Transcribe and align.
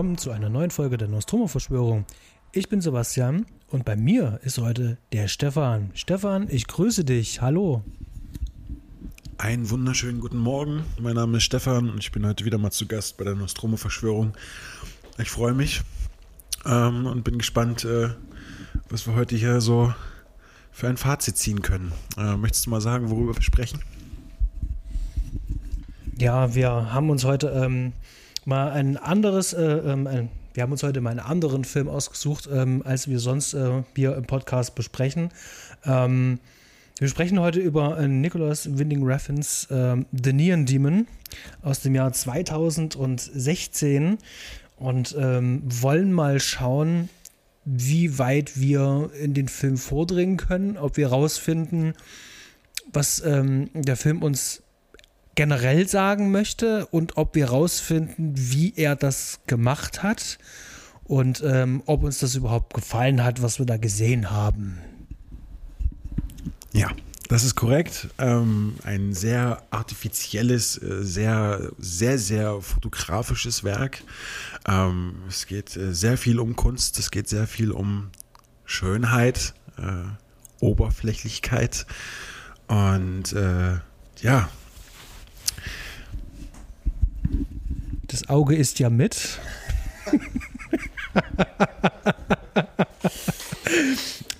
willkommen 0.00 0.16
zu 0.16 0.30
einer 0.30 0.48
neuen 0.48 0.70
Folge 0.70 0.96
der 0.96 1.08
Nostromo-Verschwörung. 1.08 2.06
Ich 2.52 2.70
bin 2.70 2.80
Sebastian 2.80 3.44
und 3.68 3.84
bei 3.84 3.96
mir 3.96 4.40
ist 4.42 4.56
heute 4.56 4.96
der 5.12 5.28
Stefan. 5.28 5.90
Stefan, 5.92 6.46
ich 6.48 6.66
grüße 6.66 7.04
dich. 7.04 7.42
Hallo. 7.42 7.84
Einen 9.36 9.68
wunderschönen 9.68 10.20
guten 10.20 10.38
Morgen. 10.38 10.84
Mein 10.98 11.16
Name 11.16 11.36
ist 11.36 11.42
Stefan 11.42 11.90
und 11.90 11.98
ich 11.98 12.12
bin 12.12 12.26
heute 12.26 12.46
wieder 12.46 12.56
mal 12.56 12.70
zu 12.70 12.86
Gast 12.86 13.18
bei 13.18 13.24
der 13.24 13.34
Nostromo-Verschwörung. 13.34 14.32
Ich 15.18 15.28
freue 15.28 15.52
mich 15.52 15.82
ähm, 16.64 17.04
und 17.04 17.22
bin 17.22 17.36
gespannt, 17.36 17.84
äh, 17.84 18.08
was 18.88 19.06
wir 19.06 19.14
heute 19.14 19.36
hier 19.36 19.60
so 19.60 19.92
für 20.72 20.88
ein 20.88 20.96
Fazit 20.96 21.36
ziehen 21.36 21.60
können. 21.60 21.92
Äh, 22.16 22.38
möchtest 22.38 22.64
du 22.64 22.70
mal 22.70 22.80
sagen, 22.80 23.10
worüber 23.10 23.36
wir 23.36 23.42
sprechen? 23.42 23.82
Ja, 26.16 26.54
wir 26.54 26.70
haben 26.70 27.10
uns 27.10 27.24
heute 27.24 27.48
ähm, 27.48 27.92
mal 28.46 28.70
ein 28.70 28.96
anderes, 28.96 29.52
äh, 29.52 29.62
ähm, 29.62 30.06
ein, 30.06 30.28
wir 30.54 30.62
haben 30.62 30.72
uns 30.72 30.82
heute 30.82 31.00
mal 31.00 31.10
einen 31.10 31.20
anderen 31.20 31.64
Film 31.64 31.88
ausgesucht, 31.88 32.48
ähm, 32.52 32.82
als 32.84 33.08
wir 33.08 33.18
sonst 33.18 33.54
äh, 33.54 33.82
hier 33.94 34.16
im 34.16 34.24
Podcast 34.24 34.74
besprechen. 34.74 35.30
Ähm, 35.84 36.40
wir 36.98 37.08
sprechen 37.08 37.40
heute 37.40 37.60
über 37.60 37.98
äh, 37.98 38.08
Nicholas 38.08 38.78
Winding 38.78 39.04
Refn's 39.04 39.64
äh, 39.70 39.96
The 40.12 40.32
Neon 40.32 40.66
Demon 40.66 41.06
aus 41.62 41.80
dem 41.80 41.94
Jahr 41.94 42.12
2016 42.12 44.18
und 44.76 45.16
ähm, 45.18 45.62
wollen 45.64 46.12
mal 46.12 46.40
schauen, 46.40 47.08
wie 47.64 48.18
weit 48.18 48.60
wir 48.60 49.10
in 49.20 49.34
den 49.34 49.48
Film 49.48 49.76
vordringen 49.76 50.36
können, 50.36 50.76
ob 50.76 50.96
wir 50.96 51.08
rausfinden, 51.08 51.94
was 52.92 53.22
ähm, 53.24 53.70
der 53.74 53.96
Film 53.96 54.22
uns 54.22 54.62
generell 55.40 55.88
sagen 55.88 56.30
möchte 56.30 56.84
und 56.88 57.16
ob 57.16 57.34
wir 57.34 57.48
rausfinden, 57.48 58.34
wie 58.36 58.74
er 58.76 58.94
das 58.94 59.40
gemacht 59.46 60.02
hat 60.02 60.36
und 61.04 61.42
ähm, 61.42 61.82
ob 61.86 62.02
uns 62.02 62.18
das 62.18 62.34
überhaupt 62.34 62.74
gefallen 62.74 63.24
hat, 63.24 63.40
was 63.40 63.58
wir 63.58 63.64
da 63.64 63.78
gesehen 63.78 64.30
haben. 64.30 64.76
Ja, 66.74 66.90
das 67.28 67.44
ist 67.44 67.54
korrekt. 67.54 68.08
Ähm, 68.18 68.74
ein 68.84 69.14
sehr 69.14 69.62
artifizielles, 69.70 70.76
äh, 70.76 71.02
sehr, 71.04 71.70
sehr, 71.78 72.18
sehr 72.18 72.60
fotografisches 72.60 73.64
Werk. 73.64 74.02
Ähm, 74.68 75.22
es 75.26 75.46
geht 75.46 75.74
äh, 75.74 75.94
sehr 75.94 76.18
viel 76.18 76.38
um 76.38 76.54
Kunst, 76.54 76.98
es 76.98 77.10
geht 77.10 77.30
sehr 77.30 77.46
viel 77.46 77.72
um 77.72 78.10
Schönheit, 78.66 79.54
äh, 79.78 80.62
Oberflächlichkeit 80.62 81.86
und 82.68 83.32
äh, 83.32 83.78
ja. 84.20 84.50
Das 88.10 88.28
Auge 88.28 88.56
ist 88.56 88.78
ja 88.78 88.90
mit. 88.90 89.40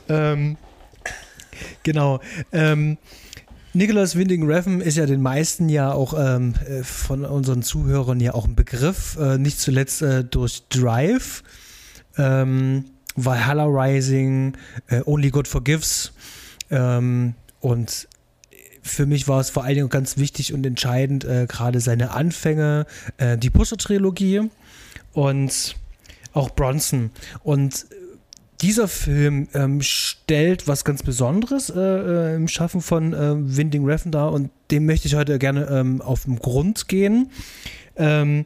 ähm, 0.09 0.57
Genau. 1.83 2.21
Ähm, 2.53 2.99
Nicholas 3.73 4.17
Winding 4.17 4.47
Refn 4.47 4.81
ist 4.81 4.97
ja 4.97 5.07
den 5.07 5.23
meisten 5.23 5.69
ja 5.69 5.93
auch 5.93 6.15
ähm, 6.19 6.55
äh, 6.69 6.83
von 6.83 7.25
unseren 7.25 7.63
Zuhörern 7.63 8.21
ja 8.21 8.35
auch 8.35 8.47
ein 8.47 8.57
Begriff, 8.57 9.17
äh, 9.21 9.39
nicht 9.39 9.61
zuletzt 9.61 10.03
äh, 10.03 10.25
durch 10.25 10.65
Drive, 10.69 11.45
ähm, 12.19 12.87
Valhalla 13.15 13.65
Rising, 13.65 14.57
äh, 14.89 15.03
Only 15.05 15.31
God 15.31 15.47
Forgives 15.47 16.13
ähm, 16.71 17.35
und 17.61 18.09
für 18.83 19.07
mich 19.07 19.29
war 19.29 19.41
es 19.41 19.51
vor 19.51 19.65
allen 19.65 19.77
Dingen 19.77 19.89
ganz 19.89 20.17
wichtig 20.17 20.53
und 20.53 20.65
entscheidend, 20.65 21.25
äh, 21.25 21.47
gerade 21.49 21.81
seine 21.81 22.13
Anfänge, 22.13 22.87
äh, 23.19 23.37
die 23.37 23.51
Pusher-Trilogie 23.51 24.51
und 25.13 25.77
auch 26.33 26.51
Bronson. 26.51 27.11
Und 27.43 27.87
dieser 28.61 28.89
Film 28.89 29.49
ähm, 29.55 29.81
stellt 29.83 30.69
was 30.69 30.85
ganz 30.85 31.03
Besonderes 31.03 31.71
äh, 31.71 31.81
äh, 31.81 32.37
im 32.37 32.47
Schaffen 32.49 32.81
von 32.81 33.13
äh, 33.15 33.35
Winding 33.35 33.85
Refn 33.85 34.11
dar 34.11 34.33
und 34.33 34.51
dem 34.71 34.87
möchte 34.87 35.09
ich 35.09 35.15
heute 35.15 35.39
gerne 35.39 35.67
ähm, 35.67 36.03
auf 36.03 36.25
den 36.25 36.39
Grund 36.39 36.89
gehen. 36.89 37.31
Ähm, 37.97 38.45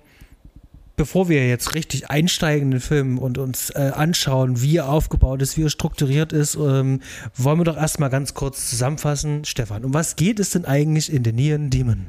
bevor 0.97 1.29
wir 1.29 1.47
jetzt 1.49 1.75
richtig 1.75 2.11
einsteigen 2.11 2.67
in 2.67 2.71
den 2.73 2.81
Film 2.81 3.19
und 3.19 3.39
uns 3.39 3.71
äh, 3.71 3.93
anschauen, 3.95 4.61
wie 4.61 4.77
er 4.77 4.89
aufgebaut 4.89 5.43
ist, 5.43 5.57
wie 5.57 5.65
er 5.65 5.71
strukturiert 5.71 6.33
ist, 6.33 6.55
ähm, 6.55 7.01
wollen 7.37 7.59
wir 7.59 7.65
doch 7.65 7.77
erstmal 7.77 8.11
ganz 8.11 8.35
kurz 8.35 8.71
zusammenfassen. 8.71 9.45
Stefan, 9.45 9.85
um 9.85 9.95
was 9.95 10.17
geht 10.17 10.41
es 10.41 10.51
denn 10.51 10.65
eigentlich 10.65 11.13
in 11.13 11.23
den 11.23 11.37
Neon 11.37 11.71
Demon? 11.71 12.07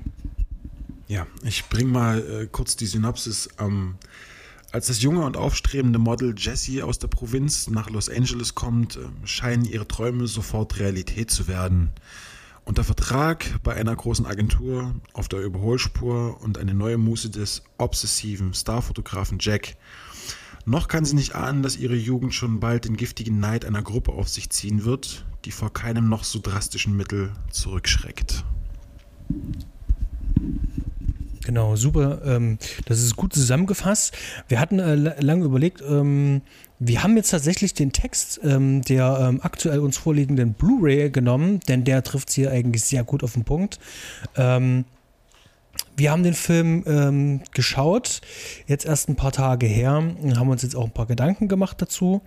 Ja, 1.07 1.27
ich 1.43 1.65
bringe 1.65 1.91
mal 1.91 2.19
äh, 2.19 2.47
kurz 2.47 2.75
die 2.75 2.87
Synopsis. 2.87 3.49
Ähm, 3.59 3.95
als 4.71 4.87
das 4.87 5.01
junge 5.01 5.21
und 5.21 5.37
aufstrebende 5.37 5.99
Model 5.99 6.33
Jessie 6.37 6.81
aus 6.81 6.99
der 6.99 7.07
Provinz 7.07 7.69
nach 7.69 7.89
Los 7.89 8.09
Angeles 8.09 8.55
kommt, 8.55 8.97
ähm, 8.97 9.13
scheinen 9.23 9.65
ihre 9.65 9.87
Träume 9.87 10.27
sofort 10.27 10.79
Realität 10.79 11.31
zu 11.31 11.47
werden. 11.47 11.91
Unter 12.65 12.83
Vertrag 12.83 13.59
bei 13.61 13.75
einer 13.75 13.95
großen 13.95 14.25
Agentur 14.25 14.95
auf 15.13 15.27
der 15.27 15.41
Überholspur 15.41 16.41
und 16.41 16.57
eine 16.57 16.73
neue 16.73 16.97
Muse 16.97 17.29
des 17.29 17.61
obsessiven 17.77 18.55
Starfotografen 18.55 19.37
Jack. 19.39 19.75
Noch 20.65 20.87
kann 20.87 21.05
sie 21.05 21.13
nicht 21.13 21.35
ahnen, 21.35 21.61
dass 21.61 21.77
ihre 21.77 21.95
Jugend 21.95 22.33
schon 22.33 22.59
bald 22.59 22.85
den 22.85 22.97
giftigen 22.97 23.39
Neid 23.39 23.65
einer 23.65 23.83
Gruppe 23.83 24.13
auf 24.13 24.29
sich 24.29 24.49
ziehen 24.49 24.83
wird, 24.83 25.27
die 25.45 25.51
vor 25.51 25.71
keinem 25.71 26.09
noch 26.09 26.23
so 26.23 26.39
drastischen 26.41 26.97
Mittel 26.97 27.33
zurückschreckt. 27.51 28.43
Genau, 31.45 31.75
super. 31.75 32.23
Ähm, 32.25 32.57
das 32.85 32.99
ist 32.99 33.15
gut 33.15 33.33
zusammengefasst. 33.33 34.17
Wir 34.47 34.59
hatten 34.59 34.79
äh, 34.79 34.95
lange 34.95 35.45
überlegt, 35.45 35.83
ähm, 35.87 36.41
wir 36.87 37.03
haben 37.03 37.15
jetzt 37.17 37.31
tatsächlich 37.31 37.73
den 37.73 37.91
Text 37.91 38.39
ähm, 38.43 38.81
der 38.81 39.17
ähm, 39.21 39.39
aktuell 39.41 39.79
uns 39.79 39.97
vorliegenden 39.97 40.53
Blu-ray 40.53 41.09
genommen, 41.09 41.59
denn 41.67 41.83
der 41.83 42.03
trifft 42.03 42.31
hier 42.31 42.51
eigentlich 42.51 42.83
sehr 42.83 43.03
gut 43.03 43.23
auf 43.23 43.33
den 43.33 43.43
Punkt. 43.43 43.79
Ähm, 44.35 44.85
wir 45.97 46.11
haben 46.11 46.23
den 46.23 46.33
Film 46.33 46.83
ähm, 46.87 47.41
geschaut, 47.53 48.21
jetzt 48.67 48.85
erst 48.85 49.09
ein 49.09 49.15
paar 49.15 49.31
Tage 49.31 49.65
her, 49.65 49.91
haben 49.91 50.49
uns 50.49 50.61
jetzt 50.61 50.75
auch 50.75 50.85
ein 50.85 50.91
paar 50.91 51.05
Gedanken 51.05 51.47
gemacht 51.47 51.81
dazu. 51.81 52.21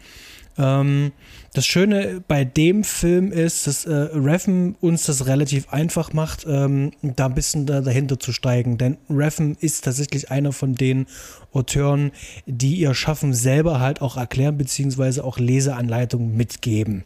Ähm, 0.59 1.13
das 1.55 1.67
Schöne 1.67 2.23
bei 2.27 2.45
dem 2.45 2.85
Film 2.85 3.33
ist, 3.33 3.67
dass 3.67 3.85
äh, 3.85 3.93
Reffen 3.93 4.77
uns 4.81 5.07
das 5.07 5.27
relativ 5.27 5.73
einfach 5.73 6.13
macht, 6.13 6.47
ähm, 6.49 6.93
da 7.03 7.27
ein 7.27 7.35
bisschen 7.35 7.67
da, 7.67 7.81
dahinter 7.81 8.19
zu 8.19 8.33
steigen. 8.33 8.77
Denn 8.77 8.99
Reffen 9.09 9.57
ist 9.61 9.85
tatsächlich 9.85 10.31
einer 10.31 10.53
von 10.53 10.75
den 10.75 11.07
Auteuren, 11.53 12.13
die 12.47 12.77
ihr 12.77 12.95
Schaffen 12.95 13.33
selber 13.33 13.81
halt 13.81 14.03
auch 14.03 14.17
erklären, 14.17 14.59
beziehungsweise 14.59 15.25
auch 15.25 15.39
Leseanleitungen 15.39 16.37
mitgeben. 16.37 17.05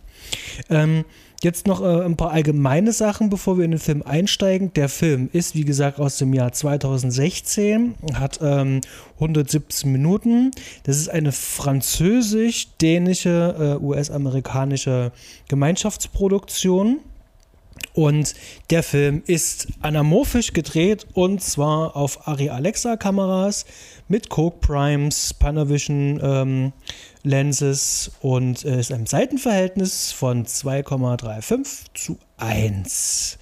Ähm, 0.68 1.04
Jetzt 1.42 1.66
noch 1.66 1.82
äh, 1.82 2.04
ein 2.04 2.16
paar 2.16 2.30
allgemeine 2.30 2.92
Sachen, 2.92 3.28
bevor 3.28 3.58
wir 3.58 3.64
in 3.64 3.72
den 3.72 3.80
Film 3.80 4.04
einsteigen. 4.04 4.72
Der 4.74 4.88
Film 4.88 5.28
ist, 5.32 5.56
wie 5.56 5.64
gesagt, 5.64 5.98
aus 5.98 6.18
dem 6.18 6.32
Jahr 6.32 6.52
2016, 6.52 7.96
hat 8.14 8.38
ähm, 8.40 8.80
117 9.14 9.90
Minuten. 9.90 10.52
Das 10.84 10.98
ist 10.98 11.08
eine 11.08 11.32
französisch-dänische, 11.32 13.78
äh, 13.80 13.84
US-amerikanische 13.84 15.10
Gemeinschaftsproduktion. 15.48 17.00
Und 17.94 18.34
der 18.70 18.84
Film 18.84 19.22
ist 19.26 19.66
anamorphisch 19.80 20.52
gedreht 20.52 21.08
und 21.12 21.42
zwar 21.42 21.96
auf 21.96 22.28
Ari 22.28 22.50
Alexa 22.50 22.96
Kameras 22.96 23.66
mit 24.12 24.28
Coke 24.28 24.58
Primes, 24.60 25.32
Panavision 25.32 26.20
ähm, 26.22 26.72
Lenses 27.22 28.12
und 28.20 28.62
äh, 28.62 28.78
ist 28.78 28.92
ein 28.92 29.06
Seitenverhältnis 29.06 30.12
von 30.12 30.44
2,35 30.44 31.86
zu 31.94 32.18
1. 32.36 33.38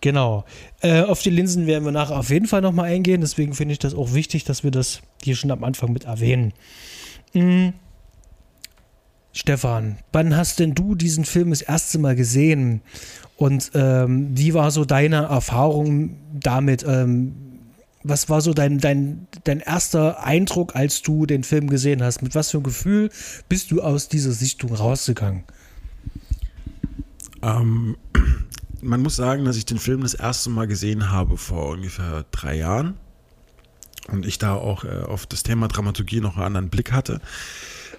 Genau. 0.00 0.44
Äh, 0.80 1.02
auf 1.02 1.22
die 1.22 1.30
Linsen 1.30 1.68
werden 1.68 1.84
wir 1.84 1.92
nachher 1.92 2.18
auf 2.18 2.30
jeden 2.30 2.48
Fall 2.48 2.60
nochmal 2.60 2.86
eingehen. 2.86 3.20
Deswegen 3.20 3.54
finde 3.54 3.70
ich 3.70 3.78
das 3.78 3.94
auch 3.94 4.12
wichtig, 4.12 4.42
dass 4.42 4.64
wir 4.64 4.72
das 4.72 5.00
hier 5.22 5.36
schon 5.36 5.52
am 5.52 5.62
Anfang 5.62 5.92
mit 5.92 6.06
erwähnen. 6.06 6.54
Mhm. 7.32 7.74
Stefan, 9.32 9.98
wann 10.10 10.36
hast 10.36 10.58
denn 10.58 10.74
du 10.74 10.96
diesen 10.96 11.24
Film 11.24 11.50
das 11.50 11.62
erste 11.62 12.00
Mal 12.00 12.16
gesehen? 12.16 12.80
Und 13.36 13.70
ähm, 13.74 14.36
wie 14.36 14.54
war 14.54 14.72
so 14.72 14.84
deine 14.84 15.26
Erfahrung 15.26 16.16
damit? 16.32 16.84
Ähm, 16.84 17.49
was 18.02 18.28
war 18.28 18.40
so 18.40 18.54
dein, 18.54 18.78
dein, 18.78 19.26
dein 19.44 19.60
erster 19.60 20.24
Eindruck, 20.24 20.74
als 20.74 21.02
du 21.02 21.26
den 21.26 21.44
Film 21.44 21.68
gesehen 21.68 22.02
hast? 22.02 22.22
Mit 22.22 22.34
was 22.34 22.50
für 22.50 22.58
einem 22.58 22.64
Gefühl 22.64 23.10
bist 23.48 23.70
du 23.70 23.82
aus 23.82 24.08
dieser 24.08 24.32
Sichtung 24.32 24.74
rausgegangen? 24.74 25.44
Ähm, 27.42 27.96
man 28.80 29.02
muss 29.02 29.16
sagen, 29.16 29.44
dass 29.44 29.56
ich 29.56 29.66
den 29.66 29.78
Film 29.78 30.02
das 30.02 30.14
erste 30.14 30.50
Mal 30.50 30.66
gesehen 30.66 31.10
habe 31.10 31.36
vor 31.36 31.68
ungefähr 31.68 32.24
drei 32.30 32.56
Jahren 32.56 32.94
und 34.08 34.24
ich 34.24 34.38
da 34.38 34.54
auch 34.54 34.84
äh, 34.84 35.02
auf 35.06 35.26
das 35.26 35.42
Thema 35.42 35.68
Dramaturgie 35.68 36.20
noch 36.20 36.36
einen 36.36 36.46
anderen 36.46 36.70
Blick 36.70 36.92
hatte. 36.92 37.20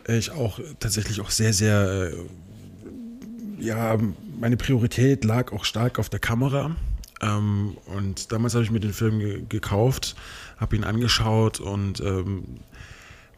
Ich 0.07 0.31
auch 0.31 0.59
tatsächlich 0.79 1.21
auch 1.21 1.29
sehr, 1.29 1.53
sehr, 1.53 2.11
äh, 2.11 3.63
ja, 3.63 3.97
meine 4.39 4.57
Priorität 4.57 5.23
lag 5.23 5.51
auch 5.53 5.63
stark 5.63 5.99
auf 5.99 6.09
der 6.09 6.19
Kamera 6.19 6.75
ähm, 7.21 7.77
und 7.85 8.31
damals 8.31 8.53
habe 8.53 8.63
ich 8.63 8.71
mir 8.71 8.79
den 8.79 8.93
Film 8.93 9.19
ge 9.19 9.43
gekauft, 9.47 10.15
habe 10.57 10.75
ihn 10.75 10.83
angeschaut 10.83 11.59
und 11.59 11.99
ähm, 12.01 12.59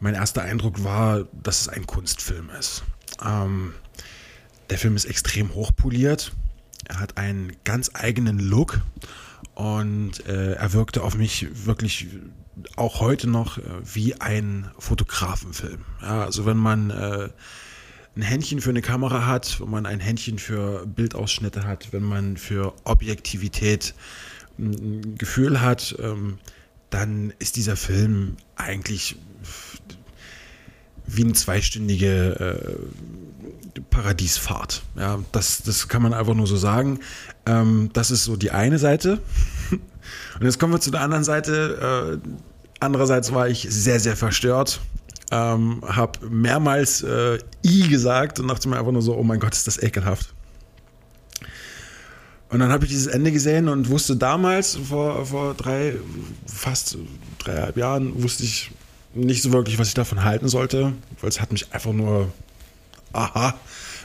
mein 0.00 0.14
erster 0.14 0.42
Eindruck 0.42 0.84
war, 0.84 1.24
dass 1.32 1.62
es 1.62 1.68
ein 1.68 1.86
Kunstfilm 1.86 2.50
ist. 2.58 2.84
Ähm, 3.24 3.72
der 4.70 4.78
Film 4.78 4.96
ist 4.96 5.04
extrem 5.04 5.54
hochpoliert. 5.54 6.32
Er 6.86 7.00
hat 7.00 7.16
einen 7.16 7.52
ganz 7.64 7.90
eigenen 7.94 8.38
Look 8.38 8.80
und 9.54 10.26
äh, 10.26 10.54
er 10.54 10.72
wirkte 10.72 11.02
auf 11.02 11.16
mich 11.16 11.66
wirklich 11.66 12.08
auch 12.76 13.00
heute 13.00 13.28
noch 13.28 13.58
äh, 13.58 13.62
wie 13.82 14.20
ein 14.20 14.70
Fotografenfilm. 14.78 15.84
Ja, 16.02 16.24
also 16.24 16.46
wenn 16.46 16.56
man 16.56 16.90
äh, 16.90 17.28
ein 18.16 18.22
Händchen 18.22 18.60
für 18.60 18.70
eine 18.70 18.82
Kamera 18.82 19.26
hat, 19.26 19.60
wenn 19.60 19.70
man 19.70 19.86
ein 19.86 20.00
Händchen 20.00 20.38
für 20.38 20.86
Bildausschnitte 20.86 21.64
hat, 21.64 21.92
wenn 21.92 22.04
man 22.04 22.36
für 22.36 22.72
Objektivität 22.84 23.94
ein 24.58 25.16
Gefühl 25.18 25.60
hat, 25.60 25.96
ähm, 25.98 26.38
dann 26.90 27.32
ist 27.40 27.56
dieser 27.56 27.76
Film 27.76 28.36
eigentlich 28.54 29.16
wie 31.06 31.24
eine 31.24 31.32
zweistündige 31.32 32.78
äh, 33.74 33.80
Paradiesfahrt. 33.90 34.82
Ja, 34.96 35.18
das, 35.32 35.62
das 35.62 35.88
kann 35.88 36.02
man 36.02 36.14
einfach 36.14 36.34
nur 36.34 36.46
so 36.46 36.56
sagen. 36.56 37.00
Ähm, 37.46 37.90
das 37.92 38.10
ist 38.10 38.24
so 38.24 38.36
die 38.36 38.52
eine 38.52 38.78
Seite. 38.78 39.18
Und 39.70 40.44
jetzt 40.44 40.58
kommen 40.58 40.72
wir 40.72 40.80
zu 40.80 40.90
der 40.90 41.00
anderen 41.00 41.24
Seite. 41.24 42.20
Äh, 42.22 42.28
andererseits 42.80 43.32
war 43.32 43.48
ich 43.48 43.66
sehr, 43.68 43.98
sehr 43.98 44.16
verstört. 44.16 44.80
Ähm, 45.30 45.82
habe 45.86 46.26
mehrmals 46.28 47.02
äh, 47.02 47.38
I 47.64 47.88
gesagt 47.88 48.40
und 48.40 48.48
dachte 48.48 48.68
mir 48.68 48.78
einfach 48.78 48.92
nur 48.92 49.02
so, 49.02 49.16
oh 49.16 49.22
mein 49.22 49.40
Gott, 49.40 49.54
ist 49.54 49.66
das 49.66 49.82
ekelhaft. 49.82 50.34
Und 52.50 52.60
dann 52.60 52.70
habe 52.70 52.84
ich 52.84 52.90
dieses 52.90 53.08
Ende 53.08 53.32
gesehen 53.32 53.68
und 53.68 53.88
wusste 53.88 54.16
damals, 54.16 54.76
vor, 54.76 55.26
vor 55.26 55.54
drei, 55.54 55.94
fast 56.46 56.98
dreieinhalb 57.38 57.76
Jahren, 57.76 58.22
wusste 58.22 58.44
ich 58.44 58.70
nicht 59.14 59.42
so 59.42 59.52
wirklich, 59.52 59.78
was 59.78 59.88
ich 59.88 59.94
davon 59.94 60.22
halten 60.22 60.48
sollte, 60.48 60.92
weil 61.20 61.30
es 61.30 61.40
hat 61.40 61.52
mich 61.52 61.72
einfach 61.72 61.92
nur 61.92 62.32
aha 63.12 63.54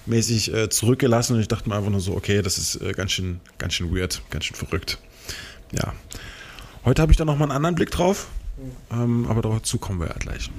mäßig 0.05 0.53
äh, 0.53 0.69
zurückgelassen 0.69 1.35
und 1.35 1.41
ich 1.41 1.47
dachte 1.47 1.69
mir 1.69 1.75
einfach 1.75 1.91
nur 1.91 1.99
so, 1.99 2.15
okay, 2.15 2.41
das 2.41 2.57
ist 2.57 2.81
äh, 2.81 2.93
ganz 2.93 3.11
schön, 3.11 3.39
ganz 3.57 3.73
schön 3.73 3.95
weird, 3.95 4.21
ganz 4.29 4.45
schön 4.45 4.55
verrückt. 4.55 4.97
Ja. 5.71 5.93
Heute 6.85 7.01
habe 7.01 7.11
ich 7.11 7.17
da 7.17 7.25
nochmal 7.25 7.49
einen 7.49 7.55
anderen 7.55 7.75
Blick 7.75 7.91
drauf, 7.91 8.27
ähm, 8.91 9.27
aber 9.29 9.41
dazu 9.41 9.77
kommen 9.77 9.99
wir 9.99 10.07
ja 10.07 10.15
gleich. 10.17 10.49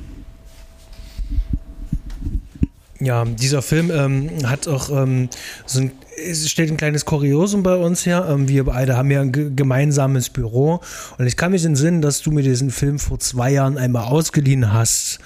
Ja, 3.00 3.24
dieser 3.24 3.62
Film 3.62 3.90
ähm, 3.90 4.30
hat 4.46 4.68
auch 4.68 4.90
ähm, 4.90 5.30
so 5.64 5.80
ein, 5.80 5.92
steht 6.34 6.70
ein 6.70 6.76
kleines 6.76 7.06
Kuriosum 7.06 7.62
bei 7.62 7.76
uns 7.76 8.04
her. 8.04 8.26
Ähm, 8.28 8.46
wir 8.46 8.64
beide 8.64 8.96
haben 8.96 9.10
ja 9.10 9.22
ein 9.22 9.56
gemeinsames 9.56 10.28
Büro 10.28 10.80
und 11.16 11.26
ich 11.26 11.38
kann 11.38 11.52
mich 11.52 11.64
entsinnen, 11.64 12.02
dass 12.02 12.20
du 12.20 12.30
mir 12.30 12.42
diesen 12.42 12.70
Film 12.70 12.98
vor 12.98 13.18
zwei 13.18 13.52
Jahren 13.52 13.78
einmal 13.78 14.04
ausgeliehen 14.04 14.72
hast. 14.72 15.18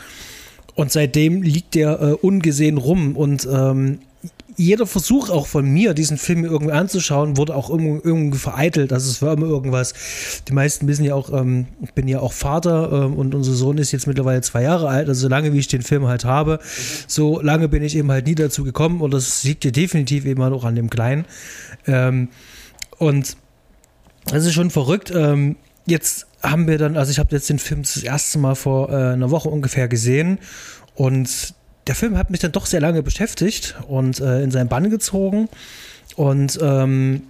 Und 0.76 0.92
seitdem 0.92 1.42
liegt 1.42 1.74
der 1.74 2.00
äh, 2.00 2.12
ungesehen 2.12 2.78
rum 2.78 3.16
und 3.16 3.48
ähm, 3.50 3.98
jeder 4.56 4.86
Versuch 4.86 5.30
auch 5.30 5.46
von 5.46 5.68
mir, 5.68 5.94
diesen 5.94 6.16
Film 6.16 6.44
irgendwie 6.44 6.72
anzuschauen, 6.72 7.36
wurde 7.36 7.54
auch 7.56 7.70
irgendwie 7.70 8.38
vereitelt. 8.38 8.92
Also 8.92 9.10
es 9.10 9.20
war 9.20 9.32
immer 9.34 9.46
irgendwas. 9.46 9.94
Die 10.48 10.52
meisten 10.52 10.86
wissen 10.86 11.04
ja 11.04 11.14
auch, 11.14 11.32
ähm, 11.32 11.66
ich 11.82 11.92
bin 11.92 12.06
ja 12.06 12.20
auch 12.20 12.32
Vater 12.32 12.92
ähm, 12.92 13.14
und 13.14 13.34
unser 13.34 13.52
Sohn 13.52 13.78
ist 13.78 13.92
jetzt 13.92 14.06
mittlerweile 14.06 14.40
zwei 14.42 14.62
Jahre 14.62 14.88
alt. 14.88 15.08
Also 15.08 15.22
solange 15.22 15.52
wie 15.52 15.58
ich 15.58 15.68
den 15.68 15.82
Film 15.82 16.06
halt 16.06 16.24
habe, 16.24 16.60
so 17.06 17.40
lange 17.40 17.68
bin 17.68 17.82
ich 17.82 17.96
eben 17.96 18.10
halt 18.10 18.26
nie 18.26 18.34
dazu 18.34 18.64
gekommen. 18.64 19.00
Und 19.00 19.12
das 19.12 19.42
liegt 19.44 19.64
ja 19.64 19.70
definitiv 19.70 20.24
eben 20.24 20.42
halt 20.42 20.54
auch 20.54 20.64
an 20.64 20.76
dem 20.76 20.90
Kleinen. 20.90 21.24
Ähm, 21.86 22.28
und 22.98 23.36
das 24.26 24.44
ist 24.44 24.54
schon 24.54 24.70
verrückt. 24.70 25.12
Ähm, 25.14 25.56
jetzt 25.86 26.26
haben 26.42 26.68
wir 26.68 26.78
dann, 26.78 26.96
also 26.96 27.10
ich 27.10 27.18
habe 27.18 27.34
jetzt 27.34 27.48
den 27.48 27.58
Film 27.58 27.82
das 27.82 27.96
erste 27.96 28.38
Mal 28.38 28.54
vor 28.54 28.90
äh, 28.90 29.12
einer 29.12 29.30
Woche 29.30 29.48
ungefähr 29.48 29.88
gesehen 29.88 30.38
und 30.94 31.54
der 31.86 31.94
Film 31.94 32.16
hat 32.16 32.30
mich 32.30 32.40
dann 32.40 32.52
doch 32.52 32.66
sehr 32.66 32.80
lange 32.80 33.02
beschäftigt 33.02 33.76
und 33.88 34.20
äh, 34.20 34.42
in 34.42 34.50
seinen 34.50 34.68
Bann 34.68 34.90
gezogen. 34.90 35.48
Und 36.16 36.58
ähm, 36.62 37.22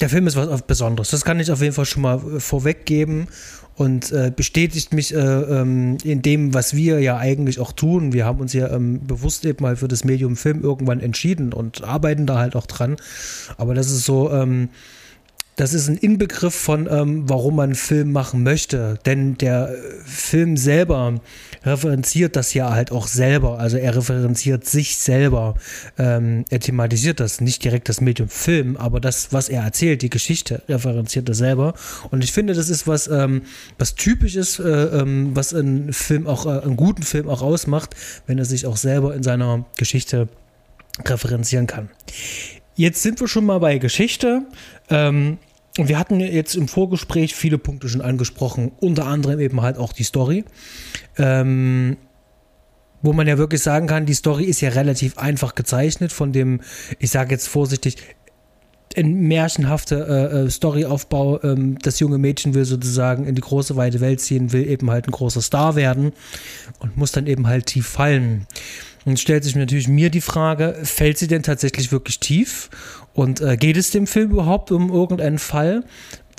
der 0.00 0.08
Film 0.08 0.26
ist 0.26 0.36
was 0.36 0.62
Besonderes. 0.62 1.10
Das 1.10 1.24
kann 1.24 1.40
ich 1.40 1.50
auf 1.50 1.60
jeden 1.60 1.74
Fall 1.74 1.84
schon 1.84 2.02
mal 2.02 2.16
äh, 2.16 2.40
vorweggeben 2.40 3.28
und 3.76 4.10
äh, 4.12 4.32
bestätigt 4.34 4.92
mich 4.92 5.14
äh, 5.14 5.18
ähm, 5.18 5.98
in 6.02 6.22
dem, 6.22 6.52
was 6.52 6.74
wir 6.74 7.00
ja 7.00 7.16
eigentlich 7.16 7.60
auch 7.60 7.72
tun. 7.72 8.12
Wir 8.12 8.24
haben 8.24 8.40
uns 8.40 8.52
ja 8.52 8.70
ähm, 8.70 9.06
bewusst 9.06 9.44
eben 9.44 9.62
mal 9.62 9.76
für 9.76 9.88
das 9.88 10.04
Medium 10.04 10.36
Film 10.36 10.62
irgendwann 10.62 11.00
entschieden 11.00 11.52
und 11.52 11.84
arbeiten 11.84 12.26
da 12.26 12.38
halt 12.38 12.56
auch 12.56 12.66
dran. 12.66 12.96
Aber 13.56 13.74
das 13.74 13.90
ist 13.90 14.04
so, 14.04 14.32
ähm, 14.32 14.68
das 15.58 15.74
ist 15.74 15.88
ein 15.88 15.96
Inbegriff 15.96 16.54
von, 16.54 16.88
ähm, 16.88 17.28
warum 17.28 17.56
man 17.56 17.74
Film 17.74 18.12
machen 18.12 18.44
möchte. 18.44 19.00
Denn 19.04 19.36
der 19.38 19.70
äh, 19.70 19.76
Film 20.04 20.56
selber 20.56 21.20
referenziert 21.64 22.36
das 22.36 22.54
ja 22.54 22.70
halt 22.70 22.92
auch 22.92 23.08
selber. 23.08 23.58
Also 23.58 23.76
er 23.76 23.96
referenziert 23.96 24.64
sich 24.64 24.96
selber. 24.96 25.56
Ähm, 25.98 26.44
er 26.48 26.60
thematisiert 26.60 27.18
das, 27.18 27.40
nicht 27.40 27.64
direkt 27.64 27.88
das 27.88 28.00
Medium 28.00 28.28
Film, 28.28 28.76
aber 28.76 29.00
das, 29.00 29.32
was 29.32 29.48
er 29.48 29.64
erzählt, 29.64 30.02
die 30.02 30.10
Geschichte, 30.10 30.62
referenziert 30.68 31.28
er 31.28 31.34
selber. 31.34 31.74
Und 32.12 32.22
ich 32.22 32.30
finde, 32.30 32.54
das 32.54 32.68
ist 32.68 32.86
was, 32.86 33.08
ähm, 33.08 33.42
was 33.78 33.96
typisch 33.96 34.36
ist, 34.36 34.60
äh, 34.60 34.62
ähm, 34.62 35.34
was 35.34 35.52
ein 35.52 35.92
Film 35.92 36.28
auch, 36.28 36.46
äh, 36.46 36.60
einen 36.60 36.76
guten 36.76 37.02
Film 37.02 37.28
auch 37.28 37.42
ausmacht, 37.42 37.96
wenn 38.28 38.38
er 38.38 38.44
sich 38.44 38.64
auch 38.64 38.76
selber 38.76 39.12
in 39.16 39.24
seiner 39.24 39.64
Geschichte 39.76 40.28
referenzieren 41.04 41.66
kann. 41.66 41.90
Jetzt 42.76 43.02
sind 43.02 43.18
wir 43.18 43.26
schon 43.26 43.44
mal 43.44 43.58
bei 43.58 43.78
Geschichte. 43.78 44.42
Ähm, 44.88 45.38
wir 45.86 45.98
hatten 45.98 46.18
jetzt 46.18 46.56
im 46.56 46.66
Vorgespräch 46.66 47.34
viele 47.34 47.58
Punkte 47.58 47.88
schon 47.88 48.00
angesprochen, 48.00 48.72
unter 48.80 49.06
anderem 49.06 49.38
eben 49.38 49.62
halt 49.62 49.78
auch 49.78 49.92
die 49.92 50.02
Story. 50.02 50.44
Ähm, 51.16 51.96
wo 53.00 53.12
man 53.12 53.28
ja 53.28 53.38
wirklich 53.38 53.62
sagen 53.62 53.86
kann, 53.86 54.06
die 54.06 54.14
Story 54.14 54.44
ist 54.44 54.60
ja 54.60 54.70
relativ 54.70 55.18
einfach 55.18 55.54
gezeichnet 55.54 56.10
von 56.12 56.32
dem, 56.32 56.60
ich 56.98 57.10
sage 57.10 57.30
jetzt 57.30 57.46
vorsichtig, 57.46 57.96
ein 58.96 59.28
märchenhafter 59.28 60.08
äh, 60.08 60.40
äh, 60.46 60.50
Storyaufbau. 60.50 61.42
Ähm, 61.42 61.78
das 61.78 62.00
junge 62.00 62.18
Mädchen 62.18 62.54
will 62.54 62.64
sozusagen 62.64 63.26
in 63.26 63.34
die 63.34 63.40
große 63.40 63.76
weite 63.76 64.00
Welt 64.00 64.20
ziehen, 64.20 64.52
will 64.52 64.68
eben 64.68 64.90
halt 64.90 65.06
ein 65.06 65.12
großer 65.12 65.42
Star 65.42 65.76
werden 65.76 66.12
und 66.80 66.96
muss 66.96 67.12
dann 67.12 67.26
eben 67.26 67.46
halt 67.46 67.66
tief 67.66 67.86
fallen. 67.86 68.46
Und 69.04 69.20
stellt 69.20 69.44
sich 69.44 69.56
natürlich 69.56 69.88
mir 69.88 70.10
die 70.10 70.20
Frage, 70.20 70.76
fällt 70.82 71.18
sie 71.18 71.28
denn 71.28 71.42
tatsächlich 71.42 71.92
wirklich 71.92 72.18
tief? 72.18 72.68
Und 73.18 73.40
äh, 73.40 73.56
geht 73.56 73.76
es 73.76 73.90
dem 73.90 74.06
Film 74.06 74.30
überhaupt 74.30 74.70
um 74.70 74.92
irgendeinen 74.92 75.40
Fall? 75.40 75.82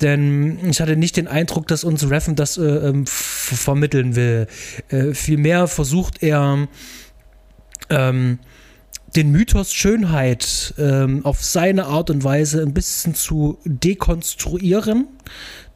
Denn 0.00 0.58
ich 0.70 0.80
hatte 0.80 0.96
nicht 0.96 1.18
den 1.18 1.28
Eindruck, 1.28 1.68
dass 1.68 1.84
uns 1.84 2.08
Reffen 2.08 2.36
das 2.36 2.56
äh, 2.56 2.62
ähm, 2.62 3.04
vermitteln 3.06 4.16
will. 4.16 4.46
Äh, 4.88 5.12
vielmehr 5.12 5.68
versucht 5.68 6.22
er, 6.22 6.68
ähm, 7.90 8.38
den 9.14 9.30
Mythos 9.30 9.74
Schönheit 9.74 10.72
ähm, 10.78 11.26
auf 11.26 11.44
seine 11.44 11.84
Art 11.84 12.08
und 12.08 12.24
Weise 12.24 12.62
ein 12.62 12.72
bisschen 12.72 13.14
zu 13.14 13.58
dekonstruieren. 13.66 15.06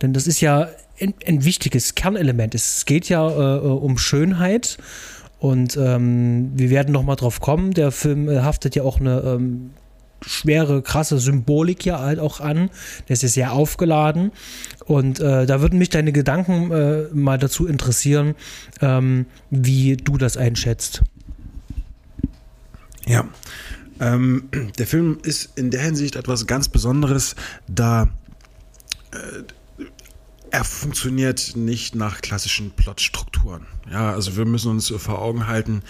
Denn 0.00 0.14
das 0.14 0.26
ist 0.26 0.40
ja 0.40 0.70
ein, 0.98 1.12
ein 1.26 1.44
wichtiges 1.44 1.94
Kernelement. 1.94 2.54
Es 2.54 2.86
geht 2.86 3.10
ja 3.10 3.28
äh, 3.28 3.56
äh 3.58 3.60
um 3.60 3.98
Schönheit. 3.98 4.78
Und 5.38 5.76
ähm, 5.76 6.52
wir 6.54 6.70
werden 6.70 6.92
noch 6.92 7.02
mal 7.02 7.16
drauf 7.16 7.40
kommen. 7.40 7.74
Der 7.74 7.92
Film 7.92 8.30
äh, 8.30 8.40
haftet 8.40 8.74
ja 8.74 8.84
auch 8.84 9.00
eine 9.00 9.20
ähm, 9.20 9.70
schwere, 10.20 10.82
krasse 10.82 11.18
Symbolik 11.18 11.84
ja 11.84 12.00
halt 12.00 12.18
auch 12.18 12.40
an. 12.40 12.70
Das 13.08 13.22
ist 13.22 13.34
sehr 13.34 13.52
aufgeladen. 13.52 14.32
Und 14.84 15.20
äh, 15.20 15.46
da 15.46 15.60
würden 15.60 15.78
mich 15.78 15.90
deine 15.90 16.12
Gedanken 16.12 16.70
äh, 16.70 17.02
mal 17.12 17.38
dazu 17.38 17.66
interessieren, 17.66 18.34
ähm, 18.80 19.26
wie 19.50 19.96
du 19.96 20.16
das 20.18 20.36
einschätzt. 20.36 21.02
Ja, 23.06 23.28
ähm, 24.00 24.48
der 24.78 24.86
Film 24.86 25.18
ist 25.22 25.56
in 25.56 25.70
der 25.70 25.82
Hinsicht 25.82 26.16
etwas 26.16 26.46
ganz 26.46 26.68
Besonderes, 26.68 27.36
da 27.68 28.08
äh, 29.12 29.42
er 30.50 30.64
funktioniert 30.64 31.56
nicht 31.56 31.96
nach 31.96 32.20
klassischen 32.20 32.70
Plotstrukturen. 32.70 33.66
Ja, 33.90 34.12
also 34.12 34.36
wir 34.36 34.44
müssen 34.44 34.70
uns 34.70 34.88
vor 34.88 35.20
Augen 35.20 35.48
halten, 35.48 35.82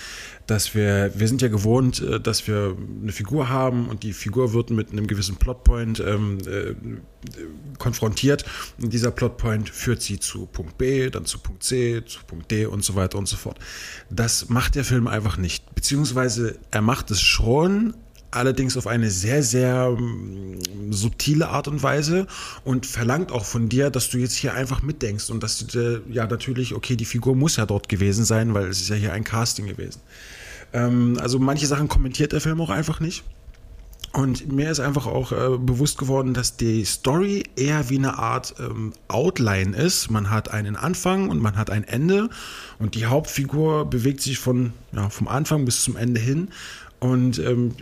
dass 0.46 0.74
wir, 0.74 1.12
wir 1.14 1.28
sind 1.28 1.42
ja 1.42 1.48
gewohnt, 1.48 2.00
äh, 2.02 2.20
dass 2.20 2.46
wir 2.46 2.76
eine 3.02 3.12
Figur 3.12 3.48
haben 3.48 3.88
und 3.88 4.02
die 4.02 4.12
Figur 4.12 4.52
wird 4.52 4.70
mit 4.70 4.92
einem 4.92 5.06
gewissen 5.06 5.36
Plotpoint 5.36 6.00
ähm, 6.00 6.38
äh, 6.46 6.74
konfrontiert 7.78 8.44
und 8.80 8.92
dieser 8.92 9.10
Plotpoint 9.10 9.70
führt 9.70 10.02
sie 10.02 10.20
zu 10.20 10.46
Punkt 10.46 10.76
B, 10.78 11.10
dann 11.10 11.24
zu 11.24 11.38
Punkt 11.38 11.62
C, 11.62 12.02
zu 12.04 12.20
Punkt 12.26 12.50
D 12.50 12.66
und 12.66 12.84
so 12.84 12.94
weiter 12.94 13.18
und 13.18 13.26
so 13.26 13.36
fort. 13.36 13.58
Das 14.10 14.48
macht 14.48 14.74
der 14.74 14.84
Film 14.84 15.06
einfach 15.06 15.36
nicht, 15.36 15.74
beziehungsweise 15.74 16.58
er 16.70 16.82
macht 16.82 17.10
es 17.10 17.20
schon, 17.20 17.94
allerdings 18.34 18.76
auf 18.76 18.86
eine 18.86 19.10
sehr, 19.10 19.42
sehr 19.42 19.90
mm, 19.90 20.92
subtile 20.92 21.48
Art 21.48 21.68
und 21.68 21.82
Weise 21.82 22.26
und 22.64 22.86
verlangt 22.86 23.32
auch 23.32 23.44
von 23.44 23.68
dir, 23.68 23.90
dass 23.90 24.10
du 24.10 24.18
jetzt 24.18 24.34
hier 24.34 24.54
einfach 24.54 24.82
mitdenkst 24.82 25.30
und 25.30 25.42
dass 25.42 25.58
du 25.58 25.64
dir, 25.66 26.02
ja 26.10 26.26
natürlich, 26.26 26.74
okay, 26.74 26.96
die 26.96 27.04
Figur 27.04 27.34
muss 27.34 27.56
ja 27.56 27.66
dort 27.66 27.88
gewesen 27.88 28.24
sein, 28.24 28.54
weil 28.54 28.66
es 28.68 28.80
ist 28.80 28.88
ja 28.88 28.96
hier 28.96 29.12
ein 29.12 29.24
Casting 29.24 29.66
gewesen. 29.66 30.00
Ähm, 30.74 31.16
also 31.20 31.38
manche 31.38 31.66
Sachen 31.66 31.88
kommentiert 31.88 32.32
der 32.32 32.42
Film 32.42 32.60
auch 32.60 32.70
einfach 32.70 33.00
nicht. 33.00 33.24
Und 34.12 34.52
mir 34.52 34.70
ist 34.70 34.78
einfach 34.78 35.06
auch 35.06 35.32
äh, 35.32 35.58
bewusst 35.58 35.98
geworden, 35.98 36.34
dass 36.34 36.56
die 36.56 36.84
Story 36.84 37.42
eher 37.56 37.90
wie 37.90 37.98
eine 37.98 38.16
Art 38.16 38.54
ähm, 38.60 38.92
Outline 39.08 39.74
ist. 39.76 40.08
Man 40.08 40.30
hat 40.30 40.52
einen 40.52 40.76
Anfang 40.76 41.30
und 41.30 41.40
man 41.40 41.56
hat 41.56 41.70
ein 41.70 41.82
Ende. 41.82 42.28
Und 42.78 42.94
die 42.94 43.06
Hauptfigur 43.06 43.90
bewegt 43.90 44.20
sich 44.20 44.38
von, 44.38 44.72
ja, 44.92 45.10
vom 45.10 45.26
Anfang 45.26 45.64
bis 45.64 45.82
zum 45.82 45.96
Ende 45.96 46.20
hin. 46.20 46.48
Und 47.00 47.40
ähm, 47.40 47.74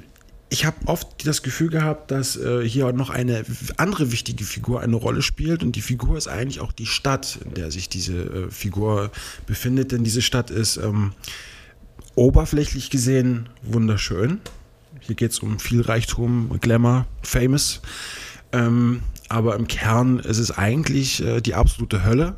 ich 0.48 0.64
habe 0.64 0.76
oft 0.86 1.26
das 1.26 1.42
Gefühl 1.42 1.68
gehabt, 1.68 2.10
dass 2.10 2.36
äh, 2.36 2.66
hier 2.66 2.90
noch 2.92 3.10
eine 3.10 3.44
andere 3.76 4.10
wichtige 4.10 4.44
Figur 4.44 4.80
eine 4.80 4.96
Rolle 4.96 5.20
spielt. 5.20 5.62
Und 5.62 5.76
die 5.76 5.82
Figur 5.82 6.16
ist 6.16 6.28
eigentlich 6.28 6.60
auch 6.60 6.72
die 6.72 6.86
Stadt, 6.86 7.40
in 7.44 7.54
der 7.54 7.70
sich 7.70 7.90
diese 7.90 8.14
äh, 8.14 8.50
Figur 8.50 9.10
befindet. 9.46 9.92
Denn 9.92 10.02
diese 10.02 10.22
Stadt 10.22 10.50
ist 10.50 10.78
ähm, 10.78 11.12
oberflächlich 12.14 12.90
gesehen 12.90 13.48
wunderschön 13.62 14.40
hier 15.02 15.16
geht 15.16 15.32
es 15.32 15.40
um 15.40 15.58
viel 15.58 15.80
Reichtum, 15.80 16.58
Glamour, 16.60 17.06
Famous. 17.22 17.82
Ähm, 18.52 19.02
aber 19.28 19.56
im 19.56 19.66
Kern 19.66 20.20
ist 20.20 20.38
es 20.38 20.56
eigentlich 20.56 21.22
äh, 21.22 21.40
die 21.40 21.54
absolute 21.54 22.04
Hölle. 22.04 22.36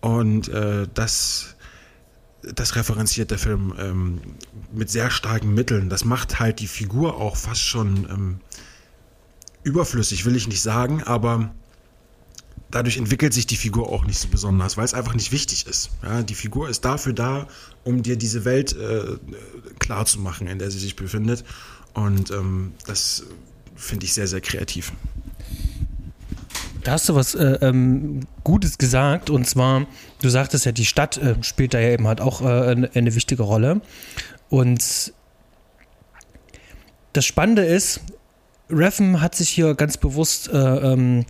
Und 0.00 0.48
äh, 0.48 0.86
das, 0.94 1.56
das 2.42 2.76
referenziert 2.76 3.32
der 3.32 3.38
Film 3.38 3.74
ähm, 3.78 4.20
mit 4.72 4.88
sehr 4.88 5.10
starken 5.10 5.52
Mitteln. 5.54 5.88
Das 5.88 6.04
macht 6.04 6.38
halt 6.38 6.60
die 6.60 6.68
Figur 6.68 7.16
auch 7.16 7.36
fast 7.36 7.62
schon 7.62 8.06
ähm, 8.08 8.40
überflüssig, 9.64 10.24
will 10.24 10.36
ich 10.36 10.46
nicht 10.46 10.62
sagen, 10.62 11.02
aber 11.02 11.50
dadurch 12.70 12.96
entwickelt 12.96 13.32
sich 13.32 13.46
die 13.46 13.56
Figur 13.56 13.90
auch 13.90 14.04
nicht 14.04 14.18
so 14.18 14.28
besonders, 14.28 14.76
weil 14.76 14.84
es 14.84 14.94
einfach 14.94 15.14
nicht 15.14 15.32
wichtig 15.32 15.66
ist. 15.66 15.90
Ja, 16.02 16.22
die 16.22 16.34
Figur 16.34 16.68
ist 16.68 16.84
dafür 16.84 17.12
da, 17.12 17.48
um 17.84 18.02
dir 18.02 18.16
diese 18.16 18.44
Welt 18.44 18.76
äh, 18.76 19.16
klar 19.78 20.06
zu 20.06 20.20
machen, 20.20 20.46
in 20.46 20.58
der 20.58 20.70
sie 20.70 20.78
sich 20.78 20.96
befindet. 20.96 21.44
Und 21.94 22.30
ähm, 22.30 22.74
das 22.86 23.24
finde 23.74 24.06
ich 24.06 24.12
sehr, 24.12 24.26
sehr 24.26 24.40
kreativ. 24.40 24.92
Da 26.82 26.92
hast 26.92 27.08
du 27.08 27.14
was 27.14 27.34
äh, 27.34 27.58
ähm, 27.62 28.20
Gutes 28.44 28.78
gesagt 28.78 29.28
und 29.28 29.44
zwar, 29.46 29.86
du 30.22 30.28
sagtest 30.28 30.66
ja, 30.66 30.72
die 30.72 30.84
Stadt 30.84 31.16
äh, 31.16 31.34
spielt 31.42 31.74
da 31.74 31.80
ja 31.80 31.90
eben 31.90 32.06
halt 32.06 32.20
auch 32.20 32.42
äh, 32.42 32.44
eine, 32.44 32.90
eine, 32.94 33.14
wichtige 33.16 33.42
Rolle. 33.42 33.80
Und 34.50 35.12
das 37.12 37.24
Spannende 37.24 37.64
ist, 37.64 38.02
Reffen 38.70 39.20
hat 39.20 39.34
sich 39.34 39.48
hier 39.48 39.74
ganz 39.74 39.96
bewusst 39.96 40.48
äh, 40.48 40.56
ähm, 40.56 41.24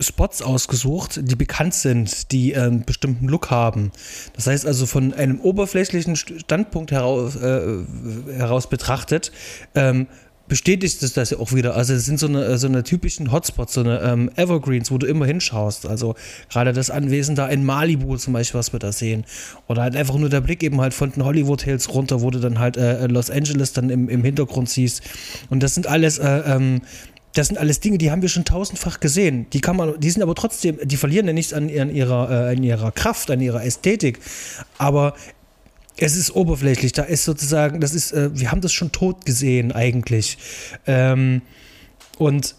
Spots 0.00 0.42
ausgesucht, 0.42 1.20
die 1.22 1.36
bekannt 1.36 1.74
sind, 1.74 2.32
die 2.32 2.52
äh, 2.52 2.60
einen 2.60 2.84
bestimmten 2.84 3.28
Look 3.28 3.50
haben. 3.50 3.92
Das 4.34 4.46
heißt 4.46 4.66
also 4.66 4.86
von 4.86 5.14
einem 5.14 5.40
oberflächlichen 5.40 6.16
Standpunkt 6.16 6.92
heraus, 6.92 7.36
äh, 7.36 7.84
heraus 8.36 8.68
betrachtet, 8.68 9.32
ähm, 9.74 10.06
bestätigt 10.48 11.02
es 11.02 11.12
das 11.12 11.30
ja 11.30 11.38
auch 11.38 11.52
wieder. 11.52 11.74
Also 11.74 11.94
es 11.94 12.04
sind 12.04 12.18
so 12.18 12.26
eine, 12.26 12.58
so 12.58 12.66
eine 12.66 12.84
typischen 12.84 13.32
Hotspots, 13.32 13.74
so 13.74 13.80
eine 13.80 14.00
ähm, 14.00 14.30
Evergreens, 14.36 14.90
wo 14.90 14.98
du 14.98 15.06
immer 15.06 15.26
hinschaust. 15.26 15.86
Also 15.86 16.14
gerade 16.50 16.72
das 16.72 16.90
Anwesen 16.90 17.34
da 17.34 17.48
in 17.48 17.64
Malibu 17.64 18.16
zum 18.16 18.32
Beispiel, 18.32 18.58
was 18.58 18.72
wir 18.72 18.78
da 18.78 18.92
sehen. 18.92 19.24
Oder 19.66 19.82
halt 19.82 19.96
einfach 19.96 20.16
nur 20.16 20.28
der 20.28 20.40
Blick 20.40 20.62
eben 20.62 20.80
halt 20.80 20.94
von 20.94 21.10
den 21.10 21.24
Hollywood 21.24 21.62
Hills 21.62 21.92
runter, 21.92 22.20
wo 22.20 22.30
du 22.30 22.38
dann 22.38 22.58
halt 22.58 22.76
äh, 22.76 23.06
Los 23.06 23.30
Angeles 23.30 23.72
dann 23.72 23.90
im, 23.90 24.08
im 24.08 24.22
Hintergrund 24.22 24.68
siehst. 24.68 25.02
Und 25.50 25.62
das 25.62 25.74
sind 25.74 25.86
alles 25.86 26.18
äh, 26.18 26.42
ähm, 26.46 26.82
das 27.36 27.48
sind 27.48 27.58
alles 27.58 27.80
Dinge, 27.80 27.98
die 27.98 28.10
haben 28.10 28.22
wir 28.22 28.30
schon 28.30 28.44
tausendfach 28.44 28.98
gesehen. 28.98 29.46
Die 29.52 29.60
kann 29.60 29.76
man, 29.76 30.00
die 30.00 30.10
sind 30.10 30.22
aber 30.22 30.34
trotzdem, 30.34 30.78
die 30.82 30.96
verlieren 30.96 31.26
ja 31.26 31.34
nichts 31.34 31.52
an, 31.52 31.64
an, 31.78 31.94
ihrer, 31.94 32.30
äh, 32.30 32.56
an 32.56 32.62
ihrer 32.62 32.92
Kraft, 32.92 33.30
an 33.30 33.40
ihrer 33.40 33.62
Ästhetik. 33.62 34.20
Aber 34.78 35.14
es 35.98 36.16
ist 36.16 36.34
oberflächlich. 36.34 36.92
Da 36.92 37.02
ist 37.02 37.24
sozusagen, 37.24 37.80
das 37.80 37.94
ist, 37.94 38.12
äh, 38.12 38.30
wir 38.32 38.50
haben 38.50 38.62
das 38.62 38.72
schon 38.72 38.90
tot 38.90 39.26
gesehen 39.26 39.72
eigentlich. 39.72 40.38
Ähm, 40.86 41.42
und 42.18 42.54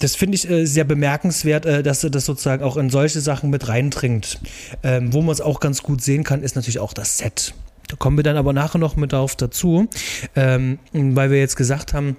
das 0.00 0.14
finde 0.14 0.34
ich 0.34 0.48
äh, 0.48 0.66
sehr 0.66 0.84
bemerkenswert, 0.84 1.64
äh, 1.64 1.82
dass 1.82 2.04
er 2.04 2.10
das 2.10 2.26
sozusagen 2.26 2.62
auch 2.62 2.76
in 2.76 2.90
solche 2.90 3.20
Sachen 3.20 3.48
mit 3.48 3.68
reindringt. 3.68 4.40
Ähm, 4.82 5.12
wo 5.14 5.22
man 5.22 5.32
es 5.32 5.40
auch 5.40 5.58
ganz 5.58 5.82
gut 5.82 6.02
sehen 6.02 6.22
kann, 6.22 6.42
ist 6.42 6.54
natürlich 6.54 6.80
auch 6.80 6.92
das 6.92 7.16
Set. 7.16 7.54
Da 7.88 7.96
kommen 7.96 8.18
wir 8.18 8.24
dann 8.24 8.36
aber 8.36 8.52
nachher 8.52 8.78
noch 8.78 8.96
mit 8.96 9.14
darauf 9.14 9.34
dazu, 9.34 9.88
ähm, 10.36 10.78
weil 10.92 11.30
wir 11.30 11.38
jetzt 11.38 11.56
gesagt 11.56 11.94
haben, 11.94 12.16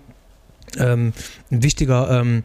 ähm, 0.78 1.14
ein 1.52 1.64
wichtiger 1.64 2.22
ähm, 2.22 2.44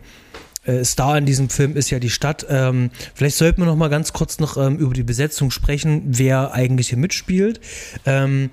äh, 0.64 0.84
Star 0.84 1.18
in 1.18 1.26
diesem 1.26 1.48
Film 1.48 1.76
ist 1.76 1.90
ja 1.90 1.98
die 1.98 2.10
Stadt. 2.10 2.46
Ähm, 2.48 2.90
vielleicht 3.14 3.36
sollten 3.36 3.60
wir 3.60 3.66
noch 3.66 3.76
mal 3.76 3.88
ganz 3.88 4.12
kurz 4.12 4.38
noch 4.38 4.56
ähm, 4.56 4.78
über 4.78 4.94
die 4.94 5.02
Besetzung 5.02 5.50
sprechen, 5.50 6.02
wer 6.06 6.52
eigentlich 6.52 6.88
hier 6.88 6.98
mitspielt. 6.98 7.60
Ähm, 8.06 8.50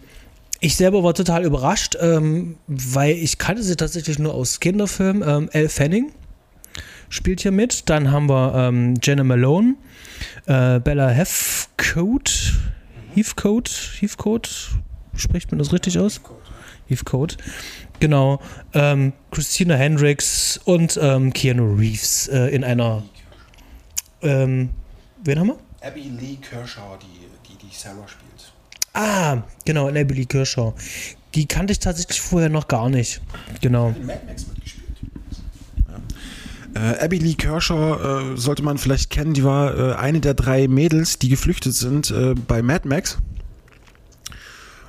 ich 0.59 0.75
selber 0.75 1.03
war 1.03 1.13
total 1.13 1.43
überrascht, 1.43 1.97
ähm, 1.99 2.57
weil 2.67 3.15
ich 3.15 3.37
kannte 3.37 3.63
sie 3.63 3.75
tatsächlich 3.75 4.19
nur 4.19 4.33
aus 4.33 4.59
Kinderfilmen. 4.59 5.23
Ähm, 5.27 5.49
Elle 5.53 5.69
Fanning 5.69 6.11
spielt 7.09 7.41
hier 7.41 7.51
mit. 7.51 7.89
Dann 7.89 8.11
haben 8.11 8.29
wir 8.29 8.53
ähm, 8.55 8.95
Jenna 9.01 9.23
Malone, 9.23 9.75
äh, 10.45 10.79
Bella 10.79 11.09
Heathcote, 11.09 12.31
Heathcote, 13.15 13.71
Heathcote, 13.99 14.49
spricht 15.15 15.51
man 15.51 15.59
das 15.59 15.73
richtig 15.73 15.97
aus? 15.97 16.21
Heathcote. 16.87 17.37
Genau. 18.01 18.41
Ähm, 18.73 19.13
Christina 19.29 19.75
Hendricks 19.75 20.59
und 20.65 20.99
ähm, 21.01 21.31
Keanu 21.31 21.75
Reeves 21.75 22.27
äh, 22.27 22.47
in 22.47 22.63
einer. 22.63 23.03
Ähm, 24.23 24.71
wen 25.23 25.39
haben 25.39 25.47
wir? 25.47 25.57
Abby 25.81 26.11
Lee 26.19 26.37
Kershaw, 26.37 26.97
die, 26.97 27.47
die, 27.47 27.57
die 27.57 27.73
Sarah 27.73 28.07
spielt. 28.07 28.53
Ah, 28.93 29.43
genau, 29.65 29.87
Abby 29.87 30.15
Lee 30.15 30.25
Kershaw. 30.25 30.73
Die 31.35 31.45
kannte 31.45 31.73
ich 31.73 31.79
tatsächlich 31.79 32.19
vorher 32.19 32.49
noch 32.49 32.67
gar 32.67 32.89
nicht. 32.89 33.21
Genau. 33.61 33.89
In 33.89 34.07
Mad 34.07 34.21
Max 34.27 34.47
mitgespielt. 34.47 34.87
Äh, 36.73 37.05
Abby 37.05 37.19
Lee 37.19 37.35
Kershaw 37.35 38.33
äh, 38.33 38.37
sollte 38.37 38.63
man 38.63 38.79
vielleicht 38.79 39.11
kennen, 39.11 39.33
die 39.35 39.43
war 39.43 39.77
äh, 39.77 39.93
eine 39.93 40.21
der 40.21 40.33
drei 40.33 40.67
Mädels, 40.67 41.19
die 41.19 41.29
geflüchtet 41.29 41.75
sind 41.75 42.09
äh, 42.09 42.33
bei 42.33 42.63
Mad 42.63 42.87
Max 42.87 43.19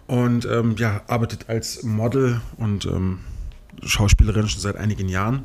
und 0.06 0.44
ähm, 0.44 0.76
ja, 0.78 1.02
arbeitet 1.06 1.48
als 1.48 1.82
Model 1.82 2.40
und 2.56 2.86
ähm, 2.86 3.20
Schauspielerin 3.84 4.48
schon 4.48 4.60
seit 4.60 4.76
einigen 4.76 5.08
Jahren. 5.08 5.42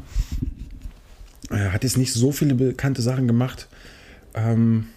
Er 1.50 1.72
hat 1.72 1.84
jetzt 1.84 1.98
nicht 1.98 2.14
so 2.14 2.32
viele 2.32 2.56
bekannte 2.56 3.02
Sachen 3.02 3.28
gemacht, 3.28 3.68
ähm, 4.34 4.88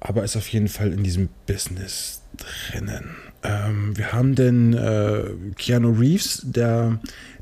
aber 0.00 0.24
ist 0.24 0.36
auf 0.36 0.48
jeden 0.48 0.68
Fall 0.68 0.92
in 0.92 1.02
diesem 1.02 1.28
Business 1.46 2.22
drinnen. 2.36 3.10
Ähm, 3.42 3.96
wir 3.96 4.12
haben 4.12 4.34
den 4.34 4.74
äh, 4.74 5.24
Keanu 5.56 5.90
Reeves, 5.92 6.42
der 6.44 6.98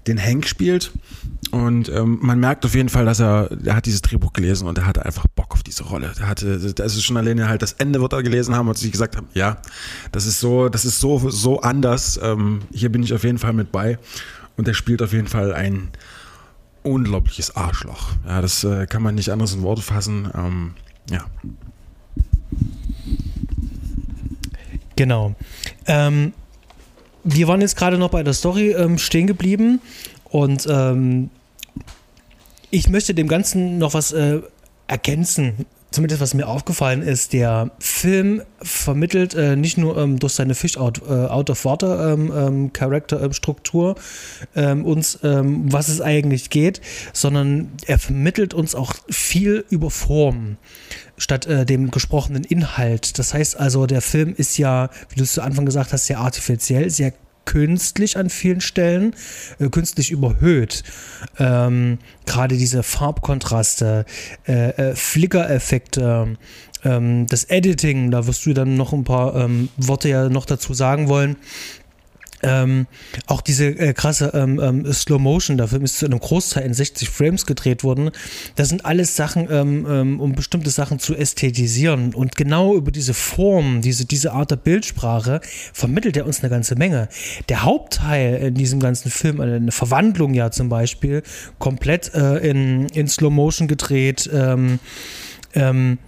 den 0.07 0.23
Hank 0.23 0.47
spielt. 0.47 0.93
Und 1.51 1.89
ähm, 1.89 2.19
man 2.23 2.39
merkt 2.39 2.65
auf 2.65 2.75
jeden 2.75 2.89
Fall, 2.89 3.05
dass 3.05 3.21
er, 3.21 3.51
er 3.65 3.77
hat 3.77 3.87
dieses 3.87 4.03
Drehbuch 4.03 4.33
gelesen 4.33 4.69
und 4.69 4.79
er 4.79 4.87
hatte 4.87 5.05
einfach 5.05 5.27
Bock 5.35 5.53
auf 5.53 5.63
diese 5.63 5.85
Rolle. 5.85 6.13
Er 6.19 6.29
hatte, 6.29 6.59
das 6.59 6.97
ist 6.97 7.05
schon 7.05 7.17
alleine 7.17 7.49
halt 7.49 7.63
das 7.63 7.73
Ende, 7.75 8.01
wird 8.01 8.13
er 8.13 8.23
gelesen 8.23 8.55
haben 8.55 8.69
und 8.69 8.79
sich 8.79 8.93
gesagt 8.93 9.17
haben, 9.17 9.27
ja, 9.35 9.59
das 10.13 10.27
ist 10.27 10.41
so, 10.41 10.69
das 10.69 10.85
ist 10.85 11.01
so, 11.01 11.31
so 11.31 11.61
anders. 11.61 12.21
Ähm, 12.23 12.61
hier 12.73 12.91
bin 12.91 13.03
ich 13.03 13.13
auf 13.13 13.25
jeden 13.25 13.39
Fall 13.39 13.53
mit 13.53 13.73
bei. 13.73 13.99
Und 14.57 14.69
er 14.69 14.75
spielt 14.75 15.03
auf 15.03 15.13
jeden 15.13 15.27
Fall 15.27 15.53
ein 15.53 15.89
unglaubliches 16.83 17.57
Arschloch. 17.57 18.11
Ja, 18.27 18.41
das 18.41 18.65
äh, 18.65 18.87
kann 18.87 19.03
man 19.03 19.15
nicht 19.15 19.31
anders 19.31 19.53
in 19.53 19.63
Worte 19.63 19.83
fassen. 19.83 20.31
Ähm, 20.35 20.75
ja. 21.11 21.25
Genau. 25.01 25.35
Ähm, 25.87 26.35
wir 27.25 27.49
waren 27.49 27.63
jetzt 27.63 27.75
gerade 27.75 27.97
noch 27.97 28.11
bei 28.11 28.23
der 28.23 28.35
Story 28.35 28.73
ähm, 28.73 28.99
stehen 28.99 29.27
geblieben 29.27 29.81
und 30.25 30.69
ähm, 30.71 31.31
ich 32.69 32.91
möchte 32.91 33.15
dem 33.15 33.27
Ganzen 33.27 33.79
noch 33.79 33.95
was 33.95 34.13
äh, 34.13 34.41
ergänzen. 34.89 35.65
Zumindest 35.91 36.21
was 36.21 36.35
mir 36.35 36.47
aufgefallen 36.47 37.03
ist, 37.03 37.33
der 37.33 37.73
Film 37.81 38.43
vermittelt 38.63 39.35
äh, 39.35 39.57
nicht 39.57 39.77
nur 39.77 39.97
ähm, 39.97 40.21
durch 40.21 40.35
seine 40.35 40.55
Fish 40.55 40.77
Out, 40.77 41.03
äh, 41.09 41.27
ähm, 41.27 42.33
ähm, 42.33 42.71
ähm, 42.73 43.95
ähm, 44.55 44.85
uns, 44.85 45.19
ähm, 45.23 45.73
was 45.73 45.89
es 45.89 46.01
eigentlich 46.01 46.51
geht, 46.51 46.81
sondern 47.13 47.73
er 47.87 47.99
vermittelt 47.99 48.55
uns 48.55 48.75
auch 48.75 48.95
viel 49.09 49.65
über 49.71 49.91
Form 49.91 50.59
statt 51.17 51.47
äh, 51.47 51.67
dem 51.67 51.91
gesprochenen 51.91 52.45
Inhalt. 52.45 53.19
Das 53.19 53.35
heißt 53.35 53.59
also, 53.59 53.87
der 53.87 54.01
Film 54.01 54.35
ist 54.37 54.59
ja, 54.59 54.91
wie 55.09 55.17
du 55.17 55.25
es 55.25 55.33
zu 55.33 55.43
Anfang 55.43 55.67
gesagt 55.67 55.93
hast, 55.93 56.07
sehr 56.07 56.19
artifiziell, 56.19 56.91
sehr 56.91 57.13
künstlich 57.45 58.17
an 58.17 58.31
vielen 58.31 58.61
Stellen, 58.61 59.15
äh, 59.59 59.69
künstlich 59.69 60.11
überhöht. 60.11 60.83
Ähm, 61.39 61.99
Gerade 62.27 62.57
diese 62.57 62.83
Farbkontraste, 62.83 64.05
äh, 64.47 64.71
äh, 64.71 64.95
Flickereffekte, 64.95 66.37
ähm, 66.85 67.27
das 67.27 67.45
Editing, 67.45 68.11
da 68.11 68.27
wirst 68.27 68.47
du 68.47 68.55
dann 68.55 68.77
noch 68.77 68.93
ein 68.93 69.05
paar 69.05 69.35
ähm, 69.37 69.69
Worte 69.77 70.09
ja 70.09 70.29
noch 70.29 70.47
dazu 70.47 70.75
sagen 70.75 71.09
wollen. 71.09 71.37
Ähm, 72.43 72.87
auch 73.27 73.41
diese 73.41 73.67
äh, 73.67 73.93
krasse 73.93 74.33
ähm, 74.35 74.59
ähm, 74.61 74.93
Slow 74.93 75.19
Motion, 75.21 75.59
der 75.59 75.69
Film 75.69 75.85
ist 75.85 75.99
zu 75.99 76.07
einem 76.07 76.21
Großteil 76.21 76.65
in 76.65 76.73
60 76.73 77.11
Frames 77.11 77.47
gedreht 77.47 77.85
worden. 77.85 78.11
Das 78.57 78.69
sind 78.69 78.85
alles 78.85 79.17
Sachen, 79.17 79.49
ähm, 79.51 79.87
ähm, 79.89 80.21
um 80.21 80.35
bestimmte 80.35 80.71
Sachen 80.71 80.99
zu 80.99 81.15
ästhetisieren. 81.15 82.15
Und 82.15 82.37
genau 82.37 82.75
über 82.75 82.91
diese 82.91 83.15
Form, 83.15 83.83
diese, 83.83 84.07
diese 84.07 84.33
Art 84.33 84.51
der 84.51 84.57
Bildsprache, 84.57 85.41
vermittelt 85.73 86.17
er 86.17 86.27
uns 86.27 86.41
eine 86.41 86.51
ganze 86.51 86.77
Menge. 86.77 87.09
Der 87.49 87.63
Hauptteil 87.63 88.37
in 88.37 88.55
diesem 88.55 88.81
ganzen 88.81 89.11
Film, 89.11 89.41
eine 89.41 89.73
Verwandlung 89.73 90.35
ja 90.35 90.51
zum 90.51 90.69
Beispiel, 90.69 91.23
komplett 91.59 92.15
äh, 92.15 92.39
in, 92.39 92.87
in 92.89 93.09
Slow 93.09 93.31
Motion 93.31 93.69
gedreht. 93.69 94.31
Ähm, 94.33 94.79
ähm, 95.55 95.99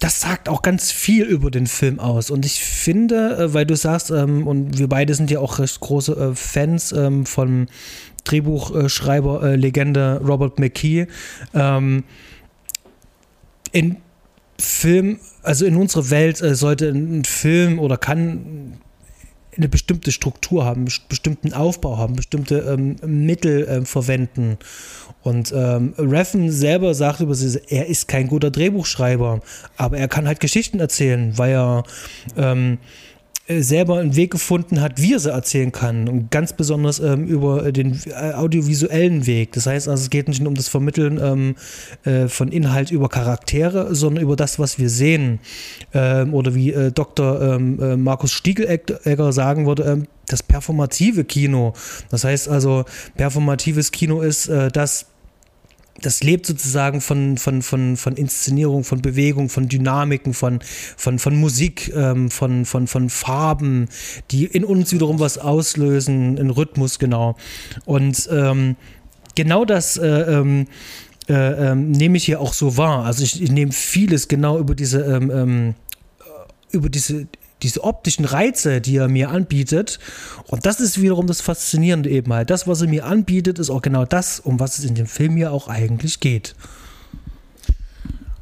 das 0.00 0.20
sagt 0.20 0.48
auch 0.48 0.62
ganz 0.62 0.90
viel 0.90 1.24
über 1.24 1.50
den 1.50 1.66
Film 1.66 2.00
aus. 2.00 2.30
Und 2.30 2.44
ich 2.46 2.60
finde, 2.60 3.36
äh, 3.36 3.54
weil 3.54 3.66
du 3.66 3.76
sagst, 3.76 4.10
ähm, 4.10 4.46
und 4.46 4.78
wir 4.78 4.88
beide 4.88 5.14
sind 5.14 5.30
ja 5.30 5.38
auch 5.38 5.58
recht 5.58 5.78
große 5.78 6.12
äh, 6.12 6.34
Fans 6.34 6.92
ähm, 6.92 7.26
von 7.26 7.68
Drehbuchschreiber 8.24 9.42
äh, 9.42 9.56
Legende 9.56 10.20
Robert 10.26 10.58
McKee, 10.58 11.06
ähm, 11.54 12.04
in 13.72 13.98
Film, 14.58 15.18
also 15.42 15.64
in 15.64 15.76
unserer 15.76 16.10
Welt 16.10 16.40
äh, 16.40 16.54
sollte 16.54 16.88
ein 16.88 17.24
Film 17.24 17.78
oder 17.78 17.96
kann 17.96 18.80
eine 19.56 19.68
bestimmte 19.68 20.12
Struktur 20.12 20.64
haben, 20.64 20.86
bestimmten 21.08 21.52
Aufbau 21.52 21.98
haben, 21.98 22.14
bestimmte 22.14 22.58
ähm, 22.58 22.96
Mittel 23.04 23.66
äh, 23.66 23.84
verwenden. 23.84 24.58
Und 25.22 25.52
ähm, 25.54 25.94
Reffen 25.98 26.50
selber 26.50 26.94
sagt 26.94 27.20
über 27.20 27.34
sie, 27.34 27.60
er 27.68 27.86
ist 27.86 28.08
kein 28.08 28.28
guter 28.28 28.50
Drehbuchschreiber, 28.50 29.40
aber 29.76 29.98
er 29.98 30.08
kann 30.08 30.26
halt 30.26 30.40
Geschichten 30.40 30.80
erzählen, 30.80 31.36
weil 31.36 31.52
er 31.52 31.84
ähm, 32.36 32.74
äh, 32.74 33.09
selber 33.58 33.98
einen 33.98 34.16
Weg 34.16 34.30
gefunden 34.30 34.80
hat, 34.80 35.00
wie 35.00 35.14
er 35.14 35.18
sie 35.18 35.30
erzählen 35.30 35.72
kann. 35.72 36.08
Und 36.08 36.30
ganz 36.30 36.52
besonders 36.52 37.00
ähm, 37.00 37.26
über 37.26 37.72
den 37.72 38.00
äh, 38.06 38.32
audiovisuellen 38.32 39.26
Weg. 39.26 39.52
Das 39.52 39.66
heißt 39.66 39.88
also, 39.88 40.02
es 40.02 40.10
geht 40.10 40.28
nicht 40.28 40.40
nur 40.40 40.48
um 40.48 40.54
das 40.54 40.68
Vermitteln 40.68 41.18
ähm, 41.22 41.56
äh, 42.04 42.28
von 42.28 42.52
Inhalt 42.52 42.90
über 42.90 43.08
Charaktere, 43.08 43.94
sondern 43.94 44.22
über 44.22 44.36
das, 44.36 44.58
was 44.58 44.78
wir 44.78 44.90
sehen. 44.90 45.40
Ähm, 45.92 46.34
oder 46.34 46.54
wie 46.54 46.72
äh, 46.72 46.92
Dr. 46.92 47.40
Ähm, 47.40 47.80
äh, 47.80 47.96
Markus 47.96 48.32
Stiegelegger 48.32 49.32
sagen 49.32 49.66
würde, 49.66 49.82
ähm, 49.84 50.06
das 50.26 50.42
performative 50.42 51.24
Kino. 51.24 51.74
Das 52.10 52.24
heißt 52.24 52.48
also, 52.48 52.84
performatives 53.16 53.92
Kino 53.92 54.20
ist 54.20 54.48
äh, 54.48 54.70
das, 54.70 55.06
das 56.00 56.22
lebt 56.22 56.46
sozusagen 56.46 57.00
von, 57.00 57.36
von, 57.36 57.62
von, 57.62 57.96
von 57.96 58.16
Inszenierung, 58.16 58.84
von 58.84 59.02
Bewegung, 59.02 59.48
von 59.48 59.68
Dynamiken, 59.68 60.34
von, 60.34 60.60
von, 60.96 61.18
von 61.18 61.36
Musik, 61.36 61.92
ähm, 61.94 62.30
von, 62.30 62.64
von, 62.64 62.86
von 62.86 63.10
Farben, 63.10 63.88
die 64.30 64.46
in 64.46 64.64
uns 64.64 64.92
wiederum 64.92 65.20
was 65.20 65.38
auslösen, 65.38 66.38
einen 66.38 66.50
Rhythmus, 66.50 66.98
genau. 66.98 67.36
Und 67.84 68.28
ähm, 68.32 68.76
genau 69.34 69.64
das 69.64 69.96
äh, 69.96 70.06
ähm, 70.06 70.66
äh, 71.28 71.34
ähm, 71.70 71.90
nehme 71.90 72.16
ich 72.16 72.24
hier 72.24 72.40
auch 72.40 72.54
so 72.54 72.76
wahr. 72.76 73.04
Also 73.04 73.22
ich, 73.22 73.42
ich 73.42 73.50
nehme 73.50 73.72
vieles 73.72 74.28
genau 74.28 74.58
über 74.58 74.74
diese, 74.74 75.02
ähm, 75.02 75.30
ähm, 75.30 75.74
über 76.72 76.88
diese 76.88 77.26
diese 77.62 77.84
optischen 77.84 78.24
Reize, 78.24 78.80
die 78.80 78.96
er 78.96 79.08
mir 79.08 79.30
anbietet. 79.30 79.98
Und 80.46 80.66
das 80.66 80.80
ist 80.80 81.00
wiederum 81.00 81.26
das 81.26 81.40
Faszinierende 81.40 82.10
eben 82.10 82.32
halt. 82.32 82.50
Das, 82.50 82.66
was 82.66 82.80
er 82.80 82.88
mir 82.88 83.06
anbietet, 83.06 83.58
ist 83.58 83.70
auch 83.70 83.82
genau 83.82 84.04
das, 84.04 84.40
um 84.40 84.60
was 84.60 84.78
es 84.78 84.84
in 84.84 84.94
dem 84.94 85.06
Film 85.06 85.36
ja 85.36 85.50
auch 85.50 85.68
eigentlich 85.68 86.20
geht. 86.20 86.54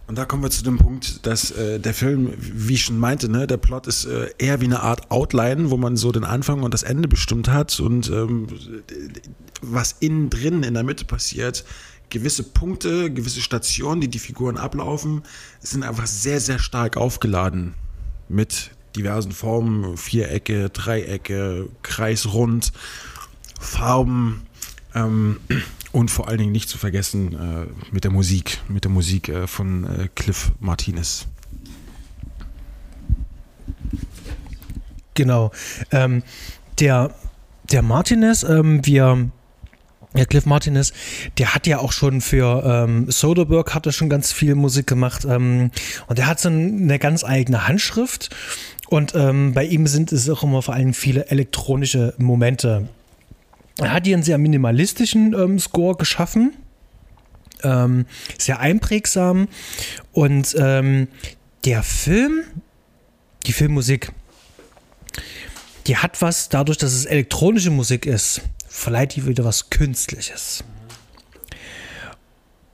Und 0.09 0.17
da 0.17 0.25
kommen 0.25 0.43
wir 0.43 0.51
zu 0.51 0.65
dem 0.65 0.79
Punkt, 0.79 1.27
dass 1.27 1.51
äh, 1.51 1.79
der 1.79 1.93
Film, 1.93 2.33
wie 2.39 2.75
ich 2.75 2.85
schon 2.85 2.99
meinte, 2.99 3.29
ne, 3.29 3.47
der 3.47 3.59
Plot 3.59 3.87
ist 3.87 4.07
äh, 4.07 4.31
eher 4.39 4.63
wie 4.63 4.65
eine 4.65 4.81
Art 4.81 5.11
Outline, 5.11 5.71
wo 5.71 5.77
man 5.77 5.99
so 5.99 6.13
den 6.13 6.25
Anfang 6.25 6.63
und 6.63 6.73
das 6.73 6.83
Ende 6.83 7.09
bestimmt 7.09 7.49
hat 7.49 7.79
und 7.79 8.09
ähm, 8.09 8.47
was 9.61 9.97
innen 10.01 10.31
drin 10.31 10.63
in 10.63 10.73
der 10.73 10.83
Mitte 10.83 11.05
passiert, 11.05 11.67
gewisse 12.09 12.43
Punkte, 12.43 13.13
gewisse 13.13 13.43
Stationen, 13.43 14.01
die 14.01 14.09
die 14.09 14.19
Figuren 14.19 14.57
ablaufen, 14.57 15.25
sind 15.61 15.83
einfach 15.83 16.07
sehr, 16.07 16.41
sehr 16.41 16.59
stark 16.59 16.97
aufgeladen 16.97 17.75
mit 18.31 18.71
diversen 18.99 19.33
Formen, 19.33 19.97
Vierecke, 19.97 20.69
Dreiecke, 20.71 21.69
Kreisrund, 21.83 22.73
Farben 23.59 24.43
ähm, 24.95 25.41
und 25.93 26.11
vor 26.11 26.29
allen 26.29 26.39
Dingen 26.39 26.53
nicht 26.53 26.69
zu 26.69 26.79
vergessen 26.79 27.33
äh, 27.35 27.67
mit 27.93 28.05
der 28.05 28.11
Musik, 28.11 28.59
mit 28.69 28.85
der 28.85 28.91
Musik 28.91 29.29
äh, 29.29 29.47
von 29.47 29.85
äh, 29.85 30.09
Cliff 30.15 30.53
Martinez. 30.61 31.27
Genau. 35.15 35.51
Ähm, 35.91 36.23
der, 36.79 37.15
der 37.73 37.83
Martinez, 37.83 38.43
ähm, 38.45 38.85
wir 38.85 39.31
ja, 40.15 40.25
Cliff 40.25 40.47
Martinez, 40.47 40.93
der 41.37 41.55
hat 41.55 41.67
ja 41.67 41.79
auch 41.79 41.93
schon 41.93 42.21
für 42.21 42.63
ähm, 42.65 43.11
Soderbergh 43.11 43.75
hat 43.75 43.87
er 43.87 43.93
schon 43.93 44.09
ganz 44.09 44.33
viel 44.33 44.55
Musik 44.55 44.87
gemacht 44.87 45.27
ähm, 45.29 45.71
und 46.07 46.19
der 46.19 46.27
hat 46.27 46.41
so 46.41 46.49
eine 46.49 46.99
ganz 46.99 47.25
eigene 47.25 47.69
Handschrift 47.69 48.31
und 48.89 49.15
ähm, 49.15 49.53
bei 49.53 49.65
ihm 49.65 49.87
sind 49.87 50.13
es 50.13 50.29
auch 50.31 50.43
immer 50.43 50.63
vor 50.63 50.75
allem 50.75 50.95
viele 50.95 51.27
elektronische 51.27 52.15
Momente. 52.17 52.89
Er 53.79 53.93
hat 53.93 54.07
hier 54.07 54.17
einen 54.17 54.23
sehr 54.23 54.39
minimalistischen 54.39 55.35
ähm, 55.35 55.59
Score 55.59 55.97
geschaffen, 55.97 56.55
ähm, 57.63 58.07
sehr 58.39 58.61
einprägsam 58.61 59.49
und 60.13 60.57
ähm, 60.59 61.09
der 61.65 61.83
Film, 61.83 62.45
die 63.47 63.53
Filmmusik, 63.53 64.11
die 65.87 65.97
hat 65.97 66.23
was 66.23 66.49
dadurch, 66.49 66.79
dass 66.79 66.93
es 66.93 67.05
elektronische 67.05 67.71
Musik 67.71 68.07
ist, 68.07 68.41
verleiht 68.69 69.17
die 69.17 69.27
wieder 69.27 69.45
was 69.45 69.71
Künstliches. 69.71 70.65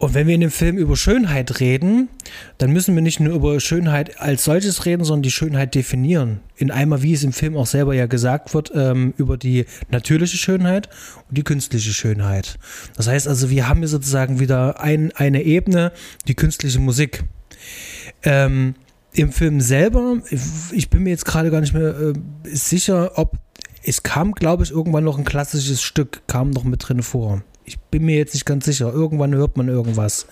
Und 0.05 0.13
wenn 0.13 0.27
wir 0.27 0.35
in 0.35 0.43
dem 0.43 0.51
Film 0.51 0.77
über 0.77 0.99
Schönheit 0.99 1.61
reden, 1.61 2.11
dann 2.59 2.71
müssen 2.75 2.95
wir 2.95 3.01
nicht 3.01 3.21
nur 3.21 3.35
über 3.35 3.59
Schönheit 3.59 4.21
als 4.21 4.45
solches 4.45 4.85
reden, 4.85 5.03
sondern 5.03 5.23
die 5.23 5.31
Schönheit 5.31 5.75
definieren. 5.75 6.41
In 6.57 6.71
einmal, 6.71 7.01
wie 7.01 7.15
es 7.15 7.25
im 7.25 7.33
Film 7.33 7.57
auch 7.57 7.65
selber 7.65 7.95
ja 7.95 8.05
gesagt 8.05 8.53
wird, 8.53 8.71
ähm, 8.75 9.15
über 9.17 9.39
die 9.39 9.65
natürliche 9.91 10.37
Schönheit 10.37 10.91
und 11.31 11.39
die 11.39 11.43
künstliche 11.43 11.95
Schönheit. 11.95 12.59
Das 12.99 13.09
heißt 13.09 13.27
also, 13.27 13.49
wir 13.49 13.67
haben 13.67 13.79
hier 13.79 13.89
sozusagen 13.89 14.41
wieder 14.41 14.79
ein, 14.79 15.11
eine 15.13 15.43
Ebene, 15.43 15.91
die 16.29 16.35
künstliche 16.35 16.81
Musik. 16.81 17.25
Ähm, 18.25 18.75
Im 19.15 19.33
Film 19.33 19.63
selber, 19.63 20.19
ich 20.71 20.91
bin 20.91 21.05
mir 21.05 21.11
jetzt 21.11 21.25
gerade 21.25 21.51
gar 21.51 21.63
nicht 21.63 21.73
mehr 21.73 21.99
äh, 21.99 22.13
sicher, 22.45 23.13
ob 23.15 23.39
es 23.83 24.03
kam, 24.03 24.33
glaube 24.33 24.65
ich, 24.65 24.71
irgendwann 24.71 25.05
noch 25.05 25.17
ein 25.17 25.25
klassisches 25.25 25.81
Stück, 25.81 26.21
kam 26.27 26.51
noch 26.51 26.65
mit 26.65 26.87
drin 26.87 27.03
vor. 27.03 27.43
Ich 27.65 27.79
bin 27.79 28.05
mir 28.05 28.17
jetzt 28.17 28.35
nicht 28.35 28.45
ganz 28.45 28.67
sicher. 28.67 28.93
Irgendwann 28.93 29.35
hört 29.35 29.57
man 29.57 29.69
irgendwas. 29.69 30.27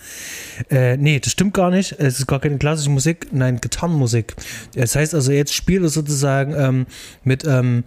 Äh, 0.71 0.97
nee, 0.99 1.18
das 1.18 1.33
stimmt 1.33 1.55
gar 1.55 1.71
nicht. 1.71 1.92
Es 1.99 2.18
ist 2.18 2.27
gar 2.27 2.40
keine 2.40 2.59
klassische 2.59 2.90
Musik, 2.90 3.29
nein, 3.33 3.59
Gitarrenmusik. 3.61 4.35
Das 4.75 4.95
heißt 4.97 5.14
also, 5.14 5.33
jetzt 5.33 5.55
spielt 5.55 5.83
er 5.83 5.88
sozusagen 5.88 6.55
ähm, 6.55 6.87
mit, 7.25 7.45
ähm, 7.47 7.85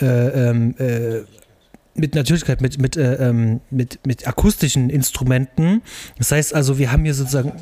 äh, 0.00 0.06
ähm, 0.06 0.74
äh, 0.78 1.22
mit 1.98 2.14
Natürlichkeit, 2.14 2.60
mit, 2.60 2.80
mit, 2.80 2.96
äh, 2.96 3.14
ähm, 3.14 3.60
mit, 3.70 3.98
mit 4.06 4.26
akustischen 4.26 4.88
Instrumenten. 4.88 5.82
Das 6.16 6.32
heißt 6.32 6.54
also, 6.54 6.78
wir 6.78 6.92
haben 6.92 7.04
hier 7.04 7.14
sozusagen, 7.14 7.52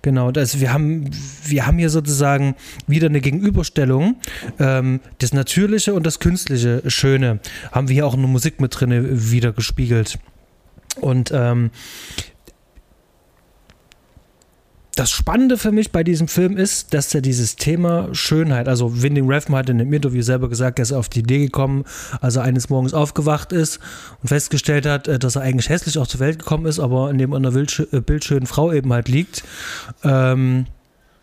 genau, 0.00 0.30
das, 0.30 0.60
wir, 0.60 0.72
haben, 0.72 1.10
wir 1.44 1.66
haben 1.66 1.78
hier 1.78 1.90
sozusagen 1.90 2.54
wieder 2.86 3.08
eine 3.08 3.20
Gegenüberstellung. 3.20 4.16
Ähm, 4.58 5.00
das 5.18 5.32
Natürliche 5.32 5.92
und 5.92 6.06
das 6.06 6.20
Künstliche 6.20 6.82
Schöne 6.86 7.40
haben 7.72 7.88
wir 7.88 7.94
hier 7.94 8.06
auch 8.06 8.14
in 8.14 8.20
der 8.20 8.30
Musik 8.30 8.60
mit 8.60 8.78
drin 8.78 9.08
wieder 9.30 9.52
gespiegelt. 9.52 10.18
Und 10.96 11.30
ähm, 11.32 11.70
das 15.00 15.10
Spannende 15.10 15.56
für 15.56 15.72
mich 15.72 15.92
bei 15.92 16.04
diesem 16.04 16.28
Film 16.28 16.58
ist, 16.58 16.92
dass 16.92 17.14
er 17.14 17.22
dieses 17.22 17.56
Thema 17.56 18.08
Schönheit, 18.12 18.68
also 18.68 19.02
Winding 19.02 19.30
Refn 19.30 19.54
hat 19.54 19.70
in 19.70 19.78
dem 19.78 19.90
Interview 19.92 20.20
selber 20.20 20.50
gesagt, 20.50 20.78
er 20.78 20.82
ist 20.82 20.92
auf 20.92 21.08
die 21.08 21.20
Idee 21.20 21.38
gekommen, 21.38 21.84
als 22.20 22.36
er 22.36 22.42
eines 22.42 22.68
Morgens 22.68 22.92
aufgewacht 22.92 23.52
ist 23.52 23.78
und 24.20 24.28
festgestellt 24.28 24.84
hat, 24.84 25.08
äh, 25.08 25.18
dass 25.18 25.36
er 25.36 25.42
eigentlich 25.42 25.70
hässlich 25.70 25.96
auch 25.96 26.06
zur 26.06 26.20
Welt 26.20 26.40
gekommen 26.40 26.66
ist, 26.66 26.80
aber 26.80 27.10
in 27.10 27.18
dem 27.18 27.32
einer 27.32 27.54
äh, 27.54 28.00
bildschönen 28.00 28.46
Frau 28.46 28.72
eben 28.72 28.92
halt 28.92 29.08
liegt. 29.08 29.42
Ähm, 30.02 30.66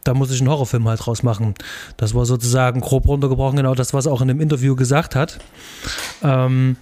da 0.03 0.13
muss 0.13 0.31
ich 0.31 0.39
einen 0.39 0.49
Horrorfilm 0.49 0.87
halt 0.87 1.05
draus 1.05 1.21
machen. 1.21 1.53
Das 1.97 2.15
war 2.15 2.25
sozusagen 2.25 2.79
grob 2.79 3.07
runtergebrochen, 3.07 3.57
genau 3.57 3.75
das, 3.75 3.93
was 3.93 4.05
er 4.05 4.13
auch 4.13 4.21
in 4.21 4.29
dem 4.29 4.39
Interview 4.39 4.75
gesagt 4.75 5.15
hat. 5.15 5.39
Ähm, 6.23 6.77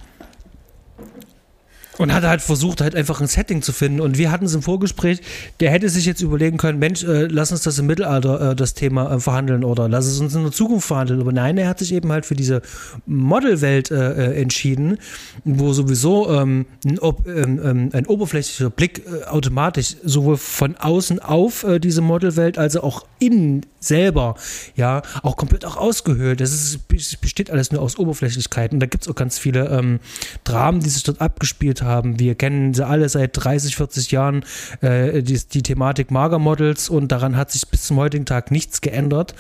Und 1.98 2.14
hat 2.14 2.24
halt 2.24 2.42
versucht, 2.42 2.82
halt 2.82 2.96
einfach 2.96 3.22
ein 3.22 3.28
Setting 3.28 3.62
zu 3.62 3.72
finden. 3.72 4.02
Und 4.02 4.18
wir 4.18 4.32
hatten 4.32 4.46
es 4.46 4.54
im 4.54 4.62
Vorgespräch, 4.62 5.22
der 5.60 5.72
hätte 5.72 5.90
sich 5.90 6.06
jetzt 6.06 6.22
überlegen 6.22 6.58
können, 6.58 6.78
Mensch, 6.80 7.04
äh, 7.04 7.28
lass 7.28 7.52
uns 7.52 7.64
das 7.64 7.80
im 7.80 7.86
Mittelalter, 7.86 8.52
äh, 8.52 8.56
das 8.56 8.74
Thema 8.74 9.14
äh, 9.14 9.20
verhandeln 9.20 9.64
oder 9.64 9.88
lass 9.88 10.06
es 10.06 10.20
uns 10.20 10.36
in 10.36 10.44
der 10.44 10.52
Zukunft 10.52 10.88
verhandeln. 10.88 11.22
Aber 11.22 11.32
nein, 11.32 11.58
er 11.58 11.70
hat 11.70 11.80
sich 11.80 11.94
eben 11.94 12.12
halt 12.12 12.26
für 12.26 12.36
diese 12.36 12.62
Modelwelt 13.06 13.92
äh, 13.92 14.14
äh 14.14 14.42
entschieden, 14.42 14.98
wo 15.46 15.72
sowieso 15.74 16.30
ähm, 16.32 16.66
ein, 16.86 17.00
ähm, 17.26 17.62
ähm, 17.64 17.90
ein, 17.94 18.06
oberflächlicher 18.06 18.70
Blick 18.70 19.04
äh, 19.06 19.26
automatisch 19.26 19.96
sowohl 20.04 20.38
von 20.38 20.76
außen 20.76 21.20
auf 21.20 21.66
diese 21.80 22.02
Modelwelt 22.02 22.58
als 22.58 22.76
auch 22.76 23.06
innen 23.20 23.66
selber, 23.80 24.36
ja, 24.76 25.02
auch 25.24 25.38
komplett 25.38 25.66
auch 25.66 25.78
ausgehöhlt. 25.78 26.42
Das 26.42 26.52
ist, 26.52 26.88
besteht 26.88 27.52
alles 27.52 27.72
nur 27.72 27.82
aus 27.82 27.98
Oberflächlichkeiten. 27.98 28.80
Da 28.80 28.88
gibt 28.88 29.04
es 29.04 29.10
auch 29.10 29.16
ganz 29.16 29.38
viele 29.38 29.68
ähm, 29.70 30.00
Dramen, 30.44 30.82
die 30.82 30.90
sich 30.90 31.04
dort 31.04 31.22
abgespielt 31.22 31.82
haben. 31.82 31.85
Wir 31.86 32.36
kennen 32.36 32.74
sie 32.74 32.86
alle 32.86 33.08
seit 33.10 33.32
30, 33.34 33.76
40 33.76 34.12
Jahren, 34.12 34.44
äh, 34.82 35.22
die, 35.22 35.40
die 35.40 35.64
Thematik 35.64 36.12
Magermodels 36.12 36.90
und 36.90 37.12
daran 37.12 37.38
hat 37.38 37.52
sich 37.52 37.68
bis 37.68 37.84
zum 37.84 37.98
heutigen 37.98 38.26
Tag 38.26 38.52
nichts 38.52 38.82
geändert. 38.82 39.36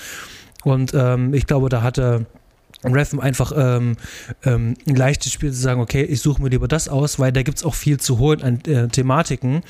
Und 0.63 0.93
ähm, 0.93 1.33
ich 1.33 1.47
glaube, 1.47 1.69
da 1.69 1.81
hatte 1.81 2.25
Reffen 2.83 3.19
einfach 3.19 3.51
ähm, 3.55 3.95
ähm, 4.43 4.75
ein 4.87 4.95
leichtes 4.95 5.31
Spiel 5.31 5.51
zu 5.51 5.59
sagen, 5.59 5.81
okay, 5.81 6.03
ich 6.03 6.21
suche 6.21 6.41
mir 6.41 6.49
lieber 6.49 6.67
das 6.67 6.87
aus, 6.87 7.19
weil 7.19 7.31
da 7.31 7.43
gibt 7.43 7.57
es 7.57 7.63
auch 7.63 7.75
viel 7.75 7.99
zu 7.99 8.19
holen 8.19 8.41
an 8.41 8.61
äh, 8.65 8.87
Thematiken. 8.87 9.61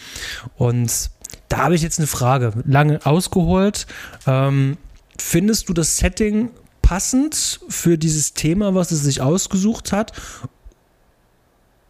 Und 0.58 1.10
da 1.48 1.58
habe 1.58 1.76
ich 1.76 1.82
jetzt 1.82 2.00
eine 2.00 2.08
Frage, 2.08 2.54
lange 2.66 3.06
ausgeholt. 3.06 3.88
Ähm, 4.28 4.78
findest 5.18 5.70
du 5.70 5.74
das 5.74 5.98
Setting 5.98 6.50
passend 6.82 7.60
für 7.68 7.98
dieses 7.98 8.34
Thema, 8.34 8.76
was 8.76 8.92
er 8.92 8.98
sich 8.98 9.22
ausgesucht 9.22 9.92
hat? 9.92 10.14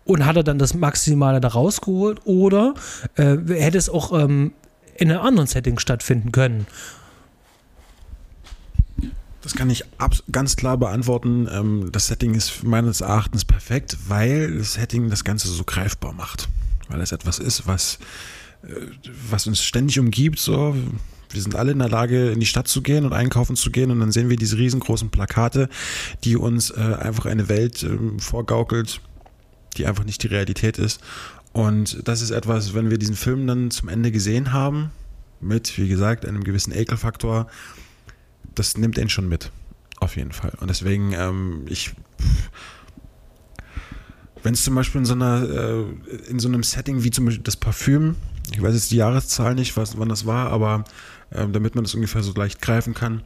Und 0.06 0.26
hat 0.26 0.36
er 0.36 0.44
dann 0.44 0.60
das 0.60 0.74
Maximale 0.74 1.42
da 1.42 1.50
rausgeholt? 1.50 2.22
Oder 2.26 2.76
äh, 3.16 3.38
hätte 3.48 3.78
es 3.78 3.90
auch 3.90 4.18
ähm, 4.18 4.54
in 4.96 5.12
einem 5.12 5.22
anderen 5.22 5.48
Setting 5.48 5.80
stattfinden 5.80 6.32
können? 6.32 6.68
Das 9.42 9.56
kann 9.56 9.70
ich 9.70 9.84
ganz 10.32 10.56
klar 10.56 10.78
beantworten. 10.78 11.48
Ähm, 11.52 11.90
das 11.92 12.08
Setting 12.08 12.34
ist 12.34 12.64
meines 12.64 13.02
Erachtens 13.02 13.46
perfekt, 13.46 13.98
weil 14.08 14.58
das 14.58 14.74
Setting 14.74 15.10
das 15.10 15.24
Ganze 15.24 15.48
so 15.48 15.64
greifbar 15.64 16.14
macht. 16.14 16.50
Weil 16.88 17.02
es 17.02 17.12
etwas 17.12 17.40
ist, 17.40 17.68
was 17.68 18.00
äh, 18.64 18.74
was 19.30 19.48
uns 19.48 19.62
ständig 19.62 20.00
umgibt, 20.00 20.40
so. 20.40 20.76
Wir 21.32 21.42
sind 21.42 21.56
alle 21.56 21.72
in 21.72 21.80
der 21.80 21.90
Lage, 21.90 22.32
in 22.32 22.40
die 22.40 22.46
Stadt 22.46 22.68
zu 22.68 22.82
gehen 22.82 23.06
und 23.06 23.12
einkaufen 23.12 23.56
zu 23.56 23.70
gehen 23.70 23.92
und 23.92 24.00
dann 24.00 24.12
sehen 24.12 24.30
wir 24.30 24.38
diese 24.38 24.58
riesengroßen 24.58 25.10
Plakate, 25.10 25.70
die 26.24 26.38
uns 26.38 26.70
äh, 26.70 26.80
einfach 26.80 27.26
eine 27.26 27.50
Welt 27.50 27.84
äh, 27.84 27.98
vorgaukelt, 28.20 29.02
die 29.78 29.86
einfach 29.86 30.04
nicht 30.04 30.24
die 30.24 30.28
Realität 30.28 30.78
ist. 30.78 31.02
Und 31.54 32.08
das 32.08 32.22
ist 32.22 32.32
etwas, 32.32 32.74
wenn 32.74 32.90
wir 32.90 32.98
diesen 32.98 33.16
Film 33.16 33.48
dann 33.48 33.72
zum 33.72 33.88
Ende 33.90 34.12
gesehen 34.12 34.52
haben, 34.52 34.92
mit, 35.40 35.78
wie 35.78 35.88
gesagt, 35.88 36.26
einem 36.26 36.44
gewissen 36.44 36.74
Ekelfaktor, 36.74 37.48
das 38.56 38.78
nimmt 38.78 38.98
ihn 38.98 39.10
schon 39.10 39.30
mit. 39.30 39.52
Auf 40.00 40.18
jeden 40.18 40.32
Fall. 40.32 40.54
Und 40.60 40.70
deswegen, 40.70 41.14
ähm, 41.14 41.66
ich 41.68 41.94
wenn 44.46 44.54
es 44.54 44.64
zum 44.64 44.76
Beispiel 44.76 45.00
in 45.00 45.06
so 45.06 45.14
einer, 45.14 45.50
äh, 45.50 45.84
in 46.30 46.40
so 46.40 46.48
einem 46.48 46.62
Setting 46.62 47.04
wie 47.04 47.10
zum 47.10 47.26
Beispiel 47.26 47.44
das 47.44 47.56
Parfüm, 47.56 48.16
ich 48.54 48.62
weiß 48.62 48.76
jetzt 48.76 48.92
die 48.92 48.98
Jahreszahl 48.98 49.56
nicht, 49.56 49.76
was, 49.76 49.98
wann 49.98 50.08
das 50.08 50.28
war, 50.28 50.52
aber 50.52 50.84
ähm, 51.32 51.52
damit 51.52 51.74
man 51.74 51.84
das 51.84 51.96
ungefähr 51.96 52.22
so 52.22 52.32
leicht 52.34 52.62
greifen 52.62 52.94
kann, 52.94 53.24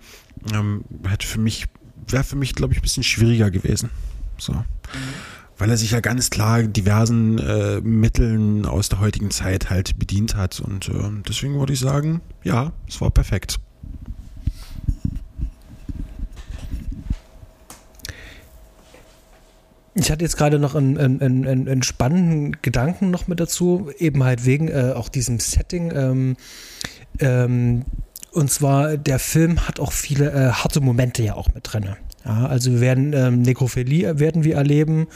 ähm, 0.54 0.86
hätte 1.06 1.28
für 1.28 1.42
mich, 1.42 1.66
wäre 2.08 2.24
für 2.24 2.38
mich, 2.38 2.56
glaube 2.56 2.74
ich, 2.74 2.80
ein 2.80 2.84
bisschen 2.84 3.04
schwieriger 3.04 3.52
gewesen. 3.52 3.90
So. 4.38 4.54
Mhm. 4.54 4.64
Weil 5.60 5.70
er 5.70 5.78
sich 5.78 5.92
ja 5.92 6.00
ganz 6.00 6.30
klar 6.30 6.64
diversen 6.64 7.38
äh, 7.38 7.82
Mitteln 7.82 8.66
aus 8.66 8.90
der 8.90 9.02
heutigen 9.02 9.30
Zeit 9.30 9.70
halt 9.70 10.00
bedient 10.00 10.36
hat. 10.36 10.60
Und 10.62 10.90
äh, 10.90 10.94
deswegen 11.28 11.60
würde 11.60 11.74
ich 11.74 11.80
sagen, 11.80 12.22
ja, 12.44 12.72
es 12.88 13.00
war 13.02 13.12
perfekt. 13.12 13.60
Ich 19.96 20.10
hatte 20.10 20.24
jetzt 20.24 20.38
gerade 20.38 20.60
noch 20.60 20.76
einen, 20.76 20.98
einen, 20.98 21.22
einen, 21.22 21.68
einen, 21.68 21.84
spannenden 21.84 22.62
Gedanken 22.62 23.12
noch 23.12 23.28
mit 23.28 23.42
dazu, 23.42 23.92
eben 23.98 24.24
halt 24.24 24.46
wegen 24.46 24.70
äh, 24.70 24.94
auch 24.96 25.10
diesem 25.10 25.40
Setting. 25.40 25.92
Ähm, 25.94 26.38
ähm, 27.20 27.84
und 28.32 28.50
zwar, 28.50 28.96
der 28.96 29.20
Film 29.20 29.68
hat 29.68 29.82
auch 29.82 29.92
viele 29.92 30.32
äh, 30.32 30.52
harte 30.52 30.80
Momente 30.80 31.22
ja 31.22 31.34
auch 31.34 31.50
mit 31.54 31.74
drin. 31.74 31.98
Ja, 32.26 32.48
also 32.48 32.74
wir 32.74 32.82
werden 32.82 33.14
ähm, 33.14 33.42
Nekrophilie 33.44 34.20
werden 34.20 34.44
wir 34.44 34.56
erleben, 34.56 35.08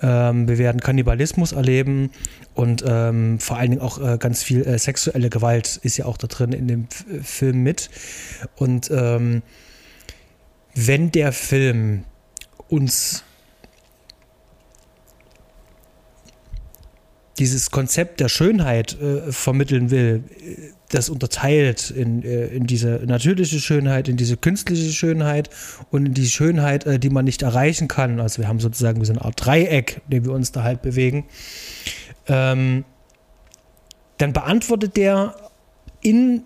ähm, 0.00 0.46
wir 0.46 0.58
werden 0.58 0.80
Kannibalismus 0.80 1.52
erleben 1.52 2.10
und 2.54 2.84
ähm, 2.86 3.40
vor 3.40 3.56
allen 3.56 3.70
Dingen 3.70 3.82
auch 3.82 3.98
äh, 3.98 4.16
ganz 4.18 4.42
viel 4.42 4.62
äh, 4.62 4.78
sexuelle 4.78 5.28
Gewalt 5.28 5.80
ist 5.82 5.96
ja 5.96 6.04
auch 6.04 6.16
da 6.16 6.28
drin 6.28 6.52
in 6.52 6.68
dem 6.68 6.84
F 6.84 7.26
Film 7.26 7.62
mit. 7.62 7.90
Und 8.56 8.90
ähm, 8.92 9.42
wenn 10.74 11.10
der 11.10 11.32
Film 11.32 12.04
uns 12.68 13.24
dieses 17.38 17.70
Konzept 17.70 18.20
der 18.20 18.28
Schönheit 18.28 19.00
äh, 19.00 19.32
vermitteln 19.32 19.90
will, 19.90 20.24
das 20.92 21.08
unterteilt 21.08 21.90
in, 21.90 22.22
äh, 22.22 22.46
in 22.46 22.66
diese 22.66 23.00
natürliche 23.06 23.60
Schönheit, 23.60 24.08
in 24.08 24.16
diese 24.16 24.36
künstliche 24.36 24.92
Schönheit 24.92 25.48
und 25.90 26.06
in 26.06 26.14
die 26.14 26.28
Schönheit, 26.28 26.86
äh, 26.86 26.98
die 26.98 27.10
man 27.10 27.24
nicht 27.24 27.42
erreichen 27.42 27.88
kann. 27.88 28.20
Also 28.20 28.42
wir 28.42 28.48
haben 28.48 28.60
sozusagen 28.60 29.02
so 29.04 29.12
eine 29.12 29.22
Art 29.22 29.44
Dreieck, 29.44 30.02
in 30.04 30.10
dem 30.10 30.24
wir 30.26 30.32
uns 30.32 30.52
da 30.52 30.62
halt 30.62 30.82
bewegen. 30.82 31.24
Ähm, 32.28 32.84
dann 34.18 34.32
beantwortet 34.32 34.96
der 34.96 35.34
in 36.02 36.42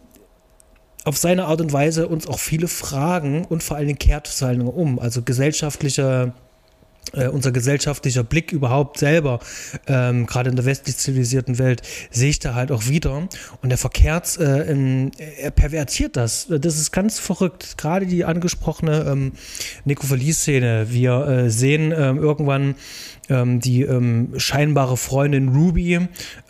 auf 1.04 1.16
seine 1.16 1.46
Art 1.46 1.61
und 1.61 1.72
Weise 1.72 2.09
uns 2.09 2.26
auch 2.26 2.40
viele 2.40 2.66
Fragen 2.66 3.44
und 3.44 3.62
vor 3.62 3.76
allen 3.76 3.87
Dingen 3.87 3.98
kehrt 3.98 4.28
es 4.28 4.42
halt 4.42 4.61
um. 4.61 4.98
Also 4.98 5.22
gesellschaftliche 5.22 6.32
äh, 7.12 7.28
unser 7.28 7.52
gesellschaftlicher 7.52 8.24
Blick 8.24 8.52
überhaupt 8.52 8.98
selber, 8.98 9.40
ähm, 9.86 10.26
gerade 10.26 10.50
in 10.50 10.56
der 10.56 10.64
westlich 10.64 10.96
zivilisierten 10.96 11.58
Welt, 11.58 11.82
sehe 12.10 12.30
ich 12.30 12.38
da 12.38 12.54
halt 12.54 12.72
auch 12.72 12.86
wieder. 12.88 13.28
Und 13.62 13.68
der 13.68 13.78
Verkehrs, 13.78 14.36
äh, 14.36 14.70
in, 14.70 15.12
er 15.38 15.50
pervertiert 15.50 16.16
das. 16.16 16.46
Das 16.48 16.76
ist 16.76 16.92
ganz 16.92 17.18
verrückt. 17.18 17.78
Gerade 17.78 18.06
die 18.06 18.24
angesprochene 18.24 19.06
ähm, 19.08 19.32
Nekrophilie-Szene. 19.84 20.86
Wir 20.90 21.26
äh, 21.26 21.50
sehen 21.50 21.92
ähm, 21.96 22.18
irgendwann 22.18 22.74
ähm, 23.28 23.60
die 23.60 23.82
ähm, 23.82 24.34
scheinbare 24.36 24.96
Freundin 24.96 25.48
Ruby 25.48 26.00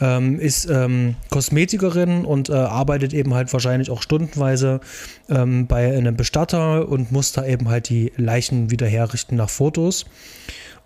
ähm, 0.00 0.38
ist 0.38 0.68
ähm, 0.70 1.14
Kosmetikerin 1.30 2.24
und 2.24 2.48
äh, 2.48 2.54
arbeitet 2.54 3.14
eben 3.14 3.34
halt 3.34 3.52
wahrscheinlich 3.52 3.90
auch 3.90 4.02
stundenweise 4.02 4.80
ähm, 5.28 5.66
bei 5.66 5.96
einem 5.96 6.16
Bestatter 6.16 6.88
und 6.88 7.12
muss 7.12 7.32
da 7.32 7.46
eben 7.46 7.68
halt 7.68 7.88
die 7.88 8.12
Leichen 8.16 8.70
wieder 8.70 8.86
herrichten 8.86 9.36
nach 9.36 9.50
Fotos. 9.50 10.06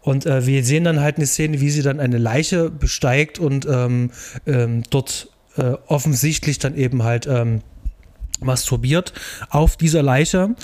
Und 0.03 0.27
äh, 0.27 0.47
wir 0.47 0.65
sehen 0.65 0.85
dann 0.85 1.01
halt 1.01 1.17
eine 1.17 1.27
Szene, 1.27 1.61
wie 1.61 1.71
sie 1.71 1.83
dann 1.83 2.01
eine 2.01 2.19
Leiche 2.19 2.71
besteigt 2.71 3.39
und 3.39 3.67
ähm, 3.71 4.11
dort 4.91 5.29
äh, 5.57 5.73
offensichtlich 5.87 6.59
dann 6.59 6.77
eben 6.77 7.03
halt 7.03 7.29
masturbiert 8.43 9.13
auf 9.51 9.77
dieser 9.77 10.03
Leiche. 10.03 10.55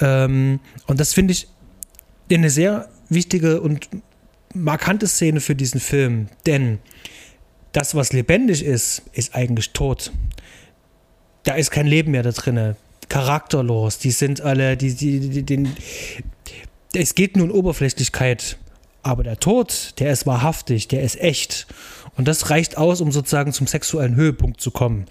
und 0.00 0.60
das 0.88 1.12
finde 1.12 1.32
ich 1.32 1.46
eine 2.28 2.50
sehr 2.50 2.88
wichtige 3.08 3.60
und 3.60 3.88
markante 4.54 5.06
Szene 5.06 5.40
für 5.40 5.54
diesen 5.54 5.80
Film, 5.80 6.28
denn 6.46 6.78
das, 7.72 7.94
was 7.94 8.12
lebendig 8.12 8.64
ist, 8.64 9.02
ist 9.12 9.34
eigentlich 9.34 9.70
tot. 9.70 10.12
Da 11.44 11.54
ist 11.54 11.70
kein 11.70 11.86
Leben 11.86 12.10
mehr 12.10 12.22
da 12.22 12.32
drin. 12.32 12.76
Charakterlos. 13.08 13.98
Die 13.98 14.10
sind 14.10 14.40
alle, 14.40 14.76
die, 14.76 14.94
die, 14.94 15.20
die, 15.20 15.42
den, 15.42 15.74
es 16.94 17.14
geht 17.14 17.36
nur 17.36 17.46
um 17.46 17.52
Oberflächlichkeit. 17.52 18.58
Aber 19.02 19.22
der 19.22 19.38
Tod, 19.38 19.94
der 19.98 20.12
ist 20.12 20.26
wahrhaftig, 20.26 20.88
der 20.88 21.02
ist 21.02 21.20
echt. 21.20 21.66
Und 22.20 22.28
das 22.28 22.50
reicht 22.50 22.76
aus, 22.76 23.00
um 23.00 23.12
sozusagen 23.12 23.50
zum 23.54 23.66
sexuellen 23.66 24.14
Höhepunkt 24.14 24.60
zu 24.60 24.70
kommen. 24.70 25.06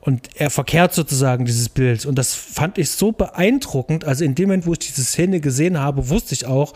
Und 0.00 0.28
er 0.34 0.50
verkehrt 0.50 0.92
sozusagen 0.92 1.44
dieses 1.44 1.68
Bild. 1.68 2.04
Und 2.04 2.18
das 2.18 2.34
fand 2.34 2.78
ich 2.78 2.90
so 2.90 3.12
beeindruckend. 3.12 4.04
Also 4.04 4.24
in 4.24 4.34
dem 4.34 4.48
Moment, 4.48 4.66
wo 4.66 4.72
ich 4.72 4.80
diese 4.80 5.04
Szene 5.04 5.38
gesehen 5.38 5.78
habe, 5.78 6.08
wusste 6.08 6.34
ich 6.34 6.46
auch, 6.46 6.72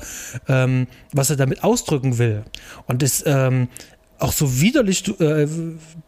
ähm, 0.47 0.87
was 1.13 1.31
er 1.31 1.37
damit 1.37 1.65
ausdrücken 1.65 2.19
will. 2.19 2.45
Und 2.87 3.03
das, 3.03 3.25
ähm, 3.27 3.67
auch 4.23 4.33
so 4.33 4.61
widerlich, 4.61 5.03
du, 5.03 5.13
äh, 5.15 5.49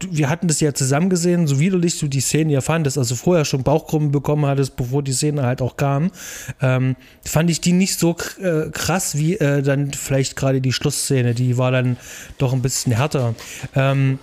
wir 0.09 0.29
hatten 0.29 0.47
das 0.47 0.61
ja 0.61 0.73
zusammen 0.73 1.11
gesehen, 1.11 1.47
so 1.47 1.59
widerlich 1.59 1.99
du 1.99 2.09
die 2.09 2.21
Szene 2.21 2.53
ja 2.53 2.61
fandest, 2.61 2.97
also 2.97 3.15
vorher 3.15 3.45
schon 3.45 3.63
Bauchkrummen 3.63 4.13
bekommen 4.13 4.47
hattest, 4.47 4.77
bevor 4.77 5.03
die 5.03 5.13
Szene 5.13 5.43
halt 5.43 5.61
auch 5.61 5.77
kam, 5.77 6.11
ähm, 6.63 6.97
fand 7.25 7.51
ich 7.51 7.61
die 7.61 7.73
nicht 7.73 7.99
so 7.99 8.17
äh, 8.41 8.71
krass 8.71 9.19
wie 9.19 9.35
äh, 9.35 9.63
dann 9.63 9.93
vielleicht 9.93 10.37
gerade 10.37 10.61
die 10.61 10.73
Schlussszene, 10.73 11.35
die 11.35 11.59
war 11.59 11.73
dann 11.73 11.97
doch 12.39 12.53
ein 12.53 12.63
bisschen 12.63 12.93
härter. 12.93 13.35
Ähm, 13.75 14.19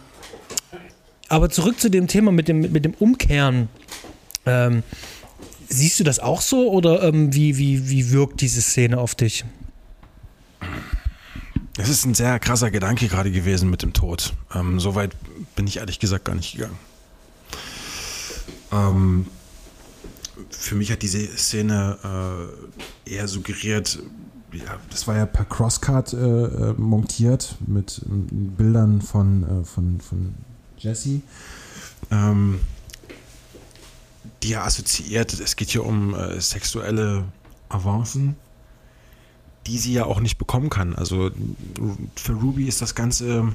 aber 1.27 1.49
zurück 1.49 1.79
zu 1.79 1.89
dem 1.89 2.07
Thema 2.07 2.31
mit 2.31 2.47
dem, 2.47 2.59
mit 2.59 2.85
dem 2.85 2.93
Umkehren. 2.93 3.69
Ähm, 4.45 4.83
siehst 5.69 5.99
du 5.99 6.03
das 6.03 6.19
auch 6.19 6.41
so 6.41 6.71
oder 6.71 7.03
ähm, 7.03 7.33
wie, 7.33 7.57
wie, 7.57 7.89
wie 7.89 8.11
wirkt 8.11 8.41
diese 8.41 8.61
Szene 8.61 8.97
auf 8.97 9.15
dich? 9.15 9.45
Es 11.81 11.89
ist 11.89 12.05
ein 12.05 12.13
sehr 12.13 12.37
krasser 12.37 12.69
Gedanke 12.69 13.07
gerade 13.07 13.31
gewesen 13.31 13.71
mit 13.71 13.81
dem 13.81 13.91
Tod. 13.91 14.33
Ähm, 14.53 14.79
Soweit 14.79 15.15
bin 15.55 15.65
ich 15.65 15.77
ehrlich 15.77 15.99
gesagt 15.99 16.25
gar 16.25 16.35
nicht 16.35 16.53
gegangen. 16.53 16.77
Ähm, 18.71 19.25
für 20.51 20.75
mich 20.75 20.91
hat 20.91 21.01
diese 21.01 21.25
Szene 21.37 21.97
äh, 23.07 23.11
eher 23.11 23.27
suggeriert, 23.27 23.97
ja, 24.53 24.77
das 24.91 25.07
war 25.07 25.17
ja 25.17 25.25
per 25.25 25.45
Crosscut 25.45 26.13
äh, 26.13 26.17
äh 26.17 26.73
montiert 26.77 27.55
mit 27.65 27.99
äh, 28.05 28.09
Bildern 28.09 29.01
von, 29.01 29.43
äh, 29.43 29.65
von, 29.65 29.99
von 30.01 30.35
Jesse. 30.77 31.21
Ähm, 32.11 32.59
die 34.43 34.53
er 34.53 34.65
assoziiert, 34.65 35.33
es 35.39 35.55
geht 35.55 35.71
hier 35.71 35.83
um 35.83 36.13
äh, 36.13 36.39
sexuelle 36.39 37.23
Avancen, 37.69 38.35
die 39.67 39.77
sie 39.77 39.93
ja 39.93 40.05
auch 40.05 40.19
nicht 40.19 40.37
bekommen 40.37 40.69
kann. 40.69 40.95
Also 40.95 41.31
für 42.15 42.33
Ruby 42.33 42.67
ist 42.67 42.81
das 42.81 42.95
Ganze 42.95 43.53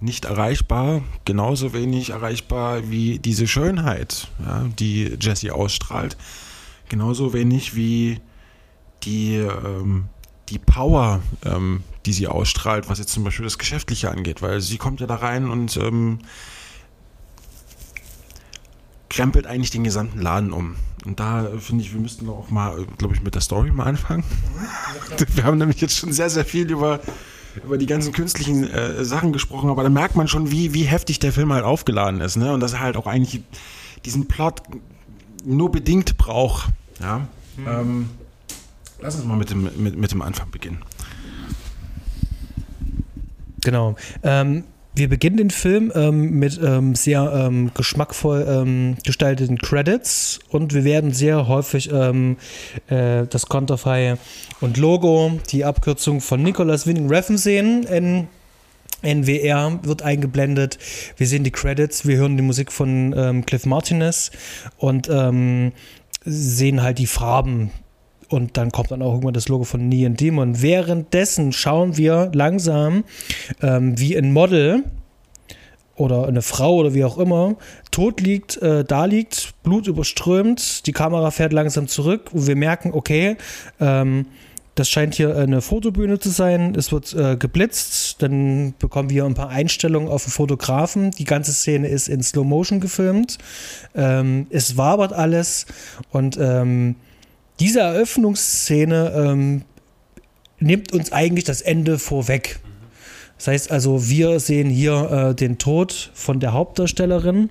nicht 0.00 0.26
erreichbar, 0.26 1.02
genauso 1.24 1.72
wenig 1.72 2.10
erreichbar 2.10 2.90
wie 2.90 3.18
diese 3.18 3.46
Schönheit, 3.46 4.28
ja, 4.44 4.64
die 4.78 5.16
Jessie 5.20 5.50
ausstrahlt. 5.50 6.16
Genauso 6.88 7.32
wenig 7.32 7.74
wie 7.74 8.20
die, 9.02 9.36
ähm, 9.36 10.08
die 10.48 10.58
Power, 10.58 11.20
ähm, 11.44 11.82
die 12.04 12.12
sie 12.12 12.28
ausstrahlt, 12.28 12.88
was 12.88 12.98
jetzt 12.98 13.12
zum 13.12 13.24
Beispiel 13.24 13.44
das 13.44 13.58
Geschäftliche 13.58 14.10
angeht, 14.10 14.42
weil 14.42 14.60
sie 14.60 14.78
kommt 14.78 15.00
ja 15.00 15.06
da 15.06 15.16
rein 15.16 15.50
und 15.50 15.76
ähm, 15.78 16.20
krempelt 19.08 19.46
eigentlich 19.46 19.70
den 19.70 19.84
gesamten 19.84 20.20
Laden 20.20 20.52
um. 20.52 20.76
Und 21.06 21.20
da 21.20 21.48
finde 21.58 21.84
ich, 21.84 21.92
wir 21.92 22.00
müssten 22.00 22.28
auch 22.28 22.50
mal, 22.50 22.84
glaube 22.98 23.14
ich, 23.14 23.22
mit 23.22 23.34
der 23.34 23.40
Story 23.40 23.70
mal 23.70 23.84
anfangen. 23.84 24.24
wir 25.34 25.44
haben 25.44 25.56
nämlich 25.56 25.80
jetzt 25.80 25.96
schon 25.96 26.12
sehr, 26.12 26.28
sehr 26.28 26.44
viel 26.44 26.70
über 26.70 27.00
über 27.64 27.78
die 27.78 27.86
ganzen 27.86 28.12
künstlichen 28.12 28.68
äh, 28.68 29.02
Sachen 29.02 29.32
gesprochen, 29.32 29.70
aber 29.70 29.82
da 29.82 29.88
merkt 29.88 30.14
man 30.14 30.28
schon, 30.28 30.50
wie, 30.50 30.74
wie 30.74 30.82
heftig 30.82 31.20
der 31.20 31.32
Film 31.32 31.52
halt 31.54 31.64
aufgeladen 31.64 32.20
ist, 32.20 32.36
ne? 32.36 32.52
Und 32.52 32.60
dass 32.60 32.74
er 32.74 32.80
halt 32.80 32.98
auch 32.98 33.06
eigentlich 33.06 33.40
diesen 34.04 34.28
Plot 34.28 34.60
nur 35.42 35.72
bedingt 35.72 36.18
braucht. 36.18 36.68
Ja. 37.00 37.26
Mhm. 37.56 37.66
Ähm, 37.66 38.10
lass 39.00 39.16
uns 39.16 39.24
mal 39.24 39.38
mit 39.38 39.48
dem, 39.48 39.70
mit, 39.82 39.96
mit 39.96 40.12
dem 40.12 40.20
Anfang 40.20 40.50
beginnen. 40.50 40.82
Genau. 43.62 43.96
Ähm, 44.22 44.64
wir 44.96 45.10
beginnen 45.10 45.36
den 45.36 45.50
Film 45.50 45.92
ähm, 45.94 46.38
mit 46.38 46.58
ähm, 46.62 46.94
sehr 46.94 47.30
ähm, 47.32 47.70
geschmackvoll 47.74 48.46
ähm, 48.48 48.96
gestalteten 49.04 49.58
Credits 49.58 50.38
und 50.48 50.72
wir 50.72 50.84
werden 50.84 51.12
sehr 51.12 51.48
häufig 51.48 51.90
ähm, 51.92 52.38
äh, 52.88 53.26
das 53.26 53.46
Konterfei 53.46 54.16
und 54.62 54.78
Logo, 54.78 55.38
die 55.50 55.66
Abkürzung 55.66 56.22
von 56.22 56.42
Nicholas 56.42 56.86
Winning 56.86 57.08
Refn 57.08 57.36
sehen. 57.36 57.84
In 57.84 58.28
NWR 59.02 59.80
wird 59.82 60.00
eingeblendet. 60.00 60.78
Wir 61.18 61.26
sehen 61.26 61.44
die 61.44 61.50
Credits, 61.50 62.06
wir 62.06 62.16
hören 62.16 62.38
die 62.38 62.42
Musik 62.42 62.72
von 62.72 63.14
ähm, 63.16 63.44
Cliff 63.44 63.66
Martinez 63.66 64.30
und 64.78 65.08
sehen 66.28 66.82
halt 66.82 66.98
die 66.98 67.06
Farben 67.06 67.70
und 68.28 68.56
dann 68.56 68.70
kommt 68.72 68.90
dann 68.90 69.02
auch 69.02 69.12
irgendwann 69.12 69.34
das 69.34 69.48
Logo 69.48 69.64
von 69.64 69.88
Neon 69.88 70.14
Demon. 70.14 70.62
Währenddessen 70.62 71.52
schauen 71.52 71.96
wir 71.96 72.30
langsam, 72.34 73.04
ähm, 73.62 73.98
wie 73.98 74.16
ein 74.16 74.32
Model 74.32 74.84
oder 75.96 76.26
eine 76.26 76.42
Frau 76.42 76.76
oder 76.76 76.94
wie 76.94 77.04
auch 77.04 77.18
immer 77.18 77.56
tot 77.90 78.20
liegt, 78.20 78.56
äh, 78.58 78.84
da 78.84 79.06
liegt, 79.06 79.54
Blut 79.62 79.86
überströmt, 79.86 80.86
die 80.86 80.92
Kamera 80.92 81.30
fährt 81.30 81.52
langsam 81.52 81.88
zurück 81.88 82.30
und 82.32 82.46
wir 82.46 82.56
merken, 82.56 82.90
okay, 82.92 83.36
ähm, 83.80 84.26
das 84.76 84.90
scheint 84.90 85.14
hier 85.14 85.34
eine 85.34 85.62
Fotobühne 85.62 86.18
zu 86.18 86.28
sein. 86.28 86.74
Es 86.76 86.92
wird 86.92 87.14
äh, 87.14 87.36
geblitzt. 87.36 88.20
Dann 88.20 88.74
bekommen 88.78 89.08
wir 89.08 89.24
ein 89.24 89.32
paar 89.32 89.48
Einstellungen 89.48 90.10
auf 90.10 90.24
den 90.24 90.32
Fotografen. 90.32 91.12
Die 91.12 91.24
ganze 91.24 91.54
Szene 91.54 91.88
ist 91.88 92.08
in 92.08 92.22
Slow 92.22 92.46
Motion 92.46 92.78
gefilmt. 92.78 93.38
Ähm, 93.94 94.46
es 94.50 94.76
wabert 94.76 95.14
alles. 95.14 95.64
Und 96.10 96.36
ähm, 96.38 96.96
diese 97.60 97.80
Eröffnungsszene 97.80 99.12
ähm, 99.16 99.62
nimmt 100.58 100.92
uns 100.92 101.12
eigentlich 101.12 101.44
das 101.44 101.62
Ende 101.62 101.98
vorweg. 101.98 102.60
Das 103.36 103.48
heißt 103.48 103.70
also, 103.70 104.08
wir 104.08 104.40
sehen 104.40 104.70
hier 104.70 105.10
äh, 105.30 105.34
den 105.34 105.58
Tod 105.58 106.10
von 106.14 106.40
der 106.40 106.52
Hauptdarstellerin, 106.52 107.50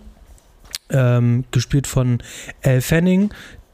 ähm, 0.90 1.46
gespielt 1.52 1.88
von 1.88 2.22
Elle 2.62 2.82
Fanning. 2.82 3.32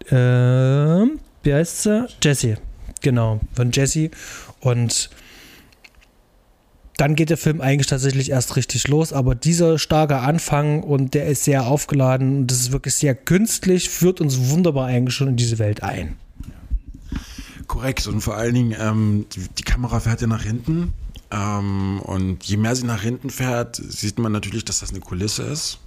Äh, 0.10 0.16
wie 0.16 1.54
heißt 1.54 1.84
sie? 1.84 2.08
Jessie. 2.22 2.56
Genau, 3.02 3.40
von 3.54 3.72
Jessie. 3.72 4.12
Und 4.60 5.10
dann 7.02 7.16
geht 7.16 7.32
der 7.32 7.38
Film 7.38 7.62
eigentlich 7.62 7.88
tatsächlich 7.88 8.30
erst 8.30 8.56
richtig 8.58 8.88
los, 8.88 9.12
aber 9.12 9.34
dieser 9.34 9.80
starke 9.80 10.20
Anfang 10.20 10.84
und 10.84 11.16
der 11.16 11.26
ist 11.26 11.46
sehr 11.46 11.66
aufgeladen 11.66 12.38
und 12.38 12.52
das 12.52 12.60
ist 12.60 12.72
wirklich 12.74 12.94
sehr 12.94 13.16
künstlich, 13.16 13.90
führt 13.90 14.22
uns 14.22 14.52
wunderbar 14.52 14.86
eigentlich 14.86 15.16
schon 15.16 15.30
in 15.30 15.36
diese 15.36 15.58
Welt 15.58 15.82
ein. 15.82 16.16
Korrekt 17.66 18.06
und 18.06 18.22
vor 18.22 18.36
allen 18.36 18.54
Dingen, 18.54 18.76
ähm, 18.80 19.26
die, 19.34 19.48
die, 19.58 19.64
Kamera 19.64 20.00
fährt 20.00 20.22
ja 20.22 20.28
nach 20.28 20.44
hinten 20.44 20.94
ähm, 21.32 22.02
und 22.02 22.44
je 22.44 22.58
mehr 22.58 22.76
sie 22.76 22.86
nach 22.86 23.02
hinten 23.02 23.32
fährt, 23.32 23.78
sieht 23.78 24.20
man 24.20 24.32
natürlich, 24.32 24.64
dass 24.64 24.82
das 24.82 24.92
eine 24.92 25.00
Kulisse 25.00 25.42
ist. 25.42 25.80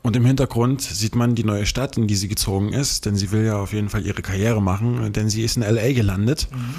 Und 0.00 0.16
im 0.16 0.24
Hintergrund 0.24 0.80
sieht 0.80 1.16
man 1.16 1.34
die 1.34 1.44
neue 1.44 1.66
Stadt, 1.66 1.98
in 1.98 2.06
die 2.06 2.16
sie 2.16 2.28
gezogen 2.28 2.72
ist, 2.72 3.04
denn 3.04 3.16
sie 3.16 3.30
will 3.30 3.44
ja 3.44 3.58
auf 3.58 3.74
jeden 3.74 3.90
Fall 3.90 4.06
ihre 4.06 4.22
Karriere 4.22 4.62
machen, 4.62 5.12
denn 5.12 5.28
sie 5.28 5.42
ist 5.42 5.58
in 5.58 5.62
LA 5.62 5.92
gelandet. 5.92 6.48
Mhm. 6.50 6.74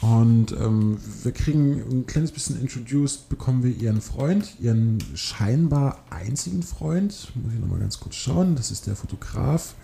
Und 0.00 0.52
ähm, 0.52 0.98
wir 1.22 1.32
kriegen 1.32 1.82
ein 1.90 2.06
kleines 2.06 2.32
bisschen 2.32 2.58
introduced, 2.60 3.28
bekommen 3.28 3.62
wir 3.62 3.70
ihren 3.70 4.00
Freund, 4.00 4.54
ihren 4.58 4.98
scheinbar 5.14 5.98
einzigen 6.08 6.62
Freund. 6.62 7.32
Muss 7.34 7.52
ich 7.52 7.60
nochmal 7.60 7.80
ganz 7.80 8.00
kurz 8.00 8.14
schauen. 8.14 8.56
Das 8.56 8.70
ist 8.70 8.86
der 8.86 8.96
Fotograf 8.96 9.74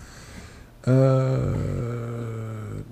äh, 0.87 1.51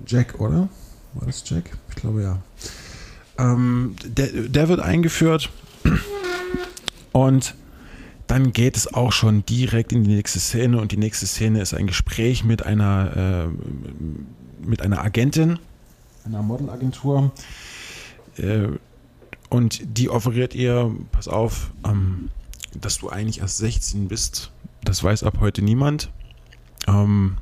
Jack, 0.06 0.40
oder? 0.40 0.70
War 1.14 1.26
das 1.26 1.44
Jack? 1.50 1.78
Ich 1.90 1.96
glaube 1.96 2.24
ja. 2.24 2.40
Ähm, 3.38 3.96
der, 4.06 4.28
der 4.28 4.70
wird 4.70 4.80
eingeführt 4.80 5.50
und 7.12 7.56
dann 8.28 8.54
geht 8.54 8.76
es 8.76 8.94
auch 8.94 9.12
schon 9.12 9.46
direkt 9.46 9.94
in 9.94 10.04
die 10.04 10.16
nächste 10.16 10.40
Szene 10.40 10.80
und 10.80 10.92
die 10.92 10.98
nächste 10.98 11.28
Szene 11.28 11.62
ist 11.62 11.74
ein 11.74 11.88
Gespräch 11.88 12.44
mit 12.44 12.66
einer, 12.66 13.48
äh, 13.48 14.66
mit 14.66 14.82
einer 14.82 15.04
Agentin, 15.04 15.60
einer 16.26 16.42
Modelagentur 16.42 17.32
äh, 18.38 18.68
und 19.50 19.98
die 19.98 20.10
offeriert 20.10 20.56
ihr, 20.56 20.94
pass 21.12 21.28
auf, 21.28 21.72
ähm, 21.86 22.30
dass 22.74 22.98
du 22.98 23.10
eigentlich 23.10 23.40
erst 23.40 23.58
16 23.58 24.08
bist, 24.08 24.52
das 24.84 25.04
weiß 25.04 25.24
ab 25.24 25.38
heute 25.40 25.62
niemand. 25.62 26.12
Ähm, 26.88 27.38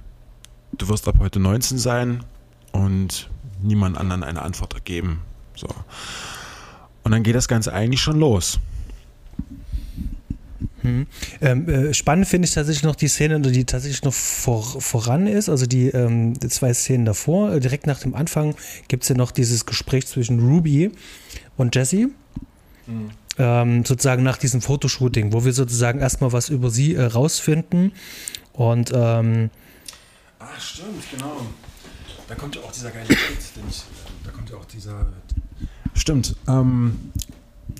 du 0.73 0.87
wirst 0.89 1.07
ab 1.07 1.15
heute 1.19 1.39
19 1.39 1.77
sein 1.77 2.23
und 2.71 3.29
niemand 3.61 3.97
anderen 3.97 4.23
eine 4.23 4.41
Antwort 4.41 4.85
geben. 4.85 5.21
So. 5.55 5.67
Und 7.03 7.11
dann 7.11 7.23
geht 7.23 7.35
das 7.35 7.47
Ganze 7.47 7.73
eigentlich 7.73 8.01
schon 8.01 8.19
los. 8.19 8.59
Hm. 10.83 11.07
Ähm, 11.41 11.69
äh, 11.69 11.93
spannend 11.93 12.27
finde 12.27 12.47
ich 12.47 12.53
tatsächlich 12.53 12.83
noch 12.83 12.95
die 12.95 13.07
Szene, 13.07 13.39
die 13.39 13.63
tatsächlich 13.63 14.03
noch 14.03 14.13
vor, 14.13 14.63
voran 14.81 15.27
ist, 15.27 15.47
also 15.47 15.65
die, 15.65 15.87
ähm, 15.87 16.33
die 16.33 16.49
zwei 16.49 16.73
Szenen 16.73 17.05
davor. 17.05 17.53
Äh, 17.53 17.59
direkt 17.61 17.87
nach 17.87 17.99
dem 17.99 18.13
Anfang 18.13 18.55
gibt 18.89 19.03
es 19.03 19.09
ja 19.09 19.15
noch 19.15 19.31
dieses 19.31 19.65
Gespräch 19.65 20.07
zwischen 20.07 20.39
Ruby 20.39 20.91
und 21.55 21.75
Jesse. 21.75 22.09
Mhm. 22.85 23.11
Ähm, 23.37 23.85
sozusagen 23.85 24.23
nach 24.23 24.37
diesem 24.37 24.61
Fotoshooting, 24.61 25.33
wo 25.33 25.43
wir 25.45 25.53
sozusagen 25.53 25.99
erstmal 25.99 26.33
was 26.33 26.49
über 26.49 26.69
sie 26.69 26.95
äh, 26.95 27.03
rausfinden. 27.03 27.93
Und 28.51 28.91
ähm, 28.93 29.49
Ach, 30.39 30.59
stimmt, 30.59 31.03
genau. 31.09 31.47
Da 32.27 32.35
kommt 32.35 32.55
ja 32.55 32.61
auch 32.61 32.71
dieser 32.71 32.91
geile 32.91 33.07
Bild, 33.07 33.19
den 33.55 33.63
ich, 33.69 33.83
da 34.23 34.31
kommt 34.31 34.49
ja 34.49 34.57
auch 34.57 34.65
dieser. 34.65 35.07
Stimmt. 35.95 36.35
Ähm, 36.47 37.11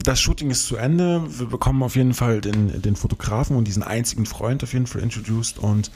das 0.04 0.20
Shooting 0.20 0.52
ist 0.52 0.68
zu 0.68 0.76
Ende. 0.76 1.24
Wir 1.28 1.48
bekommen 1.48 1.82
auf 1.84 1.96
jeden 1.96 2.13
Fall 2.13 2.42
den, 2.42 2.82
den 2.82 2.96
Fotografen 2.96 3.56
und 3.56 3.66
diesen 3.66 3.84
einzigen 3.84 4.26
Freund 4.26 4.63
auf 4.63 4.74
jeden 4.74 4.88
Fall 4.88 5.02
introduced 5.02 5.58
und 5.58 5.92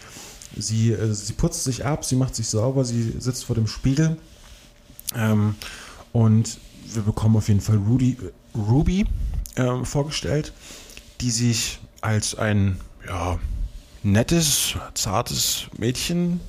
sie, 0.55 0.91
äh, 0.91 1.13
sie 1.13 1.33
putzt 1.33 1.63
sich 1.63 1.85
ab, 1.85 2.05
sie 2.05 2.15
macht 2.15 2.35
sich 2.35 2.47
sauber, 2.47 2.85
sie 2.85 3.15
sitzt 3.19 3.45
vor 3.45 3.55
dem 3.55 3.67
Spiegel 3.67 4.17
ähm, 5.15 5.55
und 6.13 6.57
wir 6.93 7.01
bekommen 7.01 7.35
auf 7.35 7.49
jeden 7.49 7.61
Fall 7.61 7.77
Rudy, 7.77 8.17
Ruby 8.55 9.05
äh, 9.55 9.83
vorgestellt, 9.83 10.53
die 11.19 11.31
sich 11.31 11.79
als 12.01 12.35
ein 12.35 12.79
ja, 13.05 13.37
nettes, 14.03 14.75
zartes 14.93 15.67
Mädchen 15.77 16.39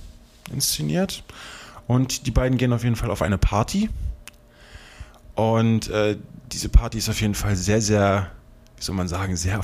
inszeniert. 0.52 1.24
Und 1.86 2.26
die 2.26 2.30
beiden 2.30 2.58
gehen 2.58 2.72
auf 2.72 2.84
jeden 2.84 2.96
Fall 2.96 3.10
auf 3.10 3.22
eine 3.22 3.38
Party. 3.38 3.88
Und 5.34 5.88
äh, 5.88 6.18
diese 6.52 6.68
Party 6.68 6.98
ist 6.98 7.08
auf 7.08 7.20
jeden 7.20 7.34
Fall 7.34 7.56
sehr, 7.56 7.80
sehr, 7.80 8.30
wie 8.76 8.82
soll 8.82 8.94
man 8.94 9.08
sagen, 9.08 9.36
sehr 9.36 9.60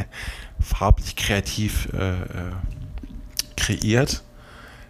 farblich 0.60 1.16
kreativ 1.16 1.88
äh, 1.92 2.12
äh, 2.12 2.52
kreiert. 3.56 4.22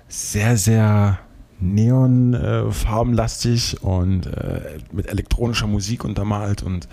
Sehr, 0.09 0.57
sehr 0.57 1.19
neonfarbenlastig 1.59 3.75
äh, 3.75 3.79
und 3.81 4.27
äh, 4.27 4.79
mit 4.93 5.07
elektronischer 5.07 5.67
Musik 5.67 6.05
untermalt 6.05 6.63
und 6.63 6.87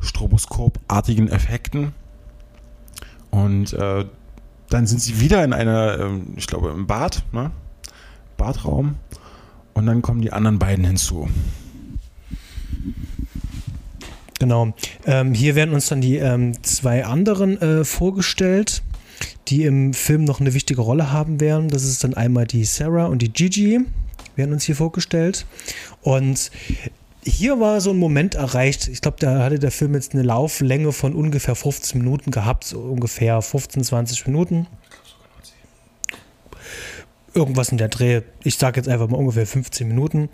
stroboskopartigen 0.00 1.28
Effekten. 1.28 1.92
Und 3.30 3.74
äh, 3.74 4.06
dann 4.68 4.86
sind 4.86 5.00
sie 5.00 5.20
wieder 5.20 5.44
in 5.44 5.52
einer, 5.52 5.98
ähm, 5.98 6.34
ich 6.36 6.46
glaube, 6.46 6.70
im 6.70 6.86
Bad, 6.86 7.24
ne? 7.32 7.50
Badraum. 8.36 8.94
Und 9.74 9.86
dann 9.86 10.02
kommen 10.02 10.22
die 10.22 10.32
anderen 10.32 10.58
beiden 10.58 10.84
hinzu. 10.84 11.28
Genau. 14.40 14.72
Ähm, 15.06 15.34
hier 15.34 15.54
werden 15.54 15.74
uns 15.74 15.88
dann 15.88 16.00
die 16.00 16.16
ähm, 16.16 16.60
zwei 16.64 17.04
anderen 17.04 17.60
äh, 17.60 17.84
vorgestellt, 17.84 18.82
die 19.48 19.64
im 19.64 19.92
Film 19.92 20.24
noch 20.24 20.40
eine 20.40 20.54
wichtige 20.54 20.80
Rolle 20.80 21.12
haben 21.12 21.40
werden. 21.40 21.68
Das 21.68 21.84
ist 21.84 22.02
dann 22.02 22.14
einmal 22.14 22.46
die 22.46 22.64
Sarah 22.64 23.06
und 23.06 23.20
die 23.20 23.30
Gigi, 23.30 23.80
werden 24.36 24.52
uns 24.52 24.64
hier 24.64 24.76
vorgestellt. 24.76 25.44
Und 26.00 26.50
hier 27.22 27.60
war 27.60 27.82
so 27.82 27.90
ein 27.90 27.98
Moment 27.98 28.34
erreicht. 28.34 28.88
Ich 28.88 29.02
glaube, 29.02 29.18
da 29.20 29.44
hatte 29.44 29.58
der 29.58 29.70
Film 29.70 29.92
jetzt 29.92 30.14
eine 30.14 30.22
Lauflänge 30.22 30.92
von 30.92 31.14
ungefähr 31.14 31.54
15 31.54 32.00
Minuten 32.00 32.30
gehabt, 32.30 32.64
so 32.64 32.80
ungefähr 32.80 33.42
15, 33.42 33.84
20 33.84 34.26
Minuten. 34.26 34.66
Irgendwas 37.34 37.68
in 37.68 37.76
der 37.76 37.88
Dreh. 37.88 38.22
Ich 38.42 38.56
sage 38.56 38.80
jetzt 38.80 38.88
einfach 38.88 39.08
mal 39.08 39.18
ungefähr 39.18 39.46
15 39.46 39.86
Minuten. 39.86 40.30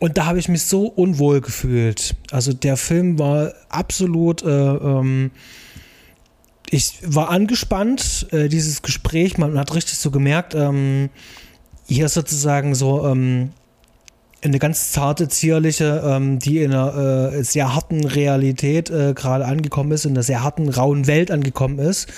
Und 0.00 0.16
da 0.16 0.24
habe 0.24 0.38
ich 0.38 0.48
mich 0.48 0.62
so 0.62 0.86
unwohl 0.86 1.40
gefühlt. 1.42 2.16
Also 2.32 2.52
der 2.52 2.76
Film 2.76 3.18
war 3.18 3.52
absolut. 3.68 4.42
Äh, 4.42 4.48
ähm, 4.48 5.30
ich 6.70 6.94
war 7.04 7.28
angespannt, 7.30 8.26
äh, 8.30 8.48
dieses 8.48 8.82
Gespräch. 8.82 9.36
Man 9.38 9.58
hat 9.58 9.74
richtig 9.74 9.98
so 9.98 10.10
gemerkt, 10.10 10.54
ähm, 10.54 11.10
hier 11.86 12.06
ist 12.06 12.14
sozusagen 12.14 12.74
so 12.74 13.06
ähm, 13.06 13.50
eine 14.42 14.58
ganz 14.58 14.92
zarte, 14.92 15.28
zierliche, 15.28 16.02
ähm, 16.04 16.38
die 16.38 16.62
in 16.62 16.72
einer 16.72 17.32
äh, 17.34 17.44
sehr 17.44 17.74
harten 17.74 18.06
Realität 18.06 18.88
äh, 18.88 19.12
gerade 19.12 19.44
angekommen 19.44 19.92
ist, 19.92 20.06
in 20.06 20.12
einer 20.12 20.22
sehr 20.22 20.42
harten, 20.42 20.68
rauen 20.68 21.06
Welt 21.06 21.30
angekommen 21.30 21.78
ist. 21.78 22.08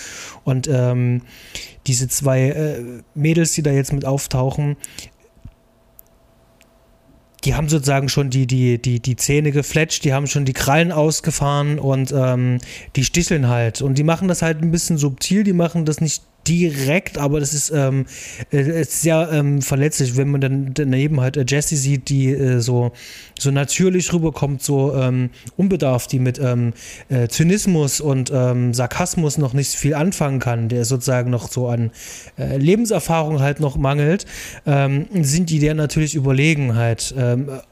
Und 0.44 0.68
ähm, 0.68 1.22
diese 1.86 2.08
zwei 2.08 2.50
äh, 2.50 2.84
Mädels, 3.14 3.52
die 3.52 3.62
da 3.62 3.72
jetzt 3.72 3.92
mit 3.92 4.04
auftauchen, 4.04 4.76
die 7.44 7.54
haben 7.54 7.68
sozusagen 7.68 8.08
schon 8.08 8.30
die, 8.30 8.46
die, 8.46 8.80
die, 8.80 9.00
die 9.00 9.16
Zähne 9.16 9.50
gefletscht, 9.50 10.04
die 10.04 10.12
haben 10.12 10.26
schon 10.26 10.44
die 10.44 10.52
Krallen 10.52 10.92
ausgefahren 10.92 11.78
und 11.78 12.12
ähm, 12.12 12.58
die 12.94 13.04
sticheln 13.04 13.48
halt. 13.48 13.82
Und 13.82 13.98
die 13.98 14.04
machen 14.04 14.28
das 14.28 14.42
halt 14.42 14.62
ein 14.62 14.70
bisschen 14.70 14.96
subtil, 14.96 15.42
die 15.42 15.52
machen 15.52 15.84
das 15.84 16.00
nicht 16.00 16.22
direkt, 16.46 17.18
aber 17.18 17.40
das 17.40 17.54
ist, 17.54 17.70
ähm, 17.70 18.06
äh, 18.52 18.82
ist 18.82 19.02
sehr 19.02 19.30
ähm, 19.32 19.62
verletzlich, 19.62 20.16
wenn 20.16 20.30
man 20.30 20.40
dann 20.40 20.74
daneben 20.74 21.20
halt 21.20 21.36
äh, 21.36 21.44
Jessie 21.46 21.76
sieht, 21.76 22.08
die 22.08 22.30
äh, 22.30 22.60
so, 22.60 22.92
so 23.38 23.50
natürlich 23.50 24.12
rüberkommt, 24.12 24.62
so 24.62 24.94
ähm, 24.94 25.30
unbedarft, 25.56 26.12
die 26.12 26.18
mit 26.18 26.38
ähm, 26.38 26.72
äh, 27.08 27.28
Zynismus 27.28 28.00
und 28.00 28.30
ähm, 28.34 28.74
Sarkasmus 28.74 29.38
noch 29.38 29.52
nicht 29.52 29.74
viel 29.74 29.94
anfangen 29.94 30.40
kann, 30.40 30.68
der 30.68 30.84
sozusagen 30.84 31.30
noch 31.30 31.50
so 31.50 31.68
an 31.68 31.90
äh, 32.38 32.56
Lebenserfahrung 32.56 33.40
halt 33.40 33.60
noch 33.60 33.76
mangelt, 33.76 34.26
ähm, 34.66 35.06
sind 35.22 35.50
die 35.50 35.58
der 35.58 35.74
natürlich 35.74 36.14
überlegen 36.14 36.76
halt, 36.76 37.14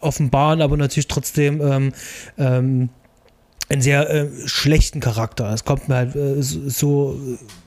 offenbaren 0.00 0.62
aber 0.62 0.76
natürlich 0.76 1.08
trotzdem 1.08 1.92
einen 3.70 3.82
sehr 3.82 4.10
äh, 4.10 4.28
schlechten 4.46 5.00
Charakter. 5.00 5.52
Es 5.52 5.64
kommt 5.64 5.88
mir 5.88 5.94
halt 5.94 6.16
äh, 6.16 6.42
so, 6.42 7.18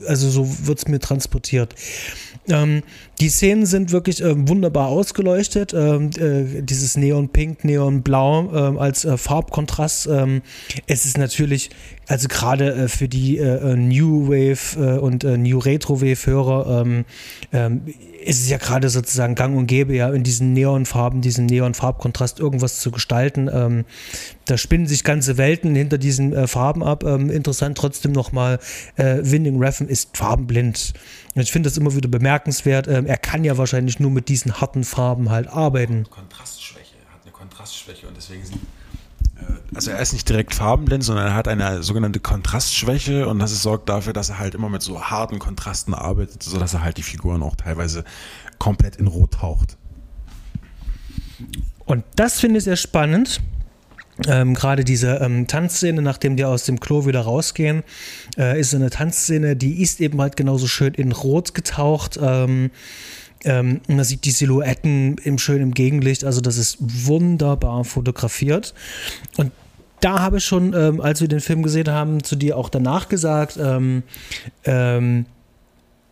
also 0.05 0.29
so 0.29 0.67
wird 0.67 0.79
es 0.79 0.87
mir 0.87 0.99
transportiert. 0.99 1.75
Ähm, 2.49 2.83
die 3.21 3.29
Szenen 3.29 3.65
sind 3.65 3.91
wirklich 3.91 4.21
äh, 4.21 4.47
wunderbar 4.47 4.87
ausgeleuchtet. 4.87 5.73
Ähm, 5.73 6.09
äh, 6.17 6.61
dieses 6.61 6.97
Neon-Pink, 6.97 7.63
Neon-Blau 7.63 8.51
ähm, 8.53 8.77
als 8.79 9.05
äh, 9.05 9.17
Farbkontrast. 9.17 10.07
Ähm, 10.07 10.41
es 10.87 11.05
ist 11.05 11.17
natürlich, 11.17 11.69
also 12.07 12.27
gerade 12.27 12.73
äh, 12.73 12.87
für 12.87 13.07
die 13.07 13.39
New 13.39 14.27
Wave 14.27 14.99
und 14.99 15.23
New 15.23 15.59
Retro 15.59 16.01
Wave-Hörer, 16.01 16.81
ähm, 16.81 17.05
ähm, 17.51 17.81
ist 18.23 18.41
es 18.41 18.49
ja 18.49 18.57
gerade 18.57 18.89
sozusagen 18.89 19.35
gang 19.35 19.55
und 19.57 19.67
gäbe, 19.67 19.95
ja 19.95 20.09
in 20.09 20.23
diesen 20.23 20.53
Neonfarben, 20.53 21.21
diesen 21.21 21.45
Neon-Farbkontrast 21.45 22.39
irgendwas 22.39 22.79
zu 22.79 22.91
gestalten. 22.91 23.49
Ähm, 23.51 23.85
da 24.45 24.57
spinnen 24.57 24.87
sich 24.87 25.03
ganze 25.03 25.37
Welten 25.37 25.75
hinter 25.75 25.97
diesen 25.97 26.33
äh, 26.33 26.47
Farben 26.47 26.83
ab. 26.83 27.03
Ähm, 27.03 27.29
interessant 27.29 27.77
trotzdem 27.77 28.11
nochmal, 28.11 28.59
äh, 28.95 29.19
Winding 29.21 29.61
Refn 29.61 29.87
ist 29.87 30.15
farbenblind. 30.17 30.93
Ich 31.35 31.51
finde 31.51 31.69
das 31.69 31.77
immer 31.77 31.95
wieder 31.95 32.09
bemerkenswert. 32.09 32.87
Ähm, 32.87 33.05
er 33.05 33.17
kann 33.17 33.43
ja 33.43 33.57
wahrscheinlich 33.57 33.99
nur 33.99 34.11
mit 34.11 34.29
diesen 34.29 34.59
harten 34.59 34.83
Farben 34.83 35.29
halt 35.29 35.47
arbeiten. 35.47 36.05
Kontrastschwäche, 36.09 36.95
er 37.05 37.13
hat 37.13 37.21
eine 37.23 37.31
Kontrastschwäche 37.31 38.07
und 38.07 38.15
deswegen 38.15 38.45
sind 38.45 38.55
äh, 38.55 38.72
also 39.75 39.91
er 39.91 39.99
ist 39.99 40.13
nicht 40.13 40.27
direkt 40.29 40.53
farbenblind, 40.53 41.03
sondern 41.03 41.27
er 41.27 41.33
hat 41.35 41.47
eine 41.47 41.83
sogenannte 41.83 42.19
Kontrastschwäche 42.19 43.27
und 43.27 43.39
das 43.39 43.61
sorgt 43.61 43.89
dafür, 43.89 44.13
dass 44.13 44.29
er 44.29 44.39
halt 44.39 44.55
immer 44.55 44.69
mit 44.69 44.81
so 44.81 45.01
harten 45.01 45.39
Kontrasten 45.39 45.93
arbeitet, 45.93 46.43
sodass 46.43 46.73
er 46.73 46.83
halt 46.83 46.97
die 46.97 47.03
Figuren 47.03 47.41
auch 47.43 47.55
teilweise 47.55 48.03
komplett 48.59 48.97
in 48.97 49.07
Rot 49.07 49.33
taucht. 49.35 49.77
Und 51.85 52.03
das 52.15 52.39
finde 52.39 52.59
ich 52.59 52.63
sehr 52.65 52.75
spannend. 52.75 53.41
Ähm, 54.27 54.53
Gerade 54.53 54.83
diese 54.83 55.15
ähm, 55.17 55.47
Tanzszene, 55.47 56.01
nachdem 56.01 56.37
die 56.37 56.45
aus 56.45 56.65
dem 56.65 56.79
Klo 56.79 57.05
wieder 57.07 57.21
rausgehen, 57.21 57.83
äh, 58.37 58.59
ist 58.59 58.75
eine 58.75 58.91
Tanzszene, 58.91 59.55
die 59.55 59.81
ist 59.81 59.99
eben 60.01 60.21
halt 60.21 60.37
genauso 60.37 60.67
schön 60.67 60.93
in 60.93 61.11
Rot 61.11 61.55
getaucht. 61.55 62.19
Ähm, 62.21 62.69
ähm, 63.43 63.81
man 63.87 64.05
sieht 64.05 64.25
die 64.25 64.31
Silhouetten 64.31 65.17
im 65.23 65.37
schönen 65.39 65.73
Gegenlicht, 65.73 66.23
also 66.23 66.41
das 66.41 66.57
ist 66.57 66.77
wunderbar 66.79 67.83
fotografiert. 67.83 68.73
Und 69.37 69.51
da 70.03 70.19
habe 70.19 70.37
ich 70.37 70.45
schon, 70.45 70.73
ähm, 70.73 70.99
als 70.99 71.21
wir 71.21 71.27
den 71.27 71.39
Film 71.39 71.63
gesehen 71.63 71.89
haben, 71.89 72.23
zu 72.23 72.35
dir 72.35 72.57
auch 72.57 72.69
danach 72.69 73.07
gesagt, 73.07 73.57
ähm, 73.57 74.03
ähm, 74.65 75.25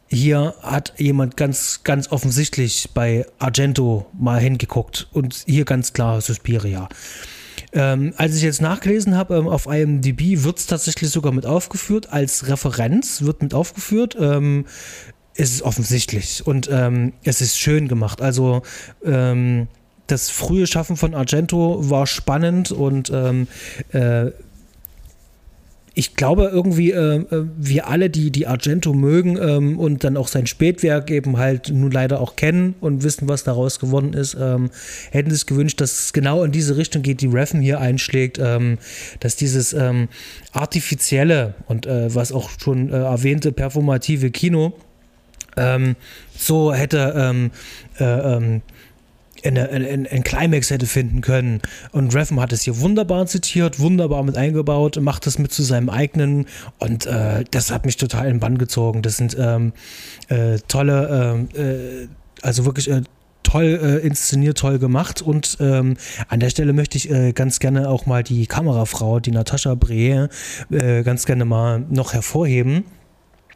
hier 0.08 0.56
hat 0.62 0.94
jemand 0.98 1.38
ganz, 1.38 1.82
ganz 1.84 2.12
offensichtlich 2.12 2.90
bei 2.94 3.26
Argento 3.40 4.06
mal 4.18 4.40
hingeguckt 4.40 5.08
und 5.14 5.44
hier 5.46 5.66
ganz 5.66 5.94
klar 5.94 6.22
Suspiria. 6.22 6.90
Ähm, 7.74 8.14
als 8.18 8.36
ich 8.36 8.44
jetzt 8.44 8.62
nachgelesen 8.62 9.16
habe, 9.16 9.36
ähm, 9.36 9.48
auf 9.48 9.68
IMDb 9.68 10.44
wird 10.44 10.60
es 10.60 10.68
tatsächlich 10.68 11.10
sogar 11.10 11.32
mit 11.32 11.46
aufgeführt, 11.46 12.12
als 12.12 12.48
Referenz 12.48 13.22
wird 13.22 13.42
mit 13.42 13.54
aufgeführt. 13.54 14.18
Ähm, 14.20 14.66
es 15.36 15.54
ist 15.54 15.62
offensichtlich 15.62 16.46
und 16.46 16.70
ähm, 16.72 17.14
es 17.24 17.40
ist 17.40 17.58
schön 17.58 17.88
gemacht. 17.88 18.22
Also 18.22 18.64
ähm, 19.06 19.68
das 20.12 20.30
frühe 20.30 20.68
Schaffen 20.68 20.98
von 20.98 21.14
Argento 21.14 21.90
war 21.90 22.08
spannend 22.08 22.72
und 22.72 23.10
ähm, 23.14 23.48
äh, 23.92 24.32
ich 25.94 26.16
glaube 26.16 26.50
irgendwie, 26.54 26.92
äh, 26.92 27.18
äh, 27.18 27.46
wir 27.58 27.88
alle, 27.88 28.10
die 28.10 28.32
die 28.32 28.48
Argento 28.48 28.94
mögen 28.94 29.38
ähm, 29.38 29.78
und 29.78 30.06
dann 30.06 30.16
auch 30.16 30.30
sein 30.30 30.48
Spätwerk 30.48 31.12
eben 31.12 31.38
halt 31.38 31.70
nun 31.70 31.92
leider 31.92 32.22
auch 32.22 32.38
kennen 32.38 32.76
und 32.80 33.04
wissen, 33.04 33.28
was 33.28 33.44
daraus 33.44 33.80
gewonnen 33.80 34.14
ist, 34.14 34.38
ähm, 34.40 34.70
hätten 35.12 35.32
sich 35.32 35.46
gewünscht, 35.46 35.82
dass 35.82 36.06
es 36.06 36.14
genau 36.14 36.44
in 36.44 36.54
diese 36.54 36.78
Richtung 36.78 37.02
geht, 37.02 37.20
die 37.20 37.28
Reffen 37.28 37.60
hier 37.60 37.82
einschlägt, 37.82 38.40
ähm, 38.42 38.78
dass 39.20 39.36
dieses 39.36 39.74
ähm, 39.74 40.08
artifizielle 40.54 41.56
und 41.68 41.86
äh, 41.88 42.14
was 42.16 42.32
auch 42.32 42.50
schon 42.58 42.90
äh, 42.90 42.98
erwähnte 42.98 43.52
performative 43.52 44.32
Kino 44.32 44.74
ähm, 45.58 45.96
so 46.38 46.74
hätte 46.74 47.14
ähm, 47.18 47.52
äh, 48.00 48.62
eine, 49.46 49.70
eine, 49.70 49.88
einen 49.88 50.24
Climax 50.24 50.70
hätte 50.70 50.86
finden 50.86 51.22
können. 51.22 51.62
Und 51.92 52.14
Reffen 52.14 52.40
hat 52.40 52.54
es 52.54 52.62
hier 52.62 52.80
wunderbar 52.80 53.26
zitiert, 53.28 53.80
wunderbar 53.80 54.24
mit 54.24 54.38
eingebaut, 54.38 55.00
macht 55.02 55.28
es 55.28 55.38
mit 55.40 55.52
zu 55.52 55.64
seinem 55.64 55.90
eigenen 55.90 56.46
und 56.80 57.06
äh, 57.06 57.44
das 57.52 57.72
hat 57.72 57.86
mich 57.86 57.98
total 57.98 58.26
in 58.26 58.36
den 58.36 58.40
Bann 58.40 58.58
gezogen. 58.58 59.02
Das 59.02 59.18
sind 59.18 59.36
ähm, 59.40 59.74
äh, 60.30 60.60
tolle, 60.68 61.48
ähm, 61.56 61.60
äh, 61.60 62.08
also 62.42 62.66
wirklich 62.66 62.90
äh, 62.90 63.02
toll 63.44 63.80
äh, 63.82 64.06
inszeniert, 64.06 64.58
toll 64.58 64.80
gemacht 64.80 65.22
und 65.22 65.58
ähm, 65.60 65.98
an 66.28 66.40
der 66.40 66.50
Stelle 66.50 66.74
möchte 66.74 66.98
ich 66.98 67.10
äh, 67.10 67.34
ganz 67.34 67.60
gerne 67.60 67.90
auch 67.90 68.06
mal 68.06 68.24
die 68.24 68.46
Kamerafrau, 68.48 69.20
die 69.20 69.32
Natascha 69.32 69.76
Breer, 69.76 70.30
ganz 70.70 71.26
gerne 71.26 71.46
mal 71.46 71.84
noch 71.90 72.14
hervorheben 72.14 72.86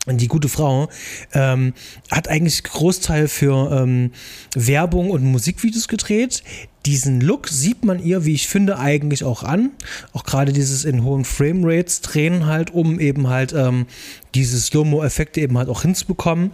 die 0.08 0.28
gute 0.28 0.50
Frau 0.50 0.90
ähm, 1.34 1.74
hat 2.12 2.28
eigentlich 2.28 2.64
Großteil 2.64 3.28
für 3.28 3.72
ähm, 3.72 4.12
Werbung 4.54 5.10
und 5.10 5.24
Musikvideos 5.24 5.88
gedreht. 5.88 6.44
Diesen 6.86 7.20
Look 7.20 7.48
sieht 7.48 7.84
man 7.84 8.04
ihr, 8.04 8.26
wie 8.26 8.36
ich 8.36 8.48
finde, 8.48 8.78
eigentlich 8.78 9.24
auch 9.24 9.42
an. 9.42 9.72
Auch 10.14 10.24
gerade 10.24 10.54
dieses 10.54 10.86
in 10.86 11.04
hohen 11.04 11.26
Framerates 11.26 12.02
drehen 12.02 12.46
halt, 12.46 12.72
um 12.72 13.00
eben 13.00 13.28
halt 13.28 13.54
ähm, 13.54 13.88
diese 14.36 14.60
Slow-Mo-Effekte 14.60 15.42
eben 15.42 15.58
halt 15.58 15.70
auch 15.70 15.82
hinzubekommen. 15.82 16.52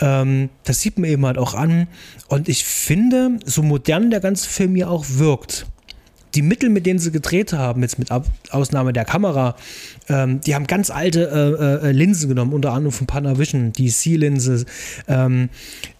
Ähm, 0.00 0.48
das 0.64 0.80
sieht 0.80 0.98
man 0.98 1.10
eben 1.10 1.26
halt 1.26 1.36
auch 1.36 1.52
an. 1.54 1.88
Und 2.28 2.48
ich 2.48 2.64
finde, 2.64 3.38
so 3.44 3.62
modern 3.62 4.10
der 4.10 4.20
ganze 4.20 4.48
Film 4.48 4.76
ja 4.76 4.88
auch 4.88 5.04
wirkt, 5.08 5.66
die 6.36 6.42
Mittel, 6.42 6.68
mit 6.68 6.86
denen 6.86 6.98
sie 6.98 7.10
gedreht 7.10 7.52
haben, 7.52 7.82
jetzt 7.82 7.98
mit 7.98 8.10
Ausnahme 8.50 8.92
der 8.92 9.04
Kamera, 9.04 9.56
ähm, 10.08 10.40
die 10.40 10.54
haben 10.54 10.66
ganz 10.66 10.90
alte 10.90 11.80
äh, 11.82 11.88
äh, 11.88 11.92
Linsen 11.92 12.28
genommen, 12.28 12.52
unter 12.52 12.72
anderem 12.72 12.92
von 12.92 13.06
Panavision, 13.06 13.72
die 13.72 13.88
C-Linse. 13.88 14.64
Ähm, 15.08 15.48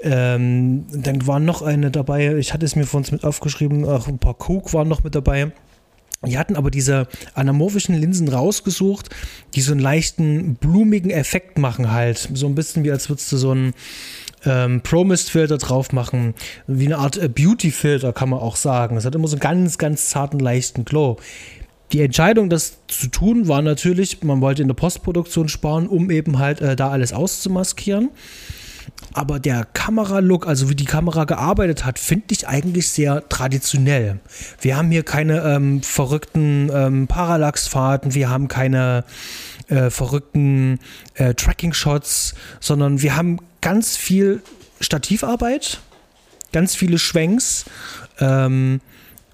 ähm, 0.00 0.86
dann 0.92 1.26
war 1.26 1.40
noch 1.40 1.62
eine 1.62 1.90
dabei, 1.90 2.36
ich 2.36 2.52
hatte 2.52 2.66
es 2.66 2.76
mir 2.76 2.84
von 2.84 2.98
uns 2.98 3.12
mit 3.12 3.24
aufgeschrieben, 3.24 3.84
auch 3.84 4.08
ein 4.08 4.18
paar 4.18 4.34
Coke 4.34 4.72
waren 4.72 4.88
noch 4.88 5.04
mit 5.04 5.14
dabei. 5.14 5.52
Die 6.24 6.38
hatten 6.38 6.56
aber 6.56 6.70
diese 6.70 7.08
anamorphischen 7.34 7.94
Linsen 7.94 8.28
rausgesucht, 8.28 9.10
die 9.54 9.60
so 9.60 9.72
einen 9.72 9.80
leichten 9.80 10.54
blumigen 10.54 11.10
Effekt 11.10 11.58
machen 11.58 11.92
halt. 11.92 12.30
So 12.34 12.46
ein 12.46 12.54
bisschen 12.54 12.84
wie 12.84 12.90
als 12.90 13.08
würdest 13.08 13.30
du 13.32 13.36
so 13.36 13.50
einen 13.50 13.74
ähm, 14.44 14.80
Pro-Mist-Filter 14.80 15.58
drauf 15.58 15.92
machen. 15.92 16.34
Wie 16.66 16.86
eine 16.86 16.98
Art 16.98 17.16
äh, 17.16 17.28
Beauty-Filter 17.28 18.12
kann 18.12 18.30
man 18.30 18.40
auch 18.40 18.56
sagen. 18.56 18.96
Es 18.96 19.04
hat 19.04 19.14
immer 19.14 19.28
so 19.28 19.36
einen 19.36 19.40
ganz, 19.40 19.78
ganz 19.78 20.08
zarten, 20.08 20.38
leichten 20.38 20.84
Glow. 20.84 21.18
Die 21.92 22.00
Entscheidung, 22.00 22.50
das 22.50 22.78
zu 22.88 23.08
tun, 23.08 23.48
war 23.48 23.62
natürlich, 23.62 24.22
man 24.22 24.40
wollte 24.40 24.62
in 24.62 24.68
der 24.68 24.74
Postproduktion 24.74 25.48
sparen, 25.48 25.86
um 25.86 26.10
eben 26.10 26.38
halt 26.38 26.60
äh, 26.60 26.74
da 26.74 26.90
alles 26.90 27.12
auszumaskieren. 27.12 28.10
Aber 29.12 29.38
der 29.40 29.64
Kameralook, 29.64 30.46
also 30.46 30.68
wie 30.68 30.74
die 30.74 30.84
Kamera 30.84 31.24
gearbeitet 31.24 31.84
hat, 31.84 31.98
finde 31.98 32.26
ich 32.30 32.48
eigentlich 32.48 32.90
sehr 32.90 33.28
traditionell. 33.28 34.20
Wir 34.60 34.76
haben 34.76 34.90
hier 34.90 35.02
keine 35.02 35.42
ähm, 35.42 35.82
verrückten 35.82 36.70
ähm, 36.72 37.06
Parallaxfahrten, 37.06 38.14
wir 38.14 38.30
haben 38.30 38.48
keine 38.48 39.04
äh, 39.68 39.90
verrückten 39.90 40.78
äh, 41.14 41.34
Tracking-Shots, 41.34 42.34
sondern 42.60 43.02
wir 43.02 43.16
haben 43.16 43.38
ganz 43.60 43.96
viel 43.96 44.42
Stativarbeit, 44.80 45.80
ganz 46.52 46.74
viele 46.74 46.98
Schwenks. 46.98 47.64
Ähm, 48.20 48.80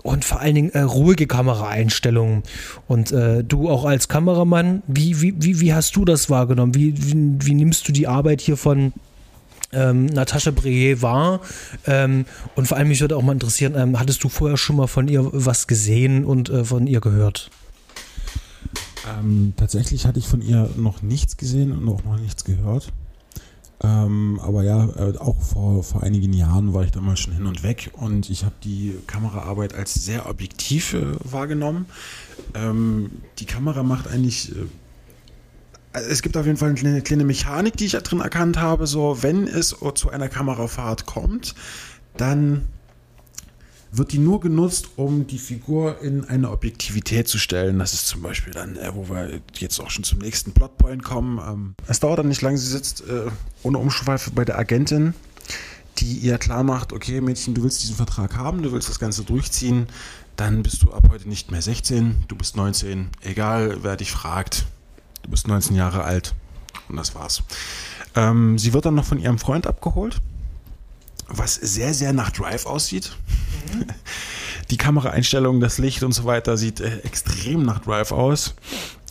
und 0.02 0.24
vor 0.24 0.40
allen 0.40 0.54
Dingen 0.54 0.70
äh, 0.70 0.80
ruhige 0.80 1.26
Kameraeinstellungen. 1.26 2.42
Und 2.88 3.12
äh, 3.12 3.44
du 3.44 3.70
auch 3.70 3.84
als 3.84 4.08
Kameramann, 4.08 4.82
wie, 4.86 5.20
wie, 5.20 5.60
wie, 5.60 5.74
hast 5.74 5.96
du 5.96 6.04
das 6.04 6.28
wahrgenommen? 6.28 6.74
Wie, 6.74 6.94
wie, 6.96 7.36
wie 7.40 7.54
nimmst 7.54 7.86
du 7.88 7.92
die 7.92 8.08
Arbeit 8.08 8.40
hier 8.40 8.56
von 8.56 8.92
ähm, 9.72 10.06
Natascha 10.06 10.50
Breyer 10.50 11.02
wahr? 11.02 11.40
Ähm, 11.86 12.24
und 12.56 12.66
vor 12.66 12.76
allem, 12.76 12.88
mich 12.88 13.00
würde 13.00 13.16
auch 13.16 13.22
mal 13.22 13.32
interessieren, 13.32 13.74
ähm, 13.76 13.98
hattest 13.98 14.24
du 14.24 14.28
vorher 14.28 14.56
schon 14.56 14.76
mal 14.76 14.88
von 14.88 15.08
ihr 15.08 15.28
was 15.32 15.66
gesehen 15.66 16.24
und 16.24 16.50
äh, 16.50 16.64
von 16.64 16.86
ihr 16.86 17.00
gehört? 17.00 17.50
Ähm, 19.18 19.54
tatsächlich 19.56 20.06
hatte 20.06 20.18
ich 20.18 20.28
von 20.28 20.42
ihr 20.42 20.68
noch 20.76 21.02
nichts 21.02 21.36
gesehen 21.36 21.72
und 21.72 21.88
auch 21.88 22.04
noch 22.04 22.18
nichts 22.18 22.44
gehört. 22.44 22.92
Ähm, 23.84 24.38
aber 24.42 24.62
ja, 24.62 24.88
äh, 24.96 25.18
auch 25.18 25.40
vor, 25.40 25.82
vor 25.82 26.02
einigen 26.02 26.32
Jahren 26.32 26.72
war 26.72 26.84
ich 26.84 26.92
da 26.92 27.00
mal 27.00 27.16
schon 27.16 27.32
hin 27.32 27.46
und 27.46 27.62
weg 27.64 27.90
und 27.94 28.30
ich 28.30 28.44
habe 28.44 28.54
die 28.62 28.96
Kameraarbeit 29.06 29.74
als 29.74 29.94
sehr 29.94 30.28
objektiv 30.28 30.94
äh, 30.94 31.04
wahrgenommen. 31.24 31.86
Ähm, 32.54 33.10
die 33.38 33.46
Kamera 33.46 33.82
macht 33.82 34.06
eigentlich. 34.06 34.52
Äh, 34.52 34.66
es 35.94 36.22
gibt 36.22 36.38
auf 36.38 36.46
jeden 36.46 36.56
Fall 36.56 36.70
eine 36.70 36.78
kleine, 36.78 37.02
kleine 37.02 37.24
Mechanik, 37.24 37.76
die 37.76 37.86
ich 37.86 37.92
da 37.92 38.00
drin 38.00 38.20
erkannt 38.20 38.58
habe. 38.58 38.86
So, 38.86 39.22
wenn 39.22 39.46
es 39.46 39.76
zu 39.94 40.10
einer 40.10 40.28
Kamerafahrt 40.28 41.04
kommt, 41.04 41.54
dann 42.16 42.66
wird 43.92 44.12
die 44.12 44.18
nur 44.18 44.40
genutzt, 44.40 44.88
um 44.96 45.26
die 45.26 45.38
Figur 45.38 46.00
in 46.00 46.24
eine 46.24 46.50
Objektivität 46.50 47.28
zu 47.28 47.38
stellen. 47.38 47.78
Das 47.78 47.92
ist 47.92 48.06
zum 48.06 48.22
Beispiel 48.22 48.54
dann, 48.54 48.76
äh, 48.76 48.94
wo 48.94 49.10
wir 49.10 49.40
jetzt 49.58 49.78
auch 49.80 49.90
schon 49.90 50.02
zum 50.02 50.18
nächsten 50.18 50.52
Plotpoint 50.52 51.04
kommen. 51.04 51.38
Ähm, 51.38 51.74
es 51.86 52.00
dauert 52.00 52.18
dann 52.18 52.28
nicht 52.28 52.40
lange, 52.40 52.56
sie 52.56 52.70
sitzt 52.70 53.02
äh, 53.02 53.30
ohne 53.62 53.78
Umschweife 53.78 54.30
bei 54.30 54.46
der 54.46 54.58
Agentin, 54.58 55.12
die 55.98 56.14
ihr 56.14 56.38
klar 56.38 56.62
macht, 56.62 56.94
okay 56.94 57.20
Mädchen, 57.20 57.54
du 57.54 57.62
willst 57.62 57.82
diesen 57.82 57.96
Vertrag 57.96 58.34
haben, 58.34 58.62
du 58.62 58.72
willst 58.72 58.88
das 58.88 58.98
Ganze 58.98 59.24
durchziehen, 59.24 59.86
dann 60.36 60.62
bist 60.62 60.82
du 60.82 60.90
ab 60.90 61.08
heute 61.10 61.28
nicht 61.28 61.50
mehr 61.50 61.60
16, 61.60 62.24
du 62.28 62.36
bist 62.36 62.56
19, 62.56 63.10
egal 63.20 63.78
wer 63.82 63.96
dich 63.96 64.10
fragt, 64.10 64.64
du 65.22 65.30
bist 65.30 65.46
19 65.46 65.76
Jahre 65.76 66.04
alt 66.04 66.34
und 66.88 66.96
das 66.96 67.14
war's. 67.14 67.42
Ähm, 68.16 68.58
sie 68.58 68.72
wird 68.72 68.86
dann 68.86 68.94
noch 68.94 69.04
von 69.04 69.18
ihrem 69.18 69.38
Freund 69.38 69.66
abgeholt 69.66 70.22
was 71.34 71.54
sehr, 71.54 71.94
sehr 71.94 72.12
nach 72.12 72.30
Drive 72.30 72.66
aussieht. 72.66 73.16
Mhm. 73.74 73.86
Die 74.70 74.76
Kameraeinstellung, 74.78 75.60
das 75.60 75.76
Licht 75.76 76.02
und 76.02 76.12
so 76.12 76.24
weiter 76.24 76.56
sieht 76.56 76.80
äh, 76.80 76.98
extrem 77.00 77.62
nach 77.62 77.80
Drive 77.80 78.10
aus. 78.10 78.54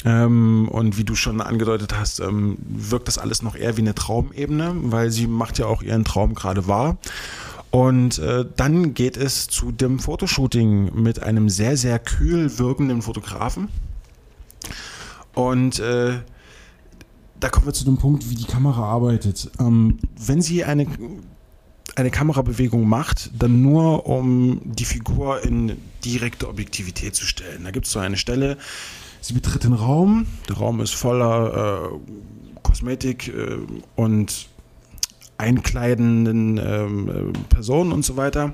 Ähm, 0.05 0.67
und 0.69 0.97
wie 0.97 1.03
du 1.03 1.13
schon 1.13 1.41
angedeutet 1.41 1.93
hast, 1.95 2.19
ähm, 2.19 2.57
wirkt 2.59 3.07
das 3.07 3.19
alles 3.19 3.43
noch 3.43 3.55
eher 3.55 3.77
wie 3.77 3.81
eine 3.81 3.93
Traumebene, 3.93 4.73
weil 4.75 5.11
sie 5.11 5.27
macht 5.27 5.59
ja 5.59 5.67
auch 5.67 5.83
ihren 5.83 6.03
Traum 6.03 6.33
gerade 6.33 6.67
wahr. 6.67 6.97
Und 7.69 8.19
äh, 8.19 8.45
dann 8.57 8.93
geht 8.93 9.15
es 9.15 9.47
zu 9.47 9.71
dem 9.71 9.99
Fotoshooting 9.99 10.93
mit 11.01 11.21
einem 11.21 11.47
sehr, 11.49 11.77
sehr 11.77 11.99
kühl 11.99 12.57
wirkenden 12.57 13.01
Fotografen. 13.01 13.69
Und 15.33 15.79
äh, 15.79 16.19
da 17.39 17.49
kommen 17.49 17.65
wir 17.65 17.73
zu 17.73 17.85
dem 17.85 17.97
Punkt, 17.97 18.29
wie 18.29 18.35
die 18.35 18.45
Kamera 18.45 18.83
arbeitet. 18.83 19.49
Ähm, 19.59 19.99
wenn 20.17 20.41
sie 20.41 20.63
eine 20.63 20.85
eine 21.95 22.11
Kamerabewegung 22.11 22.87
macht, 22.87 23.31
dann 23.37 23.61
nur 23.61 24.05
um 24.05 24.61
die 24.63 24.85
Figur 24.85 25.43
in 25.43 25.77
direkte 26.05 26.47
Objektivität 26.47 27.15
zu 27.15 27.25
stellen. 27.25 27.63
Da 27.63 27.71
gibt 27.71 27.85
es 27.85 27.91
so 27.91 27.99
eine 27.99 28.17
Stelle, 28.17 28.57
sie 29.19 29.33
betritt 29.33 29.63
den 29.63 29.73
Raum, 29.73 30.25
der 30.47 30.57
Raum 30.57 30.79
ist 30.81 30.93
voller 30.93 31.91
äh, 31.91 32.59
Kosmetik 32.63 33.27
äh, 33.27 33.57
und 33.95 34.47
einkleidenden 35.37 36.57
äh, 36.57 36.87
Personen 37.49 37.91
und 37.91 38.05
so 38.05 38.15
weiter. 38.15 38.53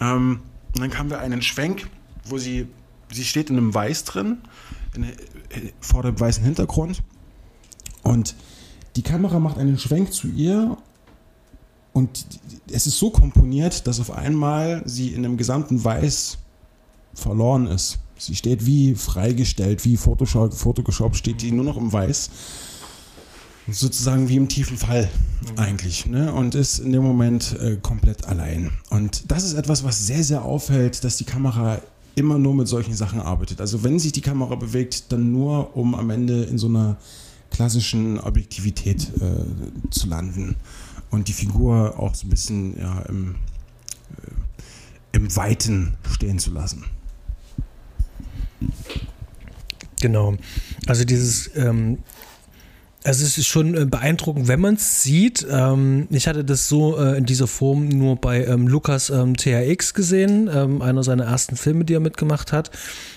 Ähm, 0.00 0.40
und 0.74 0.80
dann 0.80 0.98
haben 0.98 1.10
wir 1.10 1.20
einen 1.20 1.42
Schwenk, 1.42 1.88
wo 2.24 2.38
sie, 2.38 2.66
sie 3.12 3.24
steht 3.24 3.50
in 3.50 3.56
einem 3.56 3.72
Weiß 3.72 4.04
drin, 4.04 4.38
in, 4.94 5.06
vor 5.80 6.02
dem 6.02 6.18
weißen 6.18 6.44
Hintergrund 6.44 7.02
und 8.02 8.34
die 8.96 9.02
Kamera 9.02 9.40
macht 9.40 9.58
einen 9.58 9.78
Schwenk 9.78 10.12
zu 10.12 10.28
ihr 10.28 10.76
und 11.94 12.26
es 12.70 12.88
ist 12.88 12.98
so 12.98 13.10
komponiert, 13.10 13.86
dass 13.86 14.00
auf 14.00 14.10
einmal 14.10 14.82
sie 14.84 15.14
in 15.14 15.22
dem 15.22 15.36
gesamten 15.36 15.82
Weiß 15.82 16.38
verloren 17.14 17.68
ist. 17.68 17.98
Sie 18.18 18.34
steht 18.34 18.66
wie 18.66 18.96
freigestellt, 18.96 19.84
wie 19.84 19.96
Photoshop, 19.96 20.52
Photoshop 20.52 21.14
steht 21.14 21.40
die 21.40 21.52
nur 21.52 21.64
noch 21.64 21.76
im 21.76 21.92
Weiß. 21.92 22.30
Sozusagen 23.70 24.28
wie 24.28 24.36
im 24.36 24.48
tiefen 24.48 24.76
Fall 24.76 25.08
mhm. 25.40 25.58
eigentlich. 25.58 26.06
Ne? 26.06 26.32
Und 26.32 26.56
ist 26.56 26.80
in 26.80 26.92
dem 26.92 27.04
Moment 27.04 27.56
äh, 27.60 27.76
komplett 27.76 28.26
allein. 28.26 28.72
Und 28.90 29.30
das 29.30 29.44
ist 29.44 29.54
etwas, 29.54 29.84
was 29.84 30.04
sehr, 30.04 30.24
sehr 30.24 30.44
auffällt, 30.44 31.04
dass 31.04 31.16
die 31.16 31.24
Kamera 31.24 31.80
immer 32.16 32.38
nur 32.38 32.54
mit 32.54 32.66
solchen 32.66 32.94
Sachen 32.94 33.20
arbeitet. 33.20 33.60
Also 33.60 33.84
wenn 33.84 34.00
sich 34.00 34.10
die 34.10 34.20
Kamera 34.20 34.56
bewegt, 34.56 35.12
dann 35.12 35.30
nur, 35.30 35.76
um 35.76 35.94
am 35.94 36.10
Ende 36.10 36.42
in 36.42 36.58
so 36.58 36.66
einer 36.66 36.96
klassischen 37.50 38.18
Objektivität 38.18 39.12
äh, 39.20 39.90
zu 39.90 40.08
landen 40.08 40.56
und 41.14 41.28
die 41.28 41.32
Figur 41.32 41.98
auch 41.98 42.14
so 42.14 42.26
ein 42.26 42.30
bisschen 42.30 42.78
ja, 42.78 43.00
im, 43.08 43.36
äh, 44.16 45.16
im 45.16 45.34
Weiten 45.36 45.96
stehen 46.12 46.38
zu 46.38 46.50
lassen. 46.50 46.84
Genau. 50.00 50.34
Also 50.86 51.04
dieses, 51.04 51.50
ähm, 51.56 51.98
also 53.04 53.24
es 53.24 53.38
ist 53.38 53.46
schon 53.46 53.74
äh, 53.76 53.86
beeindruckend, 53.86 54.48
wenn 54.48 54.60
man 54.60 54.74
es 54.74 55.02
sieht. 55.02 55.46
Ähm, 55.50 56.08
ich 56.10 56.26
hatte 56.26 56.44
das 56.44 56.68
so 56.68 56.98
äh, 56.98 57.18
in 57.18 57.26
dieser 57.26 57.46
Form 57.46 57.88
nur 57.88 58.16
bei 58.16 58.44
ähm, 58.44 58.66
Lukas 58.66 59.10
ähm, 59.10 59.36
THX 59.36 59.94
gesehen, 59.94 60.48
einer 60.48 61.02
seiner 61.02 61.24
ersten 61.24 61.56
Filme, 61.56 61.84
die 61.84 61.94
er 61.94 62.00
mitgemacht 62.00 62.52
hat, 62.52 62.70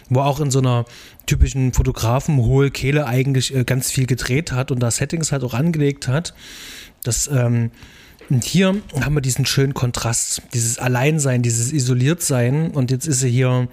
wo 0.09 0.21
auch 0.21 0.39
in 0.39 0.51
so 0.51 0.59
einer 0.59 0.85
typischen 1.25 1.73
Fotografen 1.73 2.37
hohe 2.37 2.71
Kehle 2.71 3.05
eigentlich 3.05 3.55
äh, 3.55 3.63
ganz 3.63 3.91
viel 3.91 4.05
gedreht 4.05 4.51
hat 4.51 4.71
und 4.71 4.79
da 4.79 4.91
Settings 4.91 5.31
halt 5.31 5.43
auch 5.43 5.53
angelegt 5.53 6.07
hat. 6.07 6.33
Das, 7.03 7.27
ähm, 7.27 7.71
und 8.29 8.43
hier 8.43 8.75
haben 8.99 9.15
wir 9.15 9.21
diesen 9.21 9.45
schönen 9.45 9.73
Kontrast, 9.73 10.41
dieses 10.53 10.79
Alleinsein, 10.79 11.41
dieses 11.41 11.71
Isoliertsein. 11.71 12.71
Und 12.71 12.91
jetzt 12.91 13.07
ist 13.07 13.23
er 13.23 13.29
hier 13.29 13.67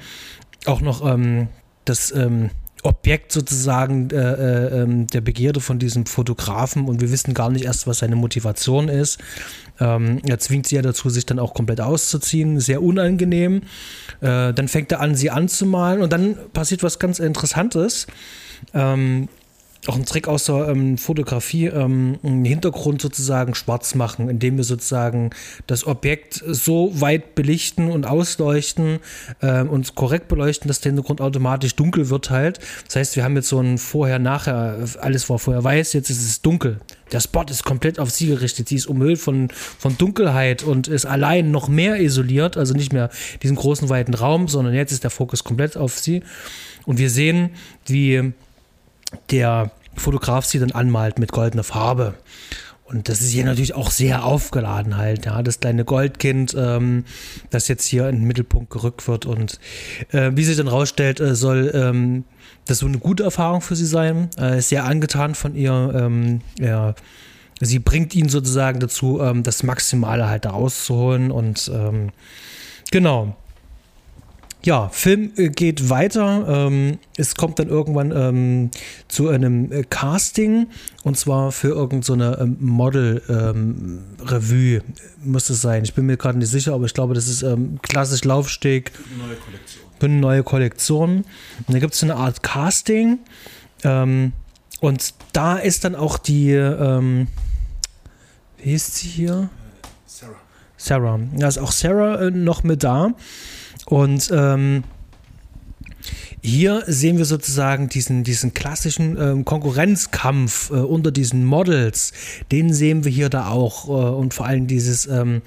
auch 0.67 0.81
noch 0.81 1.05
ähm, 1.05 1.49
das 1.85 2.13
ähm, 2.13 2.51
Objekt 2.85 3.33
sozusagen 3.33 4.11
äh, 4.11 4.17
äh, 4.17 4.83
ähm, 4.83 5.07
der 5.07 5.23
Begierde 5.23 5.61
von 5.61 5.79
diesem 5.79 6.05
Fotografen 6.05 6.87
und 6.87 7.01
wir 7.01 7.11
wissen 7.11 7.33
gar 7.33 7.51
nicht 7.51 7.65
erst, 7.65 7.87
was 7.87 7.99
seine 7.99 8.15
Motivation 8.15 8.89
ist. 8.89 9.19
Ähm, 9.81 10.21
er 10.27 10.39
zwingt 10.39 10.67
sie 10.67 10.77
ja 10.77 10.83
dazu, 10.83 11.09
sich 11.09 11.25
dann 11.25 11.39
auch 11.39 11.55
komplett 11.55 11.81
auszuziehen, 11.81 12.61
sehr 12.61 12.83
unangenehm. 12.83 13.63
Äh, 14.21 14.53
dann 14.53 14.69
fängt 14.69 14.93
er 14.93 15.01
an, 15.01 15.15
sie 15.15 15.31
anzumalen 15.31 16.03
und 16.03 16.13
dann 16.13 16.37
passiert 16.53 16.83
was 16.83 16.99
ganz 16.99 17.19
Interessantes. 17.19 18.07
Ähm, 18.75 19.29
auch 19.89 19.95
einen 19.95 20.07
Trick 20.07 20.29
aus 20.29 20.45
der 20.45 20.69
ähm, 20.69 20.99
Fotografie, 20.99 21.67
ähm, 21.67 22.19
einen 22.23 22.45
Hintergrund 22.45 23.03
sozusagen 23.03 23.55
schwarz 23.55 23.95
machen, 23.95 24.29
indem 24.29 24.57
wir 24.57 24.65
sozusagen 24.65 25.31
das 25.67 25.87
Objekt 25.87 26.43
so 26.47 26.91
weit 27.01 27.35
belichten 27.35 27.91
und 27.91 28.07
ausleuchten 28.07 29.01
ähm, 29.43 29.69
und 29.69 29.95
korrekt 29.95 30.29
beleuchten, 30.29 30.69
dass 30.69 30.81
der 30.81 30.91
Hintergrund 30.91 31.21
automatisch 31.21 31.75
dunkel 31.75 32.11
wird 32.11 32.31
halt. 32.31 32.61
Das 32.87 32.97
heißt, 32.97 33.17
wir 33.17 33.25
haben 33.25 33.37
jetzt 33.37 33.49
so 33.49 33.61
ein 33.61 33.79
Vorher-Nachher, 33.79 34.79
alles 35.01 35.29
war 35.29 35.39
vorher 35.39 35.63
weiß, 35.63 35.93
jetzt 35.93 36.11
ist 36.11 36.23
es 36.23 36.41
dunkel. 36.41 36.81
Der 37.13 37.21
Spot 37.21 37.45
ist 37.49 37.65
komplett 37.65 37.99
auf 37.99 38.11
sie 38.11 38.29
gerichtet. 38.29 38.69
Sie 38.69 38.77
ist 38.77 38.87
umhüllt 38.87 39.19
von, 39.19 39.49
von 39.51 39.97
Dunkelheit 39.99 40.63
und 40.63 40.89
ist 40.89 41.05
allein 41.05 41.51
noch 41.51 41.69
mehr 41.69 42.01
isoliert, 42.01 42.57
also 42.57 42.75
nicht 42.75 42.93
mehr 42.93 43.11
diesen 43.43 43.57
großen 43.57 43.89
weiten 43.89 44.15
Raum, 44.15 44.49
sondern 44.49 44.75
jetzt 44.75 44.93
ist 44.93 45.05
der 45.05 45.11
Fokus 45.11 45.45
komplett 45.45 45.77
auf 45.77 45.99
sie. 45.99 46.23
Und 46.87 46.99
wir 46.99 47.11
sehen, 47.11 47.51
wie 47.87 48.33
der 49.31 49.71
Fotograf 49.97 50.45
sie 50.45 50.59
dann 50.59 50.73
anmalt 50.73 51.19
mit 51.19 51.33
goldener 51.33 51.65
Farbe. 51.65 52.15
Und 52.85 53.09
das 53.09 53.23
ist 53.23 53.31
hier 53.31 53.45
natürlich 53.45 53.75
auch 53.75 53.91
sehr 53.91 54.25
aufgeladen 54.25 54.99
halt, 54.99 55.25
ja, 55.25 55.43
das 55.43 55.61
kleine 55.61 55.87
Goldkind, 55.87 56.55
ähm, 56.57 57.05
das 57.49 57.67
jetzt 57.67 57.87
hier 57.87 58.09
in 58.11 58.17
den 58.17 58.25
Mittelpunkt 58.25 58.71
gerückt 58.71 59.09
wird 59.09 59.25
und 59.25 59.59
äh, 60.13 60.33
wie 60.35 60.45
sich 60.45 60.59
dann 60.59 60.69
rausstellt, 60.69 61.19
äh, 61.19 61.35
soll 61.35 61.73
ähm, 61.75 62.25
das 62.67 62.79
so 62.79 62.87
eine 62.87 62.99
gute 62.99 63.25
Erfahrung 63.25 63.63
für 63.63 63.75
sie 63.75 63.87
sein, 63.87 64.29
äh, 64.39 64.59
ist 64.59 64.69
sehr 64.69 64.85
angetan 64.85 65.35
von 65.35 65.57
ihr, 65.57 65.93
ähm, 65.97 66.43
ja, 66.59 66.95
sie 67.59 67.79
bringt 67.79 68.15
ihn 68.15 68.29
sozusagen 68.29 68.81
dazu, 68.81 69.19
ähm, 69.23 69.43
das 69.43 69.63
Maximale 69.63 70.29
halt 70.29 70.45
da 70.45 70.51
rauszuholen 70.51 71.31
und 71.31 71.71
ähm, 71.75 72.11
genau, 72.91 73.35
ja, 74.65 74.89
Film 74.89 75.33
äh, 75.37 75.51
geht 75.51 75.91
weiter. 75.91 76.47
Ähm, 76.49 76.99
es 77.17 77.35
kommt 77.35 77.59
dann 77.59 77.69
irgendwann 77.69 78.13
ähm, 78.13 78.71
zu 79.09 79.29
einem 79.29 79.71
äh, 79.71 79.85
Casting 79.85 80.69
und 81.03 81.19
zwar 81.19 81.53
für 81.53 81.69
irgendeine 81.69 82.37
so 82.37 82.43
ähm, 82.43 82.57
Model-Revue 82.61 84.77
ähm, 84.77 84.83
muss 85.23 85.51
es 85.51 85.61
sein. 85.61 85.85
Ich 85.85 85.95
bin 85.95 86.07
mir 86.07 86.17
gerade 86.17 86.39
nicht 86.39 86.51
sicher, 86.51 86.73
aber 86.73 86.87
ich 86.87 86.95
glaube, 86.95 87.15
das 87.15 87.29
ist 87.29 87.43
ähm, 87.43 87.79
klassisch 87.83 88.25
Laufsteg. 88.25 88.93
Neue 89.19 89.37
Kollektion. 89.37 89.85
Für 90.01 90.07
eine 90.07 90.17
neue 90.17 90.43
Kollektion. 90.43 91.25
Und 91.67 91.75
da 91.75 91.79
gibt 91.79 91.95
es 91.95 92.03
eine 92.03 92.17
Art 92.17 92.43
Casting. 92.43 93.21
Und 94.81 95.15
da 95.33 95.57
ist 95.57 95.85
dann 95.85 95.95
auch 95.95 96.17
die, 96.17 96.55
wie 98.65 98.73
ist 98.73 98.97
sie 98.97 99.09
hier? 99.09 99.51
Sarah. 100.07 100.41
Sarah. 100.79 101.21
Da 101.37 101.49
ist 101.49 101.59
auch 101.59 101.71
Sarah 101.71 102.27
äh, 102.27 102.31
noch 102.31 102.65
mit 102.65 102.83
da. 102.83 103.13
Und 103.87 104.31
ähm, 104.33 104.85
hier 106.41 106.83
sehen 106.87 107.17
wir 107.17 107.25
sozusagen 107.25 107.89
diesen, 107.89 108.25
diesen 108.25 108.53
klassischen 108.53 109.17
ähm, 109.19 109.45
Konkurrenzkampf 109.45 110.71
äh, 110.71 110.75
unter 110.75 111.11
diesen 111.11 111.45
Models. 111.45 112.13
Den 112.53 112.73
sehen 112.73 113.05
wir 113.05 113.11
hier 113.11 113.31
da 113.31 113.49
auch. 113.49 113.89
Äh, 113.89 114.15
und 114.15 114.35
vor 114.35 114.47
allem 114.47 114.67
dieses 114.67 115.07
ähm, 115.07 115.43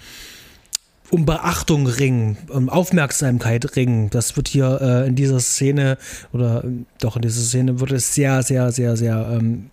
um 1.09 1.25
Beachtung 1.25 1.87
ringen, 1.87 2.37
um 2.49 2.69
Aufmerksamkeit 2.69 3.75
ringen. 3.75 4.09
Das 4.09 4.35
wird 4.35 4.47
hier 4.47 4.79
äh, 4.81 5.07
in 5.07 5.15
dieser 5.15 5.39
Szene 5.39 5.97
oder 6.33 6.63
äh, 6.63 6.67
doch 6.99 7.15
in 7.15 7.21
dieser 7.21 7.41
Szene 7.41 7.79
wird 7.79 7.91
es 7.91 8.13
sehr, 8.13 8.43
sehr, 8.43 8.71
sehr, 8.71 8.97
sehr 8.97 9.29
ähm, 9.31 9.69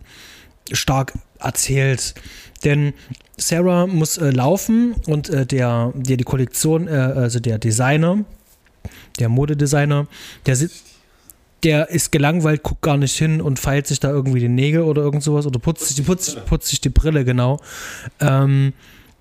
stark 0.73 1.13
erzählt. 1.41 2.15
Denn 2.65 2.93
Sarah 3.37 3.87
muss 3.87 4.19
äh, 4.19 4.31
laufen 4.31 4.95
und 5.07 5.29
äh, 5.29 5.45
der, 5.45 5.93
der 5.95 6.17
die 6.17 6.25
Kollektion, 6.25 6.87
äh, 6.87 6.91
also 6.91 7.41
der 7.41 7.59
Designer, 7.59 8.25
der 9.19 9.29
Modedesigner, 9.29 10.07
der 10.47 10.57
der 11.65 11.89
ist 11.89 12.13
gelangweilt, 12.13 12.63
guckt 12.63 12.83
gar 12.83 12.99
nicht 12.99 13.17
hin 13.17 13.41
und 13.41 13.59
feilt 13.59 13.87
sich 13.87 13.99
da 13.99 14.11
irgendwie 14.11 14.41
die 14.41 14.49
Nägel 14.49 14.83
oder 14.83 15.03
irgend 15.03 15.23
sowas 15.23 15.47
oder 15.47 15.59
putzt 15.59 15.89
sich, 15.89 16.05
putzt, 16.05 16.45
putzt 16.45 16.69
sich 16.69 16.81
die 16.81 16.91
Brille, 16.91 17.25
genau. 17.25 17.59
Ähm, 18.21 18.75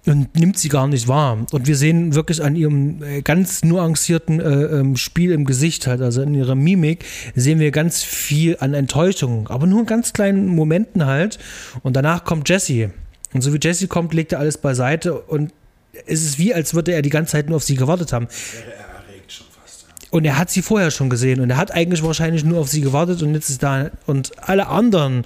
und 0.05 0.35
nimmt 0.37 0.59
sie 0.59 0.67
gar 0.67 0.87
nicht 0.87 1.07
wahr. 1.07 1.45
Und 1.51 1.67
wir 1.67 1.77
sehen 1.77 2.13
wirklich 2.13 2.43
an 2.43 2.57
ihrem 2.57 3.01
äh, 3.01 3.21
ganz 3.21 3.63
nuancierten 3.63 4.41
äh, 4.41 4.79
ähm, 4.79 4.97
Spiel 4.97 5.31
im 5.31 5.45
Gesicht 5.45 5.87
halt, 5.87 6.01
also 6.01 6.21
in 6.21 6.33
ihrer 6.33 6.55
Mimik, 6.55 7.05
sehen 7.35 7.59
wir 7.59 7.71
ganz 7.71 8.03
viel 8.03 8.57
an 8.59 8.73
Enttäuschung, 8.73 9.47
aber 9.47 9.65
nur 9.65 9.79
in 9.79 9.85
ganz 9.85 10.11
kleinen 10.11 10.47
Momenten 10.47 11.05
halt. 11.05 11.39
Und 11.83 11.95
danach 11.95 12.25
kommt 12.25 12.49
Jesse. 12.49 12.91
Und 13.33 13.41
so 13.41 13.53
wie 13.53 13.59
Jesse 13.61 13.87
kommt, 13.87 14.13
legt 14.13 14.33
er 14.33 14.39
alles 14.39 14.57
beiseite 14.57 15.13
und 15.21 15.53
es 16.05 16.23
ist 16.23 16.39
wie, 16.39 16.53
als 16.53 16.73
würde 16.73 16.91
er 16.91 17.01
die 17.01 17.09
ganze 17.09 17.33
Zeit 17.33 17.47
nur 17.47 17.57
auf 17.57 17.63
sie 17.63 17.75
gewartet 17.75 18.11
haben. 18.11 18.27
Und 20.13 20.25
er 20.25 20.37
hat 20.37 20.51
sie 20.51 20.61
vorher 20.61 20.91
schon 20.91 21.09
gesehen 21.09 21.39
und 21.39 21.49
er 21.49 21.57
hat 21.57 21.71
eigentlich 21.71 22.03
wahrscheinlich 22.03 22.43
nur 22.45 22.59
auf 22.59 22.69
sie 22.69 22.81
gewartet 22.81 23.23
und 23.23 23.33
jetzt 23.33 23.49
ist 23.49 23.63
da 23.63 23.89
und 24.05 24.31
alle 24.47 24.67
anderen 24.67 25.23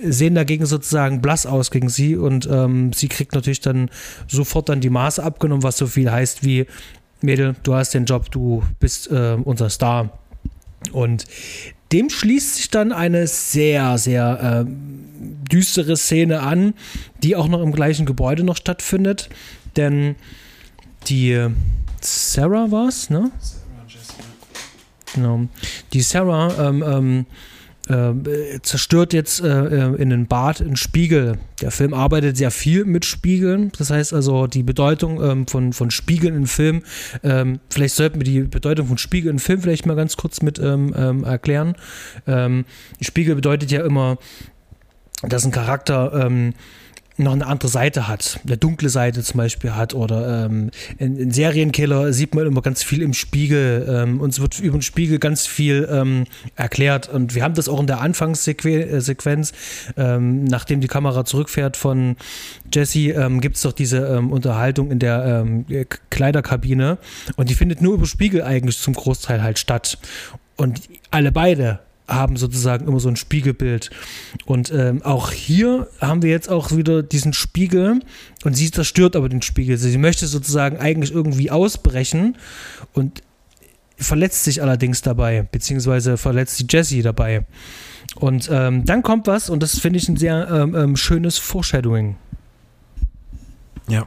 sehen 0.00 0.36
dagegen 0.36 0.64
sozusagen 0.64 1.20
blass 1.20 1.44
aus 1.44 1.72
gegen 1.72 1.88
sie 1.88 2.14
und 2.14 2.48
ähm, 2.48 2.92
sie 2.92 3.08
kriegt 3.08 3.34
natürlich 3.34 3.62
dann 3.62 3.90
sofort 4.28 4.68
dann 4.68 4.80
die 4.80 4.90
Maße 4.90 5.20
abgenommen, 5.20 5.64
was 5.64 5.76
so 5.76 5.88
viel 5.88 6.08
heißt 6.08 6.44
wie 6.44 6.66
Mädel, 7.20 7.56
du 7.64 7.74
hast 7.74 7.94
den 7.94 8.04
Job, 8.04 8.30
du 8.30 8.62
bist 8.78 9.10
äh, 9.10 9.36
unser 9.42 9.70
Star. 9.70 10.16
Und 10.92 11.24
dem 11.90 12.08
schließt 12.08 12.54
sich 12.58 12.70
dann 12.70 12.92
eine 12.92 13.26
sehr, 13.26 13.98
sehr 13.98 14.64
äh, 14.64 14.70
düstere 15.50 15.96
Szene 15.96 16.42
an, 16.42 16.74
die 17.24 17.34
auch 17.34 17.48
noch 17.48 17.60
im 17.60 17.72
gleichen 17.72 18.06
Gebäude 18.06 18.44
noch 18.44 18.56
stattfindet. 18.56 19.30
Denn 19.74 20.14
die 21.08 21.44
Sarah 22.00 22.70
war 22.70 22.86
es, 22.86 23.10
ne? 23.10 23.32
Genau. 25.14 25.46
Die 25.92 26.00
Sarah 26.00 26.68
ähm, 26.68 26.82
ähm, 26.82 27.26
äh, 27.88 28.60
zerstört 28.62 29.12
jetzt 29.12 29.40
äh, 29.40 29.86
in 29.94 30.10
den 30.10 30.26
Bad 30.26 30.60
einen 30.60 30.76
Spiegel. 30.76 31.38
Der 31.62 31.70
Film 31.70 31.94
arbeitet 31.94 32.36
sehr 32.36 32.50
viel 32.50 32.84
mit 32.84 33.04
Spiegeln. 33.04 33.72
Das 33.78 33.90
heißt 33.90 34.12
also, 34.12 34.46
die 34.46 34.62
Bedeutung 34.62 35.22
ähm, 35.22 35.46
von, 35.46 35.72
von 35.72 35.90
Spiegeln 35.90 36.34
im 36.34 36.46
Film, 36.46 36.82
ähm, 37.22 37.60
vielleicht 37.70 37.94
sollten 37.94 38.20
wir 38.20 38.24
die 38.24 38.40
Bedeutung 38.42 38.88
von 38.88 38.98
Spiegeln 38.98 39.36
im 39.36 39.38
Film 39.38 39.62
vielleicht 39.62 39.86
mal 39.86 39.96
ganz 39.96 40.16
kurz 40.16 40.42
mit 40.42 40.58
ähm, 40.58 40.94
ähm 40.96 41.24
erklären. 41.24 41.76
Ähm, 42.26 42.66
Spiegel 43.00 43.34
bedeutet 43.34 43.70
ja 43.70 43.84
immer, 43.84 44.18
dass 45.22 45.44
ein 45.44 45.50
Charakter 45.50 46.26
ähm, 46.26 46.54
noch 47.18 47.32
eine 47.32 47.46
andere 47.46 47.68
Seite 47.68 48.08
hat, 48.08 48.40
eine 48.46 48.56
dunkle 48.56 48.88
Seite 48.88 49.22
zum 49.22 49.38
Beispiel 49.38 49.74
hat 49.74 49.94
oder 49.94 50.46
ähm, 50.46 50.70
in, 50.98 51.16
in, 51.16 51.30
Serienkiller 51.30 52.12
sieht 52.12 52.34
man 52.34 52.46
immer 52.46 52.62
ganz 52.62 52.82
viel 52.82 53.02
im 53.02 53.12
Spiegel. 53.12 53.86
Ähm, 53.88 54.20
uns 54.20 54.40
wird 54.40 54.58
über 54.60 54.78
den 54.78 54.82
Spiegel 54.82 55.18
ganz 55.18 55.46
viel 55.46 55.88
ähm, 55.90 56.24
erklärt 56.54 57.08
und 57.08 57.34
wir 57.34 57.42
haben 57.42 57.54
das 57.54 57.68
auch 57.68 57.80
in 57.80 57.86
der 57.86 58.00
Anfangssequenz, 58.00 59.52
äh, 59.96 60.02
ähm, 60.02 60.44
nachdem 60.44 60.80
die 60.80 60.88
Kamera 60.88 61.24
zurückfährt 61.24 61.76
von 61.76 62.16
Jesse, 62.72 63.10
ähm, 63.10 63.40
gibt 63.40 63.56
es 63.56 63.62
doch 63.62 63.72
diese 63.72 63.98
ähm, 63.98 64.30
Unterhaltung 64.30 64.90
in 64.90 64.98
der 64.98 65.44
ähm, 65.44 65.66
Kleiderkabine 66.10 66.98
und 67.36 67.50
die 67.50 67.54
findet 67.54 67.82
nur 67.82 67.94
über 67.94 68.06
Spiegel 68.06 68.42
eigentlich 68.42 68.78
zum 68.78 68.94
Großteil 68.94 69.42
halt 69.42 69.58
statt. 69.58 69.98
Und 70.56 70.80
alle 71.10 71.30
beide 71.30 71.80
haben 72.08 72.36
sozusagen 72.36 72.88
immer 72.88 73.00
so 73.00 73.08
ein 73.08 73.16
Spiegelbild. 73.16 73.90
Und 74.46 74.72
ähm, 74.72 75.02
auch 75.02 75.30
hier 75.30 75.88
haben 76.00 76.22
wir 76.22 76.30
jetzt 76.30 76.48
auch 76.48 76.74
wieder 76.74 77.02
diesen 77.02 77.34
Spiegel 77.34 78.00
und 78.44 78.54
sie 78.54 78.70
zerstört 78.70 79.14
aber 79.14 79.28
den 79.28 79.42
Spiegel. 79.42 79.76
Sie 79.76 79.98
möchte 79.98 80.26
sozusagen 80.26 80.78
eigentlich 80.78 81.12
irgendwie 81.12 81.50
ausbrechen 81.50 82.36
und 82.94 83.22
verletzt 83.98 84.44
sich 84.44 84.62
allerdings 84.62 85.02
dabei, 85.02 85.42
beziehungsweise 85.42 86.16
verletzt 86.16 86.58
die 86.60 86.66
Jessie 86.68 87.02
dabei. 87.02 87.44
Und 88.16 88.48
ähm, 88.50 88.84
dann 88.84 89.02
kommt 89.02 89.26
was 89.26 89.50
und 89.50 89.62
das 89.62 89.78
finde 89.78 89.98
ich 89.98 90.08
ein 90.08 90.16
sehr 90.16 90.48
ähm, 90.50 90.74
ähm 90.74 90.96
schönes 90.96 91.36
Foreshadowing. 91.36 92.16
Ja. 93.88 94.06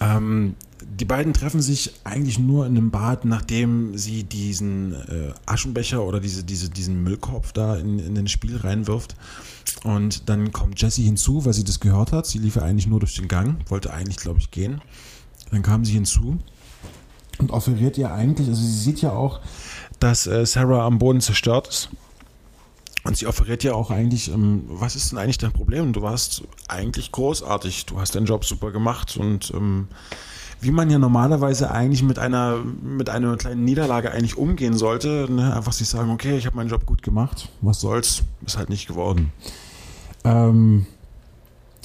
Ähm, 0.00 0.54
die 0.98 1.04
beiden 1.04 1.32
treffen 1.32 1.62
sich 1.62 1.92
eigentlich 2.04 2.38
nur 2.38 2.66
in 2.66 2.76
einem 2.76 2.90
Bad, 2.90 3.24
nachdem 3.24 3.96
sie 3.96 4.24
diesen 4.24 4.94
äh, 4.94 5.32
Aschenbecher 5.46 6.02
oder 6.02 6.20
diese, 6.20 6.44
diese, 6.44 6.68
diesen 6.68 7.02
Müllkorb 7.02 7.52
da 7.54 7.76
in, 7.76 7.98
in 7.98 8.14
den 8.14 8.28
Spiel 8.28 8.56
reinwirft. 8.56 9.14
Und 9.84 10.28
dann 10.28 10.52
kommt 10.52 10.80
Jessie 10.80 11.04
hinzu, 11.04 11.44
weil 11.44 11.52
sie 11.52 11.64
das 11.64 11.80
gehört 11.80 12.12
hat. 12.12 12.26
Sie 12.26 12.38
lief 12.38 12.56
ja 12.56 12.62
eigentlich 12.62 12.86
nur 12.86 13.00
durch 13.00 13.14
den 13.14 13.28
Gang, 13.28 13.58
wollte 13.70 13.92
eigentlich, 13.92 14.16
glaube 14.16 14.40
ich, 14.40 14.50
gehen. 14.50 14.80
Dann 15.50 15.62
kam 15.62 15.84
sie 15.84 15.92
hinzu 15.92 16.38
und 17.38 17.52
offeriert 17.52 17.96
ihr 17.98 18.12
eigentlich, 18.12 18.48
also 18.48 18.60
sie 18.60 18.78
sieht 18.78 19.00
ja 19.00 19.12
auch, 19.12 19.40
dass 20.00 20.26
äh, 20.26 20.44
Sarah 20.44 20.84
am 20.84 20.98
Boden 20.98 21.20
zerstört 21.20 21.68
ist. 21.68 21.88
Und 23.04 23.16
sie 23.16 23.26
offeriert 23.26 23.62
ja 23.64 23.74
auch 23.74 23.90
eigentlich, 23.90 24.30
ähm, 24.30 24.64
was 24.68 24.96
ist 24.96 25.12
denn 25.12 25.18
eigentlich 25.18 25.38
dein 25.38 25.52
Problem? 25.52 25.92
Du 25.92 26.02
warst 26.02 26.42
eigentlich 26.66 27.12
großartig, 27.12 27.86
du 27.86 28.00
hast 28.00 28.14
deinen 28.14 28.26
Job 28.26 28.44
super 28.44 28.70
gemacht 28.70 29.16
und 29.16 29.52
ähm, 29.54 29.88
wie 30.60 30.70
man 30.70 30.90
ja 30.90 30.98
normalerweise 30.98 31.70
eigentlich 31.70 32.02
mit 32.02 32.18
einer, 32.18 32.58
mit 32.82 33.10
einer 33.10 33.36
kleinen 33.36 33.64
Niederlage 33.64 34.10
eigentlich 34.10 34.36
umgehen 34.36 34.76
sollte. 34.76 35.26
Ne? 35.30 35.54
Einfach 35.54 35.72
sich 35.72 35.88
sagen, 35.88 36.10
okay, 36.10 36.36
ich 36.36 36.46
habe 36.46 36.56
meinen 36.56 36.68
Job 36.68 36.86
gut 36.86 37.02
gemacht, 37.02 37.48
was 37.60 37.80
soll's, 37.80 38.22
ist 38.44 38.56
halt 38.56 38.68
nicht 38.68 38.86
geworden. 38.86 39.32
Ähm, 40.24 40.86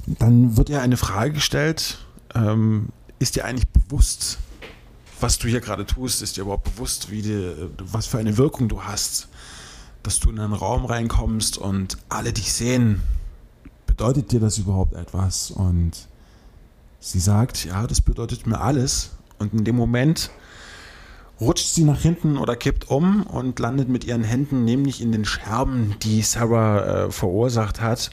dann 0.06 0.58
wird 0.58 0.70
ja 0.70 0.82
eine 0.82 0.98
Frage 0.98 1.34
gestellt, 1.34 2.00
ähm, 2.36 2.90
ist 3.20 3.36
dir 3.36 3.46
eigentlich 3.46 3.70
bewusst, 3.70 4.40
was 5.20 5.38
du 5.38 5.48
hier 5.48 5.62
gerade 5.62 5.86
tust, 5.86 6.22
ist 6.22 6.36
dir 6.36 6.42
überhaupt 6.42 6.76
bewusst, 6.76 7.10
wie 7.12 7.22
die, 7.22 7.54
was 7.80 8.08
für 8.08 8.18
eine 8.18 8.38
Wirkung 8.38 8.68
du 8.68 8.84
hast? 8.84 9.30
dass 10.04 10.20
du 10.20 10.30
in 10.30 10.40
einen 10.40 10.54
Raum 10.54 10.86
reinkommst 10.86 11.58
und 11.58 11.98
alle 12.10 12.34
dich 12.34 12.54
sehen. 12.54 13.02
Bedeutet 13.88 14.32
dir 14.32 14.42
das 14.42 14.58
überhaupt 14.58 14.94
etwas? 14.94 15.50
Und 15.50 16.08
sie 17.04 17.20
sagt, 17.20 17.66
ja, 17.66 17.86
das 17.86 18.02
bedeutet 18.02 18.48
mir 18.48 18.62
alles. 18.62 19.12
Und 19.38 19.54
in 19.54 19.66
dem 19.66 19.76
Moment 19.76 20.32
rutscht 21.42 21.74
sie 21.74 21.84
nach 21.84 22.00
hinten 22.00 22.38
oder 22.38 22.56
kippt 22.56 22.90
um 22.90 23.24
und 23.24 23.60
landet 23.60 23.90
mit 23.90 24.06
ihren 24.06 24.24
Händen 24.24 24.64
nämlich 24.64 25.02
in 25.02 25.12
den 25.12 25.26
Scherben, 25.26 25.96
die 26.02 26.22
Sarah 26.22 27.06
äh, 27.06 27.12
verursacht 27.12 27.82
hat. 27.82 28.12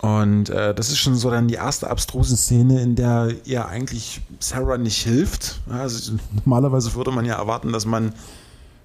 Und 0.00 0.50
äh, 0.50 0.74
das 0.74 0.90
ist 0.90 0.98
schon 0.98 1.16
so 1.16 1.30
dann 1.30 1.48
die 1.48 1.54
erste 1.54 1.90
abstruse 1.90 2.36
Szene, 2.36 2.80
in 2.80 2.94
der 2.94 3.34
ihr 3.44 3.66
eigentlich 3.66 4.20
Sarah 4.38 4.78
nicht 4.78 5.02
hilft. 5.02 5.60
Also, 5.68 6.14
normalerweise 6.44 6.94
würde 6.94 7.10
man 7.10 7.24
ja 7.24 7.36
erwarten, 7.36 7.72
dass 7.72 7.86
man 7.86 8.12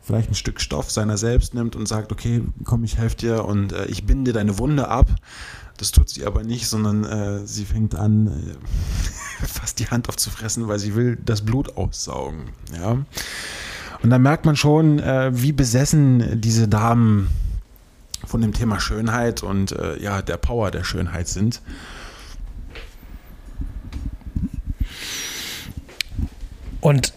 vielleicht 0.01 0.29
ein 0.29 0.35
Stück 0.35 0.61
Stoff 0.61 0.89
seiner 0.89 1.17
selbst 1.17 1.53
nimmt 1.53 1.75
und 1.75 1.87
sagt, 1.87 2.11
okay, 2.11 2.41
komm, 2.63 2.83
ich 2.83 2.97
helfe 2.97 3.17
dir 3.17 3.45
und 3.45 3.73
äh, 3.73 3.85
ich 3.85 4.05
binde 4.05 4.31
deine 4.31 4.57
Wunde 4.57 4.87
ab. 4.87 5.07
Das 5.77 5.91
tut 5.91 6.09
sie 6.09 6.25
aber 6.25 6.43
nicht, 6.43 6.67
sondern 6.67 7.03
äh, 7.03 7.45
sie 7.45 7.65
fängt 7.65 7.95
an, 7.95 8.27
äh, 8.27 9.45
fast 9.45 9.79
die 9.79 9.87
Hand 9.87 10.09
aufzufressen, 10.09 10.67
weil 10.67 10.79
sie 10.79 10.95
will 10.95 11.17
das 11.23 11.41
Blut 11.41 11.77
aussaugen. 11.77 12.49
Ja. 12.75 12.97
Und 14.03 14.09
da 14.09 14.19
merkt 14.19 14.45
man 14.45 14.55
schon, 14.55 14.99
äh, 14.99 15.31
wie 15.33 15.51
besessen 15.51 16.41
diese 16.41 16.67
Damen 16.67 17.29
von 18.25 18.41
dem 18.41 18.53
Thema 18.53 18.79
Schönheit 18.79 19.43
und 19.43 19.71
äh, 19.71 20.01
ja, 20.01 20.21
der 20.21 20.37
Power 20.37 20.71
der 20.71 20.83
Schönheit 20.83 21.27
sind. 21.27 21.61
Und 26.81 27.13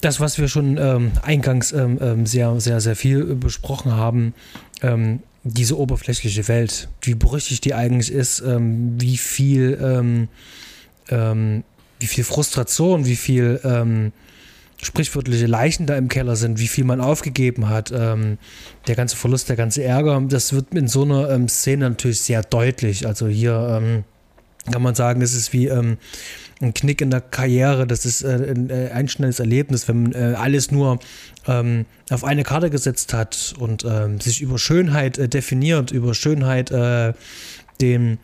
das, 0.00 0.20
was 0.20 0.38
wir 0.38 0.48
schon 0.48 0.76
ähm, 0.78 1.12
eingangs 1.22 1.72
ähm, 1.72 1.98
ähm 2.00 2.26
sehr, 2.26 2.58
sehr, 2.60 2.80
sehr 2.80 2.96
viel 2.96 3.34
besprochen 3.34 3.92
haben, 3.92 4.34
ähm, 4.82 5.20
diese 5.42 5.78
oberflächliche 5.78 6.48
Welt, 6.48 6.88
wie 7.02 7.14
brüchig 7.14 7.60
die 7.60 7.74
eigentlich 7.74 8.12
ist, 8.12 8.40
ähm, 8.40 9.00
wie 9.00 9.16
viel, 9.16 9.78
ähm, 11.10 11.64
wie 11.98 12.06
viel 12.06 12.24
Frustration, 12.24 13.04
wie 13.04 13.16
viel 13.16 13.60
sprichwörtliche 14.82 15.46
Leichen 15.46 15.86
da 15.86 15.96
im 15.96 16.08
Keller 16.08 16.36
sind, 16.36 16.58
wie 16.58 16.68
viel 16.68 16.84
man 16.84 17.00
aufgegeben 17.00 17.68
hat, 17.68 17.92
ähm, 17.94 18.38
der 18.86 18.94
ganze 18.94 19.16
Verlust, 19.16 19.48
der 19.48 19.56
ganze 19.56 19.82
Ärger, 19.82 20.20
das 20.28 20.52
wird 20.52 20.74
in 20.74 20.88
so 20.88 21.02
einer 21.02 21.30
ähm, 21.30 21.48
Szene 21.48 21.90
natürlich 21.90 22.20
sehr 22.20 22.42
deutlich. 22.42 23.06
Also 23.06 23.28
hier 23.28 23.80
ähm, 23.82 24.04
kann 24.70 24.82
man 24.82 24.94
sagen, 24.94 25.20
das 25.20 25.34
ist 25.34 25.52
wie 25.52 25.66
ähm, 25.66 25.98
ein 26.60 26.74
Knick 26.74 27.00
in 27.00 27.10
der 27.10 27.22
Karriere, 27.22 27.86
das 27.86 28.04
ist 28.04 28.22
äh, 28.22 28.52
ein 28.54 28.68
äh, 28.70 28.90
einschneidendes 28.92 29.40
Erlebnis, 29.40 29.88
wenn 29.88 30.02
man 30.02 30.12
äh, 30.12 30.34
alles 30.36 30.70
nur 30.70 30.98
ähm, 31.46 31.86
auf 32.10 32.22
eine 32.22 32.42
Karte 32.42 32.68
gesetzt 32.68 33.14
hat 33.14 33.54
und 33.58 33.84
ähm, 33.84 34.20
sich 34.20 34.42
über 34.42 34.58
Schönheit 34.58 35.16
äh, 35.16 35.28
definiert, 35.28 35.90
über 35.90 36.14
Schönheit 36.14 36.70
äh, 36.70 37.14
den 37.80 38.18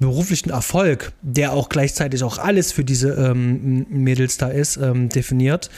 beruflichen 0.00 0.50
Erfolg, 0.50 1.12
der 1.22 1.52
auch 1.52 1.68
gleichzeitig 1.68 2.22
auch 2.22 2.38
alles 2.38 2.72
für 2.72 2.84
diese 2.84 3.10
ähm, 3.10 3.86
Mädels 3.88 4.36
da 4.36 4.48
ist, 4.48 4.76
ähm, 4.76 5.08
definiert, 5.08 5.70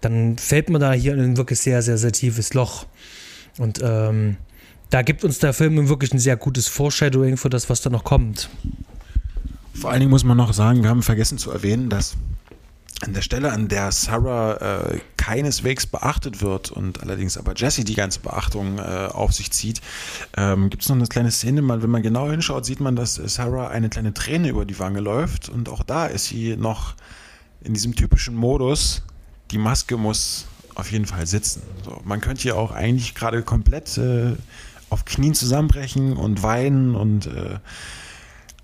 dann 0.00 0.36
fällt 0.38 0.68
man 0.68 0.80
da 0.80 0.92
hier 0.92 1.14
in 1.14 1.20
ein 1.20 1.36
wirklich 1.36 1.60
sehr, 1.60 1.82
sehr, 1.82 1.98
sehr 1.98 2.12
tiefes 2.12 2.54
Loch. 2.54 2.86
Und 3.58 3.80
ähm, 3.82 4.36
da 4.90 5.02
gibt 5.02 5.24
uns 5.24 5.38
der 5.38 5.52
Film 5.52 5.88
wirklich 5.88 6.12
ein 6.12 6.18
sehr 6.18 6.36
gutes 6.36 6.68
Foreshadowing 6.68 7.38
für 7.38 7.50
das, 7.50 7.68
was 7.70 7.80
da 7.80 7.90
noch 7.90 8.04
kommt. 8.04 8.50
Vor 9.78 9.90
allen 9.90 10.00
Dingen 10.00 10.10
muss 10.10 10.24
man 10.24 10.36
noch 10.36 10.52
sagen, 10.52 10.82
wir 10.82 10.90
haben 10.90 11.02
vergessen 11.02 11.36
zu 11.38 11.50
erwähnen, 11.50 11.90
dass 11.90 12.16
an 13.02 13.12
der 13.12 13.20
Stelle, 13.20 13.52
an 13.52 13.68
der 13.68 13.92
Sarah 13.92 14.54
äh, 14.54 15.00
keineswegs 15.18 15.86
beachtet 15.86 16.40
wird 16.40 16.70
und 16.70 17.02
allerdings 17.02 17.36
aber 17.36 17.52
Jesse 17.54 17.84
die 17.84 17.94
ganze 17.94 18.20
Beachtung 18.20 18.78
äh, 18.78 19.08
auf 19.12 19.34
sich 19.34 19.52
zieht, 19.52 19.82
ähm, 20.36 20.70
gibt 20.70 20.82
es 20.82 20.88
noch 20.88 20.96
eine 20.96 21.06
kleine 21.06 21.30
Szene, 21.30 21.60
mal, 21.60 21.82
wenn 21.82 21.90
man 21.90 22.02
genau 22.02 22.30
hinschaut, 22.30 22.64
sieht 22.64 22.80
man, 22.80 22.96
dass 22.96 23.16
Sarah 23.16 23.68
eine 23.68 23.90
kleine 23.90 24.14
Träne 24.14 24.48
über 24.48 24.64
die 24.64 24.78
Wange 24.78 25.00
läuft 25.00 25.50
und 25.50 25.68
auch 25.68 25.82
da 25.82 26.06
ist 26.06 26.26
sie 26.26 26.56
noch 26.56 26.94
in 27.60 27.74
diesem 27.74 27.94
typischen 27.94 28.34
Modus, 28.34 29.02
die 29.50 29.58
Maske 29.58 29.98
muss 29.98 30.46
auf 30.74 30.90
jeden 30.90 31.06
Fall 31.06 31.26
sitzen. 31.26 31.62
So, 31.84 32.00
man 32.04 32.22
könnte 32.22 32.42
hier 32.42 32.56
auch 32.56 32.70
eigentlich 32.70 33.14
gerade 33.14 33.42
komplett 33.42 33.98
äh, 33.98 34.36
auf 34.88 35.04
Knien 35.04 35.34
zusammenbrechen 35.34 36.16
und 36.16 36.42
weinen 36.42 36.94
und 36.94 37.26
äh, 37.26 37.58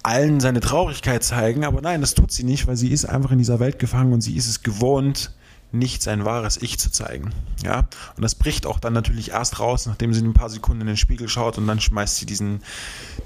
allen 0.03 0.41
seine 0.41 0.61
Traurigkeit 0.61 1.23
zeigen, 1.23 1.65
aber 1.65 1.81
nein, 1.81 2.01
das 2.01 2.15
tut 2.15 2.33
sie 2.33 2.45
nicht, 2.45 2.67
weil 2.67 2.77
sie 2.77 2.89
ist 2.89 3.05
einfach 3.05 3.31
in 3.31 3.39
dieser 3.39 3.61
Welt 3.61 3.79
gefangen 3.79 4.13
und 4.13 4.21
sie 4.21 4.37
ist 4.37 4.49
es 4.49 4.63
gewohnt, 4.63 5.33
nicht 5.73 6.03
sein 6.03 6.25
wahres 6.25 6.59
Ich 6.61 6.79
zu 6.79 6.91
zeigen. 6.91 7.31
Ja, 7.65 7.89
und 8.17 8.23
das 8.23 8.35
bricht 8.35 8.67
auch 8.67 8.79
dann 8.79 8.93
natürlich 8.93 9.31
erst 9.31 9.59
raus, 9.59 9.87
nachdem 9.87 10.13
sie 10.13 10.23
ein 10.23 10.35
paar 10.35 10.51
Sekunden 10.51 10.83
in 10.83 10.87
den 10.87 10.97
Spiegel 10.97 11.29
schaut 11.29 11.57
und 11.57 11.67
dann 11.67 11.81
schmeißt 11.81 12.17
sie 12.17 12.27
diesen, 12.27 12.61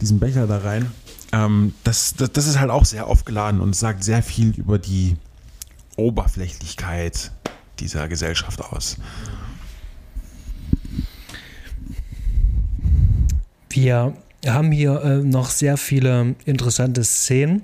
diesen 0.00 0.20
Becher 0.20 0.46
da 0.46 0.58
rein. 0.58 0.92
Ähm, 1.32 1.74
das, 1.82 2.14
das, 2.14 2.30
das 2.32 2.46
ist 2.46 2.60
halt 2.60 2.70
auch 2.70 2.84
sehr 2.84 3.06
aufgeladen 3.06 3.60
und 3.60 3.74
sagt 3.74 4.04
sehr 4.04 4.22
viel 4.22 4.50
über 4.56 4.78
die 4.78 5.16
Oberflächlichkeit 5.96 7.32
dieser 7.80 8.06
Gesellschaft 8.08 8.62
aus. 8.62 8.96
Wir 13.70 14.14
haben 14.46 14.72
hier 14.72 15.02
äh, 15.02 15.16
noch 15.18 15.50
sehr 15.50 15.76
viele 15.76 16.34
interessante 16.44 17.04
Szenen 17.04 17.62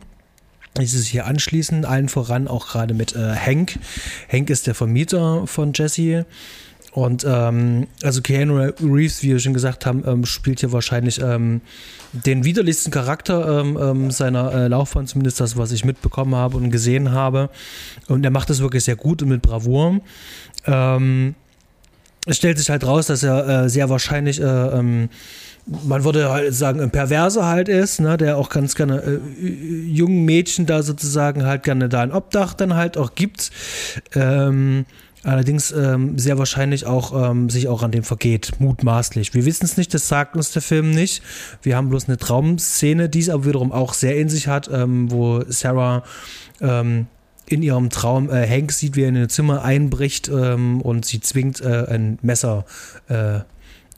die 0.79 0.87
sich 0.87 1.11
hier 1.11 1.27
anschließen, 1.27 1.85
allen 1.85 2.09
voran 2.09 2.49
auch 2.49 2.68
gerade 2.68 2.95
mit 2.95 3.14
äh, 3.14 3.35
Hank. 3.35 3.79
Hank 4.31 4.49
ist 4.49 4.66
der 4.66 4.75
Vermieter 4.75 5.47
von 5.47 5.73
Jesse. 5.75 6.25
Und 6.93 7.25
ähm, 7.27 7.87
also 8.03 8.20
Keanu 8.20 8.70
Reeves, 8.81 9.23
wie 9.23 9.29
wir 9.29 9.39
schon 9.39 9.55
gesagt 9.55 9.87
haben, 9.87 10.03
ähm, 10.07 10.27
spielt 10.27 10.61
hier 10.61 10.73
wahrscheinlich 10.73 11.20
ähm, 11.23 11.62
den 12.12 12.45
widerlichsten 12.45 12.91
Charakter 12.91 13.61
ähm, 13.61 13.79
ähm, 13.81 14.11
seiner 14.11 14.53
äh, 14.53 14.68
Laufbahn, 14.68 15.07
zumindest 15.07 15.41
das, 15.41 15.57
was 15.57 15.73
ich 15.73 15.87
mitbekommen 15.87 16.35
habe 16.35 16.59
und 16.59 16.70
gesehen 16.70 17.12
habe. 17.12 17.49
Und 18.09 18.25
er 18.25 18.31
macht 18.31 18.51
das 18.51 18.61
wirklich 18.61 18.85
sehr 18.85 18.97
gut 18.97 19.23
und 19.23 19.29
mit 19.29 19.41
Bravour. 19.41 20.01
Ähm, 20.66 21.35
es 22.27 22.37
stellt 22.37 22.59
sich 22.59 22.68
halt 22.68 22.85
raus, 22.85 23.07
dass 23.07 23.23
er 23.23 23.64
äh, 23.64 23.68
sehr 23.70 23.89
wahrscheinlich 23.89 24.39
äh, 24.39 25.09
man 25.67 26.05
würde 26.05 26.31
halt 26.31 26.55
sagen, 26.55 26.81
ein 26.81 26.91
Perverser 26.91 27.47
halt 27.47 27.69
ist, 27.69 28.01
ne, 28.01 28.17
der 28.17 28.37
auch 28.37 28.49
ganz 28.49 28.75
gerne 28.75 29.03
äh, 29.03 29.21
jungen 29.47 30.25
Mädchen 30.25 30.67
da 30.67 30.83
sozusagen 30.83 31.45
halt 31.45 31.63
gerne 31.63 31.89
da 31.89 32.01
ein 32.01 32.13
Obdach 32.13 32.55
dann 32.55 32.75
halt 32.75 32.97
auch 32.97 33.15
gibt. 33.15 33.51
Ähm, 34.15 34.87
allerdings 35.23 35.71
ähm, 35.71 36.19
sehr 36.19 36.39
wahrscheinlich 36.39 36.87
auch 36.87 37.31
ähm, 37.31 37.49
sich 37.49 37.69
auch 37.69 37.83
an 37.83 37.93
dem 37.93 38.03
vergeht, 38.03 38.53
mutmaßlich. 38.59 39.35
Wir 39.35 39.45
wissen 39.45 39.65
es 39.65 39.77
nicht, 39.77 39.95
das 39.95 40.09
sagt 40.09 40.37
uns 40.37 40.51
der 40.51 40.63
Film 40.63 40.91
nicht. 40.91 41.23
Wir 41.63 41.77
haben 41.77 41.89
bloß 41.91 42.09
eine 42.09 42.17
Traumszene, 42.17 43.09
die 43.09 43.21
es 43.21 43.29
aber 43.29 43.45
wiederum 43.47 43.71
auch 43.71 43.95
sehr 43.95 44.17
in 44.19 44.29
sich 44.29 44.49
hat, 44.49 44.69
ähm, 44.73 45.11
wo 45.13 45.45
Sarah 45.47 46.03
ähm, 46.61 47.07
in 47.47 47.63
ihrem 47.63 47.91
Traum 47.91 48.31
äh, 48.31 48.49
Hank 48.49 48.73
sieht, 48.73 48.97
wie 48.97 49.03
er 49.03 49.11
in 49.11 49.17
ein 49.17 49.29
Zimmer 49.29 49.63
einbricht 49.63 50.29
ähm, 50.29 50.81
und 50.81 51.05
sie 51.05 51.21
zwingt, 51.21 51.61
äh, 51.61 51.87
ein 51.89 52.19
Messer 52.23 52.65
äh, 53.09 53.41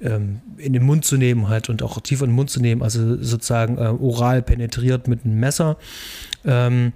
ähm, 0.05 0.41
in 0.59 0.73
den 0.73 0.85
Mund 0.85 1.05
zu 1.05 1.17
nehmen 1.17 1.49
halt 1.49 1.69
und 1.69 1.83
auch 1.83 2.01
tief 2.01 2.21
in 2.21 2.29
den 2.29 2.37
Mund 2.37 2.51
zu 2.51 2.61
nehmen, 2.61 2.83
also 2.83 3.17
sozusagen 3.23 3.79
äh, 3.79 3.89
oral 3.89 4.43
penetriert 4.43 5.09
mit 5.09 5.25
einem 5.25 5.41
Messer. 5.41 5.77
Ähm, 6.45 6.93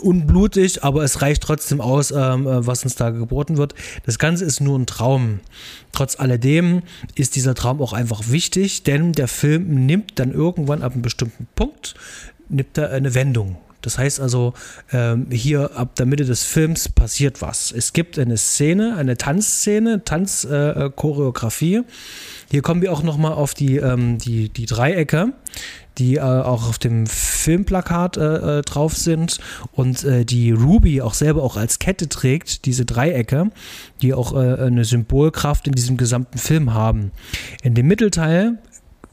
unblutig, 0.00 0.84
aber 0.84 1.02
es 1.02 1.20
reicht 1.20 1.42
trotzdem 1.42 1.80
aus, 1.80 2.12
ähm, 2.12 2.46
äh, 2.46 2.66
was 2.66 2.84
uns 2.84 2.94
da 2.94 3.10
geboten 3.10 3.56
wird. 3.56 3.74
Das 4.06 4.18
Ganze 4.18 4.44
ist 4.44 4.60
nur 4.60 4.78
ein 4.78 4.86
Traum. 4.86 5.40
Trotz 5.92 6.18
alledem 6.18 6.82
ist 7.16 7.34
dieser 7.34 7.54
Traum 7.54 7.82
auch 7.82 7.92
einfach 7.92 8.30
wichtig, 8.30 8.84
denn 8.84 9.12
der 9.12 9.28
Film 9.28 9.86
nimmt 9.86 10.18
dann 10.18 10.32
irgendwann 10.32 10.82
ab 10.82 10.92
einem 10.92 11.02
bestimmten 11.02 11.48
Punkt 11.56 11.96
nimmt 12.50 12.76
er 12.76 12.90
eine 12.90 13.14
Wendung. 13.14 13.56
Das 13.82 13.98
heißt 13.98 14.20
also, 14.20 14.54
ähm, 14.92 15.26
hier 15.30 15.76
ab 15.76 15.94
der 15.96 16.06
Mitte 16.06 16.24
des 16.24 16.44
Films 16.44 16.88
passiert 16.88 17.42
was. 17.42 17.72
Es 17.72 17.92
gibt 17.92 18.18
eine 18.18 18.36
Szene, 18.36 18.96
eine 18.96 19.16
Tanzszene, 19.16 20.04
Tanzchoreografie. 20.04 21.76
Äh, 21.76 21.84
hier 22.50 22.62
kommen 22.62 22.82
wir 22.82 22.92
auch 22.92 23.02
nochmal 23.02 23.32
auf 23.32 23.54
die, 23.54 23.76
ähm, 23.76 24.18
die, 24.18 24.48
die 24.48 24.66
Dreiecke, 24.66 25.32
die 25.98 26.16
äh, 26.16 26.20
auch 26.20 26.68
auf 26.68 26.78
dem 26.78 27.06
Filmplakat 27.06 28.16
äh, 28.16 28.58
äh 28.58 28.62
drauf 28.62 28.96
sind 28.96 29.38
und 29.72 30.04
äh, 30.04 30.24
die 30.24 30.50
Ruby 30.50 31.00
auch 31.00 31.14
selber 31.14 31.42
auch 31.42 31.56
als 31.56 31.78
Kette 31.78 32.08
trägt, 32.08 32.64
diese 32.64 32.84
Dreiecke, 32.84 33.50
die 34.02 34.14
auch 34.14 34.34
äh, 34.34 34.62
eine 34.62 34.84
Symbolkraft 34.84 35.66
in 35.66 35.74
diesem 35.74 35.96
gesamten 35.96 36.38
Film 36.38 36.74
haben. 36.74 37.12
In 37.62 37.74
dem 37.74 37.86
Mittelteil 37.86 38.58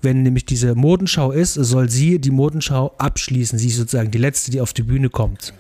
wenn 0.01 0.23
nämlich 0.23 0.45
diese 0.45 0.75
Modenschau 0.75 1.31
ist, 1.31 1.53
soll 1.53 1.89
sie 1.89 2.19
die 2.19 2.31
Modenschau 2.31 2.93
abschließen. 2.97 3.57
Sie 3.57 3.67
ist 3.67 3.77
sozusagen 3.77 4.11
die 4.11 4.17
letzte, 4.17 4.51
die 4.51 4.61
auf 4.61 4.73
die 4.73 4.83
Bühne 4.83 5.09
kommt. 5.09 5.53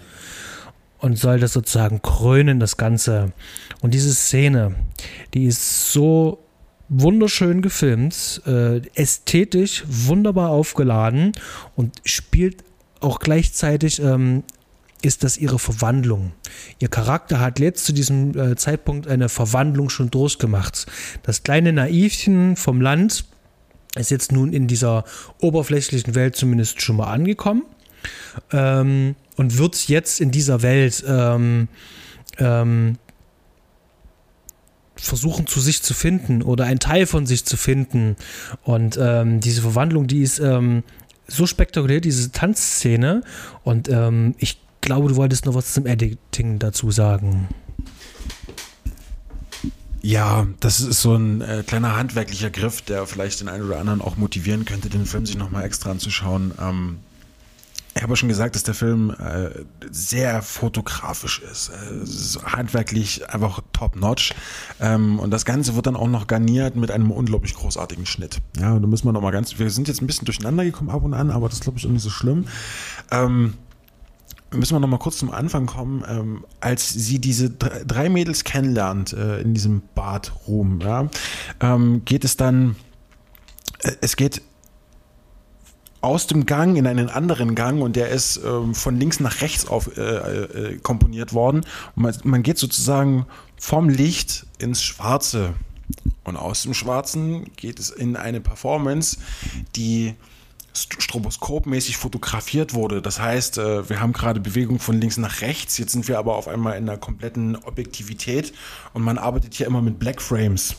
Und 0.99 1.17
soll 1.17 1.39
das 1.39 1.53
sozusagen 1.53 2.01
krönen, 2.01 2.59
das 2.59 2.77
Ganze. 2.77 3.31
Und 3.81 3.93
diese 3.93 4.13
Szene, 4.13 4.75
die 5.33 5.45
ist 5.45 5.91
so 5.91 6.39
wunderschön 6.89 7.61
gefilmt, 7.61 8.41
äh, 8.45 8.81
ästhetisch 8.95 9.83
wunderbar 9.87 10.49
aufgeladen 10.49 11.33
und 11.75 11.95
spielt 12.05 12.63
auch 12.99 13.19
gleichzeitig 13.19 14.01
ähm, 14.01 14.43
ist 15.01 15.23
das 15.23 15.37
ihre 15.37 15.59
Verwandlung. 15.59 16.31
Ihr 16.79 16.87
Charakter 16.87 17.39
hat 17.39 17.59
jetzt 17.59 17.85
zu 17.85 17.93
diesem 17.93 18.37
äh, 18.37 18.55
Zeitpunkt 18.55 19.07
eine 19.07 19.29
Verwandlung 19.29 19.89
schon 19.89 20.09
durchgemacht. 20.09 20.87
Das 21.23 21.43
kleine 21.43 21.71
Naivchen 21.73 22.55
vom 22.55 22.81
Land 22.81 23.25
ist 23.95 24.11
jetzt 24.11 24.31
nun 24.31 24.53
in 24.53 24.67
dieser 24.67 25.05
oberflächlichen 25.39 26.15
Welt 26.15 26.35
zumindest 26.35 26.81
schon 26.81 26.97
mal 26.97 27.11
angekommen 27.11 27.63
ähm, 28.51 29.15
und 29.35 29.57
wird 29.57 29.87
jetzt 29.87 30.21
in 30.21 30.31
dieser 30.31 30.61
Welt 30.61 31.03
ähm, 31.07 31.67
ähm, 32.37 32.97
versuchen 34.95 35.47
zu 35.47 35.59
sich 35.59 35.83
zu 35.83 35.93
finden 35.93 36.41
oder 36.41 36.65
ein 36.65 36.79
Teil 36.79 37.05
von 37.05 37.25
sich 37.25 37.45
zu 37.45 37.57
finden. 37.57 38.15
Und 38.63 38.97
ähm, 38.99 39.39
diese 39.39 39.61
Verwandlung, 39.61 40.07
die 40.07 40.21
ist 40.21 40.39
ähm, 40.39 40.83
so 41.27 41.45
spektakulär, 41.45 42.01
diese 42.01 42.31
Tanzszene. 42.31 43.21
Und 43.63 43.89
ähm, 43.89 44.35
ich 44.39 44.59
glaube, 44.81 45.09
du 45.09 45.15
wolltest 45.15 45.45
noch 45.45 45.53
was 45.53 45.73
zum 45.73 45.85
Editing 45.85 46.59
dazu 46.59 46.91
sagen. 46.91 47.47
Ja, 50.07 50.47
das 50.61 50.79
ist 50.79 51.01
so 51.01 51.15
ein 51.15 51.41
äh, 51.41 51.65
kleiner 51.67 51.97
handwerklicher 51.97 52.49
Griff, 52.49 52.81
der 52.81 53.05
vielleicht 53.07 53.41
den 53.41 53.49
einen 53.49 53.65
oder 53.65 53.77
anderen 53.77 53.99
auch 53.99 54.15
motivieren 54.15 54.63
könnte, 54.63 54.87
den 54.87 55.05
Film 55.05 55.25
sich 55.25 55.37
nochmal 55.37 55.65
extra 55.65 55.91
anzuschauen. 55.91 56.53
Ähm, 56.61 56.99
ich 57.93 58.03
habe 58.03 58.15
schon 58.15 58.29
gesagt, 58.29 58.55
dass 58.55 58.63
der 58.63 58.73
Film 58.73 59.13
äh, 59.19 59.49
sehr 59.91 60.41
fotografisch 60.43 61.39
ist, 61.39 61.71
äh, 61.71 62.39
handwerklich 62.45 63.27
einfach 63.27 63.59
top-notch. 63.73 64.33
Ähm, 64.79 65.19
und 65.19 65.31
das 65.31 65.43
Ganze 65.43 65.75
wird 65.75 65.87
dann 65.87 65.97
auch 65.97 66.07
noch 66.07 66.27
garniert 66.27 66.77
mit 66.77 66.89
einem 66.89 67.11
unglaublich 67.11 67.53
großartigen 67.55 68.05
Schnitt. 68.05 68.37
Ja, 68.57 68.79
da 68.79 68.87
müssen 68.87 69.09
wir 69.09 69.11
noch 69.11 69.19
mal 69.19 69.31
ganz, 69.31 69.59
wir 69.59 69.69
sind 69.71 69.89
jetzt 69.89 70.01
ein 70.01 70.07
bisschen 70.07 70.23
durcheinander 70.23 70.63
gekommen 70.63 70.89
ab 70.89 71.03
und 71.03 71.15
an, 71.15 71.31
aber 71.31 71.49
das 71.49 71.59
glaube 71.59 71.79
ich 71.79 71.85
auch 71.85 71.91
nicht 71.91 72.03
so 72.03 72.11
schlimm. 72.11 72.45
Ähm, 73.11 73.55
müssen 74.51 74.75
wir 74.75 74.79
noch 74.79 74.87
mal 74.87 74.97
kurz 74.97 75.17
zum 75.17 75.31
Anfang 75.31 75.65
kommen, 75.65 76.03
ähm, 76.07 76.45
als 76.59 76.89
sie 76.89 77.19
diese 77.19 77.49
drei 77.49 78.09
Mädels 78.09 78.43
kennenlernt 78.43 79.13
äh, 79.13 79.41
in 79.41 79.53
diesem 79.53 79.81
Badroom, 79.95 80.79
ja, 80.81 81.09
ähm, 81.59 82.03
geht 82.05 82.23
es 82.23 82.37
dann, 82.37 82.75
äh, 83.83 83.91
es 84.01 84.15
geht 84.15 84.41
aus 86.01 86.27
dem 86.27 86.45
Gang 86.45 86.77
in 86.77 86.87
einen 86.87 87.09
anderen 87.09 87.55
Gang 87.55 87.81
und 87.81 87.95
der 87.95 88.09
ist 88.09 88.39
ähm, 88.45 88.75
von 88.75 88.97
links 88.99 89.19
nach 89.19 89.41
rechts 89.41 89.67
auf, 89.67 89.97
äh, 89.97 90.01
äh, 90.01 90.77
komponiert 90.77 91.33
worden. 91.33 91.65
Man, 91.95 92.15
man, 92.23 92.43
geht 92.43 92.57
sozusagen 92.57 93.25
vom 93.57 93.89
Licht 93.89 94.45
ins 94.59 94.83
Schwarze. 94.83 95.53
Und 96.23 96.35
aus 96.35 96.63
dem 96.63 96.73
Schwarzen 96.73 97.45
geht 97.55 97.79
es 97.79 97.89
in 97.89 98.15
eine 98.15 98.41
Performance, 98.41 99.17
die 99.75 100.15
stroboskopmäßig 100.77 101.97
fotografiert 101.97 102.73
wurde. 102.73 103.01
Das 103.01 103.19
heißt, 103.19 103.57
äh, 103.57 103.89
wir 103.89 103.99
haben 103.99 104.13
gerade 104.13 104.39
Bewegung 104.39 104.79
von 104.79 104.99
links 104.99 105.17
nach 105.17 105.41
rechts, 105.41 105.77
jetzt 105.77 105.91
sind 105.91 106.07
wir 106.07 106.19
aber 106.19 106.35
auf 106.35 106.47
einmal 106.47 106.77
in 106.77 106.89
einer 106.89 106.97
kompletten 106.97 107.55
Objektivität 107.55 108.53
und 108.93 109.03
man 109.03 109.17
arbeitet 109.17 109.53
hier 109.53 109.67
immer 109.67 109.81
mit 109.81 109.99
Black 109.99 110.21
Frames. 110.21 110.75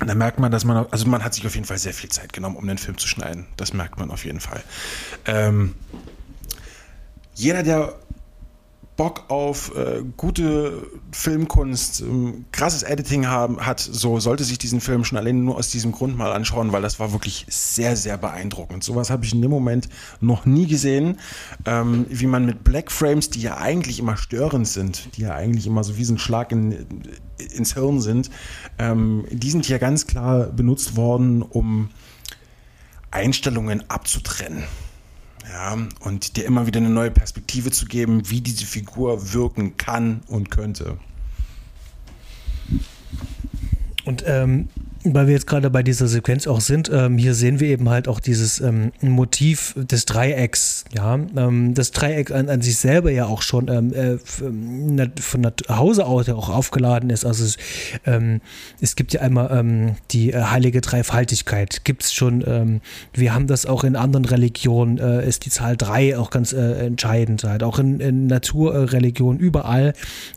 Und 0.00 0.06
da 0.06 0.14
merkt 0.14 0.38
man, 0.38 0.50
dass 0.50 0.64
man, 0.64 0.86
also 0.90 1.06
man 1.06 1.22
hat 1.22 1.34
sich 1.34 1.46
auf 1.46 1.54
jeden 1.54 1.66
Fall 1.66 1.78
sehr 1.78 1.92
viel 1.92 2.08
Zeit 2.08 2.32
genommen, 2.32 2.56
um 2.56 2.66
den 2.66 2.78
Film 2.78 2.96
zu 2.96 3.06
schneiden. 3.06 3.46
Das 3.56 3.74
merkt 3.74 3.98
man 3.98 4.10
auf 4.10 4.24
jeden 4.24 4.40
Fall. 4.40 4.62
Ähm, 5.26 5.74
jeder, 7.34 7.62
der 7.62 7.99
Bock 8.96 9.30
auf 9.30 9.74
äh, 9.76 10.02
gute 10.16 10.86
Filmkunst, 11.10 12.02
ähm, 12.02 12.44
krasses 12.52 12.82
Editing 12.82 13.28
haben, 13.28 13.64
hat, 13.64 13.80
so 13.80 14.20
sollte 14.20 14.44
sich 14.44 14.58
diesen 14.58 14.82
Film 14.82 15.04
schon 15.04 15.16
alleine 15.16 15.38
nur 15.38 15.56
aus 15.56 15.70
diesem 15.70 15.92
Grund 15.92 16.18
mal 16.18 16.32
anschauen, 16.32 16.72
weil 16.72 16.82
das 16.82 17.00
war 17.00 17.12
wirklich 17.12 17.46
sehr, 17.48 17.96
sehr 17.96 18.18
beeindruckend. 18.18 18.84
Sowas 18.84 19.08
habe 19.08 19.24
ich 19.24 19.32
in 19.32 19.40
dem 19.40 19.50
Moment 19.50 19.88
noch 20.20 20.44
nie 20.44 20.66
gesehen, 20.66 21.18
ähm, 21.64 22.04
wie 22.10 22.26
man 22.26 22.44
mit 22.44 22.62
Black 22.62 22.92
Frames, 22.92 23.30
die 23.30 23.40
ja 23.40 23.56
eigentlich 23.56 23.98
immer 23.98 24.18
störend 24.18 24.68
sind, 24.68 25.16
die 25.16 25.22
ja 25.22 25.34
eigentlich 25.34 25.66
immer 25.66 25.82
so 25.82 25.96
wie 25.96 26.04
so 26.04 26.14
ein 26.14 26.18
Schlag 26.18 26.52
in, 26.52 26.86
ins 27.38 27.72
Hirn 27.72 28.02
sind, 28.02 28.30
ähm, 28.78 29.24
die 29.30 29.50
sind 29.50 29.64
hier 29.64 29.78
ganz 29.78 30.06
klar 30.06 30.46
benutzt 30.48 30.96
worden, 30.96 31.40
um 31.40 31.88
Einstellungen 33.10 33.88
abzutrennen. 33.88 34.64
Ja, 35.52 35.76
und 36.00 36.36
dir 36.36 36.44
immer 36.44 36.66
wieder 36.68 36.78
eine 36.78 36.90
neue 36.90 37.10
Perspektive 37.10 37.72
zu 37.72 37.86
geben, 37.86 38.30
wie 38.30 38.40
diese 38.40 38.64
Figur 38.64 39.32
wirken 39.32 39.76
kann 39.76 40.22
und 40.28 40.48
könnte. 40.48 40.96
Und 44.04 44.22
ähm, 44.26 44.68
weil 45.04 45.26
wir 45.26 45.34
jetzt 45.34 45.46
gerade 45.46 45.70
bei 45.70 45.82
dieser 45.82 46.08
Sequenz 46.08 46.46
auch 46.46 46.60
sind, 46.60 46.90
ähm, 46.92 47.16
hier 47.16 47.34
sehen 47.34 47.58
wir 47.58 47.68
eben 47.68 47.88
halt 47.88 48.06
auch 48.06 48.20
dieses 48.20 48.60
ähm, 48.60 48.92
Motiv 49.00 49.74
des 49.76 50.04
Dreiecks. 50.04 50.84
Ja, 50.94 51.14
ähm, 51.14 51.72
das 51.74 51.92
Dreieck 51.92 52.30
an, 52.30 52.50
an, 52.50 52.60
sich 52.60 52.76
selber 52.76 53.10
ja 53.10 53.24
auch 53.24 53.40
schon 53.40 53.68
ähm, 53.68 53.92
äh, 53.94 54.18
ähm, 54.44 55.12
von 55.18 55.46
Hause 55.70 56.04
aus 56.04 56.26
ja 56.26 56.34
auch 56.34 56.50
aufgeladen 56.50 57.08
ist. 57.08 57.24
Also 57.24 57.44
es, 57.44 57.56
ähm, 58.04 58.42
es 58.80 58.94
gibt 58.94 59.14
ja 59.14 59.22
einmal 59.22 59.96
die 60.10 60.32
äh, 60.32 60.42
heilige 60.42 60.80
Dreifaltigkeit. 60.80 61.84
Gibt 61.84 62.04
es 62.04 62.12
schon. 62.12 62.80
wir 63.12 63.34
haben 63.34 63.46
das 63.46 63.66
auch 63.66 63.84
in 63.84 63.96
anderen 63.96 64.24
Religionen. 64.24 64.98
Äh, 64.98 65.26
ist 65.26 65.46
die 65.46 65.50
Zahl 65.50 65.76
drei 65.76 66.18
auch 66.18 66.30
ganz 66.30 66.52
äh, 66.52 66.86
entscheidend. 66.86 67.44
Halt. 67.44 67.62
Auch 67.62 67.78
in, 67.78 68.00
in 68.00 68.26
Naturreligionen 68.26 69.40
überall 69.40 69.94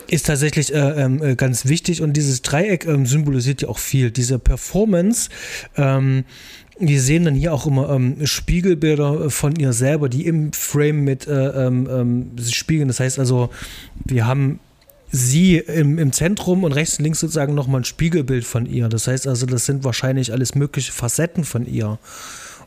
ist 0.08 0.28
tatsächlich 0.28 0.74
äh, 0.74 1.36
ganz 1.38 1.66
wichtig. 1.66 2.02
Und 2.02 2.14
dieses 2.14 2.42
Dreieck 2.42 2.88
symbolisiert 3.04 3.62
ja 3.62 3.68
auch 3.68 3.80
viel. 3.80 4.12
Diese 4.12 4.40
Performance. 4.54 5.30
Ähm, 5.78 6.26
wir 6.78 7.02
sehen 7.02 7.26
dann 7.26 7.34
hier 7.34 7.54
auch 7.54 7.66
immer 7.66 7.90
ähm, 7.90 8.18
Spiegelbilder 8.26 9.30
von 9.32 9.56
ihr 9.56 9.74
selber, 9.74 10.10
die 10.10 10.26
im 10.28 10.54
Frame 10.54 11.04
mit 11.04 11.28
äh, 11.28 11.68
ähm, 11.68 11.88
ähm 11.90 12.32
spiegeln. 12.48 12.88
Das 12.88 13.00
heißt 13.00 13.18
also, 13.18 13.50
wir 14.06 14.28
haben 14.28 14.60
sie 15.10 15.58
im, 15.58 15.98
im 15.98 16.12
Zentrum 16.12 16.64
und 16.64 16.72
rechts 16.72 16.98
und 16.98 17.04
links 17.04 17.20
sozusagen 17.20 17.56
nochmal 17.56 17.82
ein 17.82 17.86
Spiegelbild 17.86 18.46
von 18.46 18.66
ihr. 18.68 18.90
Das 18.90 19.08
heißt 19.08 19.28
also, 19.28 19.46
das 19.46 19.66
sind 19.66 19.84
wahrscheinlich 19.84 20.32
alles 20.32 20.54
mögliche 20.54 20.92
Facetten 20.92 21.44
von 21.44 21.66
ihr. 21.66 21.98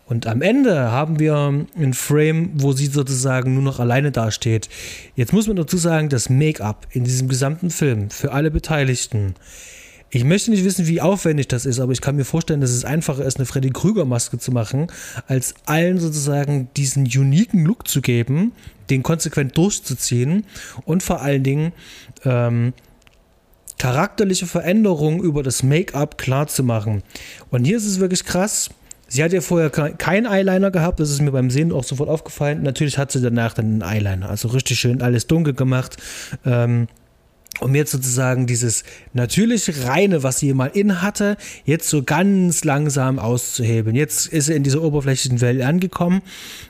Und 0.06 0.28
am 0.28 0.40
Ende 0.42 0.92
haben 0.92 1.18
wir 1.18 1.66
ein 1.76 1.94
Frame, 1.94 2.50
wo 2.54 2.72
sie 2.72 2.86
sozusagen 2.86 3.54
nur 3.54 3.64
noch 3.64 3.80
alleine 3.80 4.12
dasteht. 4.12 4.68
Jetzt 5.16 5.32
muss 5.32 5.48
man 5.48 5.56
dazu 5.56 5.76
sagen, 5.76 6.08
das 6.08 6.30
Make-up 6.30 6.86
in 6.90 7.02
diesem 7.02 7.28
gesamten 7.28 7.70
Film 7.70 8.10
für 8.10 8.32
alle 8.32 8.52
Beteiligten 8.52 9.34
ich 10.10 10.24
möchte 10.24 10.50
nicht 10.50 10.64
wissen, 10.64 10.86
wie 10.86 11.00
aufwendig 11.00 11.48
das 11.48 11.66
ist, 11.66 11.80
aber 11.80 11.92
ich 11.92 12.00
kann 12.00 12.16
mir 12.16 12.24
vorstellen, 12.24 12.60
dass 12.60 12.70
es 12.70 12.84
einfacher 12.84 13.24
ist, 13.24 13.38
eine 13.38 13.46
Freddy 13.46 13.70
Krüger-Maske 13.70 14.38
zu 14.38 14.52
machen, 14.52 14.86
als 15.26 15.54
allen 15.66 15.98
sozusagen 15.98 16.68
diesen 16.76 17.04
uniken 17.04 17.64
Look 17.64 17.88
zu 17.88 18.00
geben, 18.00 18.52
den 18.88 19.02
konsequent 19.02 19.56
durchzuziehen 19.56 20.44
und 20.84 21.02
vor 21.02 21.22
allen 21.22 21.42
Dingen 21.42 21.72
ähm, 22.24 22.72
charakterliche 23.78 24.46
Veränderungen 24.46 25.20
über 25.20 25.42
das 25.42 25.62
Make-up 25.62 26.18
klar 26.18 26.46
zu 26.46 26.62
machen. 26.62 27.02
Und 27.50 27.64
hier 27.64 27.76
ist 27.76 27.86
es 27.86 28.00
wirklich 28.00 28.24
krass. 28.24 28.70
Sie 29.08 29.22
hat 29.22 29.32
ja 29.32 29.40
vorher 29.40 29.70
keinen 29.70 30.26
Eyeliner 30.26 30.70
gehabt, 30.70 30.98
das 30.98 31.10
ist 31.10 31.20
mir 31.20 31.30
beim 31.30 31.50
Sehen 31.50 31.72
auch 31.72 31.84
sofort 31.84 32.08
aufgefallen. 32.08 32.62
Natürlich 32.62 32.98
hat 32.98 33.12
sie 33.12 33.20
danach 33.20 33.54
dann 33.54 33.66
einen 33.66 33.82
Eyeliner, 33.82 34.28
also 34.28 34.48
richtig 34.48 34.78
schön 34.78 35.02
alles 35.02 35.26
dunkel 35.26 35.54
gemacht. 35.54 35.96
Ähm, 36.44 36.88
um 37.60 37.74
jetzt 37.74 37.92
sozusagen 37.92 38.46
dieses 38.46 38.84
natürliche 39.12 39.86
Reine, 39.86 40.22
was 40.22 40.38
sie 40.38 40.52
mal 40.52 40.66
in 40.66 41.02
hatte, 41.02 41.36
jetzt 41.64 41.88
so 41.88 42.02
ganz 42.02 42.64
langsam 42.64 43.18
auszuhebeln. 43.18 43.96
Jetzt 43.96 44.26
ist 44.26 44.46
sie 44.46 44.54
in 44.54 44.62
dieser 44.62 44.82
oberflächlichen 44.82 45.40
Welt 45.40 45.62
angekommen 45.62 46.22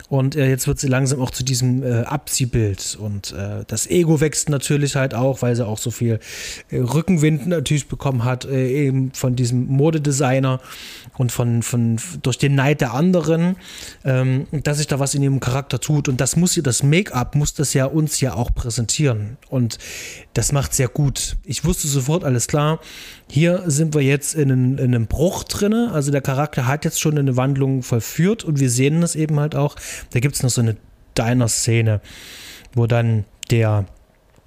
und 0.09 0.35
äh, 0.35 0.49
jetzt 0.49 0.67
wird 0.67 0.79
sie 0.79 0.87
langsam 0.87 1.21
auch 1.21 1.31
zu 1.31 1.43
diesem 1.43 1.83
äh, 1.83 2.01
Abziehbild. 2.01 2.97
Und 2.99 3.33
äh, 3.33 3.65
das 3.67 3.87
Ego 3.87 4.21
wächst 4.21 4.49
natürlich 4.49 4.95
halt 4.95 5.13
auch, 5.13 5.41
weil 5.41 5.55
sie 5.55 5.65
auch 5.65 5.77
so 5.77 5.91
viel 5.91 6.19
äh, 6.69 6.77
Rückenwind 6.77 7.47
natürlich 7.47 7.87
bekommen 7.87 8.23
hat, 8.23 8.45
äh, 8.45 8.85
eben 8.87 9.11
von 9.13 9.35
diesem 9.35 9.67
Modedesigner 9.67 10.61
und 11.17 11.31
von, 11.31 11.63
von 11.63 11.97
durch 12.21 12.37
den 12.37 12.55
Neid 12.55 12.81
der 12.81 12.93
anderen, 12.93 13.57
ähm, 14.05 14.47
dass 14.51 14.77
sich 14.77 14.87
da 14.87 14.99
was 14.99 15.15
in 15.15 15.23
ihrem 15.23 15.39
Charakter 15.39 15.79
tut. 15.79 16.07
Und 16.07 16.21
das 16.21 16.35
muss 16.35 16.55
ihr, 16.55 16.63
das 16.63 16.83
Make-up 16.83 17.35
muss 17.35 17.53
das 17.53 17.73
ja 17.73 17.85
uns 17.85 18.21
ja 18.21 18.33
auch 18.33 18.53
präsentieren. 18.53 19.37
Und 19.49 19.77
das 20.33 20.51
macht 20.51 20.76
sehr 20.77 20.87
gut. 20.87 21.35
Ich 21.43 21.65
wusste 21.65 21.87
sofort, 21.87 22.23
alles 22.23 22.47
klar, 22.47 22.79
hier 23.29 23.63
sind 23.67 23.93
wir 23.93 24.01
jetzt 24.01 24.35
in, 24.35 24.49
in 24.49 24.79
einem 24.79 25.07
Bruch 25.07 25.43
drin. 25.43 25.73
Also 25.73 26.11
der 26.11 26.21
Charakter 26.21 26.67
hat 26.67 26.85
jetzt 26.85 27.01
schon 27.01 27.17
eine 27.17 27.35
Wandlung 27.35 27.83
vollführt 27.83 28.43
und 28.43 28.59
wir 28.59 28.69
sehen 28.69 29.01
das 29.01 29.15
eben 29.15 29.39
halt 29.39 29.55
auch. 29.55 29.75
Da 30.11 30.19
gibt 30.19 30.35
es 30.35 30.43
noch 30.43 30.49
so 30.49 30.61
eine 30.61 30.77
Diner-Szene, 31.17 32.01
wo 32.73 32.87
dann 32.87 33.25
der 33.51 33.85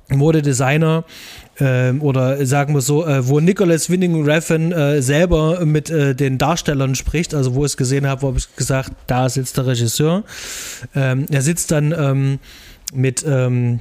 Modedesigner 0.09 1.05
äh, 1.59 1.93
oder 1.93 2.45
sagen 2.47 2.75
wir 2.75 2.81
so, 2.81 3.07
äh, 3.07 3.29
wo 3.29 3.41
Nicholas 3.41 3.91
Winning 3.91 4.25
Refn 4.25 4.73
äh, 4.73 5.03
selber 5.03 5.65
mit 5.65 5.91
äh, 5.91 6.15
den 6.15 6.39
Darstellern 6.39 6.95
spricht, 6.95 7.35
also 7.35 7.55
wo 7.55 7.65
ich 7.65 7.73
es 7.73 7.77
gesehen 7.77 8.07
habe, 8.07 8.27
habe 8.27 8.39
ich 8.39 8.55
gesagt, 8.57 8.93
da 9.07 9.29
sitzt 9.29 9.57
der 9.57 9.67
Regisseur. 9.67 10.25
Ähm, 10.95 11.27
er 11.31 11.43
sitzt 11.43 11.71
dann 11.71 11.93
ähm, 11.97 12.39
mit 12.93 13.25
ähm, 13.27 13.81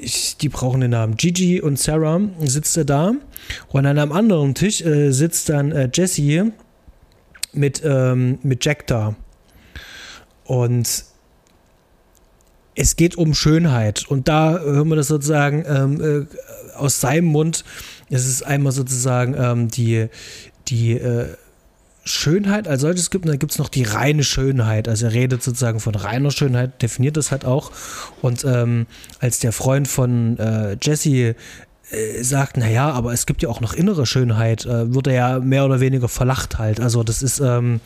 ich, 0.00 0.36
die 0.36 0.48
brauchen 0.48 0.80
den 0.80 0.90
Namen. 0.90 1.16
Gigi 1.16 1.60
und 1.60 1.78
Sarah 1.78 2.20
sitzt 2.40 2.76
er 2.76 2.84
da 2.84 3.12
und 3.68 3.86
an 3.86 3.98
einem 3.98 4.12
anderen 4.12 4.54
Tisch 4.54 4.80
äh, 4.82 5.10
sitzt 5.10 5.48
dann 5.48 5.72
äh, 5.72 5.90
Jesse 5.92 6.52
mit, 7.52 7.82
ähm, 7.84 8.38
mit 8.42 8.64
Jack 8.64 8.86
da. 8.86 9.14
Und 10.44 11.04
es 12.76 12.96
geht 12.96 13.16
um 13.16 13.34
Schönheit. 13.34 14.04
Und 14.06 14.28
da 14.28 14.58
hören 14.58 14.88
wir 14.88 14.96
das 14.96 15.08
sozusagen 15.08 15.64
ähm, 15.66 16.28
äh, 16.28 16.76
aus 16.76 17.00
seinem 17.00 17.26
Mund. 17.26 17.64
Es 18.10 18.26
ist 18.26 18.42
einmal 18.42 18.72
sozusagen 18.72 19.34
ähm, 19.36 19.68
die, 19.68 20.08
die 20.68 20.92
äh, 20.92 21.28
Schönheit 22.06 22.68
als 22.68 22.82
solches 22.82 23.10
gibt, 23.10 23.24
und 23.24 23.30
dann 23.30 23.38
gibt 23.38 23.52
es 23.52 23.58
noch 23.58 23.68
die 23.68 23.82
reine 23.82 24.22
Schönheit. 24.22 24.88
Also 24.88 25.06
er 25.06 25.12
redet 25.12 25.42
sozusagen 25.42 25.80
von 25.80 25.94
reiner 25.94 26.30
Schönheit, 26.30 26.80
definiert 26.80 27.16
das 27.16 27.32
halt 27.32 27.44
auch. 27.44 27.72
Und 28.22 28.44
ähm, 28.44 28.86
als 29.18 29.40
der 29.40 29.52
Freund 29.52 29.88
von 29.88 30.38
äh, 30.38 30.76
Jesse 30.80 31.34
äh, 31.90 32.22
sagt, 32.22 32.56
naja, 32.56 32.90
aber 32.90 33.12
es 33.12 33.26
gibt 33.26 33.42
ja 33.42 33.48
auch 33.48 33.60
noch 33.60 33.74
innere 33.74 34.06
Schönheit, 34.06 34.64
äh, 34.66 34.94
wird 34.94 35.08
er 35.08 35.14
ja 35.14 35.38
mehr 35.40 35.64
oder 35.64 35.80
weniger 35.80 36.08
verlacht 36.08 36.58
halt. 36.58 36.80
Also 36.80 37.02
das 37.02 37.22
ist 37.22 37.40
ähm, 37.40 37.80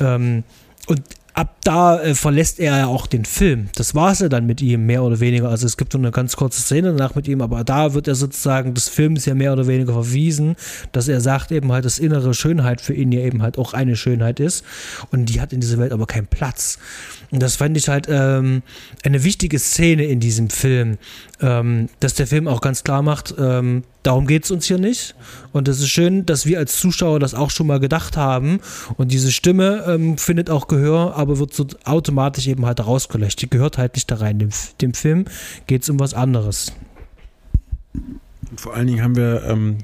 ähm, 0.00 0.42
und 0.88 1.02
ab 1.36 1.58
da 1.64 2.00
äh, 2.00 2.14
verlässt 2.14 2.58
er 2.58 2.78
ja 2.78 2.86
auch 2.86 3.06
den 3.06 3.26
Film. 3.26 3.68
Das 3.74 3.94
war 3.94 4.10
es 4.10 4.20
ja 4.20 4.28
dann 4.28 4.46
mit 4.46 4.62
ihm, 4.62 4.86
mehr 4.86 5.02
oder 5.02 5.20
weniger. 5.20 5.50
Also 5.50 5.66
es 5.66 5.76
gibt 5.76 5.92
so 5.92 5.98
eine 5.98 6.10
ganz 6.10 6.34
kurze 6.34 6.62
Szene 6.62 6.94
danach 6.94 7.14
mit 7.14 7.28
ihm, 7.28 7.42
aber 7.42 7.62
da 7.62 7.92
wird 7.92 8.08
er 8.08 8.14
sozusagen 8.14 8.72
des 8.72 8.88
Films 8.88 9.26
ja 9.26 9.34
mehr 9.34 9.52
oder 9.52 9.66
weniger 9.66 9.92
verwiesen, 9.92 10.56
dass 10.92 11.08
er 11.08 11.20
sagt 11.20 11.52
eben 11.52 11.70
halt, 11.72 11.84
dass 11.84 11.98
innere 11.98 12.32
Schönheit 12.32 12.80
für 12.80 12.94
ihn 12.94 13.12
ja 13.12 13.20
eben 13.20 13.42
halt 13.42 13.58
auch 13.58 13.74
eine 13.74 13.96
Schönheit 13.96 14.40
ist. 14.40 14.64
Und 15.10 15.26
die 15.26 15.42
hat 15.42 15.52
in 15.52 15.60
dieser 15.60 15.76
Welt 15.76 15.92
aber 15.92 16.06
keinen 16.06 16.26
Platz. 16.26 16.78
Und 17.30 17.42
das 17.42 17.56
fand 17.56 17.76
ich 17.76 17.88
halt 17.88 18.06
ähm, 18.08 18.62
eine 19.04 19.22
wichtige 19.22 19.58
Szene 19.58 20.04
in 20.06 20.20
diesem 20.20 20.48
Film, 20.48 20.96
ähm, 21.40 21.88
dass 22.00 22.14
der 22.14 22.26
Film 22.26 22.48
auch 22.48 22.60
ganz 22.60 22.82
klar 22.84 23.02
macht, 23.02 23.34
ähm, 23.38 23.84
darum 24.02 24.26
geht 24.26 24.44
es 24.44 24.50
uns 24.50 24.66
hier 24.66 24.78
nicht. 24.78 25.14
Und 25.52 25.68
es 25.68 25.80
ist 25.80 25.88
schön, 25.88 26.24
dass 26.24 26.46
wir 26.46 26.58
als 26.58 26.78
Zuschauer 26.78 27.20
das 27.20 27.34
auch 27.34 27.50
schon 27.50 27.66
mal 27.66 27.80
gedacht 27.80 28.16
haben. 28.16 28.60
Und 28.96 29.12
diese 29.12 29.32
Stimme 29.32 29.84
ähm, 29.86 30.18
findet 30.18 30.50
auch 30.50 30.68
Gehör, 30.68 31.14
aber 31.16 31.38
wird 31.38 31.52
so 31.52 31.66
automatisch 31.84 32.46
eben 32.46 32.64
halt 32.64 32.84
rausgelöscht. 32.84 33.40
Die 33.42 33.50
gehört 33.50 33.78
halt 33.78 33.94
nicht 33.94 34.10
da 34.10 34.16
rein. 34.16 34.38
Dem, 34.38 34.50
dem 34.80 34.94
Film 34.94 35.26
geht 35.66 35.82
es 35.82 35.90
um 35.90 36.00
was 36.00 36.14
anderes. 36.14 36.72
Und 38.50 38.60
vor 38.60 38.74
allen 38.74 38.86
Dingen 38.86 39.02
haben 39.02 39.16
wir, 39.16 39.44
ähm, 39.44 39.78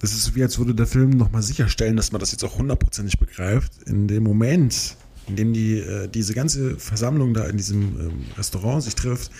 das 0.00 0.12
ist 0.12 0.34
wie 0.34 0.42
als 0.42 0.58
würde 0.58 0.74
der 0.74 0.86
Film 0.86 1.10
nochmal 1.10 1.42
sicherstellen, 1.42 1.96
dass 1.96 2.12
man 2.12 2.20
das 2.20 2.32
jetzt 2.32 2.44
auch 2.44 2.58
hundertprozentig 2.58 3.18
begreift. 3.18 3.72
In 3.86 4.08
dem 4.08 4.24
Moment, 4.24 4.96
in 5.28 5.36
dem 5.36 5.52
die, 5.52 5.78
äh, 5.78 6.08
diese 6.08 6.34
ganze 6.34 6.78
Versammlung 6.78 7.34
da 7.34 7.44
in 7.44 7.56
diesem 7.56 7.82
ähm, 8.00 8.24
Restaurant 8.36 8.82
sich 8.82 8.94
trifft, 8.94 9.30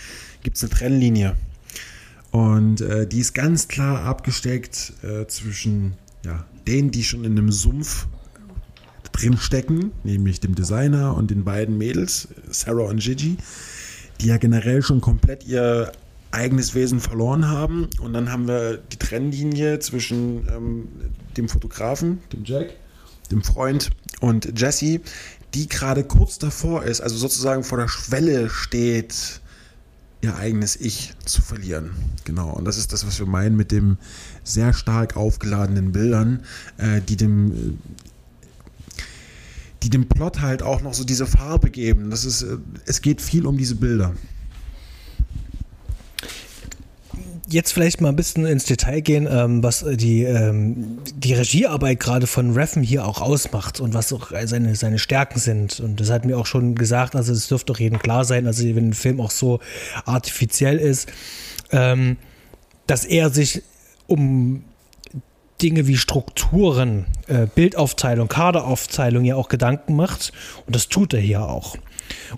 gibt 0.43 0.57
es 0.57 0.63
eine 0.63 0.69
Trennlinie. 0.69 1.35
Und 2.31 2.81
äh, 2.81 3.07
die 3.07 3.19
ist 3.19 3.33
ganz 3.33 3.67
klar 3.67 4.03
abgesteckt 4.03 4.93
äh, 5.03 5.25
zwischen 5.27 5.93
ja, 6.25 6.45
denen, 6.67 6.91
die 6.91 7.03
schon 7.03 7.23
in 7.23 7.31
einem 7.31 7.51
Sumpf 7.51 8.07
drin 9.13 9.37
stecken, 9.37 9.91
nämlich 10.03 10.39
dem 10.39 10.53
Designer 10.53 11.15
und 11.15 11.31
den 11.31 11.43
beiden 11.43 11.77
Mädels, 11.77 12.27
Sarah 12.49 12.83
und 12.83 12.99
Gigi, 12.99 13.37
die 14.21 14.27
ja 14.27 14.37
generell 14.37 14.81
schon 14.81 15.01
komplett 15.01 15.45
ihr 15.47 15.91
eigenes 16.31 16.75
Wesen 16.75 16.99
verloren 16.99 17.47
haben. 17.47 17.87
Und 17.99 18.13
dann 18.13 18.31
haben 18.31 18.47
wir 18.47 18.77
die 18.77 18.97
Trennlinie 18.97 19.79
zwischen 19.79 20.47
ähm, 20.49 20.87
dem 21.35 21.49
Fotografen, 21.49 22.19
dem 22.33 22.43
Jack, 22.43 22.73
dem 23.31 23.43
Freund 23.43 23.89
und 24.19 24.59
Jesse, 24.59 25.01
die 25.53 25.67
gerade 25.67 26.03
kurz 26.03 26.37
davor 26.37 26.83
ist, 26.83 27.01
also 27.01 27.15
sozusagen 27.15 27.63
vor 27.63 27.77
der 27.77 27.87
Schwelle 27.87 28.49
steht, 28.49 29.41
ihr 30.21 30.35
eigenes 30.35 30.75
Ich 30.75 31.13
zu 31.25 31.41
verlieren. 31.41 31.91
Genau, 32.25 32.49
und 32.51 32.65
das 32.65 32.77
ist 32.77 32.91
das, 32.93 33.05
was 33.05 33.19
wir 33.19 33.27
meinen 33.27 33.55
mit 33.55 33.71
dem 33.71 33.97
sehr 34.43 34.73
stark 34.73 35.15
aufgeladenen 35.15 35.91
Bildern, 35.91 36.43
äh, 36.77 37.01
die 37.01 37.17
dem 37.17 37.79
die 39.83 39.89
dem 39.91 40.09
Plot 40.09 40.41
halt 40.41 40.63
auch 40.63 40.81
noch 40.81 40.95
so 40.95 41.03
diese 41.03 41.27
Farbe 41.27 41.69
geben. 41.69 42.09
Das 42.09 42.25
ist, 42.25 42.41
äh, 42.41 42.57
es 42.85 43.01
geht 43.01 43.21
viel 43.21 43.45
um 43.45 43.57
diese 43.57 43.75
Bilder. 43.75 44.15
Jetzt 47.49 47.71
vielleicht 47.71 48.01
mal 48.01 48.09
ein 48.09 48.15
bisschen 48.15 48.45
ins 48.45 48.65
Detail 48.65 49.01
gehen, 49.01 49.27
ähm, 49.29 49.63
was 49.63 49.85
die, 49.87 50.23
ähm, 50.23 50.99
die 51.15 51.33
Regiearbeit 51.33 51.99
gerade 51.99 52.27
von 52.27 52.53
Reffen 52.53 52.83
hier 52.83 53.05
auch 53.05 53.21
ausmacht 53.21 53.79
und 53.79 53.93
was 53.93 54.11
auch 54.11 54.31
seine, 54.45 54.75
seine 54.75 54.99
Stärken 54.99 55.39
sind. 55.39 55.79
Und 55.79 55.99
das 55.99 56.09
hat 56.09 56.25
mir 56.25 56.37
auch 56.37 56.45
schon 56.45 56.75
gesagt, 56.75 57.15
also 57.15 57.31
es 57.33 57.47
dürfte 57.47 57.73
doch 57.73 57.79
jedem 57.79 57.99
klar 57.99 58.25
sein, 58.25 58.47
also 58.47 58.63
wenn 58.63 58.89
ein 58.89 58.93
Film 58.93 59.21
auch 59.21 59.31
so 59.31 59.59
artifiziell 60.05 60.77
ist, 60.77 61.09
ähm, 61.71 62.17
dass 62.85 63.05
er 63.05 63.29
sich 63.29 63.63
um 64.07 64.63
Dinge 65.61 65.87
wie 65.87 65.97
Strukturen, 65.97 67.07
äh, 67.27 67.47
Bildaufteilung, 67.47 68.27
Kaderaufteilung 68.27 69.25
ja 69.25 69.35
auch 69.35 69.49
Gedanken 69.49 69.95
macht. 69.95 70.31
Und 70.65 70.75
das 70.75 70.87
tut 70.87 71.13
er 71.13 71.19
hier 71.19 71.43
auch. 71.43 71.77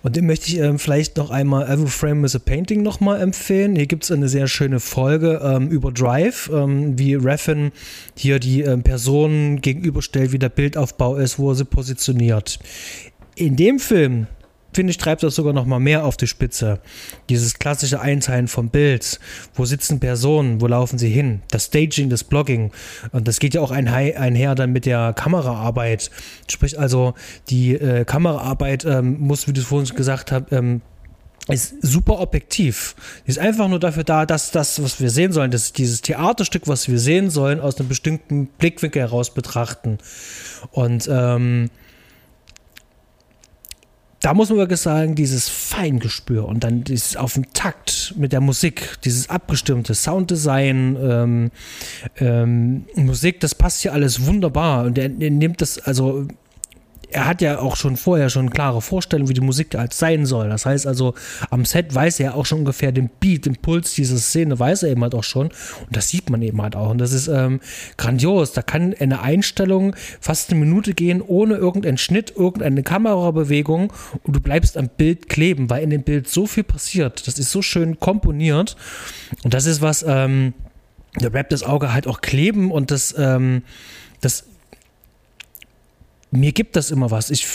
Und 0.04 0.16
dem 0.16 0.28
möchte 0.28 0.48
ich 0.48 0.60
ähm, 0.60 0.80
vielleicht 0.80 1.18
noch 1.18 1.30
einmal 1.30 1.70
Every 1.70 1.88
Frame 1.88 2.26
is 2.26 2.36
a 2.36 2.40
Painting 2.40 2.82
nochmal 2.82 3.22
empfehlen. 3.22 3.76
Hier 3.76 3.88
gibt 3.88 4.04
es 4.04 4.12
eine 4.12 4.30
sehr 4.30 4.48
schöne 4.48 4.80
Folge 4.80 5.42
ähm, 5.44 5.70
über 5.70 5.92
Drive, 5.92 6.50
ähm, 6.54 6.98
wie 6.98 7.16
Raffin 7.16 7.72
hier 8.16 8.40
die 8.40 8.62
ähm, 8.62 8.84
Personen 8.84 9.62
gegenüberstellt, 9.62 10.32
wie 10.32 10.40
der 10.40 10.50
Bildaufbau 10.50 11.16
ist, 11.18 11.40
wo 11.40 11.52
er 11.52 11.56
sie 11.56 11.66
positioniert. 11.66 12.60
In 13.36 13.56
dem 13.56 13.80
Film 13.80 14.28
finde 14.74 14.92
ich, 14.92 14.98
treibt 14.98 15.24
das 15.24 15.36
sogar 15.36 15.54
noch 15.54 15.66
mal 15.66 15.80
mehr 15.80 16.06
auf 16.06 16.18
die 16.18 16.28
Spitze. 16.28 16.80
Dieses 17.30 17.60
klassische 17.60 18.00
Einteilen 18.02 18.48
vom 18.48 18.70
Bild. 18.70 19.20
Wo 19.54 19.66
sitzen 19.66 20.00
Personen? 20.00 20.62
Wo 20.62 20.68
laufen 20.68 20.98
sie 20.98 21.10
hin? 21.10 21.42
Das 21.52 21.66
Staging, 21.66 22.10
das 22.10 22.24
Blogging. 22.24 22.72
Und 23.12 23.28
das 23.28 23.40
geht 23.40 23.54
ja 23.54 23.62
auch 23.62 23.72
einher 23.72 24.56
dann 24.56 24.72
mit 24.72 24.86
der 24.86 25.14
Kameraarbeit. 25.14 26.12
Sprich 26.50 26.80
also, 26.80 27.14
die 27.50 27.74
äh, 27.74 28.06
Kameraarbeit 28.06 28.86
ähm, 28.86 29.20
muss, 29.20 29.48
wie 29.48 29.54
du 29.54 29.62
es 29.62 29.68
vorhin 29.68 29.96
gesagt 29.96 30.32
hast, 30.32 30.52
ähm, 30.52 30.82
ist 31.48 31.76
super 31.82 32.20
objektiv. 32.20 32.96
Die 33.26 33.32
ist 33.32 33.40
einfach 33.40 33.68
nur 33.68 33.80
dafür 33.80 34.04
da, 34.04 34.26
dass 34.26 34.52
das, 34.52 34.82
was 34.84 35.02
wir 35.02 35.10
sehen 35.10 35.32
sollen, 35.32 35.52
dass 35.52 35.74
dieses 35.74 36.02
Theaterstück, 36.02 36.68
was 36.68 36.88
wir 36.88 37.00
sehen 37.00 37.30
sollen, 37.30 37.60
aus 37.60 37.80
einem 37.80 37.90
bestimmten 37.90 38.48
Blickwinkel 38.48 39.02
heraus 39.02 39.34
betrachten. 39.34 39.98
Und 40.72 41.10
ähm, 41.12 41.70
da 44.22 44.34
muss 44.34 44.50
man 44.50 44.58
wirklich 44.58 44.82
sagen, 44.82 45.16
dieses 45.16 45.48
Feingespür 45.48 46.46
und 46.46 46.64
dann 46.64 46.84
dieses 46.84 47.16
auf 47.16 47.34
dem 47.34 47.54
Takt 47.54 48.14
mit 48.18 48.34
der 48.34 48.42
Musik, 48.42 48.98
dieses 49.06 49.30
abgestimmte 49.30 49.96
Sounddesign, 49.96 50.98
ähm, 51.02 51.52
ähm, 52.18 52.86
Musik, 52.96 53.40
das 53.40 53.56
passt 53.56 53.82
hier 53.82 53.94
alles 53.94 54.26
wunderbar 54.26 54.86
und 54.86 54.98
er, 54.98 55.10
er 55.20 55.32
nimmt 55.32 55.62
das, 55.62 55.80
also 55.80 56.28
er 57.12 57.26
hat 57.26 57.42
ja 57.42 57.60
auch 57.60 57.76
schon 57.76 57.98
vorher 57.98 58.30
schon 58.30 58.50
klare 58.50 58.82
Vorstellungen, 58.82 59.30
wie 59.30 59.34
die 59.34 59.42
Musik 59.42 59.76
halt 59.76 59.94
sein 59.94 60.26
soll. 60.26 60.50
Das 60.50 60.66
heißt 60.66 60.86
also, 60.86 61.16
am 61.50 61.66
Set 61.66 61.94
weiß 61.94 62.20
er 62.20 62.36
auch 62.36 62.46
schon 62.46 62.60
ungefähr 62.60 62.92
den 62.92 63.10
Beat, 63.20 63.46
den 63.46 63.56
Puls 63.56 63.94
dieser 63.96 64.18
Szene, 64.18 64.60
weiß 64.60 64.84
er 64.84 64.92
eben 64.92 65.02
halt 65.02 65.16
auch 65.16 65.24
schon. 65.24 65.48
Und 65.48 65.96
das 65.96 66.10
sieht 66.10 66.30
man 66.30 66.42
eben 66.42 66.62
halt 66.62 66.76
auch. 66.76 66.90
Und 66.90 67.00
das 67.00 67.14
ist 67.14 67.28
ähm, 67.28 67.62
grandios. 67.98 68.54
Da 68.54 68.62
kann 68.62 68.94
eine 69.00 69.22
Einstellung 69.22 69.96
fast 70.20 70.52
eine 70.52 70.60
Minute 70.60 70.94
gehen, 70.94 71.22
ohne 71.22 71.56
irgendeinen 71.56 71.98
Schnitt, 71.98 72.34
irgendeine 72.36 72.84
Kamerabewegung. 72.84 73.92
Und 74.24 74.36
du 74.36 74.40
bleibst 74.40 74.78
am 74.78 74.90
Bild 74.90 75.30
kleben, 75.30 75.70
weil 75.70 75.84
in 75.84 75.90
dem 75.90 76.04
Bild 76.04 76.30
so 76.30 76.46
viel 76.46 76.64
passiert. 76.64 77.28
Das 77.28 77.40
ist 77.40 77.52
so 77.52 77.62
schön 77.62 78.00
komponiert. 78.00 78.76
Und 79.44 79.54
das 79.54 79.66
ist 79.66 79.82
was, 79.82 80.06
ähm, 80.08 80.54
da 81.16 81.30
bleibt 81.30 81.52
das 81.52 81.64
Auge 81.64 81.92
halt 81.92 82.08
auch 82.08 82.22
kleben 82.22 82.72
und 82.72 82.92
das, 82.92 83.16
ähm, 83.18 83.64
das 84.22 84.49
mir 86.32 86.52
gibt 86.52 86.76
das 86.76 86.92
immer 86.92 87.10
was. 87.10 87.32
Ich 87.32 87.48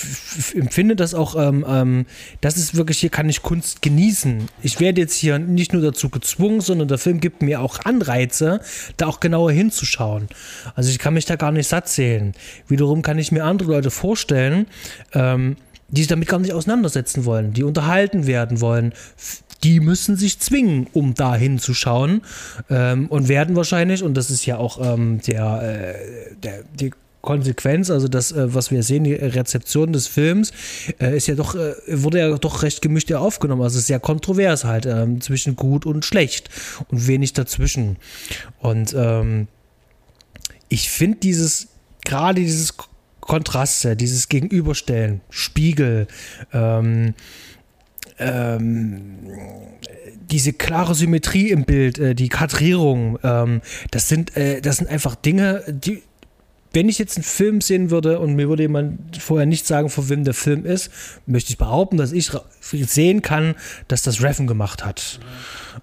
empfinde 0.54 0.96
das 0.96 1.14
auch, 1.14 1.36
ähm, 1.36 1.64
ähm, 1.68 2.06
das 2.40 2.56
ist 2.56 2.74
wirklich, 2.74 2.98
hier 2.98 3.10
kann 3.10 3.28
ich 3.28 3.42
Kunst 3.42 3.82
genießen. 3.82 4.48
Ich 4.62 4.80
werde 4.80 5.00
jetzt 5.00 5.14
hier 5.14 5.38
nicht 5.38 5.72
nur 5.72 5.82
dazu 5.82 6.08
gezwungen, 6.08 6.60
sondern 6.60 6.88
der 6.88 6.98
Film 6.98 7.20
gibt 7.20 7.42
mir 7.42 7.60
auch 7.60 7.84
Anreize, 7.84 8.60
da 8.96 9.06
auch 9.06 9.20
genauer 9.20 9.52
hinzuschauen. 9.52 10.28
Also 10.74 10.90
ich 10.90 10.98
kann 10.98 11.14
mich 11.14 11.24
da 11.24 11.36
gar 11.36 11.52
nicht 11.52 11.68
satt 11.68 11.88
sehen. 11.88 12.32
Wiederum 12.66 13.02
kann 13.02 13.18
ich 13.18 13.30
mir 13.30 13.44
andere 13.44 13.70
Leute 13.72 13.90
vorstellen, 13.90 14.66
ähm, 15.12 15.56
die 15.88 16.00
sich 16.00 16.08
damit 16.08 16.28
gar 16.28 16.40
nicht 16.40 16.52
auseinandersetzen 16.52 17.24
wollen, 17.24 17.52
die 17.52 17.62
unterhalten 17.62 18.26
werden 18.26 18.60
wollen. 18.60 18.92
Die 19.62 19.78
müssen 19.78 20.16
sich 20.16 20.40
zwingen, 20.40 20.88
um 20.92 21.14
da 21.14 21.36
hinzuschauen 21.36 22.22
ähm, 22.68 23.06
und 23.06 23.28
werden 23.28 23.54
wahrscheinlich, 23.54 24.02
und 24.02 24.14
das 24.14 24.30
ist 24.30 24.44
ja 24.46 24.58
auch 24.58 24.94
ähm, 24.94 25.20
der, 25.26 25.62
äh, 25.62 26.34
der, 26.42 26.64
die 26.78 26.90
Konsequenz, 27.24 27.90
also 27.90 28.06
das, 28.06 28.32
äh, 28.32 28.54
was 28.54 28.70
wir 28.70 28.82
sehen, 28.82 29.04
die 29.04 29.14
Rezeption 29.14 29.92
des 29.94 30.06
Films, 30.06 30.52
äh, 31.00 31.16
ist 31.16 31.26
ja 31.26 31.34
doch, 31.34 31.54
äh, 31.54 31.74
wurde 31.88 32.18
ja 32.18 32.36
doch 32.36 32.62
recht 32.62 32.82
gemischt 32.82 33.10
aufgenommen. 33.12 33.62
Also 33.62 33.80
sehr 33.80 33.98
kontrovers 33.98 34.64
halt, 34.64 34.84
ähm, 34.84 35.22
zwischen 35.22 35.56
gut 35.56 35.86
und 35.86 36.04
schlecht 36.04 36.50
und 36.88 37.06
wenig 37.06 37.32
dazwischen. 37.32 37.96
Und 38.58 38.94
ähm, 38.96 39.48
ich 40.68 40.90
finde 40.90 41.18
dieses, 41.18 41.68
gerade 42.04 42.42
dieses 42.42 42.74
Kontraste, 43.20 43.96
dieses 43.96 44.28
Gegenüberstellen, 44.28 45.22
Spiegel, 45.30 46.06
ähm, 46.52 47.14
ähm, 48.18 49.16
diese 50.30 50.52
klare 50.52 50.94
Symmetrie 50.94 51.50
im 51.50 51.64
Bild, 51.64 51.98
äh, 51.98 52.14
die 52.14 52.28
Kadrierung, 52.28 53.18
ähm, 53.22 53.62
das 53.90 54.08
sind, 54.08 54.36
äh, 54.36 54.60
das 54.60 54.76
sind 54.76 54.88
einfach 54.88 55.14
Dinge, 55.14 55.62
die, 55.68 56.02
wenn 56.74 56.88
ich 56.88 56.98
jetzt 56.98 57.16
einen 57.16 57.24
Film 57.24 57.60
sehen 57.60 57.90
würde 57.90 58.18
und 58.18 58.34
mir 58.34 58.48
würde 58.48 58.64
jemand 58.64 59.16
vorher 59.16 59.46
nicht 59.46 59.66
sagen, 59.66 59.88
von 59.88 60.08
wem 60.08 60.24
der 60.24 60.34
Film 60.34 60.66
ist, 60.66 60.90
möchte 61.26 61.50
ich 61.50 61.58
behaupten, 61.58 61.96
dass 61.96 62.12
ich 62.12 62.30
sehen 62.60 63.22
kann, 63.22 63.54
dass 63.88 64.02
das 64.02 64.22
Reffen 64.22 64.46
gemacht 64.46 64.84
hat. 64.84 65.20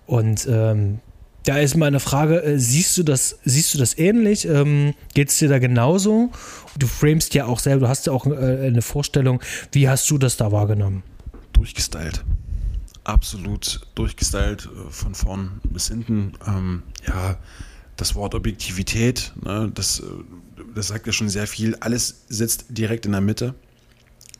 Und 0.05 0.47
ähm, 0.49 0.99
da 1.45 1.57
ist 1.57 1.75
meine 1.75 1.99
Frage, 1.99 2.43
äh, 2.43 2.59
siehst 2.59 2.97
du 2.97 3.03
das, 3.03 3.39
siehst 3.45 3.73
du 3.73 3.77
das 3.77 3.97
ähnlich? 3.97 4.45
Ähm, 4.45 4.93
Geht 5.13 5.29
es 5.29 5.37
dir 5.37 5.49
da 5.49 5.59
genauso? 5.59 6.29
Du 6.77 6.87
framest 6.87 7.33
ja 7.33 7.45
auch 7.45 7.59
selber, 7.59 7.85
du 7.85 7.89
hast 7.89 8.07
ja 8.07 8.13
auch 8.13 8.27
äh, 8.27 8.67
eine 8.67 8.81
Vorstellung. 8.81 9.41
Wie 9.71 9.89
hast 9.89 10.09
du 10.11 10.17
das 10.17 10.37
da 10.37 10.51
wahrgenommen? 10.51 11.03
Durchgestylt. 11.53 12.23
Absolut 13.03 13.81
durchgestylt, 13.95 14.65
äh, 14.65 14.91
von 14.91 15.15
vorn 15.15 15.61
bis 15.63 15.87
hinten. 15.87 16.33
Ähm, 16.45 16.83
ja, 17.07 17.37
das 17.97 18.15
Wort 18.15 18.35
Objektivität, 18.35 19.33
ne, 19.43 19.71
das, 19.73 19.99
äh, 19.99 20.03
das 20.73 20.87
sagt 20.87 21.07
ja 21.07 21.13
schon 21.13 21.29
sehr 21.29 21.47
viel. 21.47 21.75
Alles 21.75 22.23
sitzt 22.29 22.65
direkt 22.69 23.05
in 23.05 23.11
der 23.11 23.21
Mitte. 23.21 23.55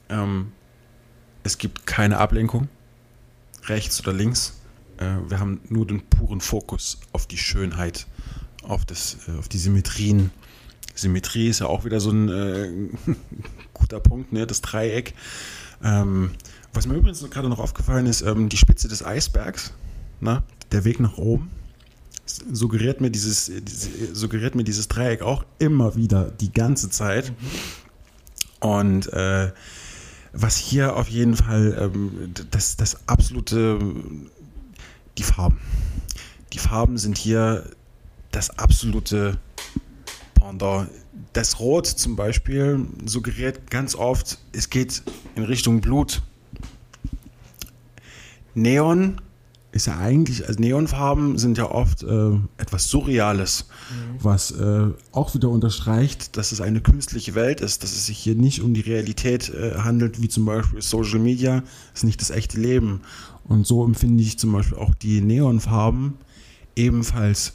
Ähm, 0.09 0.51
es 1.43 1.57
gibt 1.57 1.85
keine 1.85 2.17
Ablenkung, 2.17 2.69
rechts 3.67 3.99
oder 4.01 4.13
links 4.13 4.53
äh, 5.01 5.29
wir 5.29 5.39
haben 5.39 5.59
nur 5.67 5.87
den 5.87 6.01
puren 6.01 6.41
Fokus 6.41 6.99
auf 7.11 7.25
die 7.25 7.37
Schönheit, 7.37 8.07
auf, 8.63 8.85
das, 8.85 9.17
äh, 9.27 9.37
auf 9.37 9.49
die 9.49 9.57
Symmetrien. 9.57 10.31
Symmetrie 10.93 11.47
ist 11.47 11.59
ja 11.59 11.67
auch 11.67 11.83
wieder 11.85 11.99
so 11.99 12.11
ein 12.11 12.29
äh, 12.29 13.15
guter 13.73 13.99
Punkt, 13.99 14.31
ne? 14.31 14.45
das 14.45 14.61
Dreieck. 14.61 15.13
Ähm, 15.83 16.31
was 16.73 16.85
mir 16.85 16.95
übrigens 16.95 17.27
gerade 17.29 17.49
noch 17.49 17.59
aufgefallen 17.59 18.05
ist, 18.05 18.21
ähm, 18.21 18.49
die 18.49 18.57
Spitze 18.57 18.87
des 18.87 19.03
Eisbergs, 19.03 19.73
na, 20.19 20.43
der 20.71 20.85
Weg 20.85 20.99
nach 20.99 21.17
oben, 21.17 21.49
suggeriert 22.51 23.01
mir 23.01 23.11
dieses, 23.11 23.51
suggeriert 24.13 24.55
mir 24.55 24.63
dieses 24.63 24.87
Dreieck 24.87 25.21
auch 25.21 25.45
immer 25.59 25.95
wieder 25.95 26.31
die 26.31 26.51
ganze 26.51 26.89
Zeit. 26.89 27.33
Und 28.59 29.11
äh, 29.13 29.51
was 30.33 30.55
hier 30.55 30.95
auf 30.95 31.07
jeden 31.07 31.35
Fall 31.35 31.91
ähm, 31.93 32.33
das, 32.51 32.77
das 32.77 33.07
absolute 33.07 33.79
die 35.17 35.23
Farben. 35.23 35.59
Die 36.53 36.59
Farben 36.59 36.97
sind 36.97 37.17
hier 37.17 37.69
das 38.31 38.57
absolute 38.57 39.37
Pendant. 40.33 40.89
Das 41.33 41.59
Rot 41.59 41.87
zum 41.87 42.15
Beispiel 42.15 42.85
suggeriert 43.05 43.69
ganz 43.69 43.95
oft, 43.95 44.39
es 44.53 44.69
geht 44.69 45.03
in 45.35 45.43
Richtung 45.43 45.81
Blut. 45.81 46.21
Neon 48.53 49.21
ist 49.71 49.87
ja 49.87 49.97
eigentlich, 49.97 50.47
also 50.47 50.59
Neonfarben 50.59 51.37
sind 51.37 51.57
ja 51.57 51.71
oft 51.71 52.03
äh, 52.03 52.31
etwas 52.57 52.89
Surreales, 52.89 53.67
mhm. 53.89 54.23
was 54.23 54.51
äh, 54.51 54.87
auch 55.11 55.33
wieder 55.33 55.49
unterstreicht, 55.49 56.35
dass 56.35 56.51
es 56.51 56.59
eine 56.59 56.81
künstliche 56.81 57.35
Welt 57.35 57.61
ist, 57.61 57.83
dass 57.83 57.91
es 57.93 58.05
sich 58.05 58.17
hier 58.17 58.35
nicht 58.35 58.61
um 58.61 58.73
die 58.73 58.81
Realität 58.81 59.49
äh, 59.49 59.75
handelt, 59.79 60.21
wie 60.21 60.27
zum 60.27 60.45
Beispiel 60.45 60.81
Social 60.81 61.19
Media, 61.19 61.63
ist 61.93 62.03
nicht 62.03 62.19
das 62.19 62.31
echte 62.31 62.59
Leben. 62.59 63.01
Und 63.45 63.65
so 63.65 63.85
empfinde 63.85 64.23
ich 64.23 64.37
zum 64.37 64.51
Beispiel 64.51 64.77
auch 64.77 64.93
die 64.93 65.21
Neonfarben 65.21 66.15
ebenfalls. 66.75 67.53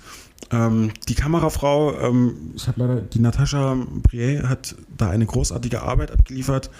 Ähm, 0.50 0.92
die 1.08 1.14
Kamerafrau, 1.14 1.98
ähm, 2.00 2.52
ich 2.54 2.68
habe 2.68 2.80
leider, 2.80 3.00
die 3.00 3.18
Natascha 3.18 3.76
Brier 4.02 4.48
hat 4.48 4.76
da 4.96 5.10
eine 5.10 5.26
großartige 5.26 5.82
Arbeit 5.82 6.12
abgeliefert. 6.12 6.70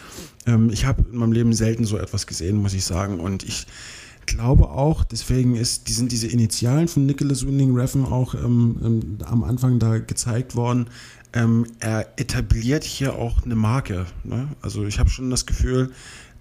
Ähm, 0.47 0.71
ich 0.71 0.87
habe 0.87 1.05
in 1.11 1.19
meinem 1.19 1.33
Leben 1.33 1.53
selten 1.53 1.85
so 1.85 1.99
etwas 1.99 2.27
gesehen, 2.27 2.57
muss 2.57 2.75
ich 2.75 2.85
sagen. 2.85 3.19
Und 3.19 3.43
ich 3.43 3.67
glaube 4.27 4.69
auch, 4.71 5.05
deswegen 5.05 5.57
ist, 5.57 5.89
die 5.89 5.93
sind 5.93 6.13
diese 6.13 6.27
Initialen 6.27 6.89
von 6.89 7.07
Nicholas 7.07 7.47
Winding 7.47 7.75
Refn 7.75 8.05
auch 8.05 8.35
ähm, 8.35 8.77
ähm, 8.85 9.19
am 9.25 9.45
Anfang 9.45 9.79
da 9.79 9.99
gezeigt 9.99 10.57
worden. 10.57 10.89
Ähm, 11.33 11.67
er 11.81 12.07
etabliert 12.17 12.85
hier 12.85 13.15
auch 13.15 13.45
eine 13.45 13.57
Marke. 13.57 14.07
Ne? 14.25 14.49
Also 14.63 14.85
ich 14.85 14.99
habe 14.99 15.11
schon 15.11 15.31
das 15.31 15.47
Gefühl, 15.47 15.93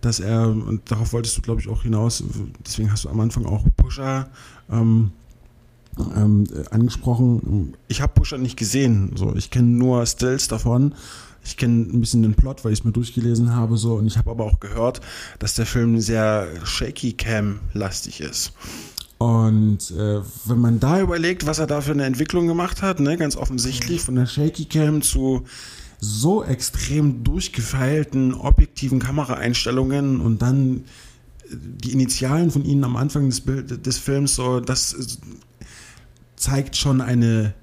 dass 0.01 0.19
er, 0.19 0.47
und 0.47 0.91
darauf 0.91 1.13
wolltest 1.13 1.37
du, 1.37 1.41
glaube 1.41 1.61
ich, 1.61 1.67
auch 1.67 1.83
hinaus, 1.83 2.23
deswegen 2.65 2.91
hast 2.91 3.05
du 3.05 3.09
am 3.09 3.19
Anfang 3.19 3.45
auch 3.45 3.65
Pusher 3.75 4.29
ähm, 4.71 5.11
ähm, 6.15 6.45
angesprochen. 6.71 7.75
Ich 7.87 8.01
habe 8.01 8.13
Pusher 8.13 8.37
nicht 8.37 8.57
gesehen, 8.57 9.13
so 9.15 9.35
ich 9.35 9.49
kenne 9.49 9.67
nur 9.67 10.05
Stills 10.05 10.47
davon. 10.47 10.93
Ich 11.45 11.57
kenne 11.57 11.83
ein 11.83 12.01
bisschen 12.01 12.23
den 12.23 12.35
Plot, 12.35 12.65
weil 12.65 12.73
ich 12.73 12.79
es 12.79 12.85
mir 12.85 12.91
durchgelesen 12.91 13.55
habe, 13.55 13.77
so 13.77 13.95
und 13.95 14.07
ich 14.07 14.17
habe 14.17 14.31
aber 14.31 14.43
auch 14.45 14.59
gehört, 14.59 14.99
dass 15.39 15.53
der 15.53 15.65
Film 15.65 15.99
sehr 16.01 16.47
shaky 16.65 17.13
cam 17.13 17.59
lastig 17.73 18.19
ist. 18.19 18.53
Und 19.17 19.91
äh, 19.91 20.21
wenn 20.45 20.59
man 20.59 20.79
da 20.79 20.99
überlegt, 20.99 21.45
was 21.45 21.59
er 21.59 21.67
da 21.67 21.81
für 21.81 21.91
eine 21.91 22.03
Entwicklung 22.03 22.47
gemacht 22.47 22.81
hat, 22.81 22.99
ne, 22.99 23.15
ganz 23.15 23.37
offensichtlich 23.37 24.01
von 24.01 24.15
der 24.15 24.25
Shaky 24.25 24.65
Cam 24.65 25.01
zu 25.01 25.45
so 25.99 26.43
extrem 26.43 27.23
durchgefeilten, 27.23 28.33
objektiven 28.33 28.99
Kameraeinstellungen 28.99 30.19
und 30.19 30.41
dann 30.41 30.83
äh, 31.49 31.55
die 31.55 31.93
Initialen 31.93 32.51
von 32.51 32.65
ihnen 32.65 32.83
am 32.83 32.97
Anfang 32.97 33.29
des, 33.29 33.43
des 33.45 33.97
Films, 33.97 34.35
so, 34.35 34.59
das 34.59 34.95
zeigt 36.35 36.75
schon 36.75 36.99
eine 36.99 37.53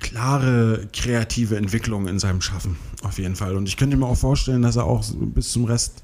klare 0.00 0.88
kreative 0.92 1.56
Entwicklung 1.56 2.08
in 2.08 2.18
seinem 2.18 2.40
Schaffen, 2.40 2.76
auf 3.02 3.18
jeden 3.18 3.36
Fall. 3.36 3.56
Und 3.56 3.68
ich 3.68 3.76
könnte 3.76 3.96
mir 3.96 4.06
auch 4.06 4.16
vorstellen, 4.18 4.62
dass 4.62 4.76
er 4.76 4.84
auch 4.84 5.04
bis 5.12 5.52
zum 5.52 5.64
Rest 5.64 6.02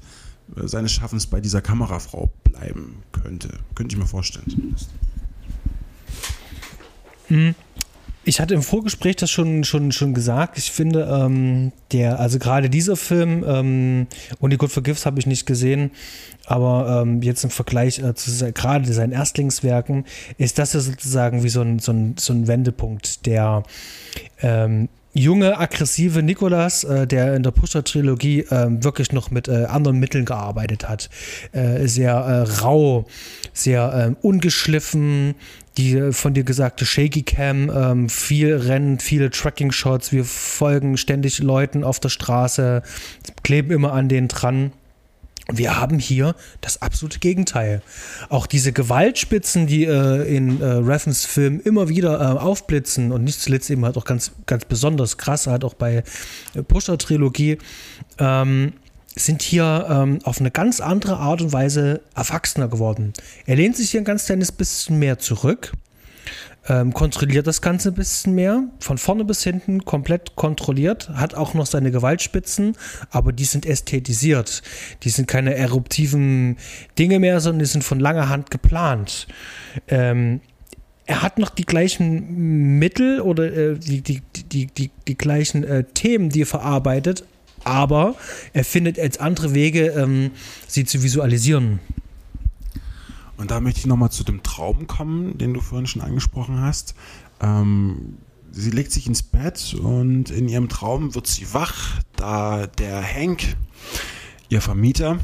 äh, 0.55 0.67
seines 0.67 0.91
Schaffens 0.91 1.27
bei 1.27 1.41
dieser 1.41 1.61
Kamerafrau 1.61 2.29
bleiben 2.43 3.03
könnte. 3.11 3.49
Könnte 3.75 3.95
ich 3.95 3.99
mir 3.99 4.07
vorstellen 4.07 4.49
zumindest. 4.49 4.89
Mhm. 7.29 7.55
Ich 8.27 8.41
hatte 8.41 8.53
im 8.53 8.61
Vorgespräch 8.61 9.15
das 9.15 9.31
schon, 9.31 9.63
schon, 9.63 9.93
schon 9.93 10.13
gesagt. 10.13 10.57
Ich 10.57 10.73
finde, 10.73 11.07
ähm, 11.09 11.71
der, 11.93 12.19
also 12.19 12.39
gerade 12.39 12.69
dieser 12.69 12.97
Film, 12.97 13.45
ähm, 13.47 14.07
Only 14.41 14.57
Good 14.57 14.69
for 14.69 14.83
Gifts 14.83 15.05
habe 15.05 15.17
ich 15.17 15.25
nicht 15.25 15.45
gesehen, 15.45 15.91
aber 16.45 17.03
ähm, 17.03 17.21
jetzt 17.21 17.45
im 17.45 17.49
Vergleich 17.49 17.99
äh, 17.99 18.15
zu 18.15 18.51
gerade 18.51 18.91
seinen 18.91 19.13
Erstlingswerken 19.13 20.03
ist 20.37 20.59
das 20.59 20.73
ja 20.73 20.81
sozusagen 20.81 21.43
wie 21.43 21.49
so 21.49 21.61
ein, 21.61 21.79
so 21.79 21.93
ein, 21.93 22.15
so 22.19 22.33
ein 22.33 22.47
Wendepunkt, 22.47 23.25
der 23.25 23.63
ähm, 24.41 24.89
junge, 25.13 25.57
aggressive 25.57 26.21
Nikolas, 26.21 26.83
äh, 26.83 27.07
der 27.07 27.35
in 27.35 27.43
der 27.43 27.51
Pusher-Trilogie 27.51 28.41
äh, 28.41 28.67
wirklich 28.83 29.13
noch 29.13 29.31
mit 29.31 29.47
äh, 29.47 29.65
anderen 29.65 29.99
Mitteln 29.99 30.25
gearbeitet 30.25 30.87
hat. 30.87 31.09
Äh, 31.53 31.87
sehr 31.87 32.13
äh, 32.13 32.61
rau, 32.61 33.05
sehr 33.53 33.93
ähm, 33.95 34.17
ungeschliffen, 34.21 35.35
die 35.77 36.11
von 36.11 36.33
dir 36.33 36.43
gesagte 36.43 36.85
Shaky 36.85 37.23
Cam, 37.23 37.69
ähm, 37.69 38.09
viel 38.09 38.55
Rennen, 38.55 38.99
viele 38.99 39.29
Tracking-Shots, 39.29 40.11
wir 40.11 40.25
folgen 40.25 40.97
ständig 40.97 41.39
Leuten 41.39 41.83
auf 41.83 41.99
der 41.99 42.09
Straße, 42.09 42.81
kleben 43.43 43.71
immer 43.71 43.93
an 43.93 44.09
denen 44.09 44.27
dran. 44.27 44.71
Wir 45.49 45.79
haben 45.79 45.97
hier 45.97 46.35
das 46.59 46.81
absolute 46.81 47.19
Gegenteil. 47.19 47.81
Auch 48.27 48.47
diese 48.47 48.73
Gewaltspitzen, 48.73 49.65
die 49.65 49.85
äh, 49.85 50.35
in 50.35 50.59
äh, 50.59 50.65
Reffens 50.65 51.25
Film 51.25 51.61
immer 51.63 51.87
wieder 51.87 52.19
äh, 52.19 52.37
aufblitzen 52.37 53.13
und 53.13 53.23
nicht 53.23 53.39
zuletzt 53.39 53.69
eben 53.69 53.85
halt 53.85 53.95
auch 53.95 54.03
ganz, 54.03 54.31
ganz 54.45 54.65
besonders 54.65 55.17
krass, 55.17 55.47
halt 55.47 55.63
auch 55.63 55.73
bei 55.73 56.03
äh, 56.53 56.63
Pusher-Trilogie, 56.63 57.59
ähm, 58.19 58.73
sind 59.17 59.41
hier 59.41 59.87
ähm, 59.89 60.19
auf 60.23 60.39
eine 60.39 60.51
ganz 60.51 60.79
andere 60.79 61.17
Art 61.17 61.41
und 61.41 61.53
Weise 61.53 62.01
erwachsener 62.15 62.67
geworden. 62.67 63.13
Er 63.45 63.55
lehnt 63.55 63.75
sich 63.75 63.91
hier 63.91 64.01
ein 64.01 64.05
ganz 64.05 64.25
kleines 64.25 64.51
bisschen 64.51 64.99
mehr 64.99 65.19
zurück, 65.19 65.73
ähm, 66.69 66.93
kontrolliert 66.93 67.47
das 67.47 67.61
Ganze 67.61 67.89
ein 67.89 67.95
bisschen 67.95 68.35
mehr, 68.35 68.63
von 68.79 68.97
vorne 68.97 69.23
bis 69.23 69.43
hinten 69.43 69.85
komplett 69.85 70.35
kontrolliert, 70.35 71.09
hat 71.09 71.33
auch 71.33 71.53
noch 71.53 71.65
seine 71.65 71.91
Gewaltspitzen, 71.91 72.75
aber 73.09 73.31
die 73.31 73.45
sind 73.45 73.65
ästhetisiert. 73.65 74.61
Die 75.03 75.09
sind 75.09 75.27
keine 75.27 75.55
eruptiven 75.55 76.57
Dinge 76.99 77.19
mehr, 77.19 77.39
sondern 77.39 77.59
die 77.59 77.65
sind 77.65 77.83
von 77.83 77.99
langer 77.99 78.29
Hand 78.29 78.51
geplant. 78.51 79.27
Ähm, 79.87 80.41
er 81.05 81.21
hat 81.21 81.39
noch 81.39 81.49
die 81.49 81.65
gleichen 81.65 82.79
Mittel 82.79 83.21
oder 83.21 83.45
äh, 83.45 83.79
die, 83.79 84.01
die, 84.01 84.21
die, 84.35 84.67
die, 84.67 84.91
die 85.07 85.17
gleichen 85.17 85.63
äh, 85.63 85.85
Themen, 85.85 86.29
die 86.29 86.41
er 86.41 86.47
verarbeitet, 86.47 87.23
aber 87.67 88.15
er 88.53 88.63
findet 88.63 88.95
jetzt 88.97 89.19
andere 89.19 89.53
Wege, 89.53 89.87
ähm, 89.89 90.31
sie 90.67 90.85
zu 90.85 91.03
visualisieren. 91.03 91.79
Und 93.35 93.51
da 93.51 93.59
möchte 93.59 93.81
ich 93.81 93.85
nochmal 93.85 94.09
zu 94.09 94.23
dem 94.23 94.41
Traum 94.41 94.87
kommen, 94.87 95.37
den 95.37 95.53
du 95.53 95.59
vorhin 95.59 95.85
schon 95.85 96.01
angesprochen 96.01 96.61
hast. 96.61 96.95
Ähm, 97.41 98.17
sie 98.51 98.71
legt 98.71 98.91
sich 98.91 99.05
ins 99.05 99.21
Bett 99.21 99.75
und 99.75 100.31
in 100.31 100.47
ihrem 100.47 100.69
Traum 100.69 101.13
wird 101.13 101.27
sie 101.27 101.53
wach, 101.53 101.99
da 102.15 102.67
der 102.67 103.03
Hank, 103.03 103.57
ihr 104.49 104.61
Vermieter, 104.61 105.19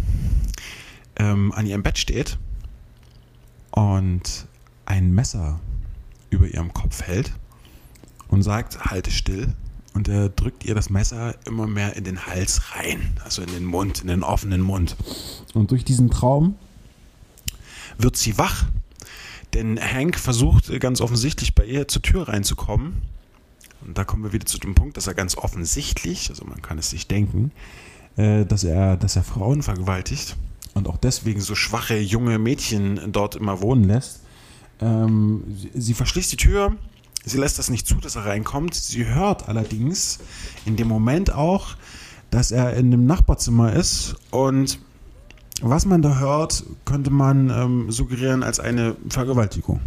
ähm, 1.16 1.54
an 1.54 1.66
ihrem 1.66 1.82
Bett 1.82 1.98
steht 1.98 2.38
und 3.72 4.48
ein 4.86 5.14
Messer 5.14 5.62
über 6.30 6.48
ihrem 6.48 6.74
Kopf 6.74 7.04
hält 7.04 7.32
und 8.28 8.44
sagt, 8.44 8.84
halte 8.86 9.12
still 9.12 9.54
und 9.94 10.08
er 10.08 10.30
drückt 10.30 10.66
ihr 10.66 10.76
das 10.76 10.90
Messer 10.90 11.36
immer 11.46 11.68
mehr 11.68 11.96
in 11.96 12.04
den 12.04 12.26
Hals 12.26 12.76
rein, 12.76 13.18
also 13.24 13.42
in 13.42 13.50
den 13.50 13.66
Mund, 13.66 14.02
in 14.02 14.08
den 14.08 14.24
offenen 14.24 14.62
Mund. 14.62 14.96
Und 15.54 15.72
durch 15.72 15.86
diesen 15.86 16.10
Traum 16.10 16.56
wird 17.98 18.18
sie 18.18 18.38
wach, 18.38 18.66
denn 19.54 19.80
Hank 19.80 20.18
versucht 20.18 20.80
ganz 20.80 21.00
offensichtlich 21.00 21.54
bei 21.54 21.66
ihr 21.66 21.88
zur 21.88 22.02
Tür 22.02 22.28
reinzukommen, 22.28 23.04
Und 23.86 23.98
da 23.98 24.04
kommen 24.04 24.24
wir 24.24 24.34
wieder 24.34 24.46
zu 24.46 24.58
dem 24.58 24.76
Punkt, 24.76 24.98
dass 24.98 25.08
er 25.08 25.14
ganz 25.14 25.38
offensichtlich, 25.38 26.30
also 26.30 26.46
man 26.46 26.62
kann 26.62 26.78
es 26.78 26.90
sich 26.90 27.08
denken, 27.08 27.52
äh, 28.16 28.46
dass, 28.46 28.64
er, 28.64 28.98
dass 28.98 29.16
er 29.16 29.24
Frauen 29.24 29.62
vergewaltigt 29.62 30.38
und 30.74 30.88
auch 30.88 30.98
deswegen 30.98 31.42
so 31.42 31.56
schwache 31.56 31.98
junge 31.98 32.40
Mädchen 32.40 33.12
dort 33.12 33.36
immer 33.36 33.62
wohnen 33.62 33.84
lässt. 33.84 34.22
Ähm, 34.82 35.44
sie 35.74 35.94
verschließt 35.94 36.32
die 36.32 36.38
Tür, 36.38 36.76
sie 37.26 37.38
lässt 37.38 37.60
das 37.60 37.70
nicht 37.70 37.88
zu, 37.88 37.96
dass 37.96 38.16
er 38.16 38.26
reinkommt. 38.26 38.74
Sie 38.76 39.06
hört 39.06 39.48
allerdings 39.48 40.20
in 40.66 40.76
dem 40.76 40.88
Moment 40.88 41.34
auch, 41.34 41.76
dass 42.32 42.52
er 42.52 42.74
in 42.74 42.92
dem 42.92 43.06
Nachbarzimmer 43.06 43.74
ist 43.74 44.16
und 44.32 44.80
was 45.62 45.86
man 45.86 46.02
da 46.02 46.18
hört, 46.20 46.64
könnte 46.84 47.10
man 47.10 47.50
ähm, 47.50 47.92
suggerieren 47.92 48.44
als 48.44 48.60
eine 48.60 48.96
Vergewaltigung. 49.08 49.80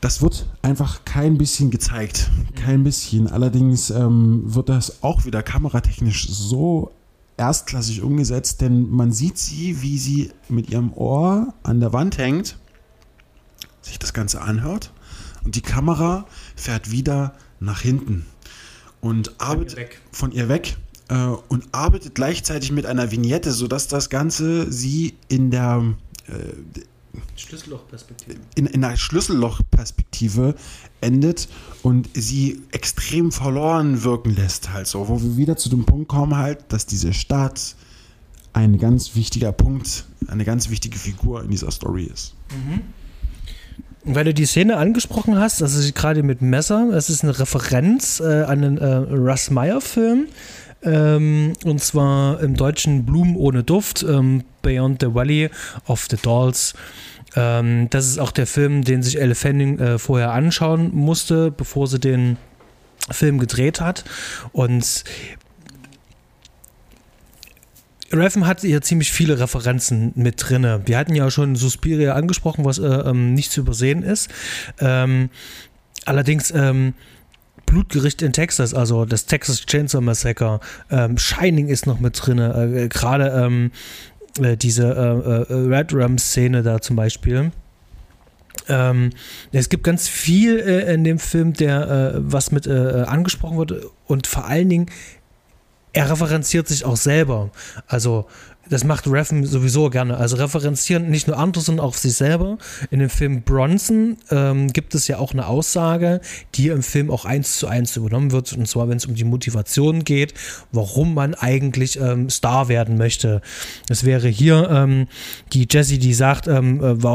Das 0.00 0.20
wird 0.20 0.46
einfach 0.60 1.04
kein 1.04 1.38
bisschen 1.38 1.70
gezeigt. 1.70 2.30
Kein 2.56 2.84
bisschen. 2.84 3.26
Allerdings 3.28 3.90
ähm, 3.90 4.42
wird 4.44 4.68
das 4.68 5.02
auch 5.02 5.24
wieder 5.24 5.42
kameratechnisch 5.42 6.28
so 6.28 6.92
erstklassig 7.38 8.02
umgesetzt, 8.02 8.60
denn 8.60 8.90
man 8.90 9.12
sieht 9.12 9.38
sie, 9.38 9.82
wie 9.82 9.98
sie 9.98 10.32
mit 10.48 10.68
ihrem 10.68 10.92
Ohr 10.92 11.54
an 11.62 11.80
der 11.80 11.92
Wand 11.92 12.18
hängt, 12.18 12.58
sich 13.80 13.98
das 13.98 14.12
Ganze 14.12 14.42
anhört 14.42 14.90
und 15.46 15.54
die 15.54 15.62
Kamera 15.62 16.26
fährt 16.56 16.90
wieder 16.90 17.32
nach 17.60 17.80
hinten 17.80 18.26
und 19.00 19.40
arbeitet 19.40 19.90
von 20.10 20.32
ihr 20.32 20.48
weg 20.48 20.76
äh, 21.08 21.14
und 21.14 21.68
arbeitet 21.70 22.16
gleichzeitig 22.16 22.72
mit 22.72 22.84
einer 22.84 23.12
Vignette, 23.12 23.52
sodass 23.52 23.86
das 23.86 24.10
Ganze 24.10 24.70
sie 24.72 25.14
in 25.28 25.52
der 25.52 25.94
äh, 26.26 26.80
Schlüssellochperspektive. 27.36 28.40
In, 28.56 28.66
in 28.66 28.84
einer 28.84 28.96
Schlüssellochperspektive 28.96 30.56
endet 31.00 31.48
und 31.84 32.08
sie 32.12 32.62
extrem 32.72 33.30
verloren 33.30 34.02
wirken 34.02 34.34
lässt, 34.34 34.72
halt 34.72 34.88
so, 34.88 35.06
wo 35.06 35.22
wir 35.22 35.36
wieder 35.36 35.56
zu 35.56 35.68
dem 35.68 35.86
Punkt 35.86 36.08
kommen, 36.08 36.36
halt, 36.36 36.64
dass 36.72 36.86
diese 36.86 37.14
Stadt 37.14 37.76
ein 38.52 38.78
ganz 38.78 39.14
wichtiger 39.14 39.52
Punkt, 39.52 40.06
eine 40.26 40.44
ganz 40.44 40.70
wichtige 40.70 40.98
Figur 40.98 41.44
in 41.44 41.50
dieser 41.50 41.70
Story 41.70 42.10
ist. 42.12 42.34
Mhm. 42.50 42.82
Weil 44.08 44.24
du 44.24 44.32
die 44.32 44.46
Szene 44.46 44.76
angesprochen 44.76 45.36
hast, 45.36 45.60
ist 45.60 45.94
gerade 45.96 46.22
mit 46.22 46.40
Messer, 46.40 46.88
das 46.92 47.10
ist 47.10 47.24
eine 47.24 47.36
Referenz 47.36 48.20
äh, 48.20 48.44
an 48.44 48.62
einen 48.62 48.78
äh, 48.78 48.86
Russ 48.86 49.50
Meyer-Film. 49.50 50.28
Ähm, 50.84 51.54
und 51.64 51.82
zwar 51.82 52.40
im 52.40 52.54
deutschen 52.54 53.04
Blumen 53.04 53.34
ohne 53.34 53.64
Duft, 53.64 54.04
ähm, 54.08 54.44
Beyond 54.62 55.02
the 55.02 55.12
Valley 55.12 55.50
of 55.88 56.06
the 56.08 56.16
Dolls. 56.16 56.74
Ähm, 57.34 57.88
das 57.90 58.06
ist 58.06 58.20
auch 58.20 58.30
der 58.30 58.46
Film, 58.46 58.84
den 58.84 59.02
sich 59.02 59.20
Elle 59.20 59.34
Fanning 59.34 59.80
äh, 59.80 59.98
vorher 59.98 60.30
anschauen 60.30 60.94
musste, 60.94 61.50
bevor 61.50 61.88
sie 61.88 61.98
den 61.98 62.36
Film 63.10 63.40
gedreht 63.40 63.80
hat. 63.80 64.04
Und 64.52 65.02
Reffen 68.12 68.46
hat 68.46 68.60
hier 68.60 68.82
ziemlich 68.82 69.12
viele 69.12 69.38
Referenzen 69.38 70.12
mit 70.14 70.36
drin. 70.38 70.66
Wir 70.84 70.98
hatten 70.98 71.14
ja 71.14 71.30
schon 71.30 71.56
Suspiria 71.56 72.14
angesprochen, 72.14 72.64
was 72.64 72.78
äh, 72.78 72.86
ähm, 72.86 73.34
nicht 73.34 73.50
zu 73.50 73.60
übersehen 73.60 74.02
ist. 74.02 74.30
Ähm, 74.80 75.30
allerdings 76.04 76.50
ähm, 76.52 76.94
Blutgericht 77.66 78.22
in 78.22 78.32
Texas, 78.32 78.74
also 78.74 79.04
das 79.04 79.26
Texas 79.26 79.66
Chainsaw 79.66 80.00
Massacre, 80.00 80.60
ähm, 80.90 81.18
Shining 81.18 81.68
ist 81.68 81.86
noch 81.86 82.00
mit 82.00 82.18
drin. 82.24 82.38
Äh, 82.38 82.88
Gerade 82.88 83.28
ähm, 83.44 83.72
äh, 84.40 84.56
diese 84.56 84.84
äh, 84.84 85.52
äh, 85.52 85.76
Red 85.76 85.92
Rum-Szene 85.92 86.62
da 86.62 86.80
zum 86.80 86.96
Beispiel. 86.96 87.50
Ähm, 88.68 89.10
es 89.52 89.68
gibt 89.68 89.84
ganz 89.84 90.08
viel 90.08 90.58
äh, 90.58 90.94
in 90.94 91.04
dem 91.04 91.18
Film, 91.18 91.52
der 91.52 92.14
äh, 92.14 92.18
was 92.18 92.52
mit 92.52 92.66
äh, 92.66 93.04
angesprochen 93.06 93.58
wird 93.58 93.74
und 94.06 94.26
vor 94.26 94.46
allen 94.46 94.68
Dingen 94.68 94.86
er 95.96 96.10
referenziert 96.10 96.68
sich 96.68 96.84
auch 96.84 96.96
selber. 96.96 97.50
Also 97.86 98.26
das 98.68 98.84
macht 98.84 99.06
Reffen 99.06 99.44
sowieso 99.44 99.90
gerne. 99.90 100.16
Also 100.16 100.36
referenzieren 100.36 101.10
nicht 101.10 101.28
nur 101.28 101.38
andere, 101.38 101.62
sondern 101.62 101.84
auch 101.84 101.94
sich 101.94 102.14
selber. 102.14 102.58
In 102.90 102.98
dem 102.98 103.10
Film 103.10 103.42
Bronson 103.42 104.16
ähm, 104.30 104.72
gibt 104.72 104.94
es 104.94 105.08
ja 105.08 105.18
auch 105.18 105.32
eine 105.32 105.46
Aussage, 105.46 106.20
die 106.54 106.68
im 106.68 106.82
Film 106.82 107.10
auch 107.10 107.24
eins 107.24 107.58
zu 107.58 107.68
eins 107.68 107.96
übernommen 107.96 108.32
wird. 108.32 108.52
Und 108.52 108.66
zwar, 108.66 108.88
wenn 108.88 108.96
es 108.96 109.06
um 109.06 109.14
die 109.14 109.24
Motivation 109.24 110.04
geht, 110.04 110.34
warum 110.72 111.14
man 111.14 111.34
eigentlich 111.34 112.00
ähm, 112.00 112.30
Star 112.30 112.68
werden 112.68 112.96
möchte. 112.96 113.40
Es 113.88 114.04
wäre 114.04 114.28
hier 114.28 114.68
ähm, 114.70 115.06
die 115.52 115.66
Jessie, 115.70 115.98
die 115.98 116.14
sagt, 116.14 116.48
ähm, 116.48 116.82
äh, 116.82 117.06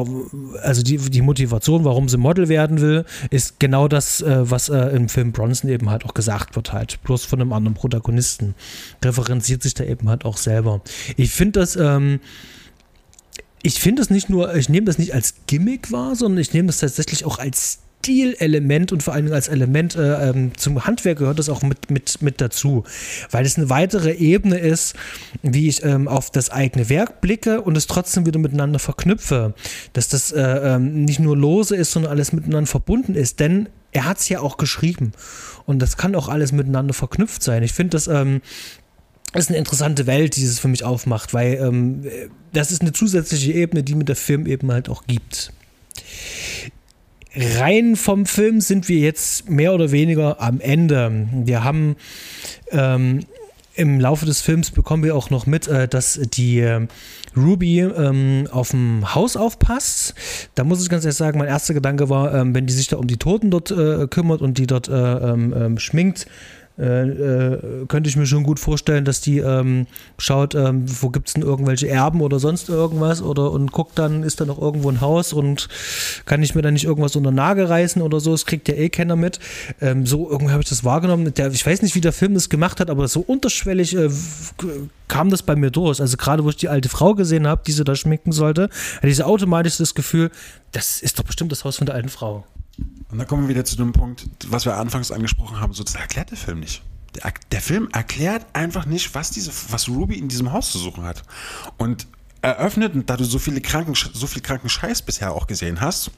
also 0.61 0.83
die, 0.83 0.97
die 0.97 1.21
Motivation, 1.21 1.83
warum 1.83 2.07
sie 2.09 2.17
Model 2.17 2.49
werden 2.49 2.81
will, 2.81 3.05
ist 3.29 3.59
genau 3.59 3.87
das, 3.87 4.21
äh, 4.21 4.49
was 4.49 4.69
äh, 4.69 4.77
im 4.95 5.09
Film 5.09 5.31
Bronson 5.31 5.69
eben 5.69 5.89
halt 5.89 6.05
auch 6.05 6.13
gesagt 6.13 6.55
wird, 6.55 6.73
halt. 6.73 6.99
Bloß 7.03 7.25
von 7.25 7.41
einem 7.41 7.53
anderen 7.53 7.75
Protagonisten. 7.75 8.55
Referenziert 9.03 9.63
sich 9.63 9.73
da 9.73 9.83
eben 9.83 10.09
halt 10.09 10.25
auch 10.25 10.37
selber. 10.37 10.81
Ich 11.17 11.31
finde 11.41 11.59
das, 11.59 11.75
ähm, 11.75 12.19
ich 13.63 13.79
finde 13.79 14.03
das 14.03 14.11
nicht 14.11 14.29
nur, 14.29 14.53
ich 14.53 14.69
nehme 14.69 14.85
das 14.85 14.99
nicht 14.99 15.15
als 15.15 15.33
Gimmick 15.47 15.91
wahr, 15.91 16.15
sondern 16.15 16.39
ich 16.39 16.53
nehme 16.53 16.67
das 16.67 16.77
tatsächlich 16.77 17.25
auch 17.25 17.39
als 17.39 17.79
Stilelement 18.03 18.91
und 18.91 19.01
vor 19.01 19.15
allem 19.15 19.33
als 19.33 19.47
Element 19.47 19.95
äh, 19.95 20.29
ähm, 20.29 20.51
zum 20.55 20.85
Handwerk 20.85 21.17
gehört 21.17 21.39
das 21.39 21.49
auch 21.49 21.63
mit, 21.63 21.89
mit, 21.89 22.21
mit 22.21 22.41
dazu, 22.41 22.83
weil 23.31 23.43
es 23.43 23.57
eine 23.57 23.71
weitere 23.71 24.13
Ebene 24.13 24.59
ist, 24.59 24.95
wie 25.41 25.67
ich 25.67 25.83
ähm, 25.83 26.07
auf 26.07 26.29
das 26.29 26.51
eigene 26.51 26.89
Werk 26.89 27.21
blicke 27.21 27.61
und 27.61 27.75
es 27.75 27.87
trotzdem 27.87 28.27
wieder 28.27 28.39
miteinander 28.39 28.77
verknüpfe, 28.77 29.55
dass 29.93 30.09
das 30.09 30.31
äh, 30.31 30.41
ähm, 30.41 31.05
nicht 31.05 31.19
nur 31.19 31.35
lose 31.35 31.75
ist, 31.75 31.91
sondern 31.91 32.11
alles 32.11 32.33
miteinander 32.33 32.67
verbunden 32.67 33.15
ist, 33.15 33.39
denn 33.39 33.67
er 33.91 34.05
hat 34.05 34.19
es 34.19 34.29
ja 34.29 34.41
auch 34.41 34.57
geschrieben. 34.57 35.11
Und 35.65 35.79
das 35.79 35.97
kann 35.97 36.15
auch 36.15 36.29
alles 36.29 36.51
miteinander 36.51 36.93
verknüpft 36.93 37.43
sein. 37.43 37.63
Ich 37.63 37.73
finde 37.73 37.91
das 37.91 38.07
ähm, 38.07 38.41
ist 39.33 39.49
eine 39.49 39.57
interessante 39.57 40.07
Welt, 40.07 40.35
die 40.35 40.43
es 40.43 40.59
für 40.59 40.67
mich 40.67 40.83
aufmacht, 40.83 41.33
weil 41.33 41.53
ähm, 41.55 42.03
das 42.53 42.71
ist 42.71 42.81
eine 42.81 42.91
zusätzliche 42.91 43.53
Ebene, 43.53 43.83
die 43.83 43.95
mir 43.95 44.03
der 44.03 44.15
Film 44.15 44.45
eben 44.45 44.71
halt 44.71 44.89
auch 44.89 45.05
gibt. 45.07 45.53
Rein 47.33 47.95
vom 47.95 48.25
Film 48.25 48.59
sind 48.59 48.89
wir 48.89 48.99
jetzt 48.99 49.49
mehr 49.49 49.73
oder 49.73 49.91
weniger 49.91 50.41
am 50.41 50.59
Ende. 50.59 51.27
Wir 51.45 51.63
haben 51.63 51.95
ähm, 52.71 53.21
im 53.75 53.99
Laufe 54.01 54.25
des 54.25 54.41
Films 54.41 54.71
bekommen 54.71 55.03
wir 55.03 55.15
auch 55.15 55.29
noch 55.29 55.45
mit, 55.45 55.67
äh, 55.67 55.87
dass 55.87 56.19
die 56.33 56.59
äh, 56.59 56.87
Ruby 57.35 57.79
ähm, 57.79 58.47
auf 58.51 58.71
dem 58.71 59.15
Haus 59.15 59.37
aufpasst. 59.37 60.13
Da 60.55 60.65
muss 60.65 60.83
ich 60.83 60.89
ganz 60.89 61.05
ehrlich 61.05 61.17
sagen, 61.17 61.39
mein 61.39 61.47
erster 61.47 61.73
Gedanke 61.73 62.09
war, 62.09 62.33
ähm, 62.33 62.53
wenn 62.53 62.65
die 62.65 62.73
sich 62.73 62.89
da 62.89 62.97
um 62.97 63.07
die 63.07 63.17
Toten 63.17 63.49
dort 63.49 63.71
äh, 63.71 64.07
kümmert 64.07 64.41
und 64.41 64.57
die 64.57 64.67
dort 64.67 64.89
äh, 64.89 64.93
ähm, 64.93 65.53
ähm, 65.55 65.79
schminkt, 65.79 66.25
äh, 66.79 67.03
äh, 67.03 67.85
könnte 67.87 68.09
ich 68.09 68.15
mir 68.15 68.25
schon 68.25 68.43
gut 68.43 68.59
vorstellen, 68.59 69.05
dass 69.05 69.21
die 69.21 69.39
ähm, 69.39 69.87
schaut, 70.17 70.55
ähm, 70.55 70.85
wo 71.01 71.09
gibt 71.09 71.27
es 71.27 71.33
denn 71.33 71.43
irgendwelche 71.43 71.87
Erben 71.87 72.21
oder 72.21 72.39
sonst 72.39 72.69
irgendwas 72.69 73.21
oder 73.21 73.51
und 73.51 73.71
guckt 73.71 73.99
dann, 73.99 74.23
ist 74.23 74.39
da 74.39 74.45
noch 74.45 74.59
irgendwo 74.59 74.89
ein 74.89 75.01
Haus 75.01 75.33
und 75.33 75.67
kann 76.25 76.41
ich 76.41 76.55
mir 76.55 76.61
da 76.61 76.71
nicht 76.71 76.85
irgendwas 76.85 77.15
unter 77.15 77.31
Nagel 77.31 77.65
reißen 77.65 78.01
oder 78.01 78.19
so, 78.19 78.31
das 78.31 78.45
kriegt 78.45 78.67
ja 78.67 78.75
eh 78.75 78.89
keiner 78.89 79.15
mit. 79.15 79.39
Ähm, 79.81 80.05
so 80.05 80.29
irgendwie 80.29 80.53
habe 80.53 80.63
ich 80.63 80.69
das 80.69 80.83
wahrgenommen. 80.83 81.33
Der, 81.33 81.51
ich 81.51 81.65
weiß 81.65 81.81
nicht, 81.81 81.95
wie 81.95 82.01
der 82.01 82.13
Film 82.13 82.33
das 82.33 82.49
gemacht 82.49 82.79
hat, 82.79 82.89
aber 82.89 83.07
so 83.07 83.19
unterschwellig 83.19 83.95
äh, 83.95 84.09
kam 85.07 85.29
das 85.29 85.43
bei 85.43 85.55
mir 85.55 85.71
durch. 85.71 85.99
Also 85.99 86.15
gerade 86.17 86.43
wo 86.43 86.49
ich 86.49 86.57
die 86.57 86.69
alte 86.69 86.89
Frau 86.89 87.15
gesehen 87.15 87.47
habe, 87.47 87.63
die 87.67 87.73
sie 87.73 87.83
da 87.83 87.95
schminken 87.95 88.31
sollte, 88.31 88.69
hatte 88.97 89.07
ich 89.07 89.17
so 89.17 89.23
automatisch 89.23 89.77
das 89.77 89.93
Gefühl, 89.93 90.31
das 90.71 91.01
ist 91.01 91.19
doch 91.19 91.25
bestimmt 91.25 91.51
das 91.51 91.65
Haus 91.65 91.77
von 91.77 91.85
der 91.85 91.95
alten 91.95 92.09
Frau. 92.09 92.45
Und 93.09 93.17
dann 93.17 93.27
kommen 93.27 93.43
wir 93.43 93.49
wieder 93.49 93.65
zu 93.65 93.75
dem 93.75 93.91
Punkt, 93.91 94.27
was 94.47 94.65
wir 94.65 94.77
anfangs 94.77 95.11
angesprochen 95.11 95.59
haben, 95.59 95.73
so 95.73 95.83
das 95.83 95.95
erklärt 95.95 96.31
der 96.31 96.37
Film 96.37 96.59
nicht. 96.59 96.81
Der, 97.15 97.33
der, 97.51 97.61
Film 97.61 97.89
erklärt 97.91 98.45
einfach 98.53 98.85
nicht, 98.85 99.13
was 99.15 99.31
diese, 99.31 99.51
was 99.69 99.89
Ruby 99.89 100.17
in 100.17 100.29
diesem 100.29 100.53
Haus 100.53 100.71
zu 100.71 100.77
suchen 100.77 101.03
hat. 101.03 101.23
Und 101.77 102.07
eröffnet, 102.41 103.09
da 103.09 103.17
du 103.17 103.25
so 103.25 103.37
viele 103.37 103.59
kranken, 103.59 103.95
so 103.95 104.27
viel 104.27 104.41
kranken 104.41 104.69
Scheiß 104.69 105.01
bisher 105.01 105.33
auch 105.33 105.45
gesehen 105.45 105.81
hast, 105.81 106.11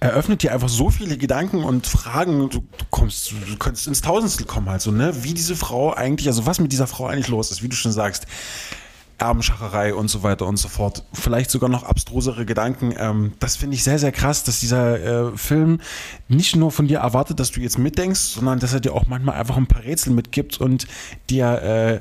eröffnet 0.00 0.42
dir 0.42 0.52
einfach 0.52 0.68
so 0.68 0.88
viele 0.88 1.18
Gedanken 1.18 1.62
und 1.62 1.86
Fragen, 1.86 2.48
du, 2.48 2.64
kommst, 2.90 3.32
du 3.32 3.56
könntest 3.58 3.86
ins 3.86 4.00
Tausendstel 4.00 4.46
kommen, 4.46 4.68
halt 4.70 4.86
ne? 4.86 5.12
Wie 5.22 5.34
diese 5.34 5.54
Frau 5.56 5.94
eigentlich, 5.94 6.28
also 6.28 6.46
was 6.46 6.58
mit 6.58 6.72
dieser 6.72 6.86
Frau 6.86 7.06
eigentlich 7.06 7.28
los 7.28 7.50
ist, 7.50 7.62
wie 7.62 7.68
du 7.68 7.76
schon 7.76 7.92
sagst. 7.92 8.26
Erbenschacherei 9.20 9.94
und 9.94 10.08
so 10.08 10.22
weiter 10.22 10.46
und 10.46 10.56
so 10.56 10.68
fort. 10.68 11.04
Vielleicht 11.12 11.50
sogar 11.50 11.68
noch 11.68 11.84
abstrusere 11.84 12.46
Gedanken. 12.46 12.94
Ähm, 12.98 13.32
das 13.38 13.56
finde 13.56 13.76
ich 13.76 13.84
sehr, 13.84 13.98
sehr 13.98 14.12
krass, 14.12 14.44
dass 14.44 14.60
dieser 14.60 15.32
äh, 15.32 15.36
Film 15.36 15.80
nicht 16.28 16.56
nur 16.56 16.70
von 16.70 16.88
dir 16.88 17.00
erwartet, 17.00 17.38
dass 17.38 17.50
du 17.50 17.60
jetzt 17.60 17.78
mitdenkst, 17.78 18.20
sondern 18.20 18.58
dass 18.58 18.72
er 18.72 18.80
dir 18.80 18.94
auch 18.94 19.06
manchmal 19.06 19.36
einfach 19.36 19.58
ein 19.58 19.66
paar 19.66 19.84
Rätsel 19.84 20.14
mitgibt 20.14 20.58
und 20.58 20.86
dir 21.28 21.62
äh, 21.62 22.00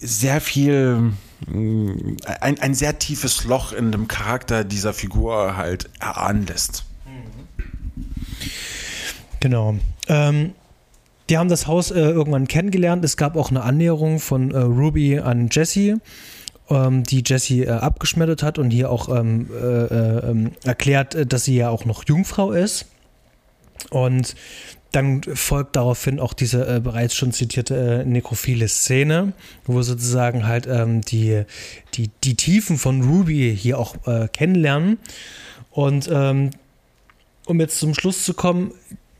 sehr 0.00 0.40
viel, 0.42 1.12
äh, 1.48 2.34
ein, 2.40 2.60
ein 2.60 2.74
sehr 2.74 2.98
tiefes 2.98 3.44
Loch 3.44 3.72
in 3.72 3.90
dem 3.90 4.06
Charakter 4.06 4.62
dieser 4.62 4.92
Figur 4.92 5.56
halt 5.56 5.88
erahnen 6.00 6.46
lässt. 6.46 6.84
Genau. 9.40 9.76
Ähm, 10.06 10.52
die 11.30 11.38
haben 11.38 11.48
das 11.48 11.66
Haus 11.66 11.90
äh, 11.90 11.98
irgendwann 11.98 12.46
kennengelernt. 12.46 13.04
Es 13.04 13.16
gab 13.16 13.36
auch 13.36 13.50
eine 13.50 13.62
Annäherung 13.62 14.20
von 14.20 14.50
äh, 14.50 14.58
Ruby 14.58 15.18
an 15.18 15.48
Jesse 15.50 15.98
ähm, 16.70 17.04
die 17.04 17.22
Jessie 17.24 17.64
äh, 17.64 17.70
abgeschmettert 17.70 18.42
hat 18.42 18.58
und 18.58 18.70
hier 18.70 18.90
auch 18.90 19.08
ähm, 19.08 19.48
äh, 19.52 19.84
äh, 19.84 20.30
ähm, 20.30 20.52
erklärt, 20.64 21.14
äh, 21.14 21.26
dass 21.26 21.44
sie 21.44 21.56
ja 21.56 21.68
auch 21.70 21.84
noch 21.84 22.04
Jungfrau 22.06 22.52
ist. 22.52 22.86
Und 23.90 24.34
dann 24.92 25.22
folgt 25.22 25.76
daraufhin 25.76 26.20
auch 26.20 26.34
diese 26.34 26.66
äh, 26.66 26.80
bereits 26.80 27.14
schon 27.14 27.32
zitierte 27.32 28.02
äh, 28.02 28.04
nekrophile 28.04 28.68
Szene, 28.68 29.32
wo 29.64 29.80
sozusagen 29.82 30.46
halt 30.46 30.66
ähm, 30.66 31.00
die, 31.00 31.44
die, 31.94 32.10
die 32.22 32.34
Tiefen 32.34 32.76
von 32.76 33.02
Ruby 33.02 33.56
hier 33.58 33.78
auch 33.78 33.96
äh, 34.06 34.28
kennenlernen. 34.28 34.98
Und 35.70 36.10
ähm, 36.12 36.50
um 37.46 37.58
jetzt 37.58 37.78
zum 37.78 37.94
Schluss 37.94 38.24
zu 38.24 38.34
kommen, 38.34 38.72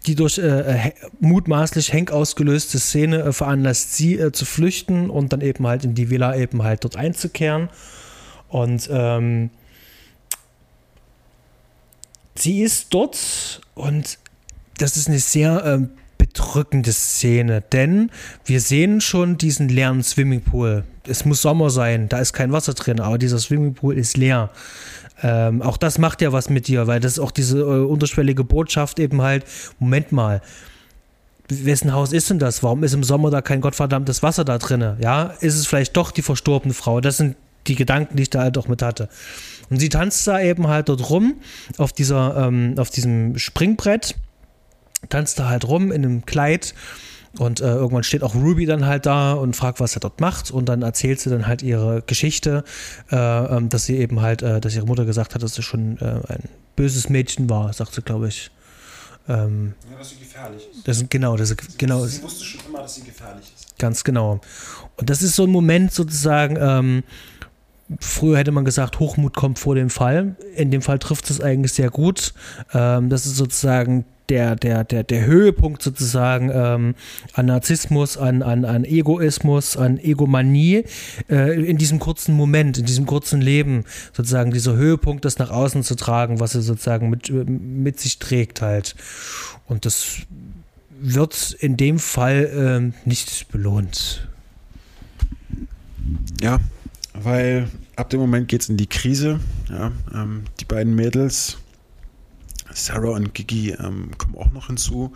die 0.07 0.15
durch 0.15 0.39
äh, 0.39 0.93
mutmaßlich 1.21 1.93
Henk 1.93 2.11
ausgelöste 2.11 2.79
Szene 2.79 3.23
äh, 3.23 3.33
veranlasst 3.33 3.95
sie 3.95 4.19
äh, 4.19 4.33
zu 4.33 4.45
flüchten 4.45 5.11
und 5.11 5.33
dann 5.33 5.41
eben 5.41 5.67
halt 5.67 5.85
in 5.85 5.95
die 5.95 6.11
Villa 6.11 6.37
eben 6.37 6.63
halt 6.63 6.85
dort 6.85 6.97
einzukehren. 6.97 7.69
Und 8.49 8.89
ähm, 8.93 9.51
sie 12.35 12.63
ist 12.63 12.89
dort 12.91 13.61
und 13.75 14.19
das 14.79 14.97
ist 14.97 15.09
eine 15.09 15.21
sehr 15.21 15.65
äh, 15.65 15.87
bedrückende 16.19 16.93
Szene, 16.93 17.61
denn 17.61 18.11
wir 18.45 18.61
sehen 18.61 19.01
schon 19.01 19.39
diesen 19.39 19.69
leeren 19.69 20.03
Swimmingpool. 20.03 20.85
Es 21.07 21.25
muss 21.25 21.43
Sommer 21.43 21.71
sein, 21.71 22.09
da 22.09 22.19
ist 22.19 22.33
kein 22.33 22.53
Wasser 22.53 22.75
drin, 22.75 23.01
aber 23.01 23.19
dieser 23.19 23.39
Swimmingpool 23.39 23.99
ist 23.99 24.17
leer. 24.17 24.51
Ähm, 25.23 25.63
auch 25.63 25.77
das 25.77 25.99
macht 25.99 26.21
ja 26.21 26.33
was 26.33 26.51
mit 26.51 26.67
dir, 26.67 26.87
weil 26.87 27.01
das 27.01 27.13
ist 27.13 27.19
auch 27.19 27.31
diese 27.31 27.61
äh, 27.61 27.85
unterschwellige 27.85 28.45
Botschaft 28.45 28.99
eben 28.99 29.23
halt, 29.23 29.45
Moment 29.79 30.13
mal, 30.13 30.43
wessen 31.49 31.93
Haus 31.93 32.13
ist 32.13 32.31
denn 32.31 32.39
das? 32.39 32.63
Warum 32.63 32.83
ist 32.83 32.95
im 32.95 33.05
Sommer 33.05 33.31
da 33.31 33.43
kein 33.43 33.61
gottverdammtes 33.61 34.23
Wasser 34.23 34.45
da 34.45 34.59
drin? 34.59 34.97
Ja, 35.01 35.35
ist 35.41 35.55
es 35.55 35.67
vielleicht 35.67 35.97
doch 35.97 36.11
die 36.11 36.23
verstorbene 36.23 36.75
Frau? 36.75 37.01
Das 37.01 37.19
sind 37.19 37.37
die 37.67 37.75
Gedanken, 37.77 38.17
die 38.17 38.25
ich 38.25 38.31
da 38.31 38.41
halt 38.41 38.59
auch 38.59 38.69
mit 38.69 38.83
hatte. 38.83 39.09
Und 39.71 39.79
sie 39.79 39.89
tanzt 39.89 40.27
da 40.27 40.41
eben 40.41 40.69
halt 40.69 40.89
dort 40.89 41.11
rum 41.11 41.37
auf 41.79 41.93
dieser, 41.93 42.49
ähm, 42.49 42.75
auf 42.79 42.91
diesem 42.91 43.39
Springbrett 43.39 44.17
tanzt 45.09 45.39
da 45.39 45.49
halt 45.49 45.67
rum 45.67 45.93
in 45.93 46.05
einem 46.05 46.27
Kleid 46.27 46.75
und 47.39 47.61
äh, 47.61 47.65
irgendwann 47.65 48.03
steht 48.03 48.23
auch 48.23 48.35
Ruby 48.35 48.67
dann 48.67 48.85
halt 48.85 49.07
da 49.07 49.33
und 49.33 49.57
fragt, 49.57 49.81
was 49.81 49.97
er 49.97 50.01
dort 50.01 50.21
macht. 50.21 50.51
Und 50.51 50.69
dann 50.69 50.83
erzählt 50.83 51.21
sie 51.21 51.31
dann 51.31 51.47
halt 51.47 51.63
ihre 51.63 52.03
Geschichte, 52.03 52.63
äh, 53.11 53.17
ähm, 53.17 53.69
dass 53.69 53.87
sie 53.87 53.97
eben 53.97 54.21
halt, 54.21 54.43
äh, 54.43 54.61
dass 54.61 54.75
ihre 54.75 54.87
Mutter 54.87 55.05
gesagt 55.05 55.35
hat, 55.35 55.43
dass 55.43 55.55
sie 55.55 55.63
schon 55.63 55.99
äh, 55.99 56.21
ein 56.29 56.49
böses 56.77 57.09
Mädchen 57.09 57.49
war, 57.49 57.73
sagt 57.73 57.95
sie, 57.95 58.03
glaube 58.03 58.29
ich. 58.29 58.51
Ähm, 59.29 59.75
ja, 59.91 59.99
dass 59.99 60.11
sie 60.11 60.17
gefährlich 60.17 60.69
ist. 60.73 60.87
Das, 60.87 61.05
genau, 61.09 61.37
das, 61.37 61.51
sie, 61.51 61.57
genau. 61.79 62.05
Sie 62.05 62.23
wusste 62.23 62.45
schon 62.45 62.61
immer, 62.69 62.81
dass 62.83 62.97
sie 62.97 63.03
gefährlich 63.03 63.53
ist. 63.55 63.79
Ganz 63.79 64.05
genau. 64.05 64.41
Und 64.97 65.09
das 65.09 65.23
ist 65.23 65.37
so 65.37 65.45
ein 65.45 65.51
Moment 65.51 65.93
sozusagen, 65.93 66.57
ähm, 66.61 67.03
früher 68.01 68.39
hätte 68.39 68.53
man 68.53 68.65
gesagt, 68.65 68.99
Hochmut 68.99 69.35
kommt 69.35 69.59
vor 69.59 69.75
dem 69.75 69.91
Fall. 69.91 70.37
In 70.57 70.71
dem 70.71 70.83
Fall 70.83 70.99
trifft 70.99 71.31
es 71.31 71.41
eigentlich 71.41 71.73
sehr 71.73 71.91
gut. 71.91 72.35
Ähm, 72.73 73.09
das 73.09 73.27
ist 73.27 73.37
sozusagen 73.37 74.05
der, 74.29 74.57
der, 74.57 74.85
der, 74.85 75.05
der 75.05 75.27
Höhepunkt 75.27 75.83
sozusagen 75.83 76.51
ähm, 76.55 76.95
an 77.35 77.47
Narzissmus, 77.47 78.17
an, 78.17 78.43
an, 78.43 78.65
an 78.65 78.85
Egoismus, 78.85 79.77
an 79.77 79.99
Egomanie 79.99 80.85
äh, 81.29 81.63
in 81.63 81.77
diesem 81.77 81.99
kurzen 81.99 82.35
Moment, 82.35 82.79
in 82.79 82.87
diesem 82.87 83.05
kurzen 83.05 83.41
Leben, 83.41 83.85
sozusagen 84.13 84.51
dieser 84.51 84.75
Höhepunkt, 84.75 85.25
das 85.25 85.39
nach 85.39 85.51
außen 85.51 85.83
zu 85.83 85.97
tragen, 85.97 86.41
was 86.41 86.55
er 86.55 86.63
sozusagen 86.63 87.11
mit, 87.11 87.31
mit 87.31 88.01
sich 88.01 88.19
trägt 88.19 88.63
halt. 88.63 88.95
Und 89.67 89.85
das 89.85 90.19
wird 91.01 91.57
in 91.61 91.77
dem 91.77 91.99
Fall 91.99 92.51
ähm, 92.57 92.95
nicht 93.05 93.49
belohnt. 93.51 94.29
Ja, 96.41 96.59
weil 97.15 97.69
ab 98.03 98.11
dem 98.11 98.19
Moment 98.19 98.49
geht 98.49 98.63
es 98.63 98.69
in 98.69 98.77
die 98.77 98.89
Krise. 98.89 99.39
Ja, 99.71 99.93
ähm, 100.13 100.43
die 100.59 100.65
beiden 100.65 100.97
Mädels 100.97 101.59
Sarah 102.75 103.11
und 103.11 103.33
Gigi 103.33 103.71
ähm, 103.71 104.11
kommen 104.19 104.35
auch 104.35 104.51
noch 104.51 104.67
hinzu. 104.67 105.13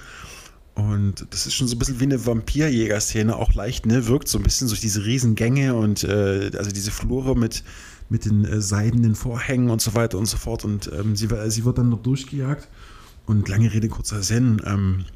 Und 0.76 1.26
das 1.30 1.46
ist 1.46 1.54
schon 1.54 1.66
so 1.66 1.74
ein 1.74 1.80
bisschen 1.80 1.98
wie 1.98 2.04
eine 2.04 2.24
Vampirjäger-Szene, 2.24 3.34
auch 3.34 3.54
leicht, 3.54 3.86
ne? 3.86 4.06
Wirkt 4.06 4.28
so 4.28 4.38
ein 4.38 4.44
bisschen 4.44 4.68
durch 4.68 4.80
diese 4.80 5.04
Riesengänge 5.04 5.74
und 5.74 6.04
äh, 6.04 6.52
also 6.56 6.70
diese 6.70 6.92
Flure 6.92 7.36
mit, 7.36 7.64
mit 8.08 8.24
den 8.24 8.44
äh, 8.44 8.60
seidenen 8.60 9.16
Vorhängen 9.16 9.70
und 9.70 9.82
so 9.82 9.94
weiter 9.94 10.16
und 10.18 10.26
so 10.26 10.36
fort. 10.36 10.64
Und 10.64 10.88
ähm, 10.96 11.16
sie, 11.16 11.28
sie 11.48 11.64
wird 11.64 11.78
dann 11.78 11.88
noch 11.88 12.02
durchgejagt. 12.02 12.68
Und 13.24 13.48
lange 13.48 13.72
Rede, 13.72 13.88
kurzer 13.88 14.22
Sinn. 14.22 14.62
Ähm, 14.64 15.06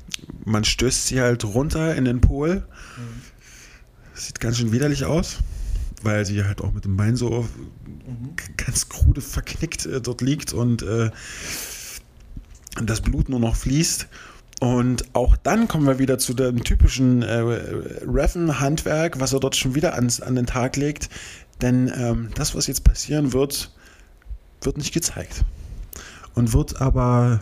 man 0.45 0.65
stößt 0.65 1.07
sie 1.07 1.21
halt 1.21 1.45
runter 1.45 1.95
in 1.95 2.05
den 2.05 2.21
Pool. 2.21 2.57
Mhm. 2.57 3.21
Sieht 4.15 4.41
ganz 4.41 4.59
schön 4.59 4.73
widerlich 4.73 5.05
aus, 5.05 5.39
weil 6.03 6.25
sie 6.25 6.45
halt 6.45 6.61
auch 6.61 6.73
mit 6.73 6.85
dem 6.85 6.97
Bein 6.97 7.17
so 7.17 7.47
mhm. 8.07 8.31
ganz 8.57 8.89
krude 8.89 9.21
verknickt 9.21 9.87
äh, 9.87 10.01
dort 10.01 10.21
liegt 10.21 10.53
und 10.53 10.83
äh, 10.83 11.11
das 12.83 13.01
Blut 13.01 13.29
nur 13.29 13.41
noch 13.41 13.57
fließt. 13.57 14.09
Und 14.61 15.05
auch 15.15 15.37
dann 15.39 15.69
kommen 15.69 15.87
wir 15.87 15.99
wieder 15.99 16.19
zu 16.19 16.35
dem 16.35 16.63
typischen 16.63 17.23
äh, 17.23 17.39
Reffen-Handwerk, 18.07 19.19
was 19.19 19.33
er 19.33 19.41
dort 19.41 19.57
schon 19.57 19.75
wieder 19.75 19.95
ans, 19.95 20.21
an 20.21 20.35
den 20.35 20.45
Tag 20.45 20.77
legt. 20.77 21.09
Denn 21.63 21.91
ähm, 21.97 22.31
das, 22.35 22.55
was 22.55 22.67
jetzt 22.67 22.85
passieren 22.85 23.33
wird, 23.33 23.73
wird 24.61 24.77
nicht 24.77 24.93
gezeigt. 24.93 25.45
Und 26.35 26.53
wird 26.53 26.81
aber 26.81 27.41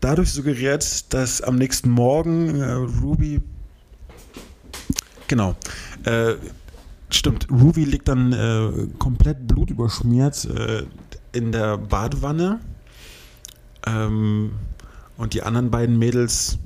dadurch 0.00 0.30
suggeriert, 0.30 1.12
dass 1.12 1.42
am 1.42 1.56
nächsten 1.56 1.90
Morgen 1.90 2.60
äh, 2.60 2.72
Ruby. 2.72 3.40
Genau. 5.26 5.56
Äh, 6.04 6.34
stimmt, 7.16 7.48
Ruby 7.50 7.84
liegt 7.84 8.08
dann 8.08 8.32
äh, 8.32 8.86
komplett 8.98 9.46
blutüberschmiert 9.46 10.44
äh, 10.46 10.86
in 11.32 11.52
der 11.52 11.78
Badewanne 11.78 12.60
ähm, 13.86 14.52
und 15.16 15.34
die 15.34 15.42
anderen 15.42 15.70
beiden 15.70 15.98
Mädels 15.98 16.58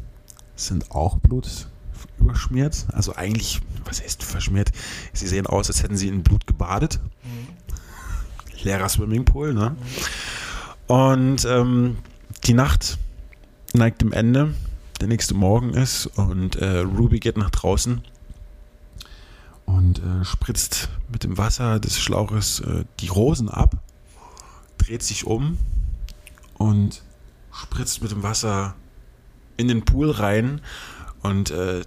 sind 0.55 0.91
auch 0.91 1.19
Blut 1.19 1.69
überschmiert. 2.19 2.87
Also 2.93 3.15
eigentlich, 3.15 3.61
was 3.85 4.03
heißt 4.03 4.23
verschmiert? 4.23 4.73
Sie 5.13 5.27
sehen 5.27 5.47
aus, 5.47 5.69
als 5.69 5.83
hätten 5.83 5.97
sie 5.97 6.09
in 6.09 6.23
Blut 6.23 6.47
gebadet. 6.47 7.01
Mhm. 7.23 8.63
Leerer 8.63 8.89
Swimmingpool, 8.89 9.55
ne? 9.55 9.77
Mhm. 9.79 10.95
Und 10.95 11.45
ähm, 11.45 11.97
die 12.45 12.55
Nacht 12.55 12.99
neigt 13.73 14.01
dem 14.03 14.13
Ende. 14.13 14.55
Der 15.01 15.09
nächste 15.09 15.35
Morgen 15.35 15.75
ist 15.75 16.07
und 16.07 16.57
äh, 16.57 16.79
Ruby 16.79 17.21
geht 17.21 17.37
nach 17.37 17.51
draußen 17.51 18.01
und 19.67 19.99
äh, 19.99 20.25
spritzt 20.25 20.89
mit 21.13 21.25
dem 21.25 21.37
Wasser 21.37 21.79
des 21.79 21.99
Schlauches 21.99 22.61
äh, 22.61 22.85
die 23.01 23.09
Rosen 23.09 23.49
ab, 23.49 23.77
dreht 24.79 25.03
sich 25.03 25.27
um 25.27 25.59
und 26.55 27.03
spritzt 27.53 28.03
mit 28.03 28.13
dem 28.13 28.23
Wasser 28.23 28.75
in 29.57 29.69
den 29.69 29.85
Pool 29.85 30.11
rein. 30.11 30.61
Und 31.23 31.51
äh, 31.51 31.83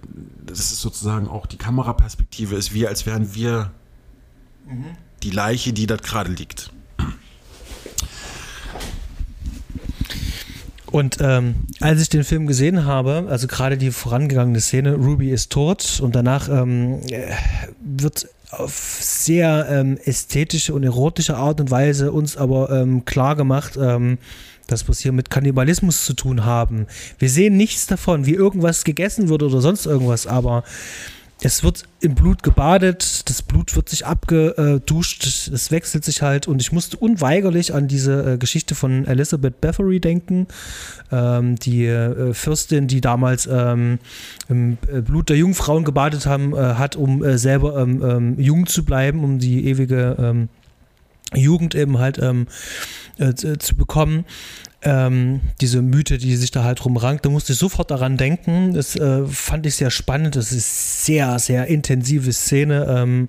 das 0.46 0.60
ist 0.60 0.82
sozusagen 0.82 1.28
auch 1.28 1.46
die 1.46 1.58
Kameraperspektive, 1.58 2.56
ist 2.56 2.74
wie 2.74 2.88
als 2.88 3.06
wären 3.06 3.34
wir 3.34 3.72
mhm. 4.68 4.86
die 5.24 5.32
Leiche, 5.32 5.74
die 5.74 5.88
dort 5.88 6.04
gerade 6.04 6.32
liegt. 6.32 6.72
Und 10.92 11.18
ähm, 11.22 11.56
als 11.80 12.02
ich 12.02 12.10
den 12.10 12.24
Film 12.24 12.48
gesehen 12.48 12.86
habe, 12.86 13.28
also 13.30 13.48
gerade 13.48 13.78
die 13.78 13.92
vorangegangene 13.92 14.60
Szene, 14.60 14.96
Ruby 14.96 15.30
ist 15.30 15.52
tot 15.52 16.00
und 16.02 16.16
danach 16.16 16.50
ähm, 16.50 17.02
wird 17.80 18.28
auf 18.52 18.98
sehr 19.00 19.68
ähm, 19.70 19.98
ästhetische 20.04 20.74
und 20.74 20.84
erotische 20.84 21.38
Art 21.38 21.62
und 21.62 21.70
Weise 21.70 22.12
uns 22.12 22.36
aber 22.36 22.72
ähm, 22.72 23.06
klar 23.06 23.36
gemacht, 23.36 23.78
ähm, 23.80 24.18
dass 24.66 24.88
wir 24.88 24.92
es 24.92 25.00
hier 25.00 25.12
mit 25.12 25.30
Kannibalismus 25.30 26.06
zu 26.06 26.14
tun 26.14 26.46
haben. 26.46 26.88
Wir 27.20 27.30
sehen 27.30 27.58
nichts 27.58 27.86
davon, 27.86 28.26
wie 28.26 28.34
irgendwas 28.34 28.84
gegessen 28.84 29.30
wird 29.30 29.44
oder 29.44 29.62
sonst 29.62 29.86
irgendwas, 29.86 30.26
aber 30.26 30.64
es 31.42 31.64
wird 31.64 31.84
im 32.02 32.16
Blut 32.16 32.44
gebadet, 32.44 33.30
das 33.30 33.42
Blut 33.42 33.74
wird 33.76 33.88
sich 33.88 34.06
abgeduscht, 34.06 35.26
es 35.26 35.72
wechselt 35.72 36.04
sich 36.04 36.22
halt 36.22 36.48
und 36.48 36.62
ich 36.62 36.74
musste 36.74 36.98
unweigerlich 36.98 37.74
an 37.74 37.88
diese 37.88 38.34
äh, 38.34 38.38
Geschichte 38.38 38.76
von 38.76 39.06
Elizabeth 39.06 39.62
Bathory 39.62 40.02
denken, 40.02 40.48
ähm, 41.12 41.56
die 41.56 41.86
äh, 41.86 42.34
Fürstin, 42.34 42.88
die 42.88 43.00
damals 43.00 43.48
ähm, 43.48 44.00
im 44.50 44.78
äh, 44.92 45.02
Blut 45.02 45.30
der 45.30 45.38
Jungfrauen 45.38 45.86
gebadet 45.86 46.26
haben, 46.26 46.58
hat, 46.58 46.96
um 46.96 47.38
selber 47.38 47.78
ähm, 47.78 48.36
jung 48.38 48.66
zu 48.66 48.84
bleiben, 48.84 49.24
um 49.24 49.40
die 49.40 49.68
ewige 49.68 50.48
Jugend 51.34 51.76
eben 51.76 52.00
halt 52.00 52.16
zu 52.18 53.76
bekommen. 53.76 54.26
Ähm, 54.82 55.42
diese 55.60 55.82
Mythe, 55.82 56.18
die 56.18 56.38
sich 56.38 56.52
da 56.52 56.64
halt 56.64 56.86
rumrankt, 56.86 57.26
da 57.26 57.30
musste 57.30 57.52
ich 57.52 57.60
sofort 57.60 57.92
daran 57.92 58.16
denken. 58.16 58.74
Das 58.74 58.96
äh, 58.96 59.26
fand 59.26 59.66
ich 59.66 59.76
sehr 59.76 59.92
spannend. 59.92 60.38
Das 60.38 60.54
ist 60.54 61.06
sehr, 61.06 61.38
sehr 61.40 61.68
intensive 61.68 62.32
Szene 62.32 62.86
ähm, 62.90 63.28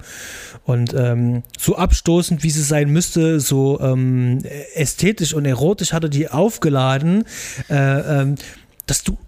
und 0.65 0.95
ähm, 0.95 1.43
so 1.59 1.77
abstoßend, 1.77 2.45
wie 2.45 2.51
sie 2.51 2.63
sein 2.63 2.91
müsste, 2.91 3.41
so 3.41 3.81
ähm, 3.81 4.39
ästhetisch 4.75 5.35
und 5.35 5.45
erotisch 5.45 5.93
hat 5.93 6.05
er 6.05 6.09
die 6.09 6.29
aufgeladen, 6.29 7.25
äh, 7.69 8.21
ähm, 8.21 8.37
dass 8.87 9.03
du 9.03 9.19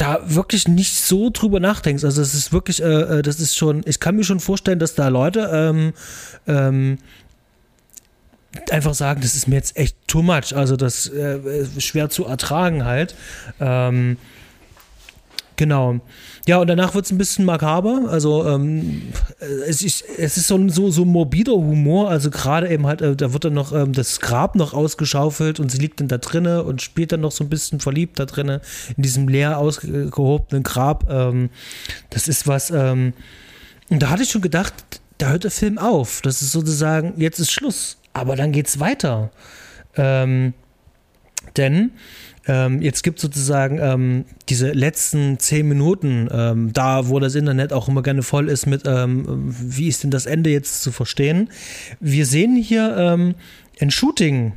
da 0.00 0.20
wirklich 0.24 0.66
nicht 0.66 0.94
so 0.94 1.30
drüber 1.30 1.60
nachdenkst. 1.60 2.04
Also 2.04 2.22
es 2.22 2.34
ist 2.34 2.52
wirklich, 2.52 2.82
äh, 2.82 3.18
äh, 3.18 3.22
das 3.22 3.38
ist 3.38 3.56
schon, 3.56 3.82
ich 3.84 4.00
kann 4.00 4.16
mir 4.16 4.24
schon 4.24 4.40
vorstellen, 4.40 4.78
dass 4.78 4.94
da 4.94 5.08
Leute 5.08 5.50
ähm, 5.52 5.92
ähm, 6.46 6.98
einfach 8.70 8.94
sagen, 8.94 9.20
das 9.20 9.34
ist 9.34 9.48
mir 9.48 9.56
jetzt 9.56 9.76
echt 9.76 9.96
too 10.06 10.22
much. 10.22 10.54
Also 10.54 10.76
das 10.76 11.06
äh, 11.06 11.38
ist 11.38 11.82
schwer 11.82 12.10
zu 12.10 12.24
ertragen 12.24 12.84
halt. 12.84 13.14
Ähm, 13.60 14.16
genau. 15.56 16.00
Ja, 16.46 16.58
und 16.58 16.66
danach 16.66 16.94
wird 16.94 17.04
es 17.04 17.12
ein 17.12 17.18
bisschen 17.18 17.44
makaber. 17.44 18.06
Also 18.08 18.48
ähm, 18.48 19.12
es, 19.66 19.82
ist, 19.82 20.04
es 20.18 20.36
ist 20.36 20.48
so 20.48 20.56
ein 20.56 20.68
so, 20.68 20.90
so 20.90 21.04
morbider 21.04 21.52
Humor. 21.52 22.10
Also 22.10 22.30
gerade 22.30 22.68
eben 22.68 22.86
halt, 22.86 23.02
äh, 23.02 23.14
da 23.14 23.32
wird 23.32 23.44
dann 23.44 23.54
noch 23.54 23.72
ähm, 23.72 23.92
das 23.92 24.20
Grab 24.20 24.56
noch 24.56 24.74
ausgeschaufelt 24.74 25.60
und 25.60 25.70
sie 25.70 25.78
liegt 25.78 26.00
dann 26.00 26.08
da 26.08 26.18
drinne 26.18 26.64
und 26.64 26.82
spielt 26.82 27.12
dann 27.12 27.20
noch 27.20 27.32
so 27.32 27.44
ein 27.44 27.50
bisschen 27.50 27.78
verliebt 27.78 28.18
da 28.18 28.26
drinne 28.26 28.60
in 28.96 29.02
diesem 29.02 29.28
leer 29.28 29.58
ausgehobenen 29.58 30.64
Grab. 30.64 31.08
Ähm, 31.08 31.50
das 32.10 32.26
ist 32.26 32.48
was, 32.48 32.70
ähm, 32.70 33.12
und 33.90 34.00
da 34.00 34.10
hatte 34.10 34.22
ich 34.22 34.30
schon 34.30 34.40
gedacht, 34.40 34.72
da 35.18 35.30
hört 35.30 35.44
der 35.44 35.50
Film 35.50 35.78
auf. 35.78 36.20
Das 36.22 36.42
ist 36.42 36.52
sozusagen, 36.52 37.14
jetzt 37.20 37.38
ist 37.38 37.52
Schluss. 37.52 37.99
Aber 38.12 38.36
dann 38.36 38.52
geht 38.52 38.66
es 38.66 38.80
weiter. 38.80 39.30
Ähm, 39.96 40.54
denn 41.56 41.92
ähm, 42.46 42.80
jetzt 42.80 43.02
gibt 43.02 43.18
es 43.18 43.22
sozusagen 43.22 43.78
ähm, 43.78 44.24
diese 44.48 44.72
letzten 44.72 45.38
zehn 45.38 45.68
Minuten, 45.68 46.28
ähm, 46.32 46.72
da 46.72 47.08
wo 47.08 47.18
das 47.18 47.34
Internet 47.34 47.72
auch 47.72 47.88
immer 47.88 48.02
gerne 48.02 48.22
voll 48.22 48.48
ist 48.48 48.66
mit, 48.66 48.82
ähm, 48.86 49.24
wie 49.26 49.88
ist 49.88 50.02
denn 50.02 50.10
das 50.10 50.26
Ende 50.26 50.50
jetzt 50.50 50.82
zu 50.82 50.90
verstehen. 50.90 51.50
Wir 52.00 52.26
sehen 52.26 52.56
hier 52.56 52.96
ähm, 52.96 53.34
ein 53.80 53.90
Shooting, 53.90 54.54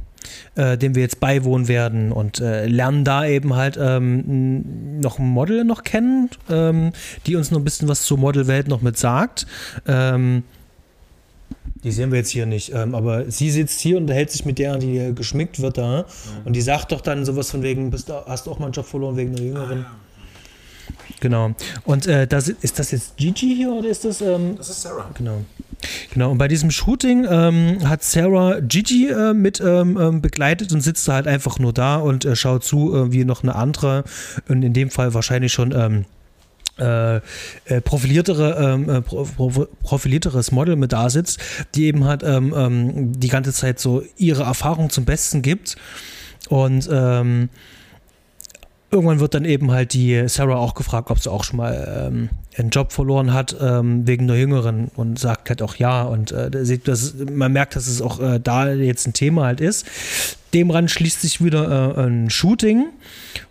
äh, 0.55 0.77
dem 0.77 0.95
wir 0.95 1.01
jetzt 1.01 1.19
beiwohnen 1.19 1.67
werden 1.67 2.11
und 2.11 2.39
äh, 2.39 2.67
lernen 2.67 3.03
da 3.03 3.25
eben 3.25 3.55
halt 3.55 3.77
ähm, 3.79 4.99
noch 4.99 5.19
ein 5.19 5.27
Model 5.27 5.65
noch 5.65 5.83
kennen, 5.83 6.29
die 7.27 7.35
uns 7.35 7.51
noch 7.51 7.59
ein 7.59 7.63
bisschen 7.63 7.87
was 7.87 8.03
zur 8.03 8.17
Modelwelt 8.17 8.67
noch 8.67 8.81
mit 8.81 8.97
sagt. 8.97 9.45
Die 11.83 11.91
sehen 11.91 12.11
wir 12.11 12.19
jetzt 12.19 12.29
hier 12.29 12.45
nicht. 12.45 12.71
Ähm, 12.73 12.95
aber 12.95 13.29
sie 13.29 13.51
sitzt 13.51 13.79
hier 13.81 13.97
und 13.97 14.09
hält 14.09 14.31
sich 14.31 14.45
mit 14.45 14.57
der, 14.57 14.77
die 14.77 15.13
geschminkt 15.13 15.61
wird 15.61 15.77
da. 15.77 16.03
Mhm. 16.03 16.45
Und 16.45 16.53
die 16.53 16.61
sagt 16.61 16.91
doch 16.91 17.01
dann 17.01 17.25
sowas 17.25 17.51
von 17.51 17.61
wegen, 17.61 17.91
bist 17.91 18.09
du, 18.09 18.13
hast 18.25 18.47
du 18.47 18.51
auch 18.51 18.59
mal 18.59 18.67
einen 18.67 18.73
Job 18.73 18.85
verloren 18.85 19.17
wegen 19.17 19.31
einer 19.31 19.41
Jüngeren? 19.41 19.85
Ah, 19.85 19.95
Genau. 21.19 21.55
Und 21.85 22.05
äh, 22.05 22.27
das, 22.27 22.49
ist 22.49 22.79
das 22.79 22.91
jetzt 22.91 23.15
Gigi 23.17 23.55
hier 23.55 23.71
oder 23.71 23.87
ist 23.87 24.03
das? 24.03 24.21
Ähm, 24.21 24.55
das 24.57 24.69
ist 24.69 24.81
Sarah. 24.81 25.09
Genau. 25.13 25.43
Genau, 26.13 26.31
und 26.31 26.37
bei 26.37 26.47
diesem 26.47 26.71
Shooting 26.71 27.25
ähm, 27.29 27.87
hat 27.87 28.03
Sarah 28.03 28.59
Gigi 28.59 29.09
äh, 29.09 29.33
mit 29.33 29.59
ähm, 29.59 29.97
ähm 29.99 30.21
begleitet 30.21 30.71
und 30.71 30.81
sitzt 30.81 31.07
da 31.07 31.13
halt 31.13 31.27
einfach 31.27 31.59
nur 31.59 31.73
da 31.73 31.97
und 31.97 32.23
äh, 32.25 32.35
schaut 32.35 32.63
zu, 32.63 32.95
äh, 32.95 33.11
wie 33.11 33.25
noch 33.25 33.43
eine 33.43 33.55
andere, 33.55 34.03
und 34.47 34.63
in 34.63 34.73
dem 34.73 34.89
Fall 34.89 35.13
wahrscheinlich 35.13 35.51
schon 35.51 35.73
ähm, 35.73 36.05
äh, 36.79 37.17
äh, 37.17 37.21
profiliertere, 37.83 38.73
ähm, 38.73 38.89
äh, 38.89 39.01
profilierteres 39.83 40.51
Model 40.51 40.75
mit 40.75 40.91
da 40.91 41.09
sitzt, 41.09 41.39
die 41.75 41.85
eben 41.85 42.05
halt 42.05 42.23
ähm, 42.23 42.53
ähm, 42.55 43.19
die 43.19 43.27
ganze 43.27 43.53
Zeit 43.53 43.79
so 43.79 44.03
ihre 44.17 44.43
Erfahrung 44.43 44.89
zum 44.89 45.05
Besten 45.05 45.43
gibt. 45.43 45.75
Und 46.49 46.89
ähm, 46.91 47.49
irgendwann 48.89 49.19
wird 49.19 49.33
dann 49.33 49.45
eben 49.45 49.71
halt 49.71 49.93
die 49.93 50.27
Sarah 50.27 50.55
auch 50.55 50.73
gefragt, 50.73 51.11
ob 51.11 51.19
sie 51.19 51.31
auch 51.31 51.43
schon 51.43 51.57
mal 51.57 52.07
ähm, 52.07 52.29
einen 52.57 52.69
Job 52.69 52.91
verloren 52.91 53.33
hat 53.33 53.55
ähm, 53.59 54.07
wegen 54.07 54.27
der 54.27 54.37
Jüngeren 54.37 54.89
und 54.95 55.19
sagt 55.19 55.49
halt 55.49 55.61
auch 55.61 55.75
ja. 55.75 56.03
Und 56.03 56.31
äh, 56.31 56.49
das, 56.83 57.13
man 57.31 57.53
merkt, 57.53 57.75
dass 57.75 57.87
es 57.87 58.01
auch 58.01 58.19
äh, 58.19 58.39
da 58.39 58.71
jetzt 58.71 59.07
ein 59.07 59.13
Thema 59.13 59.45
halt 59.45 59.61
ist. 59.61 59.85
Dem 60.53 60.71
ran 60.71 60.87
schließt 60.87 61.21
sich 61.21 61.43
wieder 61.43 61.95
äh, 61.97 62.01
ein 62.01 62.29
Shooting, 62.29 62.87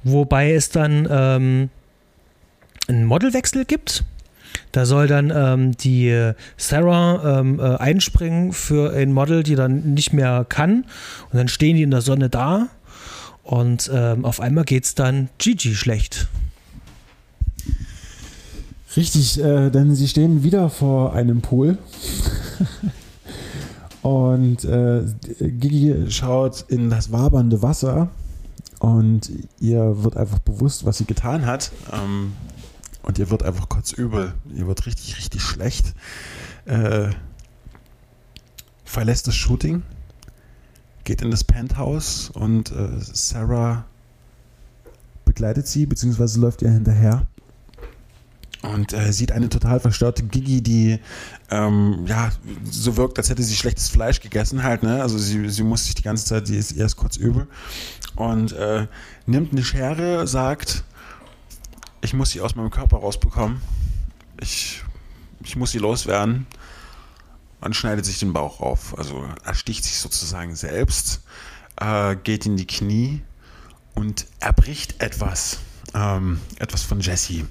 wobei 0.02 0.54
es 0.54 0.70
dann 0.70 1.70
einen 2.88 3.04
Modelwechsel 3.04 3.64
gibt. 3.64 4.04
Da 4.72 4.86
soll 4.86 5.06
dann 5.06 5.32
ähm, 5.34 5.76
die 5.76 6.32
Sarah 6.56 7.40
ähm, 7.40 7.58
äh, 7.58 7.76
einspringen 7.76 8.52
für 8.52 8.92
ein 8.92 9.12
Model, 9.12 9.42
die 9.42 9.54
dann 9.54 9.94
nicht 9.94 10.12
mehr 10.12 10.46
kann. 10.48 10.84
Und 11.30 11.38
dann 11.38 11.48
stehen 11.48 11.76
die 11.76 11.82
in 11.82 11.90
der 11.90 12.00
Sonne 12.02 12.28
da. 12.28 12.68
Und 13.42 13.90
ähm, 13.92 14.24
auf 14.24 14.40
einmal 14.40 14.64
geht 14.64 14.84
es 14.84 14.94
dann 14.94 15.28
Gigi 15.38 15.74
schlecht. 15.74 16.28
Richtig, 18.96 19.40
äh, 19.40 19.70
denn 19.70 19.94
sie 19.94 20.06
stehen 20.06 20.42
wieder 20.42 20.68
vor 20.68 21.14
einem 21.14 21.40
Pool. 21.40 21.78
und 24.02 24.64
äh, 24.64 25.02
Gigi 25.40 26.10
schaut 26.10 26.64
in 26.68 26.90
das 26.90 27.10
wabernde 27.10 27.62
Wasser 27.62 28.08
und 28.80 29.30
ihr 29.60 30.02
wird 30.02 30.16
einfach 30.16 30.40
bewusst, 30.40 30.84
was 30.84 30.98
sie 30.98 31.04
getan 31.04 31.46
hat. 31.46 31.72
Ähm, 31.92 32.32
und 33.02 33.18
ihr 33.18 33.30
wird 33.30 33.42
einfach 33.42 33.68
kurz 33.68 33.92
übel. 33.92 34.34
Ihr 34.54 34.66
wird 34.66 34.86
richtig, 34.86 35.16
richtig 35.16 35.42
schlecht. 35.42 35.94
Äh, 36.64 37.10
verlässt 38.84 39.26
das 39.26 39.34
Shooting, 39.34 39.82
geht 41.04 41.22
in 41.22 41.30
das 41.30 41.44
Penthouse 41.44 42.30
und 42.34 42.70
äh, 42.72 42.88
Sarah 43.00 43.84
begleitet 45.24 45.66
sie, 45.66 45.86
beziehungsweise 45.86 46.40
läuft 46.40 46.62
ihr 46.62 46.70
hinterher 46.70 47.26
und 48.62 48.92
äh, 48.92 49.12
sieht 49.12 49.32
eine 49.32 49.48
total 49.48 49.80
verstörte 49.80 50.22
Gigi, 50.22 50.62
die 50.62 50.98
ähm, 51.50 52.04
ja 52.06 52.30
so 52.70 52.96
wirkt, 52.96 53.18
als 53.18 53.28
hätte 53.28 53.42
sie 53.42 53.56
schlechtes 53.56 53.88
Fleisch 53.88 54.20
gegessen 54.20 54.62
halt. 54.62 54.82
Ne? 54.82 55.02
Also 55.02 55.18
sie, 55.18 55.48
sie 55.48 55.62
muss 55.64 55.84
sich 55.84 55.94
die 55.94 56.02
ganze 56.02 56.26
Zeit, 56.26 56.48
die 56.48 56.56
ist 56.56 56.72
erst 56.72 56.96
kurz 56.96 57.16
übel 57.16 57.48
und 58.14 58.52
äh, 58.52 58.86
nimmt 59.26 59.52
eine 59.52 59.64
Schere, 59.64 60.26
sagt, 60.26 60.84
ich 62.02 62.12
muss 62.12 62.30
sie 62.30 62.40
aus 62.40 62.54
meinem 62.56 62.70
Körper 62.70 62.98
rausbekommen. 62.98 63.62
Ich, 64.40 64.82
ich 65.42 65.56
muss 65.56 65.70
sie 65.70 65.78
loswerden. 65.78 66.46
Man 67.60 67.72
schneidet 67.72 68.04
sich 68.04 68.18
den 68.18 68.32
Bauch 68.32 68.60
auf. 68.60 68.98
Also 68.98 69.24
ersticht 69.44 69.84
sich 69.84 69.98
sozusagen 69.98 70.56
selbst, 70.56 71.22
äh, 71.80 72.16
geht 72.16 72.44
in 72.44 72.56
die 72.56 72.66
Knie 72.66 73.22
und 73.94 74.26
erbricht 74.40 75.00
etwas. 75.00 75.58
Ähm, 75.94 76.40
etwas 76.58 76.82
von 76.82 77.00
Jesse. 77.00 77.46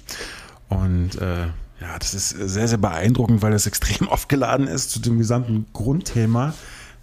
Und 0.68 1.14
äh, 1.16 1.46
ja, 1.80 1.98
das 1.98 2.14
ist 2.14 2.30
sehr, 2.30 2.68
sehr 2.68 2.78
beeindruckend, 2.78 3.40
weil 3.40 3.54
es 3.54 3.66
extrem 3.66 4.08
aufgeladen 4.08 4.68
ist 4.68 4.90
zu 4.90 5.00
dem 5.00 5.18
gesamten 5.18 5.66
Grundthema. 5.72 6.54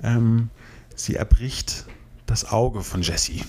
Ähm, 0.04 0.50
sie 0.96 1.16
erbricht 1.16 1.86
das 2.28 2.46
Auge 2.46 2.82
von 2.82 3.02
Jesse. 3.02 3.42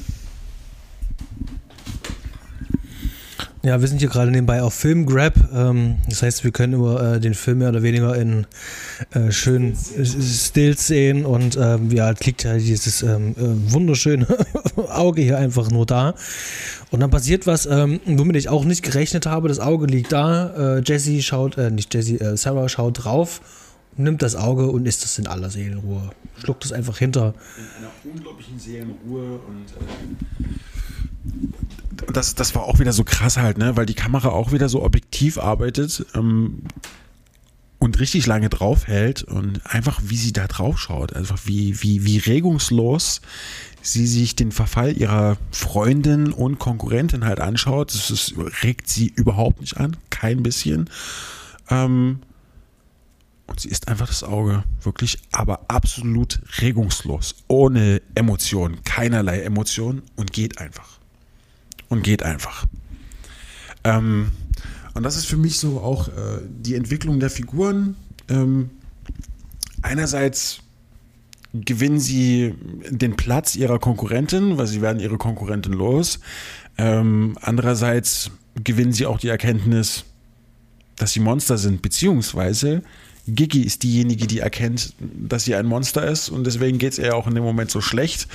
Ja, 3.62 3.78
wir 3.78 3.88
sind 3.88 3.98
hier 3.98 4.08
gerade 4.08 4.30
nebenbei 4.30 4.62
auf 4.62 4.72
Filmgrab. 4.72 5.34
Ähm, 5.52 5.98
das 6.08 6.22
heißt, 6.22 6.44
wir 6.44 6.50
können 6.50 6.72
über 6.72 7.16
äh, 7.16 7.20
den 7.20 7.34
Film 7.34 7.58
mehr 7.58 7.68
oder 7.68 7.82
weniger 7.82 8.16
in 8.16 8.46
äh, 9.10 9.30
schönen 9.30 9.76
Stills 9.76 10.86
sehen 10.86 11.26
und 11.26 11.58
ähm, 11.60 11.90
ja, 11.90 12.08
liegt 12.24 12.42
ja 12.44 12.56
dieses 12.56 13.02
ähm, 13.02 13.32
äh, 13.32 13.72
wunderschöne 13.72 14.26
Auge 14.76 15.20
hier 15.20 15.36
einfach 15.36 15.70
nur 15.70 15.84
da. 15.84 16.14
Und 16.90 17.00
dann 17.00 17.10
passiert 17.10 17.46
was, 17.46 17.66
ähm, 17.66 18.00
womit 18.06 18.36
ich 18.36 18.48
auch 18.48 18.64
nicht 18.64 18.82
gerechnet 18.82 19.26
habe. 19.26 19.48
Das 19.48 19.60
Auge 19.60 19.84
liegt 19.84 20.10
da. 20.10 20.78
Äh, 20.78 20.82
Jesse 20.82 21.20
schaut, 21.20 21.58
äh, 21.58 21.70
nicht 21.70 21.92
Jesse, 21.92 22.18
äh, 22.18 22.38
Sarah 22.38 22.70
schaut 22.70 23.04
drauf, 23.04 23.42
nimmt 23.98 24.22
das 24.22 24.36
Auge 24.36 24.70
und 24.70 24.86
isst 24.86 25.04
es 25.04 25.18
in 25.18 25.26
aller 25.26 25.50
Seelenruhe. 25.50 26.12
Schluckt 26.38 26.64
es 26.64 26.72
einfach 26.72 26.96
hinter. 26.96 27.34
In 27.58 27.84
einer 27.84 28.14
unglaublichen 28.14 28.58
Seelenruhe 28.58 29.32
und 29.32 29.66
das, 32.12 32.34
das 32.34 32.54
war 32.54 32.64
auch 32.64 32.78
wieder 32.78 32.92
so 32.92 33.04
krass 33.04 33.36
halt, 33.36 33.58
ne? 33.58 33.76
weil 33.76 33.86
die 33.86 33.94
Kamera 33.94 34.28
auch 34.30 34.52
wieder 34.52 34.68
so 34.68 34.82
objektiv 34.82 35.38
arbeitet 35.38 36.06
ähm, 36.14 36.62
und 37.78 37.98
richtig 38.00 38.26
lange 38.26 38.48
draufhält 38.48 39.22
und 39.22 39.60
einfach 39.64 40.00
wie 40.04 40.16
sie 40.16 40.32
da 40.32 40.46
drauf 40.46 40.78
schaut, 40.78 41.14
einfach 41.14 41.38
wie, 41.44 41.82
wie, 41.82 42.04
wie 42.04 42.18
regungslos 42.18 43.20
sie 43.82 44.06
sich 44.06 44.36
den 44.36 44.52
Verfall 44.52 44.96
ihrer 44.96 45.38
Freundin 45.50 46.32
und 46.32 46.58
Konkurrentin 46.58 47.24
halt 47.24 47.40
anschaut. 47.40 47.94
Das 47.94 48.10
ist, 48.10 48.34
regt 48.62 48.88
sie 48.88 49.06
überhaupt 49.08 49.62
nicht 49.62 49.78
an, 49.78 49.96
kein 50.10 50.42
bisschen. 50.42 50.90
Ähm, 51.70 52.20
und 53.46 53.60
sie 53.60 53.68
ist 53.68 53.88
einfach 53.88 54.06
das 54.06 54.22
Auge, 54.22 54.64
wirklich, 54.82 55.18
aber 55.32 55.62
absolut 55.68 56.40
regungslos, 56.60 57.36
ohne 57.48 58.00
Emotionen, 58.14 58.84
keinerlei 58.84 59.40
Emotionen 59.40 60.02
und 60.14 60.32
geht 60.32 60.58
einfach 60.58 60.99
und 61.90 62.02
geht 62.02 62.22
einfach. 62.22 62.64
Ähm, 63.84 64.32
und 64.94 65.02
das 65.02 65.16
ist 65.16 65.26
für 65.26 65.36
mich 65.36 65.58
so 65.58 65.80
auch 65.80 66.08
äh, 66.08 66.40
die 66.48 66.74
Entwicklung 66.74 67.20
der 67.20 67.28
Figuren. 67.30 67.96
Ähm, 68.28 68.70
einerseits 69.82 70.60
gewinnen 71.52 71.98
sie 71.98 72.54
den 72.88 73.16
Platz 73.16 73.56
ihrer 73.56 73.78
Konkurrentin, 73.78 74.56
weil 74.56 74.66
sie 74.66 74.80
werden 74.80 75.00
ihre 75.00 75.18
Konkurrentin 75.18 75.72
los. 75.72 76.20
Ähm, 76.78 77.36
andererseits 77.42 78.30
gewinnen 78.62 78.92
sie 78.92 79.06
auch 79.06 79.18
die 79.18 79.28
Erkenntnis, 79.28 80.04
dass 80.96 81.12
sie 81.12 81.20
Monster 81.20 81.58
sind, 81.58 81.82
beziehungsweise 81.82 82.82
Gigi 83.26 83.62
ist 83.62 83.82
diejenige, 83.82 84.26
die 84.26 84.40
erkennt, 84.40 84.94
dass 84.98 85.44
sie 85.44 85.54
ein 85.54 85.66
Monster 85.66 86.06
ist 86.06 86.28
und 86.30 86.44
deswegen 86.44 86.78
geht 86.78 86.92
es 86.92 86.98
ihr 86.98 87.14
auch 87.14 87.26
in 87.26 87.34
dem 87.34 87.44
Moment 87.44 87.70
so 87.70 87.80
schlecht, 87.80 88.28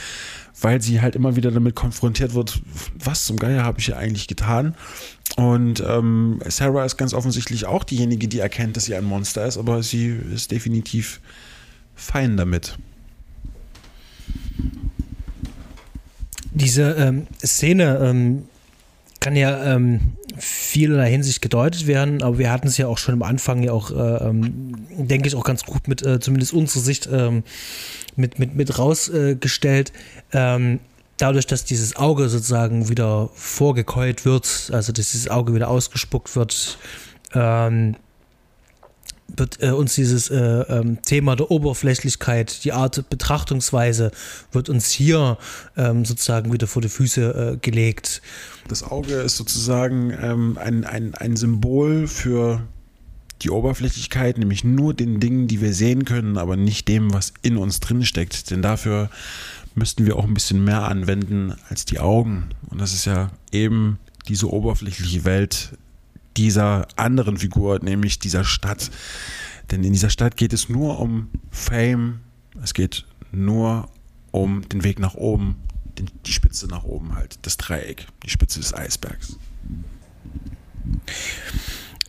weil 0.61 0.81
sie 0.81 1.01
halt 1.01 1.15
immer 1.15 1.35
wieder 1.35 1.51
damit 1.51 1.75
konfrontiert 1.75 2.33
wird, 2.33 2.61
was 2.93 3.25
zum 3.25 3.37
Geier 3.37 3.63
habe 3.63 3.79
ich 3.79 3.85
hier 3.85 3.97
eigentlich 3.97 4.27
getan. 4.27 4.75
Und 5.35 5.83
ähm, 5.85 6.39
Sarah 6.47 6.85
ist 6.85 6.97
ganz 6.97 7.13
offensichtlich 7.13 7.65
auch 7.65 7.83
diejenige, 7.83 8.27
die 8.27 8.39
erkennt, 8.39 8.77
dass 8.77 8.85
sie 8.85 8.95
ein 8.95 9.05
Monster 9.05 9.45
ist, 9.45 9.57
aber 9.57 9.83
sie 9.83 10.07
ist 10.33 10.51
definitiv 10.51 11.19
fein 11.95 12.37
damit. 12.37 12.77
diese 16.55 16.95
ähm, 16.97 17.27
Szene 17.43 17.99
ähm, 18.01 18.45
kann 19.19 19.35
ja 19.35 19.75
ähm, 19.75 20.13
vielerlei 20.37 21.11
Hinsicht 21.11 21.41
gedeutet 21.41 21.85
werden, 21.87 22.23
aber 22.23 22.37
wir 22.37 22.51
hatten 22.51 22.67
es 22.67 22.77
ja 22.77 22.87
auch 22.87 22.97
schon 22.97 23.13
am 23.13 23.23
Anfang 23.23 23.61
ja 23.61 23.71
auch, 23.71 23.91
äh, 23.91 24.29
ähm, 24.29 24.75
denke 24.97 25.27
ich, 25.27 25.35
auch 25.35 25.43
ganz 25.43 25.63
gut 25.63 25.87
mit, 25.87 26.01
äh, 26.05 26.19
zumindest 26.19 26.53
unsere 26.53 26.79
Sicht, 26.79 27.07
ähm, 27.11 27.43
mit, 28.15 28.39
mit, 28.39 28.55
mit 28.55 28.77
rausgestellt. 28.77 29.91
Äh, 30.31 30.77
dadurch, 31.17 31.47
dass 31.47 31.65
dieses 31.65 31.95
Auge 31.95 32.29
sozusagen 32.29 32.89
wieder 32.89 33.29
vorgekeult 33.33 34.25
wird, 34.25 34.69
also 34.71 34.91
dass 34.91 35.11
dieses 35.11 35.29
Auge 35.29 35.53
wieder 35.53 35.69
ausgespuckt 35.69 36.35
wird, 36.35 36.77
ähm, 37.33 37.95
wird 39.27 39.61
äh, 39.61 39.71
uns 39.71 39.95
dieses 39.95 40.29
äh, 40.29 40.37
ähm, 40.37 41.01
Thema 41.01 41.35
der 41.35 41.49
Oberflächlichkeit, 41.49 42.63
die 42.63 42.73
Art 42.73 43.09
Betrachtungsweise, 43.09 44.11
wird 44.51 44.69
uns 44.69 44.91
hier 44.91 45.37
ähm, 45.75 46.05
sozusagen 46.05 46.53
wieder 46.53 46.67
vor 46.67 46.81
die 46.81 46.89
Füße 46.89 47.53
äh, 47.53 47.57
gelegt. 47.57 48.21
Das 48.67 48.83
Auge 48.83 49.15
ist 49.15 49.37
sozusagen 49.37 50.11
ähm, 50.11 50.57
ein, 50.61 50.85
ein, 50.85 51.15
ein 51.15 51.35
Symbol 51.35 52.07
für 52.07 52.61
die 53.41 53.49
Oberflächlichkeit, 53.49 54.37
nämlich 54.37 54.63
nur 54.63 54.93
den 54.93 55.19
Dingen, 55.19 55.47
die 55.47 55.61
wir 55.61 55.73
sehen 55.73 56.05
können, 56.05 56.37
aber 56.37 56.55
nicht 56.55 56.87
dem, 56.87 57.13
was 57.13 57.33
in 57.41 57.57
uns 57.57 57.79
drin 57.79 58.05
steckt. 58.05 58.49
Denn 58.49 58.61
dafür 58.61 59.09
müssten 59.75 60.05
wir 60.05 60.15
auch 60.15 60.23
ein 60.23 60.33
bisschen 60.33 60.63
mehr 60.63 60.83
anwenden 60.83 61.53
als 61.69 61.85
die 61.85 61.99
Augen. 61.99 62.49
Und 62.69 62.79
das 62.79 62.93
ist 62.93 63.05
ja 63.05 63.31
eben 63.51 63.99
diese 64.27 64.51
oberflächliche 64.51 65.25
Welt, 65.25 65.77
dieser 66.37 66.87
anderen 66.95 67.37
Figur, 67.37 67.79
nämlich 67.79 68.19
dieser 68.19 68.43
Stadt. 68.43 68.89
Denn 69.71 69.83
in 69.83 69.93
dieser 69.93 70.09
Stadt 70.09 70.37
geht 70.37 70.53
es 70.53 70.69
nur 70.69 70.99
um 70.99 71.29
Fame, 71.51 72.21
es 72.61 72.73
geht 72.73 73.05
nur 73.31 73.89
um 74.31 74.67
den 74.69 74.83
Weg 74.83 74.99
nach 74.99 75.15
oben, 75.15 75.55
die 76.25 76.33
Spitze 76.33 76.67
nach 76.67 76.83
oben 76.83 77.15
halt, 77.15 77.39
das 77.43 77.57
Dreieck, 77.57 78.07
die 78.23 78.29
Spitze 78.29 78.59
des 78.59 78.73
Eisbergs. 78.73 79.37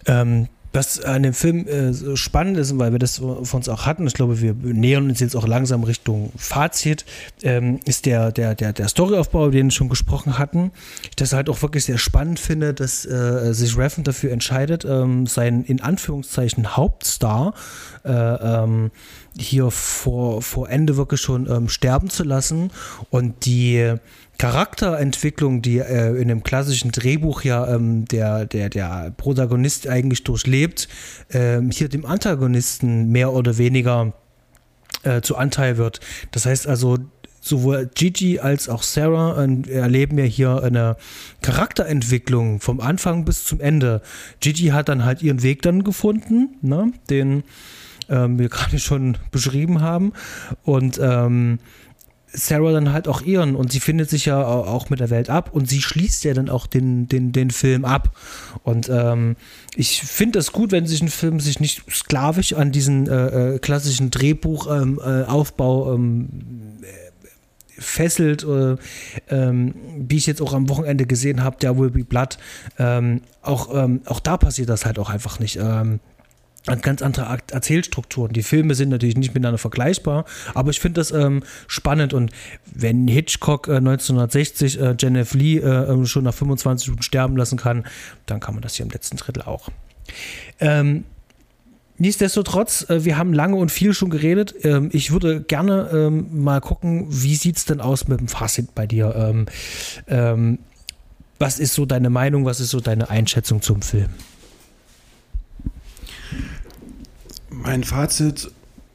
Ähm, 0.07 0.49
was 0.73 1.01
an 1.01 1.23
dem 1.23 1.33
Film 1.33 1.67
äh, 1.67 1.93
so 1.93 2.17
spannend 2.17 2.59
ist, 2.59 2.79
weil 2.79 2.93
wir 2.93 2.99
das 2.99 3.17
von 3.19 3.45
uns 3.53 3.69
auch 3.69 3.87
hatten, 3.87 4.07
ich 4.07 4.15
glaube, 4.15 4.41
wir 4.41 4.55
nähern 4.55 5.09
uns 5.09 5.21
jetzt 5.21 5.35
auch 5.37 5.47
langsam 5.47 5.85
Richtung 5.85 6.33
Fazit, 6.37 7.05
ähm, 7.43 7.81
ist 7.85 8.07
der, 8.07 8.33
der, 8.33 8.55
der, 8.55 8.73
der 8.73 8.89
Storyaufbau, 8.89 9.47
über 9.47 9.53
den 9.53 9.67
wir 9.67 9.73
schon 9.73 9.89
gesprochen 9.89 10.39
hatten. 10.39 10.73
Ich 11.11 11.17
das 11.17 11.33
halt 11.33 11.49
auch 11.49 11.61
wirklich 11.63 11.85
sehr 11.85 11.99
spannend 11.99 12.39
finde, 12.39 12.75
dass 12.75 13.05
äh, 13.05 13.53
sich 13.53 13.77
Reffen 13.77 14.05
dafür 14.05 14.33
entscheidet, 14.33 14.85
ähm, 14.85 15.27
seinen 15.27 15.65
in 15.65 15.81
Anführungszeichen 15.81 16.77
Hauptstar 16.77 17.55
äh, 18.05 18.11
ähm, 18.11 18.91
hier 19.39 19.71
vor, 19.71 20.43
vor 20.43 20.69
Ende 20.69 20.97
wirklich 20.97 21.21
schon 21.21 21.49
ähm, 21.51 21.69
sterben 21.69 22.11
zu 22.11 22.25
lassen 22.25 22.71
und 23.11 23.45
die 23.45 23.95
Charakterentwicklung, 24.39 25.63
die 25.63 25.79
äh, 25.79 26.15
in 26.21 26.29
dem 26.29 26.43
klassischen 26.43 26.93
Drehbuch 26.93 27.43
ja 27.43 27.75
ähm, 27.75 28.05
der, 28.07 28.45
der, 28.45 28.69
der 28.69 29.13
Protagonist 29.17 29.89
eigentlich 29.89 30.25
durchlebt, 30.25 30.89
äh, 31.29 31.61
hier 31.71 31.89
dem 31.89 32.05
Antagonisten 32.05 33.11
mehr 33.11 33.33
oder 33.33 33.57
weniger 33.59 34.13
äh, 35.03 35.23
zu 35.23 35.37
Anteil 35.37 35.79
wird. 35.79 36.01
Das 36.33 36.45
heißt 36.45 36.67
also, 36.67 36.99
sowohl 37.41 37.89
Gigi 37.95 38.41
als 38.41 38.69
auch 38.69 38.83
Sarah 38.83 39.43
äh, 39.43 39.71
erleben 39.71 40.19
ja 40.19 40.25
hier 40.25 40.63
eine 40.63 40.97
Charakterentwicklung 41.43 42.61
vom 42.61 42.81
Anfang 42.81 43.25
bis 43.25 43.45
zum 43.45 43.61
Ende. 43.61 44.03
Gigi 44.41 44.69
hat 44.69 44.89
dann 44.89 45.05
halt 45.05 45.23
ihren 45.23 45.43
Weg 45.43 45.63
dann 45.63 45.85
gefunden, 45.85 46.57
ne, 46.61 46.93
den 47.09 47.45
ähm, 48.09 48.39
wir 48.39 48.49
gerade 48.51 48.79
schon 48.79 49.17
beschrieben 49.31 49.81
haben. 49.81 50.13
Und 50.65 50.99
ähm, 51.03 51.59
Sarah 52.37 52.73
dann 52.73 52.93
halt 52.93 53.09
auch 53.09 53.23
ihren 53.23 53.57
und 53.57 53.73
sie 53.73 53.81
findet 53.81 54.11
sich 54.11 54.27
ja 54.27 54.45
auch 54.45 54.91
mit 54.91 55.01
der 55.01 55.11
Welt 55.11 55.31
ab 55.31 55.51
und 55.53 55.69
sie 55.69 55.81
schließt 55.81 56.25
ja 56.25 56.35
dann 56.35 56.51
auch 56.51 56.67
den, 56.67 57.09
den, 57.09 57.33
den 57.33 57.51
Film 57.51 57.85
ab. 57.85 58.11
Und 58.63 58.89
ähm, 58.91 59.37
ich 59.75 60.03
finde 60.03 60.39
das 60.39 60.53
gut, 60.53 60.73
wenn 60.73 60.87
sich 60.87 61.01
ein 61.03 61.09
Film 61.09 61.41
sich 61.41 61.61
nicht 61.61 61.83
sklavisch 61.91 62.53
an 62.53 62.73
diesen 62.73 63.09
äh, 63.09 63.55
äh 63.55 63.59
klassischen 63.59 64.11
Drehbuchaufbau 64.11 65.95
ähm, 65.95 66.29
äh, 66.83 66.87
ähm, 66.87 67.09
fesselt, 67.79 68.45
äh, 68.45 68.77
ähm, 69.29 69.75
wie 69.97 70.17
ich 70.17 70.27
jetzt 70.27 70.43
auch 70.43 70.53
am 70.53 70.69
Wochenende 70.69 71.07
gesehen 71.07 71.43
habe, 71.43 71.57
der 71.61 71.79
Will 71.79 71.91
Be 71.91 72.05
Blood. 72.05 72.39
Ähm, 72.79 73.23
auch, 73.43 73.75
ähm, 73.75 74.01
auch 74.07 74.21
da 74.21 74.37
passiert 74.37 74.69
das 74.69 74.85
halt 74.85 74.99
auch 74.99 75.11
einfach 75.11 75.39
nicht. 75.39 75.59
An 76.67 76.81
ganz 76.81 77.01
andere 77.01 77.39
Erzählstrukturen. 77.53 78.33
Die 78.33 78.43
Filme 78.43 78.75
sind 78.75 78.89
natürlich 78.89 79.17
nicht 79.17 79.35
miteinander 79.35 79.59
vergleichbar, 79.59 80.25
aber 80.53 80.71
ich 80.71 80.81
finde 80.81 81.01
das 81.01 81.13
ähm, 81.13 81.43
spannend 81.69 82.13
und 82.13 82.33
wenn 82.75 83.07
Hitchcock 83.07 83.69
äh, 83.69 83.77
1960 83.77 84.81
äh, 84.81 84.97
Jen 84.99 85.17
F. 85.17 85.35
Lee 85.35 85.59
äh, 85.59 85.93
ähm, 85.93 86.07
schon 86.07 86.25
nach 86.25 86.35
25 86.35 86.89
Minuten 86.89 87.03
sterben 87.03 87.37
lassen 87.37 87.57
kann, 87.57 87.85
dann 88.27 88.41
kann 88.41 88.55
man 88.55 88.63
das 88.63 88.75
hier 88.75 88.85
im 88.85 88.91
letzten 88.91 89.17
Drittel 89.17 89.43
auch. 89.43 89.69
Ähm, 90.61 91.05
Nichtsdestotrotz, 91.99 92.91
äh, 92.91 93.07
wir 93.07 93.17
haben 93.17 93.33
lange 93.33 93.57
und 93.57 93.73
viel 93.73 93.95
schon 93.95 94.11
geredet. 94.11 94.55
Ähm, 94.65 94.91
ich 94.93 95.13
würde 95.13 95.41
gerne 95.41 95.89
ähm, 95.93 96.43
mal 96.43 96.61
gucken, 96.61 97.07
wie 97.09 97.37
sieht 97.37 97.57
es 97.57 97.65
denn 97.65 97.81
aus 97.81 98.07
mit 98.07 98.21
dem 98.21 98.29
Fazit 98.29 98.75
bei 98.75 98.87
dir? 98.87 99.47
Was 101.39 101.59
ist 101.59 101.75
so 101.75 101.87
deine 101.87 102.11
Meinung, 102.11 102.45
was 102.45 102.61
ist 102.61 102.71
so 102.71 102.81
deine 102.81 103.11
Einschätzung 103.11 103.61
zum 103.61 103.83
Film? 103.83 104.09
Mein 107.63 107.85
Fazit 107.85 108.51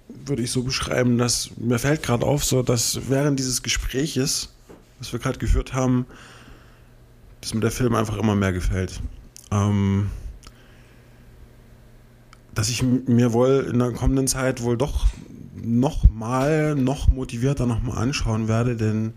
würde 0.07 0.43
ich 0.43 0.51
so 0.51 0.61
beschreiben, 0.61 1.17
dass 1.17 1.49
mir 1.57 1.79
fällt 1.79 2.03
gerade 2.03 2.25
auf, 2.25 2.45
so 2.45 2.61
dass 2.61 3.09
während 3.09 3.39
dieses 3.39 3.63
Gespräches, 3.63 4.53
was 4.99 5.11
wir 5.11 5.19
gerade 5.19 5.39
geführt 5.39 5.73
haben, 5.73 6.05
dass 7.41 7.55
mir 7.55 7.61
der 7.61 7.71
Film 7.71 7.95
einfach 7.95 8.17
immer 8.17 8.35
mehr 8.35 8.53
gefällt. 8.53 9.01
Ähm, 9.49 10.11
dass 12.53 12.69
ich 12.69 12.83
mir 12.83 13.33
wohl 13.33 13.67
in 13.71 13.79
der 13.79 13.93
kommenden 13.93 14.27
Zeit 14.27 14.61
wohl 14.61 14.77
doch 14.77 15.07
noch 15.55 16.07
mal, 16.07 16.75
noch 16.75 17.07
motivierter 17.07 17.65
noch 17.65 17.81
mal 17.81 17.97
anschauen 17.97 18.47
werde, 18.47 18.75
denn 18.75 19.13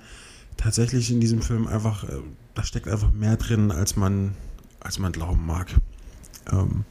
tatsächlich 0.56 1.10
in 1.10 1.20
diesem 1.20 1.42
Film 1.42 1.66
einfach, 1.66 2.04
äh, 2.04 2.20
da 2.54 2.64
steckt 2.64 2.88
einfach 2.88 3.12
mehr 3.12 3.36
drin, 3.36 3.70
als 3.70 3.94
man, 3.96 4.34
als 4.80 4.98
man 4.98 5.12
glauben 5.12 5.44
mag. 5.44 5.68
Ähm, 6.50 6.86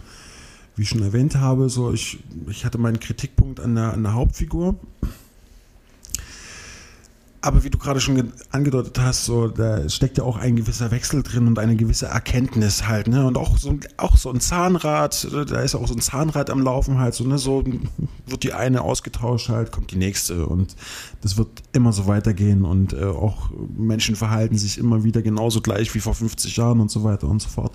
wie 0.75 0.83
ich 0.83 0.89
schon 0.89 1.03
erwähnt 1.03 1.35
habe, 1.35 1.69
so 1.69 1.93
ich, 1.93 2.19
ich 2.47 2.65
hatte 2.65 2.77
meinen 2.77 2.99
Kritikpunkt 2.99 3.59
an 3.59 3.75
der, 3.75 3.93
an 3.93 4.03
der 4.03 4.13
Hauptfigur. 4.13 4.75
Aber 7.43 7.65
wie 7.65 7.69
du 7.69 7.77
gerade 7.77 7.99
schon 7.99 8.31
angedeutet 8.51 8.97
hast, 9.01 9.25
so, 9.25 9.49
da 9.49 9.89
steckt 9.89 10.17
ja 10.17 10.23
auch 10.23 10.37
ein 10.37 10.55
gewisser 10.55 10.91
Wechsel 10.91 11.23
drin 11.23 11.45
und 11.45 11.59
eine 11.59 11.75
gewisse 11.75 12.05
Erkenntnis 12.05 12.87
halt, 12.87 13.09
ne? 13.09 13.27
Und 13.27 13.37
auch 13.37 13.57
so, 13.57 13.77
auch 13.97 14.15
so 14.15 14.31
ein 14.31 14.39
Zahnrad, 14.39 15.27
da 15.29 15.59
ist 15.59 15.75
auch 15.75 15.85
so 15.85 15.93
ein 15.93 15.99
Zahnrad 15.99 16.49
am 16.49 16.61
Laufen 16.61 16.99
halt, 16.99 17.15
so, 17.15 17.25
ne? 17.25 17.37
So 17.37 17.65
wird 18.25 18.43
die 18.43 18.53
eine 18.53 18.79
ausgetauscht 18.79 19.49
halt, 19.49 19.73
kommt 19.73 19.91
die 19.91 19.97
nächste 19.97 20.45
und 20.45 20.77
das 21.19 21.35
wird 21.35 21.49
immer 21.73 21.91
so 21.91 22.07
weitergehen 22.07 22.63
und 22.63 22.93
äh, 22.93 23.03
auch 23.03 23.49
Menschen 23.77 24.15
verhalten 24.15 24.57
sich 24.57 24.77
immer 24.77 25.03
wieder 25.03 25.21
genauso 25.21 25.59
gleich 25.59 25.93
wie 25.93 25.99
vor 25.99 26.15
50 26.15 26.55
Jahren 26.55 26.79
und 26.79 26.91
so 26.91 27.03
weiter 27.03 27.27
und 27.27 27.41
so 27.41 27.49
fort. 27.49 27.73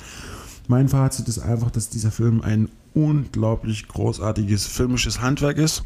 Mein 0.71 0.89
Fazit 0.89 1.27
ist 1.29 1.39
einfach, 1.39 1.71
dass 1.71 1.89
dieser 1.89 2.11
Film 2.11 2.43
ein 2.43 2.69
unglaublich 2.93 3.89
großartiges 3.89 4.67
filmisches 4.67 5.23
Handwerk 5.23 5.57
ist. 5.57 5.83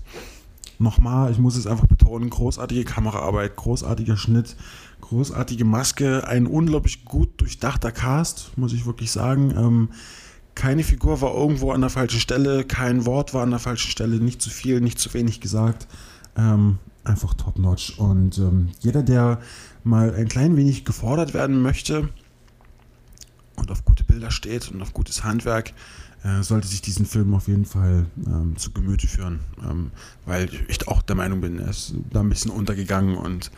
Nochmal, 0.81 1.31
ich 1.31 1.39
muss 1.39 1.57
es 1.57 1.69
einfach 1.69 1.87
betonen, 1.87 2.31
großartige 2.31 2.83
Kameraarbeit, 2.83 3.55
großartiger 3.55 4.17
Schnitt, 4.17 4.57
großartige 5.01 5.65
Maske, 5.65 6.27
ein 6.27 6.49
unglaublich 6.49 7.05
gut 7.05 7.41
durchdachter 7.41 7.93
Cast, 7.93 8.59
muss 8.59 8.73
ich 8.73 8.85
wirklich 8.85 9.13
sagen. 9.13 9.55
Ähm, 9.57 9.89
keine 10.57 10.83
Figur 10.83 11.21
war 11.21 11.33
irgendwo 11.33 11.71
an 11.71 11.81
der 11.81 11.91
falschen 11.91 12.19
Stelle, 12.19 12.65
kein 12.65 13.07
Wort 13.07 13.35
war 13.35 13.45
an 13.45 13.51
der 13.51 13.61
falschen 13.61 13.91
Stelle, 13.91 14.17
nicht 14.17 14.43
zu 14.43 14.51
viel, 14.51 14.81
nicht 14.81 14.99
zu 14.99 15.15
wenig 15.15 15.41
gesagt. 15.41 15.87
Ähm, 16.37 16.79
einfach 17.05 17.35
top-notch. 17.35 18.01
Und 18.01 18.37
ähm, 18.39 18.71
jeder, 18.81 19.05
der 19.05 19.39
mal 19.85 20.13
ein 20.13 20.27
klein 20.27 20.57
wenig 20.57 20.85
gefordert 20.85 21.35
werden 21.35 21.63
möchte, 21.63 22.09
und 23.57 23.71
auf 23.71 23.85
gute 23.85 24.05
Bilder 24.05 24.31
steht 24.31 24.71
und 24.71 24.83
auf 24.83 24.93
gutes 24.93 25.25
Handwerk, 25.25 25.73
äh, 26.25 26.43
sollte 26.43 26.69
sich 26.69 26.83
diesen 26.83 27.07
Film 27.07 27.35
auf 27.35 27.49
jeden 27.49 27.65
Fall 27.65 28.07
ähm, 28.27 28.57
zu 28.57 28.73
Gemüte 28.73 29.07
führen. 29.07 29.41
Ähm, 29.63 29.91
weil 30.25 30.49
ich 30.69 30.87
auch 30.89 31.03
der 31.03 31.17
Meinung 31.17 31.41
bin, 31.41 31.59
er 31.59 31.71
ist 31.71 31.95
da 32.11 32.21
ein 32.21 32.29
bisschen 32.29 32.51
untergegangen 32.51 33.17
und 33.17 33.51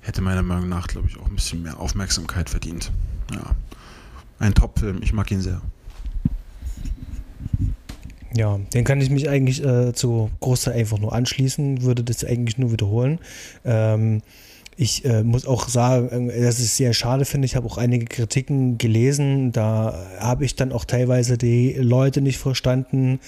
hätte 0.00 0.22
meiner 0.22 0.42
Meinung 0.42 0.68
nach, 0.68 0.86
glaube 0.86 1.08
ich, 1.08 1.18
auch 1.18 1.26
ein 1.26 1.34
bisschen 1.34 1.62
mehr 1.62 1.78
Aufmerksamkeit 1.78 2.48
verdient. 2.48 2.92
Ja. 3.32 3.54
Ein 4.38 4.54
Top-Film, 4.54 5.00
ich 5.02 5.12
mag 5.12 5.30
ihn 5.30 5.40
sehr. 5.40 5.60
Ja, 8.34 8.58
den 8.74 8.84
kann 8.84 9.00
ich 9.00 9.08
mich 9.08 9.28
eigentlich 9.28 9.64
äh, 9.64 9.94
zu 9.94 10.30
Großteil 10.40 10.74
einfach 10.74 10.98
nur 10.98 11.14
anschließen, 11.14 11.82
würde 11.82 12.04
das 12.04 12.22
eigentlich 12.22 12.58
nur 12.58 12.70
wiederholen. 12.70 13.18
Ähm, 13.64 14.20
ich 14.76 15.04
äh, 15.04 15.22
muss 15.22 15.46
auch 15.46 15.68
sagen, 15.68 16.30
äh, 16.30 16.42
dass 16.42 16.60
ich 16.60 16.70
sehr 16.70 16.92
schade 16.92 17.24
finde. 17.24 17.46
Ich 17.46 17.56
habe 17.56 17.66
auch 17.66 17.78
einige 17.78 18.04
Kritiken 18.06 18.78
gelesen. 18.78 19.52
Da 19.52 20.06
habe 20.20 20.44
ich 20.44 20.54
dann 20.54 20.72
auch 20.72 20.84
teilweise 20.84 21.38
die 21.38 21.72
Leute 21.72 22.20
nicht 22.20 22.38
verstanden, 22.38 23.18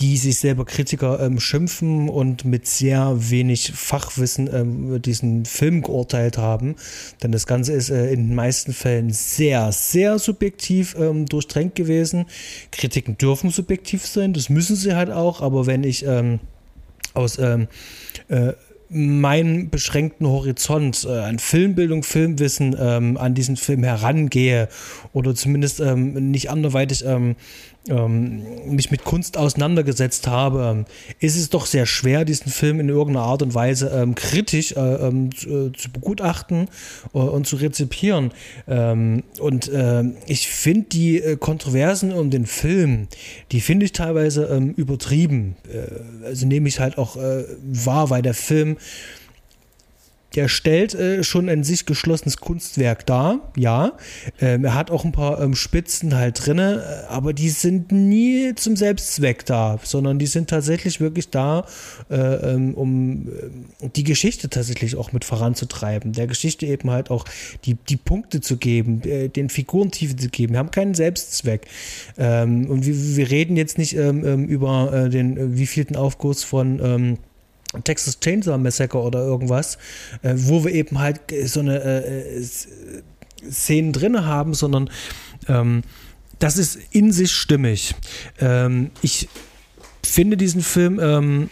die 0.00 0.16
sich 0.18 0.38
selber 0.38 0.64
Kritiker 0.64 1.20
ähm, 1.20 1.40
schimpfen 1.40 2.08
und 2.08 2.44
mit 2.44 2.66
sehr 2.66 3.14
wenig 3.30 3.72
Fachwissen 3.72 4.50
ähm, 4.52 5.00
diesen 5.00 5.46
Film 5.46 5.82
geurteilt 5.82 6.36
haben. 6.36 6.74
Denn 7.22 7.32
das 7.32 7.46
Ganze 7.46 7.72
ist 7.72 7.88
äh, 7.90 8.12
in 8.12 8.28
den 8.28 8.34
meisten 8.34 8.74
Fällen 8.74 9.10
sehr, 9.10 9.72
sehr 9.72 10.18
subjektiv 10.18 10.96
ähm, 10.98 11.26
durchdrängt 11.26 11.76
gewesen. 11.76 12.26
Kritiken 12.72 13.16
dürfen 13.16 13.50
subjektiv 13.50 14.06
sein, 14.06 14.34
das 14.34 14.50
müssen 14.50 14.76
sie 14.76 14.94
halt 14.94 15.10
auch, 15.10 15.40
aber 15.40 15.66
wenn 15.66 15.82
ich 15.82 16.04
ähm, 16.04 16.40
aus 17.14 17.38
ähm, 17.38 17.68
äh, 18.28 18.52
meinen 18.88 19.70
beschränkten 19.70 20.26
Horizont 20.26 21.06
äh, 21.08 21.18
an 21.18 21.38
Filmbildung, 21.38 22.02
Filmwissen 22.02 22.76
ähm, 22.78 23.16
an 23.16 23.34
diesen 23.34 23.56
Film 23.56 23.82
herangehe 23.82 24.68
oder 25.12 25.34
zumindest 25.34 25.80
ähm, 25.80 26.30
nicht 26.30 26.50
anderweitig 26.50 27.04
ähm, 27.04 27.36
ähm, 27.88 28.42
mich 28.74 28.90
mit 28.90 29.04
Kunst 29.04 29.36
auseinandergesetzt 29.36 30.26
habe, 30.26 30.84
ist 31.20 31.36
es 31.36 31.50
doch 31.50 31.66
sehr 31.66 31.86
schwer, 31.86 32.24
diesen 32.24 32.50
Film 32.50 32.80
in 32.80 32.88
irgendeiner 32.88 33.26
Art 33.26 33.42
und 33.42 33.54
Weise 33.54 33.90
ähm, 33.94 34.14
kritisch 34.14 34.72
äh, 34.72 34.80
ähm, 34.80 35.34
zu, 35.34 35.48
äh, 35.48 35.72
zu, 35.72 35.90
begutachten 35.90 36.68
äh, 37.14 37.18
und 37.18 37.46
zu 37.46 37.56
rezipieren. 37.56 38.32
Ähm, 38.68 39.22
und 39.38 39.68
äh, 39.68 40.04
ich 40.26 40.48
finde 40.48 40.88
die 40.90 41.18
äh, 41.18 41.36
Kontroversen 41.36 42.12
um 42.12 42.30
den 42.30 42.46
Film, 42.46 43.08
die 43.52 43.60
finde 43.60 43.86
ich 43.86 43.92
teilweise 43.92 44.46
ähm, 44.46 44.72
übertrieben. 44.76 45.56
Äh, 45.72 46.26
also 46.26 46.46
nehme 46.46 46.68
ich 46.68 46.80
halt 46.80 46.98
auch 46.98 47.16
wahr, 47.16 48.10
weil 48.10 48.22
der 48.22 48.34
Film 48.34 48.76
der 50.34 50.48
stellt 50.48 50.94
äh, 50.94 51.24
schon 51.24 51.48
ein 51.48 51.64
sich 51.64 51.86
geschlossenes 51.86 52.38
Kunstwerk 52.38 53.06
dar, 53.06 53.52
ja. 53.56 53.92
Ähm, 54.40 54.64
er 54.64 54.74
hat 54.74 54.90
auch 54.90 55.04
ein 55.04 55.12
paar 55.12 55.40
ähm, 55.40 55.54
Spitzen 55.54 56.14
halt 56.14 56.46
drin, 56.46 56.58
äh, 56.58 56.78
aber 57.08 57.32
die 57.32 57.48
sind 57.48 57.92
nie 57.92 58.54
zum 58.54 58.76
Selbstzweck 58.76 59.46
da, 59.46 59.78
sondern 59.82 60.18
die 60.18 60.26
sind 60.26 60.50
tatsächlich 60.50 61.00
wirklich 61.00 61.30
da, 61.30 61.64
äh, 62.10 62.16
ähm, 62.16 62.74
um 62.74 63.28
äh, 63.28 63.88
die 63.94 64.04
Geschichte 64.04 64.50
tatsächlich 64.50 64.96
auch 64.96 65.12
mit 65.12 65.24
voranzutreiben, 65.24 66.12
der 66.12 66.26
Geschichte 66.26 66.66
eben 66.66 66.90
halt 66.90 67.10
auch 67.10 67.24
die, 67.64 67.74
die 67.74 67.96
Punkte 67.96 68.40
zu 68.40 68.56
geben, 68.56 69.02
äh, 69.02 69.28
den 69.28 69.48
Figuren 69.48 69.90
Tiefe 69.90 70.16
zu 70.16 70.28
geben. 70.28 70.52
Wir 70.54 70.58
haben 70.58 70.70
keinen 70.70 70.94
Selbstzweck. 70.94 71.66
Ähm, 72.18 72.66
und 72.68 72.84
wir, 72.86 73.16
wir, 73.16 73.30
reden 73.30 73.56
jetzt 73.56 73.78
nicht 73.78 73.96
ähm, 73.96 74.24
ähm, 74.24 74.44
über 74.46 74.92
äh, 74.92 75.08
den 75.08 75.56
wievielten 75.56 75.96
Aufguss 75.96 76.44
von 76.44 77.18
Texas 77.84 78.20
Chainsaw 78.20 78.58
Massacre 78.58 78.98
oder 78.98 79.20
irgendwas, 79.20 79.78
äh, 80.22 80.34
wo 80.36 80.64
wir 80.64 80.72
eben 80.72 80.98
halt 80.98 81.20
so 81.44 81.60
eine 81.60 81.82
äh, 81.82 82.42
Szenen 83.50 83.92
drin 83.92 84.24
haben, 84.24 84.54
sondern 84.54 84.90
ähm, 85.48 85.82
das 86.38 86.58
ist 86.58 86.78
in 86.90 87.12
sich 87.12 87.32
stimmig. 87.32 87.94
Ähm, 88.40 88.90
ich 89.02 89.28
finde 90.04 90.36
diesen 90.36 90.62
Film 90.62 91.00
ähm, 91.00 91.50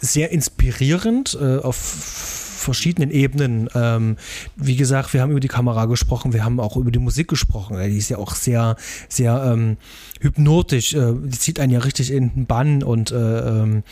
sehr 0.00 0.30
inspirierend 0.32 1.38
äh, 1.40 1.58
auf 1.58 2.39
verschiedenen 2.70 3.10
Ebenen. 3.10 3.68
Ähm, 3.74 4.16
wie 4.54 4.76
gesagt, 4.76 5.12
wir 5.12 5.22
haben 5.22 5.32
über 5.32 5.40
die 5.40 5.48
Kamera 5.48 5.86
gesprochen, 5.86 6.32
wir 6.32 6.44
haben 6.44 6.60
auch 6.60 6.76
über 6.76 6.92
die 6.92 7.00
Musik 7.00 7.26
gesprochen. 7.26 7.76
Die 7.82 7.98
ist 7.98 8.10
ja 8.10 8.18
auch 8.18 8.36
sehr, 8.36 8.76
sehr 9.08 9.42
ähm, 9.44 9.76
hypnotisch. 10.20 10.94
Äh, 10.94 11.14
die 11.24 11.38
zieht 11.38 11.58
einen 11.58 11.72
ja 11.72 11.80
richtig 11.80 12.12
in 12.12 12.32
den 12.32 12.46
Bann 12.46 12.84
und 12.84 13.10
äh, 13.10 13.16
ähm, 13.16 13.82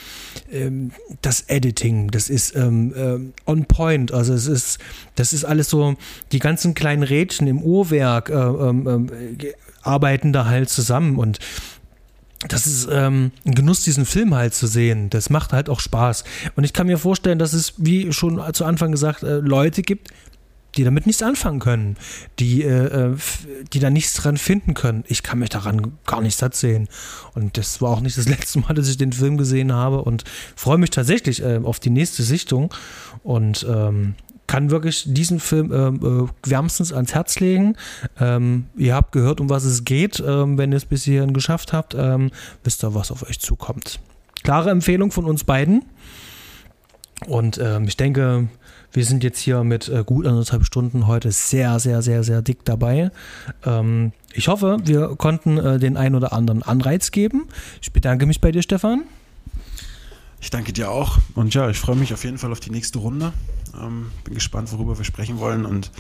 ähm 0.53 0.93
das 1.23 1.43
Editing, 1.49 2.13
das 2.13 2.31
ist 2.31 2.55
ähm, 2.55 2.95
äh, 2.95 3.51
on 3.51 3.65
point. 3.65 4.13
Also 4.13 4.33
es 4.33 4.47
ist, 4.47 4.79
das 5.17 5.33
ist 5.33 5.45
alles 5.45 5.69
so, 5.69 5.97
die 6.31 6.39
ganzen 6.39 6.75
kleinen 6.75 7.03
Rädchen 7.03 7.49
im 7.49 7.61
Uhrwerk 7.61 8.31
äh, 8.31 8.35
ähm, 8.35 9.11
arbeiten 9.83 10.33
da 10.33 10.45
halt 10.45 10.69
zusammen 10.69 11.17
und 11.17 11.39
das 12.47 12.67
ist 12.69 12.89
ähm, 12.91 13.33
ein 13.45 13.55
Genuss, 13.55 13.83
diesen 13.83 14.07
Film 14.07 14.35
halt 14.35 14.55
zu 14.55 14.69
sehen. 14.69 15.11
Das 15.11 15.29
macht 15.29 15.53
halt 15.53 15.69
auch 15.69 15.81
Spaß. 15.81 16.23
Und 16.55 16.63
ich 16.63 16.73
kann 16.73 16.87
mir 16.87 16.99
vorstellen, 16.99 17.39
dass 17.39 17.53
es, 17.53 17.75
wie 17.79 18.13
schon 18.13 18.41
zu 18.55 18.65
Anfang 18.65 18.93
gesagt, 18.93 19.25
äh, 19.25 19.39
Leute 19.39 19.83
gibt, 19.83 20.11
die 20.77 20.85
damit 20.85 21.07
nichts 21.07 21.23
anfangen 21.23 21.59
können, 21.59 21.97
die, 22.39 22.63
äh, 22.63 23.11
äh 23.11 23.17
die 23.73 23.81
da 23.81 23.91
nichts 23.91 24.15
dran 24.15 24.37
finden 24.37 24.75
können. 24.75 25.03
Ich 25.09 25.25
kann 25.25 25.41
mich 25.41 25.49
daran 25.49 25.99
gar 26.07 26.21
nicht 26.21 26.37
satt 26.37 26.55
sehen. 26.55 26.89
Und 27.35 27.59
das 27.59 27.83
war 27.83 27.91
auch 27.91 28.01
nicht 28.01 28.17
das 28.17 28.29
letzte 28.29 28.61
Mal, 28.61 28.75
dass 28.75 28.89
ich 28.89 28.99
den 28.99 29.13
Film 29.13 29.37
gesehen 29.37 29.73
habe 29.73 30.03
und 30.03 30.23
freue 30.55 30.79
mich 30.79 30.91
tatsächlich 30.91 31.43
äh, 31.43 31.61
auf 31.63 31.81
die 31.81 31.91
nächste 31.91 32.23
Sichtung. 32.23 32.73
Und 33.25 33.67
ähm, 33.69 34.15
kann 34.49 34.71
wirklich 34.71 35.05
diesen 35.07 35.39
Film 35.39 35.73
ähm, 35.73 36.27
äh, 36.27 36.51
wärmstens 36.51 36.93
ans 36.93 37.15
Herz 37.15 37.39
legen. 37.39 37.77
Ähm, 38.19 38.67
ihr 38.77 38.97
habt 38.97 39.13
gehört, 39.13 39.41
um 39.41 39.49
was 39.49 39.65
es 39.65 39.85
geht. 39.85 40.21
Ähm, 40.27 40.59
wenn 40.59 40.73
ihr 40.73 40.79
es 40.79 40.87
bis 40.87 41.05
hierhin 41.05 41.33
geschafft 41.33 41.73
habt, 41.73 41.95
ähm, 41.95 42.33
wisst 42.65 42.83
ihr, 42.83 42.95
was 42.95 43.13
auf 43.13 43.23
euch 43.29 43.39
zukommt. 43.39 44.01
Klare 44.43 44.71
Empfehlung 44.71 45.13
von 45.13 45.27
uns 45.27 45.45
beiden. 45.45 45.85
Und 47.27 47.59
ähm, 47.59 47.85
ich 47.85 47.97
denke, 47.97 48.49
wir 48.93 49.05
sind 49.05 49.23
jetzt 49.23 49.39
hier 49.39 49.65
mit 49.65 49.89
äh, 49.89 50.03
gut 50.05 50.27
anderthalb 50.27 50.65
Stunden 50.65 51.07
heute 51.07 51.31
sehr, 51.31 51.79
sehr, 51.79 52.01
sehr, 52.01 52.25
sehr 52.25 52.43
dick 52.43 52.65
dabei. 52.65 53.11
Ähm, 53.65 54.13
ich 54.33 54.49
hoffe, 54.49 54.79
wir 54.85 55.15
konnten 55.17 55.59
äh, 55.59 55.79
den 55.79 55.97
einen 55.97 56.15
oder 56.15 56.33
anderen 56.33 56.63
Anreiz 56.63 57.11
geben. 57.11 57.49
Ich 57.83 57.93
bedanke 57.93 58.25
mich 58.25 58.41
bei 58.41 58.51
dir, 58.51 58.63
Stefan. 58.63 59.05
Ich 60.41 60.51
danke 60.51 60.73
dir 60.73 60.91
auch. 60.91 61.19
Und 61.35 61.53
ja, 61.55 61.69
ich 61.69 61.79
freue 61.79 61.97
mich 61.97 62.15
auf 62.15 62.25
jeden 62.25 62.39
Fall 62.39 62.53
auf 62.53 62.61
die 62.61 62.71
nächste 62.71 62.99
Runde. 63.01 63.33
Ähm, 63.81 64.11
bin 64.25 64.35
gespannt, 64.35 64.73
worüber 64.73 64.99
wir 64.99 65.05
sprechen 65.05 65.39
wollen. 65.39 65.65
Und 65.65 65.91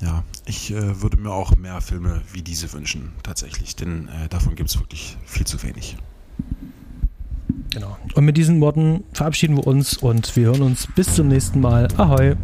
ja, 0.00 0.24
ich 0.46 0.72
äh, 0.72 1.02
würde 1.02 1.16
mir 1.16 1.30
auch 1.30 1.54
mehr 1.56 1.80
Filme 1.80 2.22
wie 2.32 2.42
diese 2.42 2.72
wünschen, 2.72 3.12
tatsächlich. 3.22 3.76
Denn 3.76 4.08
äh, 4.08 4.28
davon 4.28 4.54
gibt 4.54 4.70
es 4.70 4.78
wirklich 4.78 5.16
viel 5.24 5.46
zu 5.46 5.62
wenig. 5.62 5.96
Genau. 7.70 7.96
Und 8.14 8.24
mit 8.24 8.36
diesen 8.36 8.60
Worten 8.60 9.04
verabschieden 9.12 9.56
wir 9.56 9.66
uns 9.66 9.96
und 9.96 10.34
wir 10.36 10.46
hören 10.46 10.62
uns 10.62 10.88
bis 10.94 11.14
zum 11.14 11.28
nächsten 11.28 11.60
Mal. 11.60 11.88
Ahoi! 11.96 12.36